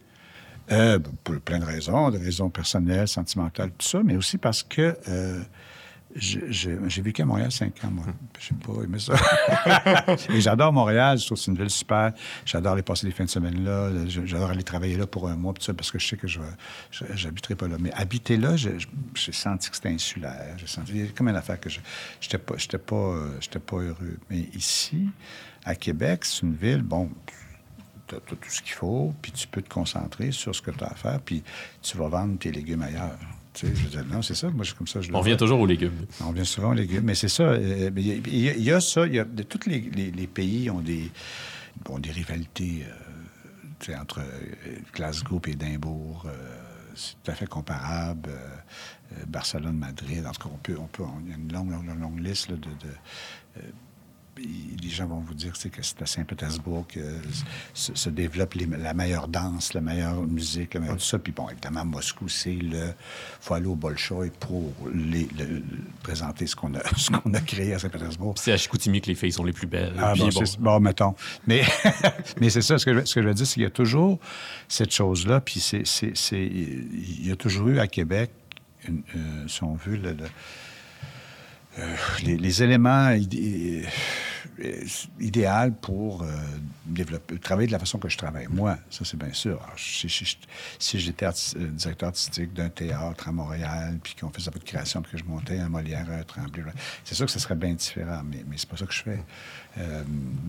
Euh, 0.73 0.99
pour 1.23 1.37
plein 1.41 1.61
de 1.61 1.65
raisons, 1.65 2.11
des 2.11 2.19
raisons 2.19 2.51
personnelles, 2.51 3.07
sentimentales, 3.09 3.71
tout 3.79 3.87
ça, 3.87 4.03
mais 4.03 4.17
aussi 4.17 4.37
parce 4.37 4.63
que 4.65 4.97
euh, 5.09 5.41
j'ai 6.19 7.03
vécu 7.03 7.23
à 7.23 7.25
Montréal 7.25 7.53
cinq 7.53 7.85
ans, 7.85 7.91
moi. 7.91 8.05
Je 8.39 8.47
sais 8.47 8.55
pas 8.55 8.83
aimé 8.83 8.99
ça. 8.99 9.15
Et 10.31 10.41
j'adore 10.41 10.73
Montréal, 10.73 11.19
je 11.19 11.27
trouve 11.27 11.39
que 11.39 11.45
c'est 11.45 11.51
une 11.51 11.57
ville 11.57 11.71
super. 11.71 12.13
J'adore 12.45 12.73
aller 12.73 12.83
passer 12.83 13.07
des 13.07 13.13
fins 13.13 13.25
de 13.25 13.31
semaine 13.31 13.65
là. 13.65 13.91
J'adore 14.07 14.51
aller 14.51 14.63
travailler 14.63 14.97
là 14.97 15.07
pour 15.07 15.29
un 15.29 15.37
mois, 15.37 15.55
ça, 15.61 15.75
parce 15.75 15.91
que 15.91 15.99
je 15.99 16.07
sais 16.07 16.17
que 16.17 16.27
je 16.27 16.41
n'habiterai 17.25 17.55
pas 17.55 17.69
là. 17.69 17.77
Mais 17.79 17.93
habiter 17.93 18.37
là, 18.37 18.57
j'ai 18.57 18.79
senti 19.33 19.71
que 19.71 19.77
c'était 19.77 19.91
insulaire. 19.91 20.55
J'ai 20.57 20.67
senti 20.67 20.93
il 20.93 21.07
y 21.07 21.09
a 21.09 21.13
comme 21.13 21.29
une 21.29 21.37
affaire 21.37 21.61
que 21.61 21.71
je 21.71 21.81
n'étais 22.23 22.39
pas, 22.39 22.55
j'étais 22.57 22.79
pas, 22.79 22.97
euh, 22.97 23.59
pas 23.67 23.77
heureux. 23.77 24.19
Mais 24.31 24.49
ici, 24.55 25.09
à 25.65 25.75
Québec, 25.75 26.25
c'est 26.25 26.43
une 26.43 26.55
ville, 26.55 26.83
bon, 26.83 27.11
tu 28.07 28.15
as, 28.15 28.21
tout 28.21 28.37
ce 28.49 28.63
qu'il 28.63 28.73
faut, 28.73 29.13
puis 29.21 29.33
tu 29.33 29.47
peux 29.47 29.63
te 29.63 29.69
concentrer 29.69 30.31
sur 30.33 30.55
ce 30.55 30.63
que 30.63 30.71
tu 30.71 30.85
as 30.85 30.89
à 30.89 30.95
faire, 30.95 31.21
puis 31.21 31.43
tu 31.83 31.97
vas 31.97 32.09
vendre 32.09 32.39
tes 32.39 32.53
légumes 32.53 32.83
ailleurs. 32.83 33.19
Tu 33.59 33.67
sais, 33.67 33.75
je 33.75 33.83
veux 33.85 33.89
dire, 33.91 34.05
non, 34.13 34.21
c'est 34.21 34.35
ça. 34.35 34.51
Moi, 34.51 34.65
je, 34.65 34.75
comme 34.75 34.87
ça, 34.87 35.01
je 35.01 35.11
On 35.15 35.21
revient 35.21 35.37
toujours 35.39 35.61
aux 35.61 35.67
légumes. 35.67 36.05
On 36.21 36.31
vient 36.33 36.45
souvent 36.45 36.71
aux 36.73 36.75
légumes, 36.75 37.05
mais 37.05 37.15
c'est 37.15 37.29
ça. 37.29 37.45
euh, 37.45 37.91
Il 37.97 38.07
y, 38.07 38.51
a- 38.51 38.55
y 38.55 38.77
y 38.79 38.83
ça. 38.83 39.07
il 39.07 39.15
y 39.15 39.19
a- 39.19 39.25
de, 39.25 39.43
tous 39.43 39.67
les, 39.67 39.81
les- 39.81 40.11
les 40.11 40.27
pays 40.27 40.69
ont 40.69 40.81
des, 40.83 41.11
bon, 41.85 41.99
des 41.99 42.11
rivalités 42.11 42.85
euh, 43.89 43.97
entre 43.99 44.21
euh, 44.21 44.77
Glasgow 44.95 45.41
et 45.47 45.53
Édimbourg. 45.53 46.25
euh, 46.27 46.35
c'est 46.95 47.15
tout 47.23 47.31
à 47.31 47.35
fait 47.35 47.47
comparable. 47.47 48.29
euh, 48.31 49.25
Barcelone, 49.27 49.79
Madrid. 49.79 50.27
En 50.27 50.33
tout 50.33 50.49
cas, 50.49 50.55
on 50.55 50.59
peut, 50.59 50.77
on 50.79 50.87
peut, 50.89 51.03
on- 51.05 51.21
il 51.25 51.31
y 51.31 51.33
a 51.33 51.37
une 51.37 51.51
longue, 51.53 51.71
longue, 51.99 52.19
liste 52.19 52.51
là, 52.51 52.57
de. 52.57 53.63
Les 54.39 54.89
gens 54.91 55.07
vont 55.07 55.21
vous 55.21 55.35
dire 55.35 55.53
que 55.53 55.59
c'est 55.59 56.03
à 56.03 56.07
Saint-Pétersbourg 56.07 56.87
que 56.89 57.01
se, 57.75 57.95
se 57.95 58.11
développe 58.11 58.55
les- 58.55 58.67
la 58.67 58.93
meilleure 58.95 59.29
danse, 59.29 59.73
la 59.75 59.81
meilleure 59.81 60.23
musique, 60.23 60.75
le 60.75 60.81
meilleur 60.81 60.97
tout 60.97 61.03
ça. 61.05 61.19
Puis 61.19 61.33
bon, 61.33 61.49
évidemment, 61.49 61.85
Moscou, 61.85 62.29
c'est 62.29 62.55
le... 62.55 62.93
faut 63.41 63.55
aller 63.55 63.67
au 63.67 63.75
Bolchoï 63.75 64.31
pour 64.39 64.73
les- 64.95 65.29
le- 65.39 65.45
le- 65.47 65.63
présenter 66.03 66.47
ce 66.47 66.55
qu'on 66.57 66.75
a, 66.75 66.81
ce 66.97 67.11
qu'on 67.11 67.33
a 67.35 67.41
créé 67.41 67.73
à 67.75 67.79
Saint-Pétersbourg. 67.79 68.35
C'est 68.37 68.53
à 68.53 68.57
Chicoutimi 68.57 69.01
que 69.01 69.07
les 69.09 69.15
filles 69.15 69.33
sont 69.33 69.45
les 69.45 69.53
plus 69.53 69.67
belles. 69.67 69.95
Ah, 69.99 70.15
bon, 70.17 70.29
bon, 70.29 70.43
bon, 70.59 70.81
mettons. 70.81 71.15
Mais, 71.47 71.63
mais 72.41 72.51
c'est 72.51 72.63
ça, 72.63 72.79
ce 72.79 72.85
que, 72.85 72.95
je, 73.01 73.05
ce 73.05 73.15
que 73.15 73.23
je 73.23 73.29
veux 73.29 73.35
dire, 73.35 73.47
c'est 73.47 73.55
qu'il 73.55 73.63
y 73.63 73.67
a 73.67 73.71
toujours 73.71 74.19
cette 74.69 74.93
chose-là, 74.93 75.41
puis 75.41 75.61
c'est, 75.61 75.83
il 76.33 77.27
y 77.27 77.31
a 77.31 77.37
toujours 77.37 77.69
eu 77.69 77.79
à 77.79 77.87
Québec, 77.87 78.31
une- 78.89 79.03
euh, 79.17 79.49
si 79.49 79.63
on 79.65 79.75
veut, 79.75 79.97
le- 79.97 80.13
le- 80.13 80.29
les, 82.25 82.37
les 82.37 82.63
éléments 82.63 83.11
euh, 84.65 84.85
idéaux 85.21 85.73
pour 85.81 86.23
euh, 86.23 86.27
développer, 86.87 87.39
travailler 87.39 87.67
de 87.69 87.73
la 87.73 87.79
façon 87.79 87.99
que 87.99 88.09
je 88.09 88.17
travaille. 88.19 88.47
Moi, 88.51 88.77
ça, 88.91 89.05
c'est 89.05 89.17
bien 89.19 89.33
sûr. 89.33 89.61
Alors, 89.63 89.79
si, 89.79 90.09
si- 90.09 90.39
si 90.79 90.99
j'étais 90.99 91.27
arti- 91.27 91.57
euh, 91.57 91.67
directeur 91.69 92.09
artistique 92.09 92.53
d'un 92.55 92.69
théâtre 92.69 93.29
à 93.29 93.33
Montréal, 93.33 93.99
puis 94.03 94.15
qu'on 94.21 94.31
faisait 94.31 94.49
un 94.49 94.53
peu 94.53 94.59
de 94.59 94.65
création, 94.65 95.03
puis 95.03 95.13
que 95.13 95.19
je 95.19 95.25
montais 95.25 95.59
un 95.59 95.69
Molière, 95.69 96.07
un 96.11 96.23
Tremblay, 96.23 96.63
c'est 97.05 97.15
sûr 97.15 97.27
que 97.27 97.33
ce 97.33 97.39
serait 97.39 97.55
bien 97.57 97.75
différent, 97.75 98.23
mais, 98.25 98.45
mais 98.49 98.57
c'est 98.59 98.69
pas 98.69 98.77
ça 98.77 98.87
que 98.87 98.93
je 98.95 99.03
fais. 99.03 99.25
Euh, 99.79 100.03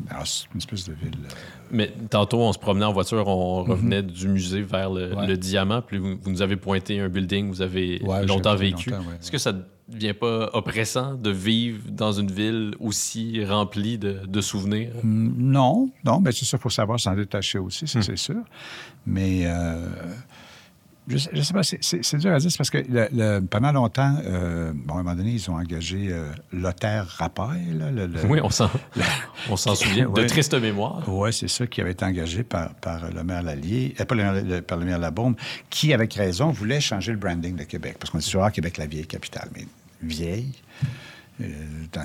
alors, 0.09 0.25
c'est 0.25 0.45
une 0.53 0.57
espèce 0.59 0.85
de 0.85 0.93
ville... 0.93 1.17
euh, 1.25 1.33
Mais 1.71 1.91
tantôt, 2.09 2.39
on 2.41 2.53
se 2.53 2.59
promenait 2.59 2.85
en 2.85 2.93
voiture, 2.93 3.27
on 3.27 3.63
revenait 3.63 4.03
du 4.03 4.27
musée 4.29 4.61
vers 4.61 4.89
le, 4.89 5.09
Mhm. 5.09 5.17
Ouais. 5.17 5.27
le 5.27 5.37
diamant, 5.37 5.81
puis 5.81 5.97
vous, 5.97 6.17
vous 6.21 6.31
nous 6.31 6.41
avez 6.41 6.55
pointé 6.55 6.99
un 6.99 7.09
building, 7.09 7.49
vous 7.49 7.61
avez 7.61 8.01
Ouais, 8.03 8.25
longtemps 8.25 8.55
vécu. 8.55 8.91
ouais, 8.91 8.97
Est-ce 9.21 9.31
que 9.31 9.37
ça 9.37 9.51
ne 9.53 9.61
devient 9.89 10.13
pas 10.13 10.49
oppressant 10.53 11.15
de 11.15 11.29
vivre 11.29 11.81
dans 11.89 12.11
une 12.11 12.29
ville 12.31 12.73
aussi 12.79 13.43
remplie 13.45 13.86
de, 13.95 14.25
de 14.27 14.41
souvenirs? 14.41 14.89
Mm, 15.03 15.31
Non, 15.37 15.89
non, 16.03 16.19
mais 16.19 16.33
c'est 16.33 16.43
ça, 16.43 16.57
il 16.57 16.61
faut 16.61 16.69
savoir 16.69 16.99
s'en 16.99 17.15
détacher 17.15 17.59
aussi, 17.59 17.87
ça, 17.87 18.01
c'est 18.01 18.17
sûr. 18.17 18.41
Mais 19.05 19.43
euh, 19.45 19.87
je 21.07 21.17
je 21.31 21.41
sais 21.41 21.53
pas, 21.53 21.63
c'est- 21.63 22.15
dur 22.17 22.33
à 22.33 22.39
dire, 22.39 22.51
c'est 22.51 22.57
parce 22.57 22.69
que 22.69 22.79
le- 22.79 23.07
le- 23.13 23.39
pendant 23.39 23.71
longtemps, 23.71 24.13
euh, 24.25 24.73
bon, 24.75 24.95
à 24.95 24.99
un 24.99 25.03
moment 25.03 25.15
donné, 25.15 25.31
ils 25.31 25.49
ont 25.49 25.55
engagé 25.55 26.09
euh, 26.11 26.31
Lothaire 26.51 27.07
Rappail, 27.07 27.75
là, 27.77 27.91
le, 27.91 28.07
le- 28.07 28.25
Oui, 28.25 28.39
on 28.43 28.49
s'en, 28.49 28.69
on 29.49 29.55
s'en 29.55 29.73
souvient. 29.75 30.09
De 30.09 30.23
triste 30.25 30.53
mémoire. 30.55 31.03
Oui, 31.07 31.31
c'est 31.31 31.47
ça 31.47 31.65
qui 31.65 31.79
avait 31.79 31.91
été 31.91 32.03
engagé 32.03 32.43
par, 32.43 32.73
par 32.75 33.09
le 33.09 33.23
maire 33.23 33.41
Lallier, 33.41 33.95
euh, 34.01 34.03
pas 34.05 34.15
le, 34.15 34.23
maire- 34.23 34.63
par 34.63 34.77
le 34.77 34.83
maire 34.85 34.99
Labaume, 34.99 35.35
qui, 35.69 35.93
avec 35.93 36.13
raison, 36.13 36.51
voulait 36.51 36.81
changer 36.81 37.13
le 37.13 37.17
branding 37.19 37.55
de 37.55 37.63
Québec. 37.63 37.95
Parce 37.97 38.09
qu'on 38.11 38.17
dit 38.17 38.25
toujours, 38.25 38.43
ah, 38.43 38.51
Québec, 38.51 38.75
la 38.77 38.85
vieille 38.87 39.07
capitale. 39.07 39.47
Mais 39.55 39.65
vieille, 40.01 40.51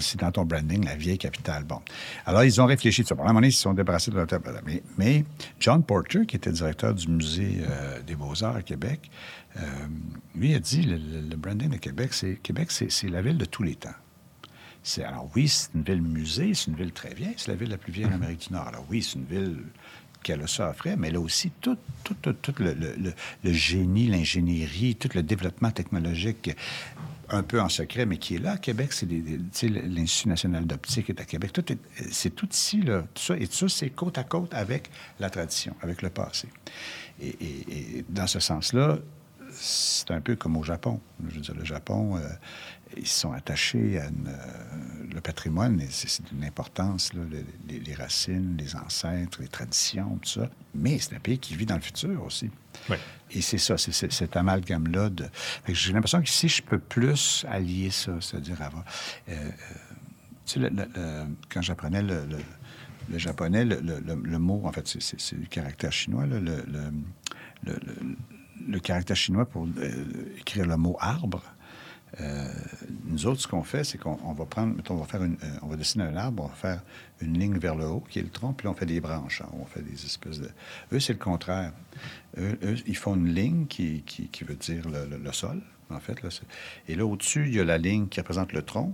c'est 0.00 0.20
dans 0.20 0.30
ton 0.30 0.44
branding, 0.44 0.84
la 0.84 0.94
vieille 0.94 1.18
capitale. 1.18 1.64
Bon. 1.64 1.80
Alors, 2.26 2.44
ils 2.44 2.60
ont 2.60 2.66
réfléchi 2.66 3.02
de 3.02 3.06
ça. 3.08 3.14
Bon, 3.14 3.22
à 3.22 3.26
un 3.26 3.28
moment 3.28 3.38
donné, 3.40 3.48
ils 3.48 3.52
se 3.52 3.62
sont 3.62 3.72
débarrassés 3.74 4.10
de 4.10 4.16
l'hôtel. 4.16 4.40
Mais, 4.66 4.82
mais 4.98 5.24
John 5.60 5.82
Porter, 5.82 6.26
qui 6.26 6.36
était 6.36 6.52
directeur 6.52 6.94
du 6.94 7.08
Musée 7.08 7.58
euh, 7.62 8.00
des 8.02 8.14
Beaux-Arts 8.14 8.56
à 8.56 8.62
Québec, 8.62 9.10
euh, 9.56 9.60
lui 10.34 10.54
a 10.54 10.58
dit, 10.58 10.82
le, 10.82 10.96
le- 10.96 11.36
branding 11.36 11.70
de 11.70 11.76
Québec, 11.76 12.12
c'est 12.14 12.36
Québec, 12.42 12.70
c'est 12.70 12.90
c'est 12.90 13.08
la 13.08 13.20
ville 13.22 13.38
de 13.38 13.44
tous 13.44 13.62
les 13.62 13.74
temps. 13.74 13.90
C'est, 14.82 15.04
alors 15.04 15.30
oui, 15.36 15.48
c'est 15.48 15.70
une 15.74 15.82
ville 15.82 16.02
musée, 16.02 16.54
c'est 16.54 16.70
une 16.70 16.76
ville 16.76 16.92
très 16.92 17.14
vieille, 17.14 17.34
c'est 17.36 17.48
la 17.48 17.56
ville 17.56 17.68
la 17.70 17.78
plus 17.78 17.92
vieille 17.92 18.06
en 18.06 18.12
Amérique 18.12 18.48
du 18.48 18.52
Nord. 18.52 18.66
Alors 18.68 18.84
oui, 18.90 19.02
c'est 19.02 19.18
une 19.18 19.26
ville 19.26 19.58
qui 20.22 20.32
a 20.32 20.46
ça 20.46 20.68
à 20.68 20.70
offrir, 20.70 20.96
mais 20.96 21.14
a 21.14 21.20
aussi 21.20 21.50
tout, 21.60 21.76
tout, 22.04 22.14
tout, 22.22 22.32
tout 22.32 22.54
le, 22.60 22.74
le- 22.74 22.94
le- 22.96 23.12
le 23.44 23.52
génie, 23.52 24.06
l'ingénierie, 24.08 24.94
tout 24.96 25.08
le 25.14 25.22
développement 25.22 25.70
technologique, 25.70 26.50
un 27.32 27.42
peu 27.42 27.60
en 27.60 27.68
secret, 27.68 28.06
mais 28.06 28.18
qui 28.18 28.36
est 28.36 28.38
là 28.38 28.52
à 28.52 28.58
Québec. 28.58 28.92
C'est 28.92 29.68
l'Institut 29.68 30.28
national 30.28 30.66
d'optique 30.66 31.10
est 31.10 31.20
à 31.20 31.24
Québec. 31.24 31.52
C'est 32.10 32.34
tout 32.34 32.48
ici, 32.50 32.82
là. 32.82 33.04
Tout 33.14 33.22
ça, 33.22 33.36
et 33.36 33.46
tout 33.46 33.68
ça, 33.68 33.68
c'est 33.68 33.90
côte 33.90 34.18
à 34.18 34.24
côte 34.24 34.54
avec 34.54 34.90
la 35.18 35.30
tradition, 35.30 35.74
avec 35.82 36.02
le 36.02 36.10
passé. 36.10 36.48
Et 37.20 38.04
dans 38.08 38.26
ce 38.26 38.40
sens-là, 38.40 38.98
c'est 39.52 40.10
un 40.10 40.20
peu 40.20 40.36
comme 40.36 40.56
au 40.56 40.62
Japon. 40.62 41.00
Je 41.28 41.34
veux 41.34 41.40
dire, 41.40 41.54
le 41.54 41.64
Japon, 41.64 42.16
euh, 42.16 42.28
ils 42.96 43.06
sont 43.06 43.32
attachés 43.32 43.98
à 43.98 44.06
une, 44.08 44.28
euh, 44.28 45.04
le 45.14 45.20
patrimoine, 45.20 45.80
et 45.80 45.88
c'est 45.90 46.22
d'une 46.32 46.44
importance, 46.44 47.12
là, 47.14 47.22
le- 47.30 47.44
les, 47.68 47.80
les 47.80 47.94
racines, 47.94 48.56
les 48.58 48.74
ancêtres, 48.76 49.38
les 49.40 49.48
traditions, 49.48 50.18
tout 50.22 50.28
ça. 50.40 50.48
Mais 50.74 50.98
c'est 50.98 51.14
un 51.14 51.18
pays 51.20 51.38
qui 51.38 51.54
vit 51.56 51.66
dans 51.66 51.74
le 51.76 51.80
futur 51.82 52.22
aussi. 52.24 52.50
Oui. 52.88 52.96
Et 53.30 53.40
c'est 53.42 53.58
ça, 53.58 53.76
c'est 53.78 53.92
cet 54.12 54.36
amalgame-là. 54.36 55.10
De... 55.10 55.26
J'ai 55.68 55.92
l'impression 55.92 56.22
que 56.22 56.28
si 56.28 56.48
je 56.48 56.62
peux 56.62 56.78
plus 56.78 57.44
allier 57.48 57.90
ça, 57.90 58.12
c'est-à-dire 58.20 58.60
avoir... 58.62 58.84
euh, 59.28 59.32
euh, 59.34 59.50
tu 60.46 60.54
sais, 60.54 60.60
le- 60.60 60.68
le- 60.70 60.88
le- 60.94 61.26
quand 61.50 61.62
j'apprenais 61.62 62.02
le, 62.02 62.26
japonais, 63.18 63.64
le, 63.64 64.38
mot, 64.38 64.62
en 64.64 64.72
fait, 64.72 64.86
c'est- 64.88 65.32
le 65.36 65.46
caractère 65.46 65.92
chinois, 65.92 66.26
là, 66.26 66.38
le, 66.40 66.64
caractère 68.80 69.16
chinois 69.16 69.46
pour 69.46 69.66
euh, 69.78 70.04
écrire 70.38 70.66
le 70.66 70.76
mot 70.76 70.96
arbre. 71.00 71.42
Euh, 72.20 72.52
nous 73.06 73.26
autres, 73.26 73.40
ce 73.40 73.48
qu'on 73.48 73.62
fait, 73.62 73.84
c'est 73.84 73.98
qu'on 73.98 74.18
on 74.24 74.32
va 74.32 74.44
prendre, 74.44 74.76
on 74.90 74.96
va 74.96 75.06
faire 75.06 75.22
euh, 75.22 75.28
on 75.62 75.68
va 75.68 75.76
dessiner 75.76 76.04
un 76.04 76.16
arbre, 76.16 76.44
on 76.44 76.48
va 76.48 76.54
faire 76.54 76.82
une 77.20 77.38
ligne 77.38 77.58
vers 77.58 77.74
le 77.74 77.86
haut, 77.86 78.04
qui 78.08 78.18
est 78.18 78.22
le 78.22 78.28
tronc, 78.28 78.52
puis 78.52 78.68
on 78.68 78.74
fait 78.74 78.86
des 78.86 79.00
branches, 79.00 79.40
hein, 79.40 79.48
on 79.54 79.64
fait 79.64 79.82
des 79.82 80.04
espèces 80.04 80.40
de... 80.40 80.50
Eux, 80.92 81.00
c'est 81.00 81.14
le 81.14 81.18
contraire. 81.18 81.72
Eux, 82.38 82.58
ils 82.86 82.96
font 82.96 83.14
une 83.14 83.32
ligne 83.32 83.66
qui, 83.66 84.02
veut 84.46 84.56
dire 84.56 84.84
le, 84.88 85.32
sol, 85.32 85.62
en 85.90 86.00
fait. 86.00 86.18
Et 86.88 86.94
là, 86.94 87.06
au-dessus, 87.06 87.46
il 87.46 87.54
y 87.54 87.60
a 87.60 87.64
la 87.64 87.78
ligne 87.78 88.08
qui 88.08 88.20
représente 88.20 88.52
le 88.52 88.62
tronc. 88.62 88.92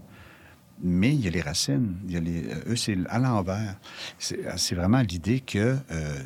mais 0.81 1.13
il 1.13 1.21
y 1.21 1.27
a 1.27 1.31
les 1.31 1.41
racines. 1.41 1.97
Euh, 2.13 2.73
eux, 2.73 2.77
c'est 2.77 2.97
à 3.09 3.19
l'envers. 3.19 3.77
C'est 4.19 4.75
vraiment 4.77 5.01
l'idée 5.01 5.41
que 5.41 5.77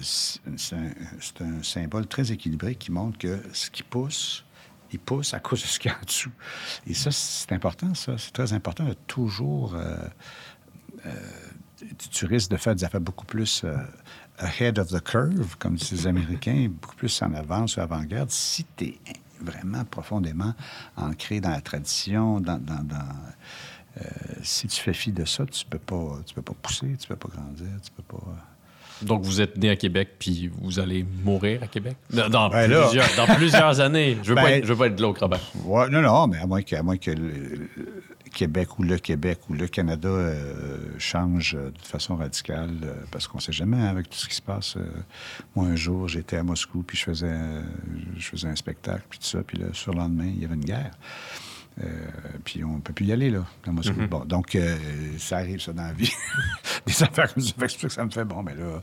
c'est 0.03 1.40
un 1.40 1.62
symbole 1.62 2.07
très 2.07 2.32
équilibré 2.32 2.74
qui 2.74 2.93
montre 2.93 3.16
que 3.16 3.38
ce 3.55 3.70
qui 3.70 3.82
pousse, 3.82 4.45
il 4.93 4.99
pousse 5.01 5.34
à 5.34 5.40
cause 5.40 5.62
de 5.62 5.66
ce 5.66 5.78
qu'il 5.78 5.90
y 5.90 5.95
a 5.95 5.99
en 5.99 6.05
dessous. 6.05 6.30
Et 6.86 6.95
ça, 6.95 7.11
c'est 7.11 7.53
important, 7.53 7.95
ça. 7.95 8.16
C'est 8.18 8.32
très 8.32 8.53
important 8.53 8.84
de 8.84 8.95
toujours... 9.07 9.74
euh, 9.74 9.97
euh, 11.07 11.11
tu- 11.99 12.09
tu 12.09 12.26
risques 12.26 12.51
de 12.51 12.57
faire 12.57 12.74
des 12.74 12.84
affaires 12.84 13.01
beaucoup 13.01 13.26
plus 13.26 13.62
euh, 13.64 13.76
ahead 14.38 14.78
of 14.78 14.88
the 14.88 15.01
curve, 15.03 15.57
comme 15.59 15.74
disent 15.74 15.93
les 15.93 16.07
Américains, 16.07 16.68
beaucoup 16.80 16.97
plus 16.97 17.22
en 17.22 17.32
avance 17.34 17.76
ou 17.76 17.80
avant-garde, 17.80 18.30
si 18.30 18.64
tu 18.76 18.84
es 18.86 18.99
vraiment 19.40 19.84
profondément 19.84 20.55
ancré 20.97 21.40
dans 21.40 21.51
la 21.51 21.61
tradition, 21.61 22.40
dans... 22.40 22.59
dans- 22.59 22.84
dans, 22.84 22.99
si 24.43 24.66
tu 24.68 24.80
fais 24.80 24.95
fi 24.95 25.12
de 25.12 25.24
ça, 25.26 25.45
tu 25.45 25.66
peux 25.66 25.78
pas, 25.78 26.18
tu 26.24 26.34
peux 26.34 26.40
pas 26.43 26.55
pousser, 26.62 26.97
tu 26.99 27.07
peux 27.07 27.16
pas 27.16 27.28
grandir, 27.28 27.68
tu 27.84 27.90
peux 27.90 28.03
pas... 28.03 28.24
Donc, 29.01 29.22
vous 29.22 29.40
êtes 29.40 29.57
né 29.57 29.70
à 29.70 29.76
Québec, 29.76 30.11
puis 30.18 30.51
vous 30.61 30.78
allez 30.78 31.05
mourir 31.24 31.62
à 31.62 31.66
Québec? 31.66 31.97
Dans, 32.12 32.28
dans 32.28 32.49
Ben 32.49 32.70
plusieurs, 32.70 33.09
dans 33.16 33.34
plusieurs 33.34 33.80
années. 33.80 34.18
Je 34.22 34.28
veux, 34.28 34.34
Ben- 34.34 34.43
pas 34.43 34.51
être, 34.53 34.64
je 34.64 34.72
veux 34.72 34.78
pas 34.78 34.86
être 34.88 34.97
glauque, 34.97 35.18
Robert. 35.18 35.40
Ouais, 35.64 35.88
non, 35.88 36.03
non, 36.03 36.26
mais 36.26 36.38
à 36.38 36.47
moins 36.47 36.62
que, 36.62 36.76
à 36.76 36.82
moins 36.82 36.97
que 36.97 37.11
le, 37.11 37.68
Québec 38.32 38.78
ou 38.78 38.82
le 38.82 38.99
Québec 38.99 39.40
ou 39.49 39.55
le 39.55 39.66
Canada 39.68 40.09
euh, 40.09 40.78
change 40.98 41.55
euh, 41.55 41.70
de 41.70 41.86
façon 41.86 42.16
radicale, 42.16 42.70
euh, 42.85 42.94
parce 43.10 43.28
qu'on 43.28 43.39
ne 43.39 43.43
sait 43.43 43.52
jamais 43.52 43.77
hein, 43.77 43.86
avec 43.86 44.09
tout 44.09 44.19
ce 44.19 44.28
qui 44.28 44.35
se 44.35 44.43
passe. 44.43 44.77
moi, 45.55 45.66
un 45.66 45.77
jour, 45.77 46.09
j'étais 46.09 46.36
à 46.36 46.43
Moscou, 46.43 46.82
puis 46.82 46.97
je 46.97 47.05
faisais, 47.05 47.36
je 48.16 48.27
faisais 48.27 48.48
un 48.48 48.56
spectacle, 48.56 49.02
puis 49.09 49.19
tout 49.19 49.27
ça, 49.27 49.39
puis 49.47 49.59
le 49.59 49.73
surlendemain, 49.74 50.27
il 50.35 50.40
y 50.40 50.44
avait 50.44 50.55
une 50.55 50.64
guerre. 50.64 50.93
Euh, 51.82 51.86
puis 52.44 52.62
on 52.65 52.77
ne 52.77 52.81
peut 52.81 52.93
plus 52.93 53.07
y 53.07 53.12
aller, 53.12 53.31
là, 53.31 53.47
dans 53.65 53.73
Moscou. 53.73 54.07
Bon, 54.09 54.24
donc, 54.27 54.55
euh, 54.55 54.77
ça 55.19 55.39
arrive, 55.39 55.61
ça, 55.61 55.73
dans 55.73 55.85
la 55.85 55.93
vie. 55.94 56.12
Des 56.86 57.03
affaires 57.03 57.32
comme 57.32 57.43
ça. 57.43 57.55
Fait 57.59 57.66
que 57.66 57.73
ça 57.73 57.89
que 57.89 57.94
ça 57.94 58.05
me 58.05 58.11
fait 58.11 58.24
bon, 58.24 58.43
mais 58.43 58.55
là, 58.55 58.82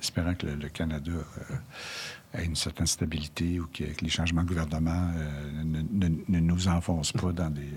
espérant 0.00 0.34
que 0.34 0.46
le, 0.46 0.54
le 0.54 0.68
Canada 0.70 1.10
euh, 1.12 2.38
ait 2.38 2.44
une 2.46 2.56
certaine 2.56 2.86
stabilité 2.86 3.60
ou 3.60 3.66
que, 3.66 3.84
que 3.84 4.02
les 4.04 4.10
changements 4.10 4.42
de 4.42 4.48
gouvernement 4.48 5.10
euh, 5.16 5.62
ne, 5.64 5.82
ne- 5.82 6.14
ne 6.28 6.40
nous 6.40 6.68
enfoncent 6.68 7.12
pas 7.12 7.32
dans 7.32 7.50
des. 7.50 7.68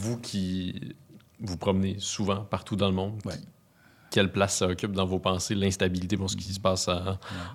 Vous 0.00 0.16
qui 0.18 0.94
vous 1.40 1.56
promenez 1.58 1.96
souvent 1.98 2.44
partout 2.44 2.76
dans 2.76 2.88
le 2.88 2.94
monde, 2.94 3.20
Ouais. 3.26 3.34
Quelle 4.10 4.30
place 4.30 4.56
ça 4.58 4.66
occupe 4.68 4.92
dans 4.92 5.04
vos 5.04 5.18
pensées, 5.18 5.54
l'instabilité 5.54 6.16
pour 6.16 6.30
ce 6.30 6.36
qui 6.36 6.52
se 6.52 6.60
passe 6.60 6.88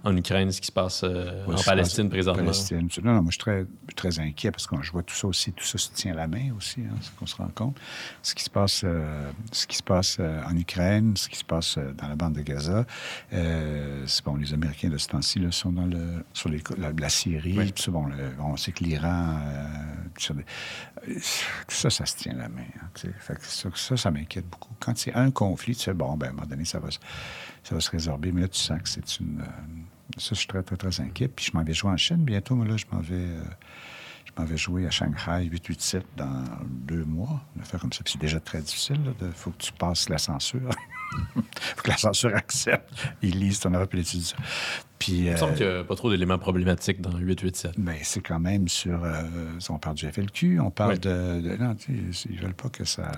en 0.04 0.16
Ukraine, 0.16 0.52
ce 0.52 0.60
qui 0.62 0.68
se 0.68 0.72
passe 0.72 1.02
euh, 1.04 1.46
Ouais, 1.48 1.56
en 1.56 1.64
Palestine 1.64 2.10
présentement? 2.10 2.44
Palestine. 2.44 2.88
Non, 3.04 3.14
non, 3.14 3.22
moi, 3.22 3.32
je 3.32 3.32
suis 3.32 3.38
très, 3.40 3.66
très 3.96 4.20
inquiet 4.20 4.52
parce 4.52 4.68
que 4.68 4.76
je 4.82 4.92
vois 4.92 5.02
tout 5.04 5.16
ça 5.16 5.28
aussi, 5.28 5.52
tout 5.54 5.64
ça 5.64 5.78
se 5.78 5.90
tient 5.92 6.14
la 6.14 6.28
main 6.28 6.52
aussi, 6.56 6.82
hein, 6.82 6.96
c'est 7.02 7.16
qu'on 7.16 7.26
se 7.26 7.36
rend 7.38 7.48
compte. 7.56 7.78
Ce 8.22 8.36
qui 8.36 8.44
se 8.44 8.50
passe, 8.50 8.82
euh, 8.84 9.32
ce 9.52 9.66
qui 9.66 9.78
se 9.78 9.84
passe 9.84 10.18
euh, 10.20 10.42
en 10.46 10.56
Ukraine, 10.58 11.16
ce 11.18 11.30
qui 11.30 11.38
se 11.38 11.46
passe 11.46 11.78
dans 11.98 12.08
la 12.08 12.16
bande 12.16 12.34
de 12.34 12.42
Gaza, 12.42 12.86
c'est 13.32 14.24
bon, 14.26 14.36
les 14.36 14.54
Américains 14.54 14.90
de 14.90 14.98
ce 14.98 15.08
temps-ci 15.08 15.42
sont 15.52 15.72
dans 15.72 15.86
le, 15.86 16.24
sur 16.34 16.50
les, 16.50 16.62
la, 16.78 16.92
la 16.92 17.10
Syrie, 17.10 17.58
Oui. 17.58 17.72
tout 17.72 17.82
ça, 17.82 17.92
bon, 17.92 18.06
le- 18.06 18.34
on 18.40 18.58
sait 18.58 18.72
que 18.72 18.84
l'Iran, 18.84 19.38
tout, 20.20 20.34
ça, 21.68 21.90
ça, 21.90 22.06
se 22.06 22.16
tient 22.18 22.34
la 22.34 22.50
main. 22.50 22.62
hein, 22.82 22.88
fait 23.20 23.36
que 23.36 23.46
ça, 23.46 23.70
ça, 23.74 23.98
ça 23.98 24.12
m'inquiète 24.12 24.48
beaucoup. 24.50 24.74
Quand 24.80 24.98
c'est 24.98 25.14
un 25.14 25.32
conflit, 25.32 25.76
tu 25.76 25.84
sais, 25.84 25.94
bon, 25.94 26.16
ben, 26.18 26.34
donné, 26.52 26.66
ça 26.66 26.80
va, 26.80 26.92
se- 26.92 27.00
ça 27.64 27.76
va 27.76 27.82
se 27.82 27.90
résorber, 27.92 28.32
mais 28.32 28.42
là, 28.42 28.48
tu 28.48 28.60
sens 28.60 28.80
que 28.82 28.88
c'est 28.90 29.20
une... 29.20 29.42
euh, 29.42 29.46
ça, 30.18 30.30
je 30.32 30.36
suis 30.36 30.48
très, 30.48 30.62
très, 30.64 30.76
très 30.78 31.02
inquiet. 31.02 31.28
Puis 31.30 31.46
je 31.52 31.58
m'en 31.58 31.64
vais 31.64 31.74
jouer 31.74 31.92
en 31.92 31.98
Chine 31.98 32.24
bientôt. 32.24 32.56
Moi, 32.56 32.66
là, 32.68 32.76
je 32.78 32.86
m'en 32.92 33.00
vais, 33.02 33.16
euh, 33.16 33.44
je 34.26 34.32
m'en 34.42 34.46
vais 34.46 34.58
jouer 34.58 34.86
à 34.86 34.92
Shanghai 34.92 35.46
887 35.46 36.06
dans 36.18 36.44
deux 36.70 37.06
mois. 37.06 37.42
Une 37.56 37.62
affaire 37.62 37.80
comme 37.80 37.94
ça. 37.94 38.04
Puis 38.04 38.14
c'est 38.14 38.22
déjà 38.22 38.40
très 38.40 38.62
difficile. 38.62 39.00
Il 39.22 39.32
faut 39.32 39.52
que 39.52 39.58
tu 39.64 39.72
passes 39.74 40.10
la 40.10 40.18
censure. 40.18 40.70
faut 41.36 41.82
que 41.84 41.90
la 41.90 41.98
censure 41.98 42.36
accepte. 42.36 42.90
Ils 43.22 43.40
lisent 43.40 43.60
ton 43.62 43.74
l'étude. 43.94 44.22
ça. 44.22 44.36
Puis, 45.00 45.14
Il 45.26 45.32
me 45.32 45.38
semble 45.38 45.54
euh, 45.54 45.56
qu'il 45.58 45.66
n'y 45.68 45.74
a 45.74 45.84
pas 45.84 45.96
trop 45.96 46.12
d'éléments 46.12 46.38
problématiques 46.38 47.02
dans 47.02 47.18
887. 47.18 47.80
ben, 47.80 47.96
c'est 48.04 48.22
quand 48.22 48.40
même 48.40 48.68
sur. 48.68 49.04
euh, 49.04 49.24
on 49.70 49.80
parle 49.80 49.96
du 49.96 50.08
FLQ, 50.12 50.60
on 50.60 50.70
parle 50.72 50.94
Oui. 50.94 51.00
de, 51.00 51.42
de- 51.42 51.56
Non, 51.58 51.76
ils 52.30 52.40
veulent 52.40 52.54
pas 52.54 52.70
que 52.70 52.86
ça. 52.86 53.12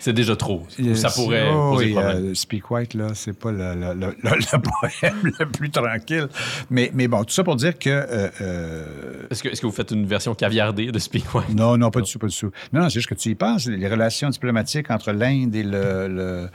C'est 0.00 0.12
déjà 0.12 0.36
trop. 0.36 0.64
Ça 0.94 1.10
pourrait 1.10 1.48
oh, 1.52 1.72
poser 1.72 1.86
oui, 1.86 1.92
problème. 1.92 2.26
euh, 2.30 2.34
Speak 2.34 2.70
White, 2.70 2.94
là, 2.94 3.08
c'est 3.14 3.32
pas 3.36 3.50
le, 3.50 3.74
le- 3.74 3.94
le- 3.94 4.16
le- 4.22 4.30
le 4.38 4.58
poème 5.00 5.32
le 5.38 5.46
plus 5.50 5.70
tranquille. 5.70 6.28
Mais, 6.70 6.90
mais 6.94 7.08
bon, 7.08 7.24
tout 7.24 7.32
ça 7.34 7.42
pour 7.44 7.56
dire 7.56 7.76
que. 7.78 7.90
euh, 7.90 8.28
euh, 8.40 9.26
Est-ce 9.30 9.42
que, 9.42 9.48
est-ce 9.48 9.60
que 9.60 9.66
vous 9.66 9.72
faites 9.72 9.90
une 9.90 10.06
version 10.06 10.34
caviardée 10.34 10.92
de 10.92 10.98
Speak 10.98 11.34
White? 11.34 11.48
non, 11.54 11.76
non, 11.76 11.90
pas 11.90 12.00
du 12.00 12.10
tout, 12.12 12.18
pas 12.18 12.28
du 12.28 12.36
tout. 12.36 12.50
Non, 12.72 12.82
non, 12.82 12.88
c'est 12.88 12.94
juste 13.00 13.08
que 13.08 13.14
tu 13.14 13.30
y 13.30 13.34
penses. 13.34 13.66
Les 13.66 13.88
relations 13.88 14.28
diplomatiques 14.30 14.90
entre 14.90 15.10
l'Inde 15.12 15.54
et 15.56 15.62
le, 15.64 16.48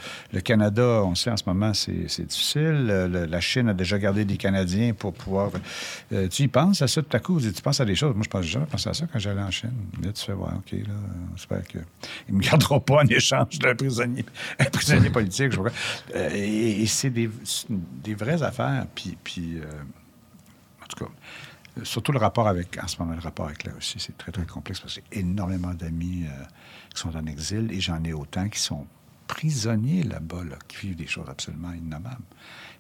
Canada, 0.44 1.02
on 1.04 1.16
sait 1.16 1.30
en 1.32 1.38
ce 1.38 1.44
moment, 1.46 1.74
c'est 1.74 2.26
difficile. 2.26 2.86
Le- 2.88 3.08
le- 3.08 3.26
la 3.26 3.40
Chine 3.42 3.68
a 3.70 3.74
déjà 3.74 3.98
gardé 4.00 4.24
des 4.26 4.38
Canadiens 4.38 4.94
pour 4.94 5.14
pouvoir. 5.14 5.52
Euh, 6.14 6.28
tu 6.30 6.44
y 6.44 6.48
penses 6.48 6.82
à 6.82 6.88
ça 6.88 7.02
tout 7.02 7.16
à 7.16 7.20
coup? 7.20 7.40
Tu 7.42 7.62
penses 7.62 7.80
à 7.82 7.86
des 7.86 7.96
choses? 7.96 8.14
Moi, 8.16 8.24
je 8.24 8.30
pense 8.30 8.46
jamais 8.46 8.66
pensé 8.68 8.90
à 8.90 8.94
ça 8.94 9.06
quand 9.12 9.20
j'allais 9.20 9.42
en 9.42 9.52
Chine. 9.52 9.72
Là, 10.02 10.12
tu 10.14 10.24
fais, 10.26 10.34
ouais, 10.34 10.48
OK, 10.56 10.72
là, 10.72 10.94
j'espère 11.36 11.64
qu'il 11.66 11.82
ne 12.30 12.38
me 12.38 12.42
gardera 12.50 12.80
pas 12.80 12.96
en 13.04 13.08
échange 13.08 13.33
d'un 13.60 13.76
prisonnier, 13.76 14.26
un 14.60 14.66
prisonnier 14.66 15.10
politique. 15.10 15.52
je. 15.52 15.60
Euh, 16.16 16.30
et 16.34 16.82
et 16.84 16.86
c'est 16.88 17.10
des, 17.10 17.30
vraies 18.16 18.42
affaires. 18.44 18.86
Puis. 18.96 19.18
puis 19.24 19.58
euh, 19.58 19.66
en 20.84 20.86
tout 20.88 21.06
cas, 21.06 21.12
euh, 21.80 21.84
surtout 21.86 22.12
le 22.12 22.20
rapport 22.20 22.48
avec, 22.48 22.78
en 22.82 22.88
ce 22.88 22.98
moment, 23.00 23.14
le 23.14 23.20
rapport 23.22 23.46
avec 23.48 23.64
la 23.64 23.74
Russie, 23.74 23.98
c'est 24.00 24.18
très, 24.18 24.32
très 24.32 24.46
complexe 24.46 24.80
parce 24.80 24.96
que 24.96 25.02
j'ai 25.12 25.20
énormément 25.20 25.74
d'amis 25.74 26.26
euh, 26.28 26.44
qui 26.94 27.02
sont 27.02 27.16
en 27.16 27.26
exil 27.26 27.72
et 27.72 27.80
j'en 27.80 28.04
ai 28.04 28.14
autant 28.14 28.48
qui 28.50 28.60
sont 28.60 28.86
prisonniers 29.28 30.04
là-bas, 30.04 30.44
là, 30.44 30.58
qui 30.68 30.88
vivent 30.88 30.98
des 30.98 31.08
choses 31.08 31.28
absolument 31.30 31.72
innommables. 31.74 32.22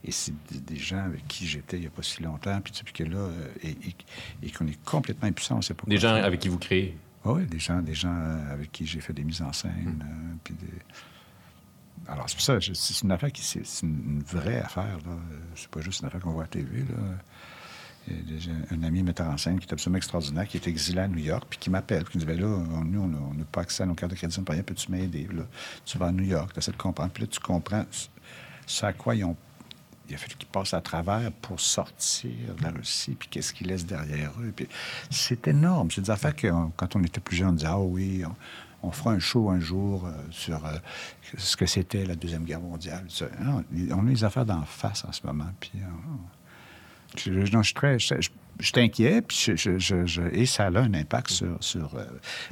Et 0.03 0.11
c'est 0.11 0.33
des, 0.51 0.75
gens 0.75 0.99
avec 1.05 1.25
qui 1.27 1.47
j'étais 1.47 1.77
il 1.77 1.81
n'y 1.81 1.87
a 1.87 1.89
pas 1.89 2.03
si 2.03 2.21
longtemps, 2.21 2.59
puis, 2.61 2.73
tu 2.73 2.79
sais, 2.79 2.83
puis 2.83 2.93
que 2.93 3.03
là, 3.05 3.29
et, 3.63 3.69
et- 3.69 3.95
et 4.43 4.51
qu'on 4.51 4.67
est 4.67 4.83
complètement 4.83 5.29
impuissant, 5.29 5.55
on 5.55 5.59
ne 5.59 5.63
sait 5.63 5.73
pas 5.73 5.83
Des 5.87 5.97
gens 5.97 6.13
faire. 6.13 6.25
avec 6.25 6.41
qui 6.41 6.49
vous 6.49 6.59
créez. 6.59 6.95
Oui, 7.25 7.45
des 7.45 7.59
gens, 7.59 7.81
des 7.81 7.93
gens 7.95 8.13
euh, 8.13 8.53
avec 8.53 8.71
qui 8.71 8.85
j'ai 8.85 8.99
fait 9.01 9.13
des 9.13 9.23
mises 9.23 9.41
en 9.41 9.53
scène. 9.53 10.03
euh, 10.05 10.35
puis 10.43 10.53
des... 10.55 10.67
Alors, 12.07 12.27
c'est 12.29 12.35
pour 12.35 12.43
ça, 12.43 12.57
c'est 12.59 13.01
une 13.03 13.11
affaire 13.11 13.31
qui, 13.31 13.41
c'est 13.41 13.61
une 13.85 14.21
vraie 14.27 14.59
affaire. 14.59 14.97
là. 15.05 15.15
C'est 15.55 15.69
pas 15.69 15.79
juste 15.79 16.01
une 16.01 16.07
affaire 16.07 16.19
qu'on 16.19 16.31
voit 16.31 16.43
à 16.43 16.45
la 16.45 16.49
TV. 16.49 16.79
Là. 16.79 16.95
Il 18.09 18.17
y 18.17 18.19
a 18.19 18.23
déjà 18.23 18.51
un 18.71 18.83
ami 18.83 19.01
metteur 19.03 19.27
en 19.29 19.37
scène 19.37 19.57
qui 19.57 19.65
est 19.69 19.71
absolument 19.71 19.95
extraordinaire, 19.97 20.45
qui 20.45 20.57
est 20.57 20.67
exilé 20.67 20.99
à 20.99 21.07
New 21.07 21.19
York, 21.23 21.45
puis 21.49 21.57
qui 21.57 21.69
m'appelle, 21.69 22.03
puis 22.03 22.11
qui 22.11 22.17
me 22.17 22.19
dit 22.23 22.27
ben 22.27 22.37
là, 22.41 22.47
on- 22.47 22.83
nous, 22.83 22.99
on 23.01 23.33
n'a 23.33 23.45
pas 23.45 23.61
accès 23.61 23.83
à 23.83 23.85
nos 23.85 23.93
cartes 23.95 24.11
de 24.11 24.17
crédit, 24.17 24.37
on 24.37 24.43
peut 24.43 24.51
rien, 24.51 24.63
peux-tu 24.63 24.91
m'aider 24.91 25.25
Là, 25.31 25.43
Tu 25.85 25.97
vas 25.97 26.07
à 26.07 26.11
New 26.11 26.25
York, 26.25 26.51
tu 26.51 26.59
essaies 26.59 26.73
de 26.73 26.77
comprendre, 26.77 27.11
puis 27.13 27.23
là, 27.23 27.27
tu 27.27 27.39
comprends 27.39 27.85
ce 28.65 28.85
à 28.85 28.91
quoi 28.91 29.15
ils 29.15 29.23
ont. 29.23 29.37
Il 30.09 30.15
a 30.15 30.17
fallu 30.17 30.35
qu'ils 30.35 30.49
passent 30.49 30.73
à 30.73 30.81
travers 30.81 31.31
pour 31.31 31.59
sortir 31.59 32.31
de 32.57 32.63
la 32.63 32.71
Russie, 32.71 33.15
puis 33.17 33.29
qu'est-ce 33.29 33.53
qu'ils 33.53 33.67
laissent 33.67 33.85
derrière 33.85 34.31
eux. 34.41 34.51
Puis 34.55 34.67
c'est 35.09 35.47
énorme. 35.47 35.91
C'est 35.91 36.01
des 36.01 36.11
affaires 36.11 36.35
que, 36.35 36.47
quand 36.75 36.95
on 36.95 37.03
était 37.03 37.21
plus 37.21 37.37
jeune, 37.37 37.49
on 37.49 37.53
disait 37.53 37.67
Ah 37.69 37.79
oui, 37.79 38.23
on, 38.81 38.91
fera 38.91 39.11
un 39.11 39.19
show 39.19 39.49
un 39.49 39.61
jour 39.61 40.05
euh, 40.05 40.11
sur 40.29 40.65
euh, 40.65 40.77
ce 41.37 41.55
que 41.55 41.65
c'était 41.65 42.05
la 42.05 42.15
Deuxième 42.15 42.43
Guerre 42.43 42.59
mondiale. 42.59 43.05
Non, 43.41 43.63
on 43.91 44.07
a 44.07 44.09
les 44.09 44.23
affaires 44.25 44.45
d'en 44.45 44.63
face 44.63 45.05
en 45.05 45.11
ce 45.11 45.25
moment, 45.25 45.51
puis. 45.59 45.71
euh, 45.75 45.87
je, 47.15 47.31
non, 47.31 47.61
je 47.61 47.67
suis 47.67 47.73
très. 47.75 47.97
Je, 47.99 48.29
inquiet, 48.75 49.21
puis 49.21 49.55
et 50.33 50.45
ça 50.45 50.65
a 50.65 50.79
un 50.79 50.93
impact 50.93 51.43
sur. 51.59 51.95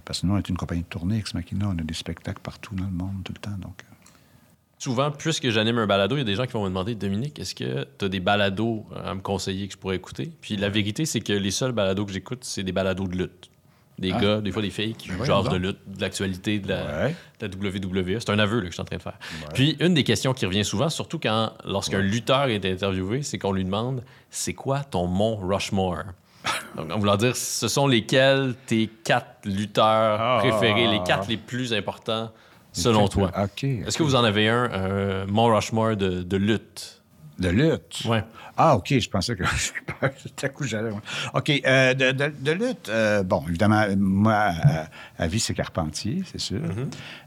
parce 0.06 0.22
que 0.22 0.28
nous, 0.28 0.34
on 0.34 0.38
est 0.38 0.50
une 0.50 0.58
compagnie 0.58 0.82
de 0.82 0.88
tournée, 0.88 1.18
Ex 1.18 1.34
Machina, 1.34 1.68
on 1.68 1.78
a 1.78 1.84
des 1.84 1.94
spectacles 1.94 2.42
partout 2.42 2.76
dans 2.76 2.86
le 2.86 2.92
monde, 2.92 3.24
tout 3.24 3.34
le 3.34 3.40
temps. 3.40 3.58
Donc, 3.58 3.84
Souvent, 4.82 5.12
puisque 5.12 5.48
j'anime 5.52 5.78
un 5.78 5.86
balado, 5.86 6.16
il 6.16 6.20
y 6.20 6.22
a 6.22 6.26
des 6.26 6.34
gens 6.34 6.48
qui 6.48 6.54
vont 6.54 6.64
me 6.64 6.70
demander 6.70 6.96
Dominique, 6.96 7.38
est-ce 7.38 7.54
que 7.54 7.86
tu 8.00 8.06
as 8.06 8.10
des 8.10 8.20
balados 8.20 8.84
à 9.06 9.14
me 9.14 9.22
conseiller 9.22 9.68
que 9.68 9.74
je 9.74 9.78
pourrais 9.78 9.96
écouter? 9.98 10.32
Puis 10.42 10.58
la 10.58 10.70
vérité, 10.70 11.06
c'est 11.06 11.20
que 11.20 11.34
les 11.34 11.52
seuls 11.52 11.72
balados 11.72 12.04
que 12.04 12.12
j'écoute, 12.12 12.40
c'est 12.42 12.64
des 12.64 12.72
balados 12.72 13.06
de 13.08 13.16
lutte. 13.16 13.52
Des 14.00 14.12
Ah. 14.12 14.20
gars, 14.20 14.42
des 14.42 14.52
fois 14.52 14.64
des 14.64 14.72
filles 14.72 14.96
qui 14.96 15.10
Ben 15.10 15.18
jasent 15.20 15.28
voyons 15.44 15.50
de 15.52 15.58
lutte, 15.58 15.78
de 15.86 16.02
l'actualité, 16.02 16.58
de 16.58 16.70
la, 16.70 16.84
Ouais. 17.04 17.16
de 17.40 17.46
la 17.46 17.48
WWE. 17.48 18.20
C'est 18.20 18.32
un 18.32 18.40
aveu 18.40 18.56
là, 18.58 18.62
que 18.64 18.68
je 18.70 18.74
suis 18.74 18.82
en 18.82 18.86
train 18.86 18.98
de 18.98 19.02
faire. 19.04 19.20
Puis 19.54 19.78
une 19.80 19.94
des 19.94 20.04
questions 20.04 20.34
qui 20.34 20.48
revient 20.48 20.66
souvent, 20.66 20.90
surtout 20.90 21.20
quand 21.20 21.52
lorsqu'un 21.64 22.00
lutteur 22.00 22.46
est 22.46 22.66
interviewé, 22.66 23.22
c'est 23.22 23.38
qu'on 23.38 23.52
lui 23.52 23.64
demande 23.64 24.02
c'est 24.32 24.56
quoi 24.56 24.80
ton 24.80 25.06
mont 25.06 25.36
Rushmore? 25.36 26.06
Donc, 26.76 26.92
en 26.92 26.98
voulant 26.98 27.18
dire, 27.18 27.36
ce 27.36 27.68
sont 27.68 27.86
lesquels 27.86 28.56
tes 28.66 28.88
quatre 29.04 29.46
lutteurs 29.46 30.20
Ah. 30.20 30.38
préférés, 30.40 30.88
les 30.88 31.04
quatre 31.04 31.28
les 31.30 31.38
plus 31.38 31.72
importants 31.72 32.32
selon 32.72 33.08
toi. 33.08 33.32
OK. 33.44 33.64
Est-ce 33.64 33.98
que 33.98 34.04
vous 34.04 34.16
en 34.16 34.24
avez 34.24 34.48
un, 34.50 34.72
un 34.72 35.26
Mont 35.26 35.54
Rushmore 35.54 35.96
de, 35.96 36.24
de 36.24 36.38
lutte? 36.38 37.01
De 37.40 37.50
lutte? 37.50 38.04
Ouais. 38.06 38.24
Ah, 38.58 38.76
OK, 38.76 38.94
je 39.00 39.10
pensais 39.10 39.36
que... 39.36 39.44
Tout 40.02 40.46
à 40.46 40.50
coup, 40.50 40.64
j'allais... 40.66 40.92
OK, 41.34 41.50
euh, 41.66 41.94
de, 41.96 42.12
de- 42.12 42.34
de 42.40 42.52
lutte, 42.52 42.90
euh, 42.90 43.24
bon, 43.24 43.44
évidemment, 43.48 43.84
moi, 43.98 44.34
à, 44.36 44.88
à 45.18 45.28
vie, 45.28 45.40
c'est 45.40 45.54
Carpentier, 45.56 46.22
c'est 46.30 46.40
sûr. 46.40 46.60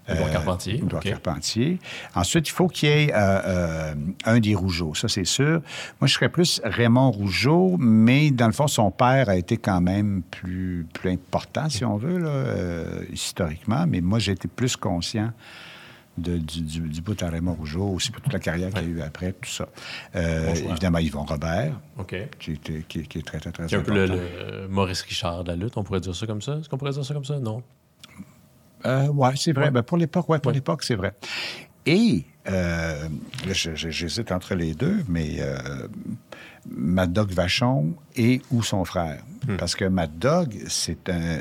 Édouard 0.09 0.31
Carpentier. 0.31 0.83
Carpentier. 1.03 1.79
Ensuite, 2.15 2.47
il 2.49 2.53
faut 2.53 2.69
qu'il 2.69 2.89
y 2.89 2.93
ait 2.93 3.13
euh, 3.13 3.41
euh, 3.47 3.95
un 4.27 4.39
des 4.39 4.55
Rougeaux, 4.55 4.95
ça, 4.95 5.09
c'est 5.09 5.25
sûr. 5.25 5.63
Moi, 6.01 6.07
je 6.07 6.15
serais 6.15 6.29
plus 6.29 6.61
Raymond 6.63 7.11
Rougeau, 7.11 7.77
mais 7.79 8.31
dans 8.31 8.47
le 8.47 8.53
fond, 8.53 8.69
son 8.69 8.91
père 8.91 9.29
a 9.29 9.37
été 9.37 9.57
quand 9.57 9.81
même 9.81 10.23
plus, 10.31 10.87
plus 10.93 11.11
important, 11.11 11.69
si 11.71 11.85
on 11.85 11.97
veut, 11.97 12.19
là, 12.19 12.29
euh, 12.29 13.03
historiquement. 13.13 13.87
Mais 13.89 14.01
moi, 14.01 14.19
j'ai 14.21 14.33
été 14.33 14.47
plus 14.47 14.77
conscient 14.77 15.33
de- 16.19 16.39
du, 16.39 16.61
du, 16.63 16.81
du 16.81 17.01
bout 17.01 17.21
à 17.23 17.29
Raymond 17.29 17.55
Rougeau, 17.55 17.89
aussi 17.89 18.11
pour 18.11 18.21
toute 18.23 18.33
la 18.33 18.39
carrière 18.39 18.71
qu'il 18.71 18.83
y 18.83 18.85
a 18.87 18.89
eu 18.89 19.01
après, 19.01 19.33
tout 19.33 19.51
ça. 19.51 19.69
Euh, 20.15 20.53
Bon 20.63 20.71
évidemment, 20.71 20.99
Yvon 20.99 21.25
Robert, 21.25 21.79
OK. 21.99 22.15
qui, 22.39 22.53
était- 22.53 22.85
qui- 22.89 23.03
qui 23.07 23.19
est 23.19 23.23
très, 23.27 23.39
très, 23.41 23.51
très 23.53 23.75
un 23.75 23.81
peu 23.83 23.93
le, 23.93 24.07
le 24.07 24.69
Maurice 24.69 25.03
Richard 25.03 25.45
de 25.45 25.51
la 25.51 25.57
lutte, 25.57 25.77
on 25.77 25.83
pourrait 25.85 26.01
dire 26.01 26.15
ça 26.15 26.27
comme 26.27 26.43
ça? 26.43 26.57
Est-ce 26.59 26.69
qu'on 26.69 26.79
pourrait 26.79 26.93
dire 26.93 27.05
ça 27.05 27.15
comme 27.15 27.25
ça? 27.25 27.39
Non. 27.39 27.63
Euh, 28.87 29.09
ouais, 29.09 29.33
c'est 29.37 29.53
vrai. 29.53 29.65
Ouais. 29.67 29.71
Ben, 29.71 29.83
pour 29.83 29.97
l'époque, 29.97 30.29
ouais, 30.29 30.39
pour 30.39 30.49
Ouais. 30.51 30.55
l'époque, 30.55 30.83
c'est 30.83 30.95
vrai. 30.95 31.15
Et 31.87 32.25
euh, 32.49 33.09
j'hésite 33.53 34.31
entre 34.33 34.55
les 34.55 34.75
deux, 34.75 35.05
mais 35.09 35.37
euh, 35.41 35.87
Mad 36.71 37.13
Dog 37.13 37.31
Vachon 37.33 37.95
et 38.17 38.41
ou 38.51 38.63
son 38.63 38.85
frère. 38.85 39.23
Parce 39.59 39.75
que 39.75 39.85
Mad 39.85 40.19
Dog, 40.19 40.55
c'est 40.69 41.09
un. 41.09 41.41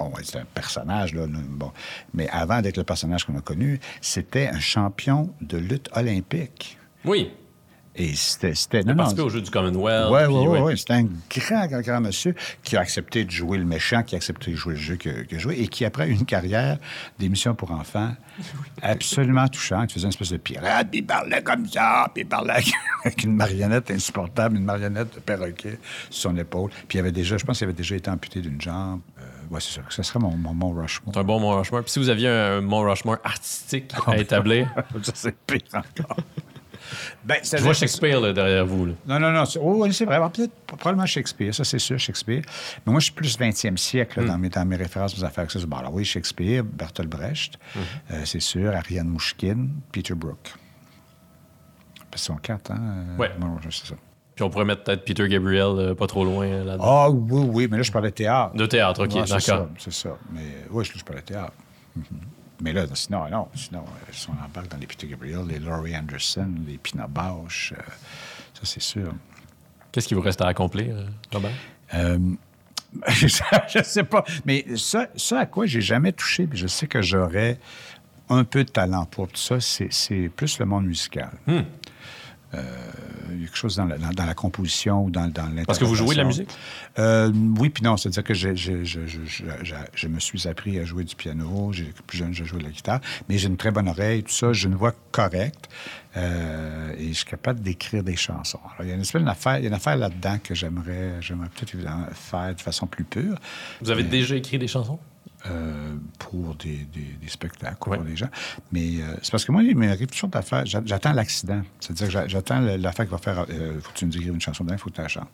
C'est 0.00 0.04
Bon, 0.10 0.16
ouais, 0.16 0.22
c'est 0.24 0.38
un 0.38 0.44
personnage, 0.54 1.14
là. 1.14 1.26
Bon. 1.28 1.72
Mais 2.14 2.28
avant 2.30 2.60
d'être 2.62 2.76
le 2.78 2.84
personnage 2.84 3.24
qu'on 3.24 3.36
a 3.36 3.42
connu, 3.42 3.78
c'était 4.00 4.48
un 4.48 4.60
champion 4.60 5.32
de 5.40 5.58
lutte 5.58 5.88
olympique. 5.94 6.78
Oui. 7.04 7.30
Et 7.96 8.14
c'était. 8.14 8.54
c'était 8.54 8.80
Il 8.82 8.90
a 8.90 8.94
participé 8.94 9.22
aux 9.22 9.28
Jeux 9.28 9.40
du 9.42 9.50
Commonwealth. 9.50 10.10
oui, 10.12 10.20
oui, 10.28 10.46
ouais. 10.46 10.60
oui. 10.60 10.78
C'était 10.78 10.92
un 10.94 11.02
grand, 11.28 11.66
grand, 11.66 11.80
grand 11.80 12.00
monsieur 12.00 12.36
qui 12.62 12.76
a 12.76 12.80
accepté 12.80 13.24
de 13.24 13.30
jouer 13.32 13.58
le 13.58 13.64
méchant, 13.64 14.04
qui 14.04 14.14
a 14.14 14.18
accepté 14.18 14.52
de 14.52 14.56
jouer 14.56 14.74
le 14.74 14.80
jeu 14.80 14.94
que- 14.96 15.22
qu'il 15.24 15.36
a 15.36 15.40
joué 15.40 15.60
et 15.60 15.66
qui, 15.66 15.84
après 15.84 16.08
une 16.08 16.24
carrière 16.24 16.78
d'émission 17.18 17.54
pour 17.56 17.72
enfants 17.72 18.14
absolument 18.82 19.48
touchante, 19.48 19.90
il 19.90 19.94
faisait 19.94 20.04
une 20.04 20.10
espèce 20.10 20.30
de 20.30 20.36
pirate, 20.36 20.86
puis 20.88 21.00
il 21.00 21.06
parlait 21.06 21.42
comme 21.42 21.66
ça, 21.66 22.08
puis 22.14 22.22
il 22.22 22.26
parlait 22.28 22.52
avec, 22.52 22.72
avec 23.04 23.24
une 23.24 23.34
marionnette 23.34 23.90
insupportable, 23.90 24.56
une 24.56 24.64
marionnette 24.64 25.16
de 25.16 25.20
perroquet 25.20 25.78
sur 26.10 26.30
son 26.30 26.36
épaule. 26.36 26.70
Puis 26.86 26.96
il 26.98 27.00
avait 27.00 27.12
déjà, 27.12 27.36
je 27.38 27.44
pense 27.44 27.58
qu'il 27.58 27.64
avait 27.66 27.74
déjà 27.76 27.96
été 27.96 28.08
amputé 28.08 28.40
d'une 28.40 28.60
jambe. 28.60 29.00
Ouais, 29.50 29.60
c'est 29.60 29.74
ça. 29.80 29.82
Ce 29.88 30.02
serait 30.02 30.18
mon, 30.20 30.36
mon, 30.36 30.54
mon 30.54 30.70
Rushmore. 30.70 31.12
C'est 31.12 31.20
un 31.20 31.24
bon 31.24 31.40
Mont 31.40 31.56
Rushmore. 31.58 31.82
Puis 31.82 31.90
si 31.90 31.98
vous 31.98 32.08
aviez 32.08 32.28
un 32.28 32.60
Mont 32.60 32.80
Rushmore 32.88 33.18
artistique 33.24 33.92
à 34.06 34.16
établir, 34.18 34.68
ça, 35.02 35.12
c'est 35.14 35.36
pire 35.46 35.62
encore. 35.74 36.16
Ben, 37.22 37.36
je 37.44 37.56
vois 37.58 37.72
Shakespeare 37.74 38.20
là, 38.20 38.32
derrière 38.32 38.66
vous. 38.66 38.86
là. 38.86 38.92
Non, 39.06 39.20
non, 39.20 39.30
non. 39.30 39.44
oh, 39.60 39.84
oui, 39.84 39.92
c'est 39.94 40.04
vrai. 40.06 40.16
Alors, 40.16 40.32
Peut-être 40.32 40.52
probablement 40.66 41.06
Shakespeare, 41.06 41.54
ça 41.54 41.62
c'est 41.62 41.78
sûr, 41.78 41.98
Shakespeare. 42.00 42.42
Mais 42.84 42.90
moi, 42.90 42.98
je 42.98 43.04
suis 43.04 43.12
plus 43.14 43.38
20e 43.38 43.76
siècle 43.76 44.20
là, 44.20 44.26
dans, 44.26 44.38
mes, 44.38 44.48
dans 44.48 44.64
mes 44.64 44.74
références, 44.76 45.16
mes 45.16 45.22
affaires. 45.22 45.46
que. 45.46 45.58
Bon, 45.66 45.76
alors 45.76 45.94
oui, 45.94 46.04
Shakespeare, 46.04 46.64
Bertolt 46.64 47.08
Brecht, 47.08 47.58
euh, 48.10 48.22
c'est 48.24 48.40
sûr, 48.40 48.74
Ariane 48.74 49.06
Mouchkine, 49.08 49.70
Peter 49.92 50.14
Brook. 50.14 50.52
Parce 52.10 52.22
qu'ils 52.26 52.34
sont 52.34 52.40
quatre, 52.40 52.72
hein? 52.72 52.80
euh, 52.80 53.16
Ouais. 53.18 53.30
bon, 53.38 53.56
c'est 53.70 53.86
ça. 53.86 53.94
Puis 54.40 54.46
on 54.46 54.48
pourrait 54.48 54.64
mettre 54.64 54.84
peut-être 54.84 55.04
Peter 55.04 55.28
Gabriel 55.28 55.66
euh, 55.76 55.94
pas 55.94 56.06
trop 56.06 56.24
loin 56.24 56.46
euh, 56.46 56.64
là-dedans. 56.64 56.84
Ah 56.86 57.10
oui, 57.10 57.44
oui, 57.46 57.68
mais 57.70 57.76
là, 57.76 57.82
je 57.82 57.92
parlais 57.92 58.10
théâtre. 58.10 58.54
De 58.56 58.64
théâtre, 58.64 59.04
OK, 59.04 59.14
Ouais, 59.14 59.26
c'est 59.26 59.34
d'accord. 59.34 59.68
ça, 59.68 59.68
C'est 59.76 59.92
ça. 59.92 60.16
Mais 60.32 60.64
oui, 60.70 60.82
je, 60.82 60.98
je 60.98 61.04
parlais 61.04 61.20
théâtre. 61.20 61.52
Mhm. 61.94 62.04
Mais 62.62 62.72
là, 62.72 62.86
sinon, 62.94 63.28
non, 63.28 63.48
sinon, 63.54 63.80
euh, 63.80 64.12
si 64.12 64.30
on 64.30 64.42
embarque 64.42 64.68
dans 64.68 64.78
les 64.78 64.86
Peter 64.86 65.06
Gabriel, 65.06 65.42
les 65.46 65.58
Laurie 65.58 65.94
Anderson, 65.94 66.50
les 66.66 66.78
Pina 66.78 67.06
Bausch, 67.06 67.74
euh, 67.76 67.82
ça 68.54 68.60
c'est 68.62 68.80
sûr. 68.80 69.12
Qu'est-ce 69.92 70.08
qui 70.08 70.14
vous 70.14 70.22
reste 70.22 70.40
à 70.40 70.46
accomplir, 70.46 70.96
Robert? 71.30 71.50
Euh, 71.92 72.18
je 73.08 73.78
ne 73.78 73.84
sais 73.84 74.04
pas. 74.04 74.24
Mais 74.46 74.64
ça, 74.76 75.08
ça 75.16 75.40
à 75.40 75.44
quoi 75.44 75.66
j'ai 75.66 75.82
jamais 75.82 76.12
touché, 76.12 76.46
puis 76.46 76.58
je 76.58 76.66
sais 76.66 76.86
que 76.86 77.02
j'aurais 77.02 77.58
un 78.30 78.44
peu 78.44 78.64
de 78.64 78.70
talent 78.70 79.04
pour 79.04 79.28
tout 79.28 79.36
ça, 79.36 79.60
c'est 79.60 80.30
plus 80.34 80.58
le 80.58 80.64
monde 80.64 80.86
musical. 80.86 81.32
Hmm. 81.46 81.60
Euh, 82.54 82.62
quelque 83.30 83.56
chose 83.56 83.76
dans 83.76 83.84
la, 83.86 83.98
dans- 83.98 84.10
dans 84.10 84.26
la 84.26 84.34
composition 84.34 85.04
ou 85.04 85.10
dans, 85.10 85.26
dans. 85.28 85.48
Parce 85.66 85.78
que 85.78 85.84
vous 85.84 85.94
jouez 85.94 86.14
de 86.14 86.20
la 86.20 86.24
musique? 86.24 86.50
Euh, 86.98 87.32
oui, 87.58 87.70
puis 87.70 87.82
non. 87.82 87.96
C'est-à-dire 87.96 88.24
que 88.24 88.34
je, 88.34 88.54
je- 88.54 88.84
je- 88.84 89.06
je- 89.06 89.74
je 89.94 90.08
me 90.08 90.20
suis 90.20 90.46
appris 90.48 90.78
à 90.78 90.84
jouer 90.84 91.04
du 91.04 91.14
piano. 91.14 91.70
Plus 92.06 92.18
jeune, 92.18 92.32
je 92.34 92.44
jouais 92.44 92.58
de 92.60 92.64
la 92.64 92.70
guitare. 92.70 93.00
Mais 93.28 93.38
j'ai 93.38 93.48
une 93.48 93.56
très 93.56 93.70
bonne 93.70 93.88
oreille, 93.88 94.22
tout 94.22 94.32
ça. 94.32 94.52
J'ai 94.52 94.68
une 94.68 94.74
voix 94.74 94.92
correcte. 95.12 95.68
Euh, 96.16 96.92
et 96.98 97.08
je 97.08 97.12
suis 97.12 97.24
capable 97.24 97.60
d'écrire 97.60 98.02
des 98.02 98.16
chansons. 98.16 98.58
Alors, 98.64 98.82
il 98.82 98.88
y 98.88 98.90
a 98.90 98.94
une 98.96 99.00
espèce 99.02 99.22
d'affaire, 99.22 99.58
il 99.58 99.62
y 99.62 99.66
a 99.66 99.68
une 99.68 99.74
affaire 99.74 99.96
là-dedans 99.96 100.38
que 100.42 100.54
j'aimerais, 100.56 101.14
j'aimerais 101.20 101.48
peut-être 101.54 101.76
faire 102.14 102.54
de 102.54 102.60
façon 102.60 102.86
plus 102.88 103.04
pure. 103.04 103.36
Vous 103.80 103.90
avez 103.90 104.02
déjà 104.02 104.34
écrit 104.34 104.58
des 104.58 104.66
chansons? 104.66 104.98
Euh, 105.46 105.94
pour 106.18 106.54
des, 106.56 106.76
des- 106.92 107.16
des 107.20 107.28
spectacles, 107.28 107.88
Ouais. 107.88 107.96
pour 107.96 108.06
des 108.06 108.16
gens. 108.16 108.28
Mais 108.72 109.00
euh, 109.00 109.14
c'est 109.22 109.30
parce 109.30 109.44
que 109.44 109.52
moi, 109.52 109.62
il 109.62 109.76
m'arrive 109.76 110.06
toutes 110.06 110.14
sortes 110.14 110.32
d'affaires. 110.34 110.66
J'a- 110.66 110.82
J'attends 110.84 111.12
l'accident. 111.12 111.62
C'est-à-dire 111.80 112.06
que 112.06 112.12
j'a- 112.12 112.28
j'attends 112.28 112.60
l'affaire 112.60 113.06
qui 113.06 113.10
va 113.12 113.18
faire 113.18 113.46
euh, 113.50 113.80
faut 113.80 113.90
que 113.92 113.98
tu 113.98 114.06
nous 114.06 114.16
écrives 114.16 114.34
une 114.34 114.40
chanson 114.40 114.64
dedans, 114.64 114.74
il 114.74 114.78
faut 114.78 114.90
que 114.90 114.96
tu 114.96 115.00
la 115.02 115.08
chantes. 115.08 115.30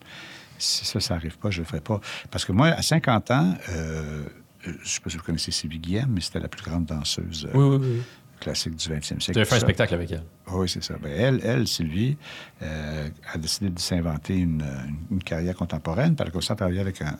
Si 0.58 0.84
ça, 0.84 1.00
ça 1.00 1.14
n'arrive 1.14 1.36
pas, 1.38 1.50
je 1.50 1.58
ne 1.58 1.64
le 1.64 1.68
ferai 1.68 1.80
pas. 1.80 2.00
Parce 2.30 2.44
que 2.44 2.52
moi, 2.52 2.68
à 2.68 2.82
50 2.82 3.30
ans, 3.32 3.54
euh, 3.70 4.24
je 4.62 4.70
ne 4.70 4.76
sais 4.84 5.00
pas 5.00 5.10
si 5.10 5.16
vous 5.16 5.22
connaissez 5.22 5.50
Sylvie 5.50 5.78
Guillaume, 5.78 6.10
mais 6.10 6.20
c'était 6.20 6.40
la 6.40 6.48
plus 6.48 6.62
grande 6.62 6.86
danseuse 6.86 7.48
Oui, 7.52 7.64
oui, 7.64 7.76
oui. 7.80 8.02
classique 8.40 8.74
du 8.76 8.88
20e 8.88 9.00
siècle. 9.20 9.32
Vous 9.32 9.38
avez 9.38 9.44
fait 9.44 9.56
un 9.56 9.60
spectacle 9.60 9.94
avec 9.94 10.10
elle. 10.12 10.22
Oui, 10.52 10.68
c'est 10.68 10.82
ça. 10.82 10.94
Ben, 11.02 11.10
elle, 11.12 11.40
elle, 11.42 11.66
Sylvie, 11.66 12.16
euh, 12.62 13.08
a 13.32 13.38
décidé 13.38 13.68
de 13.70 13.78
s'inventer 13.80 14.36
une, 14.36 14.64
une- 15.10 15.22
carrière 15.22 15.56
contemporaine. 15.56 16.14
Puis 16.14 16.22
elle 16.22 16.28
a 16.28 16.30
commencé 16.30 16.52
à 16.52 16.56
travailler 16.56 16.80
avec 16.80 17.02
un, 17.02 17.16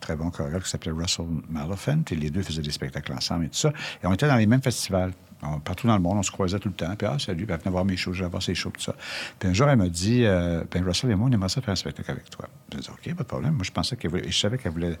très 0.00 0.16
bon 0.16 0.28
chorégraphe 0.30 0.64
qui 0.64 0.70
s'appelait 0.70 0.90
Russell 0.92 1.26
Malafant. 1.48 2.02
Et 2.10 2.16
les 2.16 2.30
deux 2.30 2.42
faisaient 2.42 2.62
des 2.62 2.72
spectacles 2.72 3.12
ensemble 3.12 3.44
et 3.46 3.48
tout 3.48 3.56
ça. 3.58 3.72
Et 4.02 4.06
on 4.06 4.12
était 4.12 4.26
dans 4.28 4.36
les 4.36 4.46
mêmes 4.46 4.60
festivals. 4.62 5.12
On- 5.46 5.60
partout 5.60 5.86
dans 5.86 5.94
le 5.96 6.02
monde, 6.02 6.16
on 6.18 6.22
se 6.22 6.30
croisait 6.30 6.58
tout 6.58 6.68
le 6.68 6.74
temps. 6.74 6.94
Puis, 6.96 7.06
ah, 7.06 7.18
salut, 7.18 7.46
elle 7.48 7.56
venait 7.58 7.70
voir 7.70 7.84
mes 7.84 7.96
shows, 7.96 8.12
je 8.14 8.24
vais 8.24 8.30
voir 8.30 8.42
ses 8.42 8.54
shows, 8.54 8.70
tout 8.70 8.80
ça. 8.80 8.94
Puis 9.38 9.48
un 9.48 9.52
jour, 9.52 9.68
elle 9.68 9.76
m'a 9.76 9.88
dit, 9.88 10.24
euh, 10.24 10.64
ben, 10.70 10.82
Russell 10.84 11.10
et 11.10 11.14
moi, 11.14 11.28
on 11.28 11.32
aimerait 11.32 11.48
ça 11.50 11.60
faire 11.60 11.72
un 11.72 11.76
spectacle 11.76 12.10
avec 12.12 12.30
toi. 12.30 12.48
J'ai 12.72 12.78
dit, 12.80 12.88
OK, 12.90 13.14
pas 13.14 13.22
de 13.22 13.28
problème. 13.28 13.52
Moi, 13.54 13.62
je 13.64 13.70
pensais 13.70 13.94
qu'elle 13.96 14.10
voulait, 14.10 14.30
je 14.30 14.38
savais 14.38 14.56
qu'elle 14.58 14.72
voulait 14.72 14.98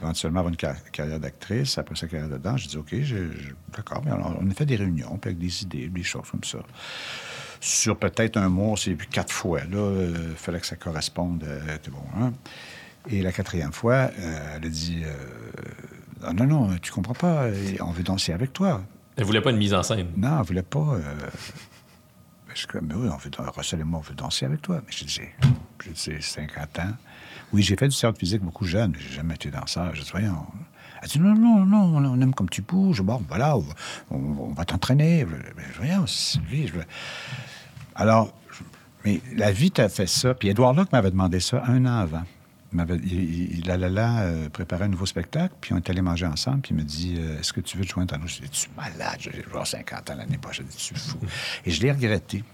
éventuellement 0.00 0.40
avoir 0.40 0.50
une 0.52 0.56
car- 0.56 0.82
carrière 0.92 1.18
d'actrice, 1.18 1.76
après 1.76 1.96
sa 1.96 2.06
carrière 2.06 2.28
de 2.28 2.38
danse. 2.38 2.60
J'ai 2.62 2.68
dit, 2.68 2.76
OK, 2.76 2.94
d'accord. 3.76 4.02
Mais 4.04 4.12
alors, 4.12 4.36
on 4.40 4.48
a 4.48 4.54
fait 4.54 4.66
des 4.66 4.76
réunions, 4.76 5.16
puis 5.18 5.30
avec 5.30 5.38
des 5.38 5.62
idées, 5.64 5.88
des 5.88 6.02
choses 6.04 6.28
comme 6.30 6.44
ça 6.44 6.58
sur 7.60 7.98
peut-être 7.98 8.36
un 8.38 8.48
mois, 8.48 8.76
c'est 8.76 8.90
vu 8.94 9.06
quatre 9.10 9.32
fois. 9.32 9.60
Là, 9.64 10.06
il 10.30 10.34
fallait 10.36 10.60
que 10.60 10.66
ça 10.66 10.76
corresponde. 10.76 11.44
euh, 11.44 11.76
bon, 11.90 12.02
hein? 12.18 12.32
Et 13.10 13.22
la 13.22 13.32
quatrième 13.32 13.72
fois, 13.72 14.10
euh, 14.18 14.56
elle 14.56 14.66
a 14.66 14.68
dit 14.68 15.02
euh, 15.04 15.12
Ah, 16.24 16.32
Non, 16.32 16.46
non, 16.46 16.76
tu 16.82 16.90
comprends 16.92 17.14
pas, 17.14 17.44
euh, 17.44 17.76
on 17.80 17.90
veut 17.92 18.02
danser 18.02 18.32
avec 18.32 18.52
toi. 18.52 18.82
Elle 19.16 19.24
voulait 19.24 19.40
pas 19.40 19.50
une 19.50 19.56
mise 19.58 19.74
en 19.74 19.82
scène. 19.82 20.08
Non, 20.16 20.38
elle 20.40 20.46
voulait 20.46 20.62
pas. 20.62 20.78
euh, 20.94 21.00
je 22.52 22.58
suis 22.58 22.66
comme, 22.66 22.86
mais 22.86 22.94
oui, 22.94 23.08
on 23.12 23.16
veut, 23.16 23.30
Russell 23.56 23.80
et 23.80 23.84
moi, 23.84 24.00
on 24.00 24.02
veut 24.02 24.14
danser 24.14 24.44
avec 24.46 24.60
toi. 24.62 24.80
Mais 24.84 24.92
j'ai 24.92 25.04
dit, 25.06 25.20
j'ai 25.84 25.90
dit, 25.90 26.00
c'est 26.00 26.20
50 26.20 26.78
ans. 26.80 26.92
Oui, 27.52 27.62
j'ai 27.62 27.76
fait 27.76 27.88
du 27.88 27.96
théâtre 27.96 28.18
physique 28.18 28.42
beaucoup 28.42 28.64
jeune, 28.64 28.92
mais 28.92 28.98
j'ai 29.00 29.14
jamais 29.16 29.34
été 29.34 29.50
danseur. 29.50 29.94
J'ai 29.94 30.02
dit, 30.02 30.10
voyons. 30.10 30.46
Elle 31.02 31.08
dit, 31.08 31.18
non, 31.18 31.34
non, 31.34 31.64
non, 31.66 32.10
on 32.10 32.20
aime 32.20 32.34
comme 32.34 32.48
tu 32.50 32.62
bouges. 32.62 33.00
Bon, 33.02 33.22
voilà, 33.28 33.56
on 33.56 33.64
on- 34.10 34.16
on 34.50 34.52
va 34.52 34.64
t'entraîner. 34.64 35.26
Sylvie, 36.06 36.68
je 36.68 36.74
Alors, 37.94 38.32
je- 38.52 38.62
mais 39.04 39.20
la 39.34 39.52
vie 39.52 39.70
t'a 39.70 39.88
fait 39.88 40.06
ça. 40.06 40.34
Puis 40.34 40.48
Édouard 40.48 40.74
Locke 40.74 40.92
m'avait 40.92 41.10
demandé 41.10 41.40
ça 41.40 41.62
un 41.66 41.84
an 41.86 41.98
avant. 42.00 42.22
Il, 42.72 42.78
il, 43.12 43.58
il- 43.58 43.70
allait 43.70 43.90
là 43.90 44.20
euh, 44.20 44.48
préparer 44.48 44.84
un 44.84 44.88
nouveau 44.88 45.04
spectacle, 45.06 45.52
puis 45.60 45.72
on 45.72 45.78
est 45.78 45.90
allé 45.90 46.02
manger 46.02 46.26
ensemble, 46.26 46.60
puis 46.60 46.72
il 46.72 46.76
me 46.76 46.84
dit 46.84 47.16
euh, 47.18 47.40
Est-ce 47.40 47.52
que 47.52 47.60
tu 47.60 47.76
veux 47.76 47.84
te 47.84 47.90
joindre 47.90 48.14
à 48.14 48.18
nous? 48.18 48.28
J'ai 48.28 48.42
dit 48.42 48.48
Tu 48.50 48.68
malade, 48.76 49.16
je 49.18 49.30
vais 49.30 49.44
avoir 49.46 49.66
50 49.66 50.08
ans 50.10 50.14
l'année 50.16 50.38
prochaine, 50.38 50.66
tu 50.76 50.94
fou. 50.94 51.18
Et 51.66 51.70
je 51.72 51.82
l'ai 51.82 51.90
regretté. 51.90 52.44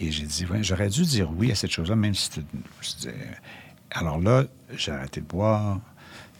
Et 0.00 0.10
j'ai 0.10 0.24
dit 0.26 0.46
J'aurais 0.60 0.90
dû 0.90 1.02
dire 1.02 1.30
oui 1.34 1.50
à 1.50 1.54
cette 1.54 1.70
chose-là, 1.70 1.96
même 1.96 2.14
si 2.14 2.24
c'était. 2.30 2.46
je 2.82 2.94
disais- 2.96 3.14
Alors 3.90 4.18
là, 4.20 4.44
j'ai 4.76 4.92
arrêté 4.92 5.22
de 5.22 5.26
boire. 5.26 5.80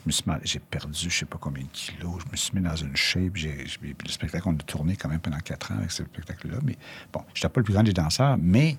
Me 0.06 0.12
suis 0.12 0.24
J'ai 0.44 0.58
perdu 0.60 1.10
je 1.10 1.18
sais 1.18 1.26
pas 1.26 1.38
combien 1.40 1.62
de 1.64 1.68
kilos. 1.72 2.22
Je 2.24 2.30
me 2.32 2.36
suis 2.36 2.54
mis 2.54 2.62
dans 2.62 2.76
une 2.76 2.96
shape. 2.96 3.34
J'ai, 3.36 3.66
le 3.82 4.10
spectacle, 4.10 4.48
on 4.48 4.54
a 4.54 4.58
tourné 4.62 4.96
quand 4.96 5.08
même 5.08 5.20
pendant 5.20 5.38
quatre 5.40 5.72
ans 5.72 5.76
avec 5.78 5.90
ce 5.90 6.04
spectacle-là. 6.04 6.58
Mais 6.62 6.76
bon, 7.12 7.22
je 7.34 7.40
n'étais 7.40 7.48
pas 7.52 7.60
le 7.60 7.64
plus 7.64 7.74
grand 7.74 7.82
des 7.82 7.92
danseurs, 7.92 8.38
mais 8.40 8.78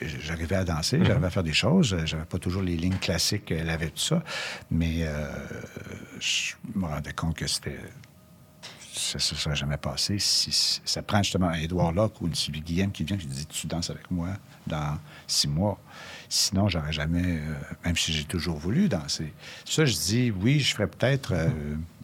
euh, 0.00 0.06
j'arrivais 0.20 0.56
à 0.56 0.64
danser, 0.64 1.00
j'arrivais 1.04 1.26
à 1.26 1.30
faire 1.30 1.42
des 1.42 1.52
choses. 1.54 1.94
Euh, 1.94 2.06
J'avais 2.06 2.24
pas 2.24 2.38
toujours 2.38 2.62
les 2.62 2.76
lignes 2.76 2.98
classiques 2.98 3.46
qu'elle 3.46 3.70
avait, 3.70 3.88
tout 3.90 3.98
ça. 3.98 4.22
Mais 4.70 4.98
euh, 5.00 5.28
je 6.20 6.54
me 6.74 6.86
rendais 6.86 7.12
compte 7.14 7.36
que 7.36 7.46
c'était 7.48 7.78
ça 8.92 9.16
ne 9.18 9.20
serait 9.38 9.56
jamais 9.56 9.78
passé 9.78 10.18
si, 10.18 10.52
si- 10.52 10.80
ça 10.84 11.02
prend 11.02 11.22
justement 11.22 11.48
un 11.48 11.54
Édouard 11.54 11.90
Locke 11.92 12.20
ou 12.20 12.26
une 12.26 12.34
Sylvie 12.34 12.60
Guillaume 12.60 12.92
qui 12.92 13.02
vient 13.04 13.16
qui 13.16 13.26
dit 13.26 13.46
tu 13.46 13.66
danses 13.66 13.88
avec 13.88 14.10
moi 14.10 14.28
dans 14.66 14.98
six 15.26 15.48
mois. 15.48 15.80
Sinon, 16.32 16.68
j'aurais 16.68 16.92
jamais, 16.92 17.38
euh, 17.38 17.54
même 17.84 17.96
si 17.96 18.12
j'ai 18.12 18.22
toujours 18.22 18.56
voulu 18.56 18.88
danser. 18.88 19.32
Ça, 19.64 19.84
je 19.84 19.92
dis, 19.94 20.30
oui, 20.30 20.60
je 20.60 20.72
ferais 20.72 20.86
peut-être 20.86 21.32
euh, 21.34 21.48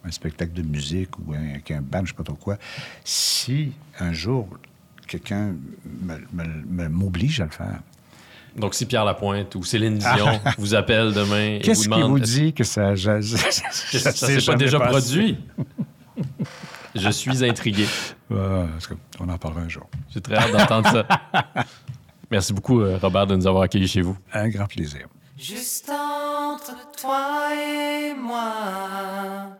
un 0.03 0.11
spectacle 0.11 0.51
de 0.51 0.63
musique 0.63 1.17
ou 1.19 1.33
un, 1.33 1.51
avec 1.51 1.71
un 1.71 1.79
band, 1.79 2.01
je 2.03 2.09
sais 2.09 2.13
pas 2.13 2.25
trop 2.25 2.35
quoi, 2.35 2.57
si 3.05 3.71
un 4.01 4.11
jour 4.11 4.49
quelqu'un 5.07 5.53
m'oblige 6.89 7.39
à 7.39 7.45
le 7.45 7.51
faire. 7.51 7.79
Donc, 8.57 8.75
si 8.75 8.85
Pierre 8.85 9.05
Lapointe 9.05 9.55
ou 9.55 9.63
Céline 9.63 9.97
ah. 10.03 10.15
Dion 10.15 10.41
vous 10.57 10.75
appelle 10.75 11.13
demain 11.13 11.55
et 11.55 11.59
Qu'est-ce 11.59 11.87
vous 11.87 11.95
demande... 11.95 12.21
Qui 12.21 12.33
vous 12.35 12.41
dit 12.41 12.53
que 12.53 12.65
ça... 12.65 12.95
Je, 12.95 13.21
s'est 13.71 14.45
pas 14.45 14.55
déjà 14.55 14.81
produit? 14.81 15.37
je 16.93 17.09
suis 17.11 17.45
intrigué. 17.45 17.85
Ah, 18.29 18.65
on 19.21 19.29
en 19.29 19.37
parlera 19.37 19.61
un 19.61 19.69
jour. 19.69 19.89
J'ai 20.09 20.19
très 20.19 20.35
hâte 20.35 20.51
d'entendre 20.51 20.91
ça. 20.91 21.63
Merci 22.29 22.53
beaucoup, 22.53 22.81
euh, 22.81 22.97
Robert, 23.01 23.27
de 23.27 23.35
nous 23.35 23.47
avoir 23.47 23.63
accueillis 23.63 23.87
chez 23.87 24.01
vous. 24.01 24.17
Un 24.33 24.49
grand 24.49 24.67
plaisir. 24.67 25.07
Juste 25.37 25.89
entre 25.89 26.75
toi 26.99 27.49
et 27.53 28.13
moi. 28.15 29.57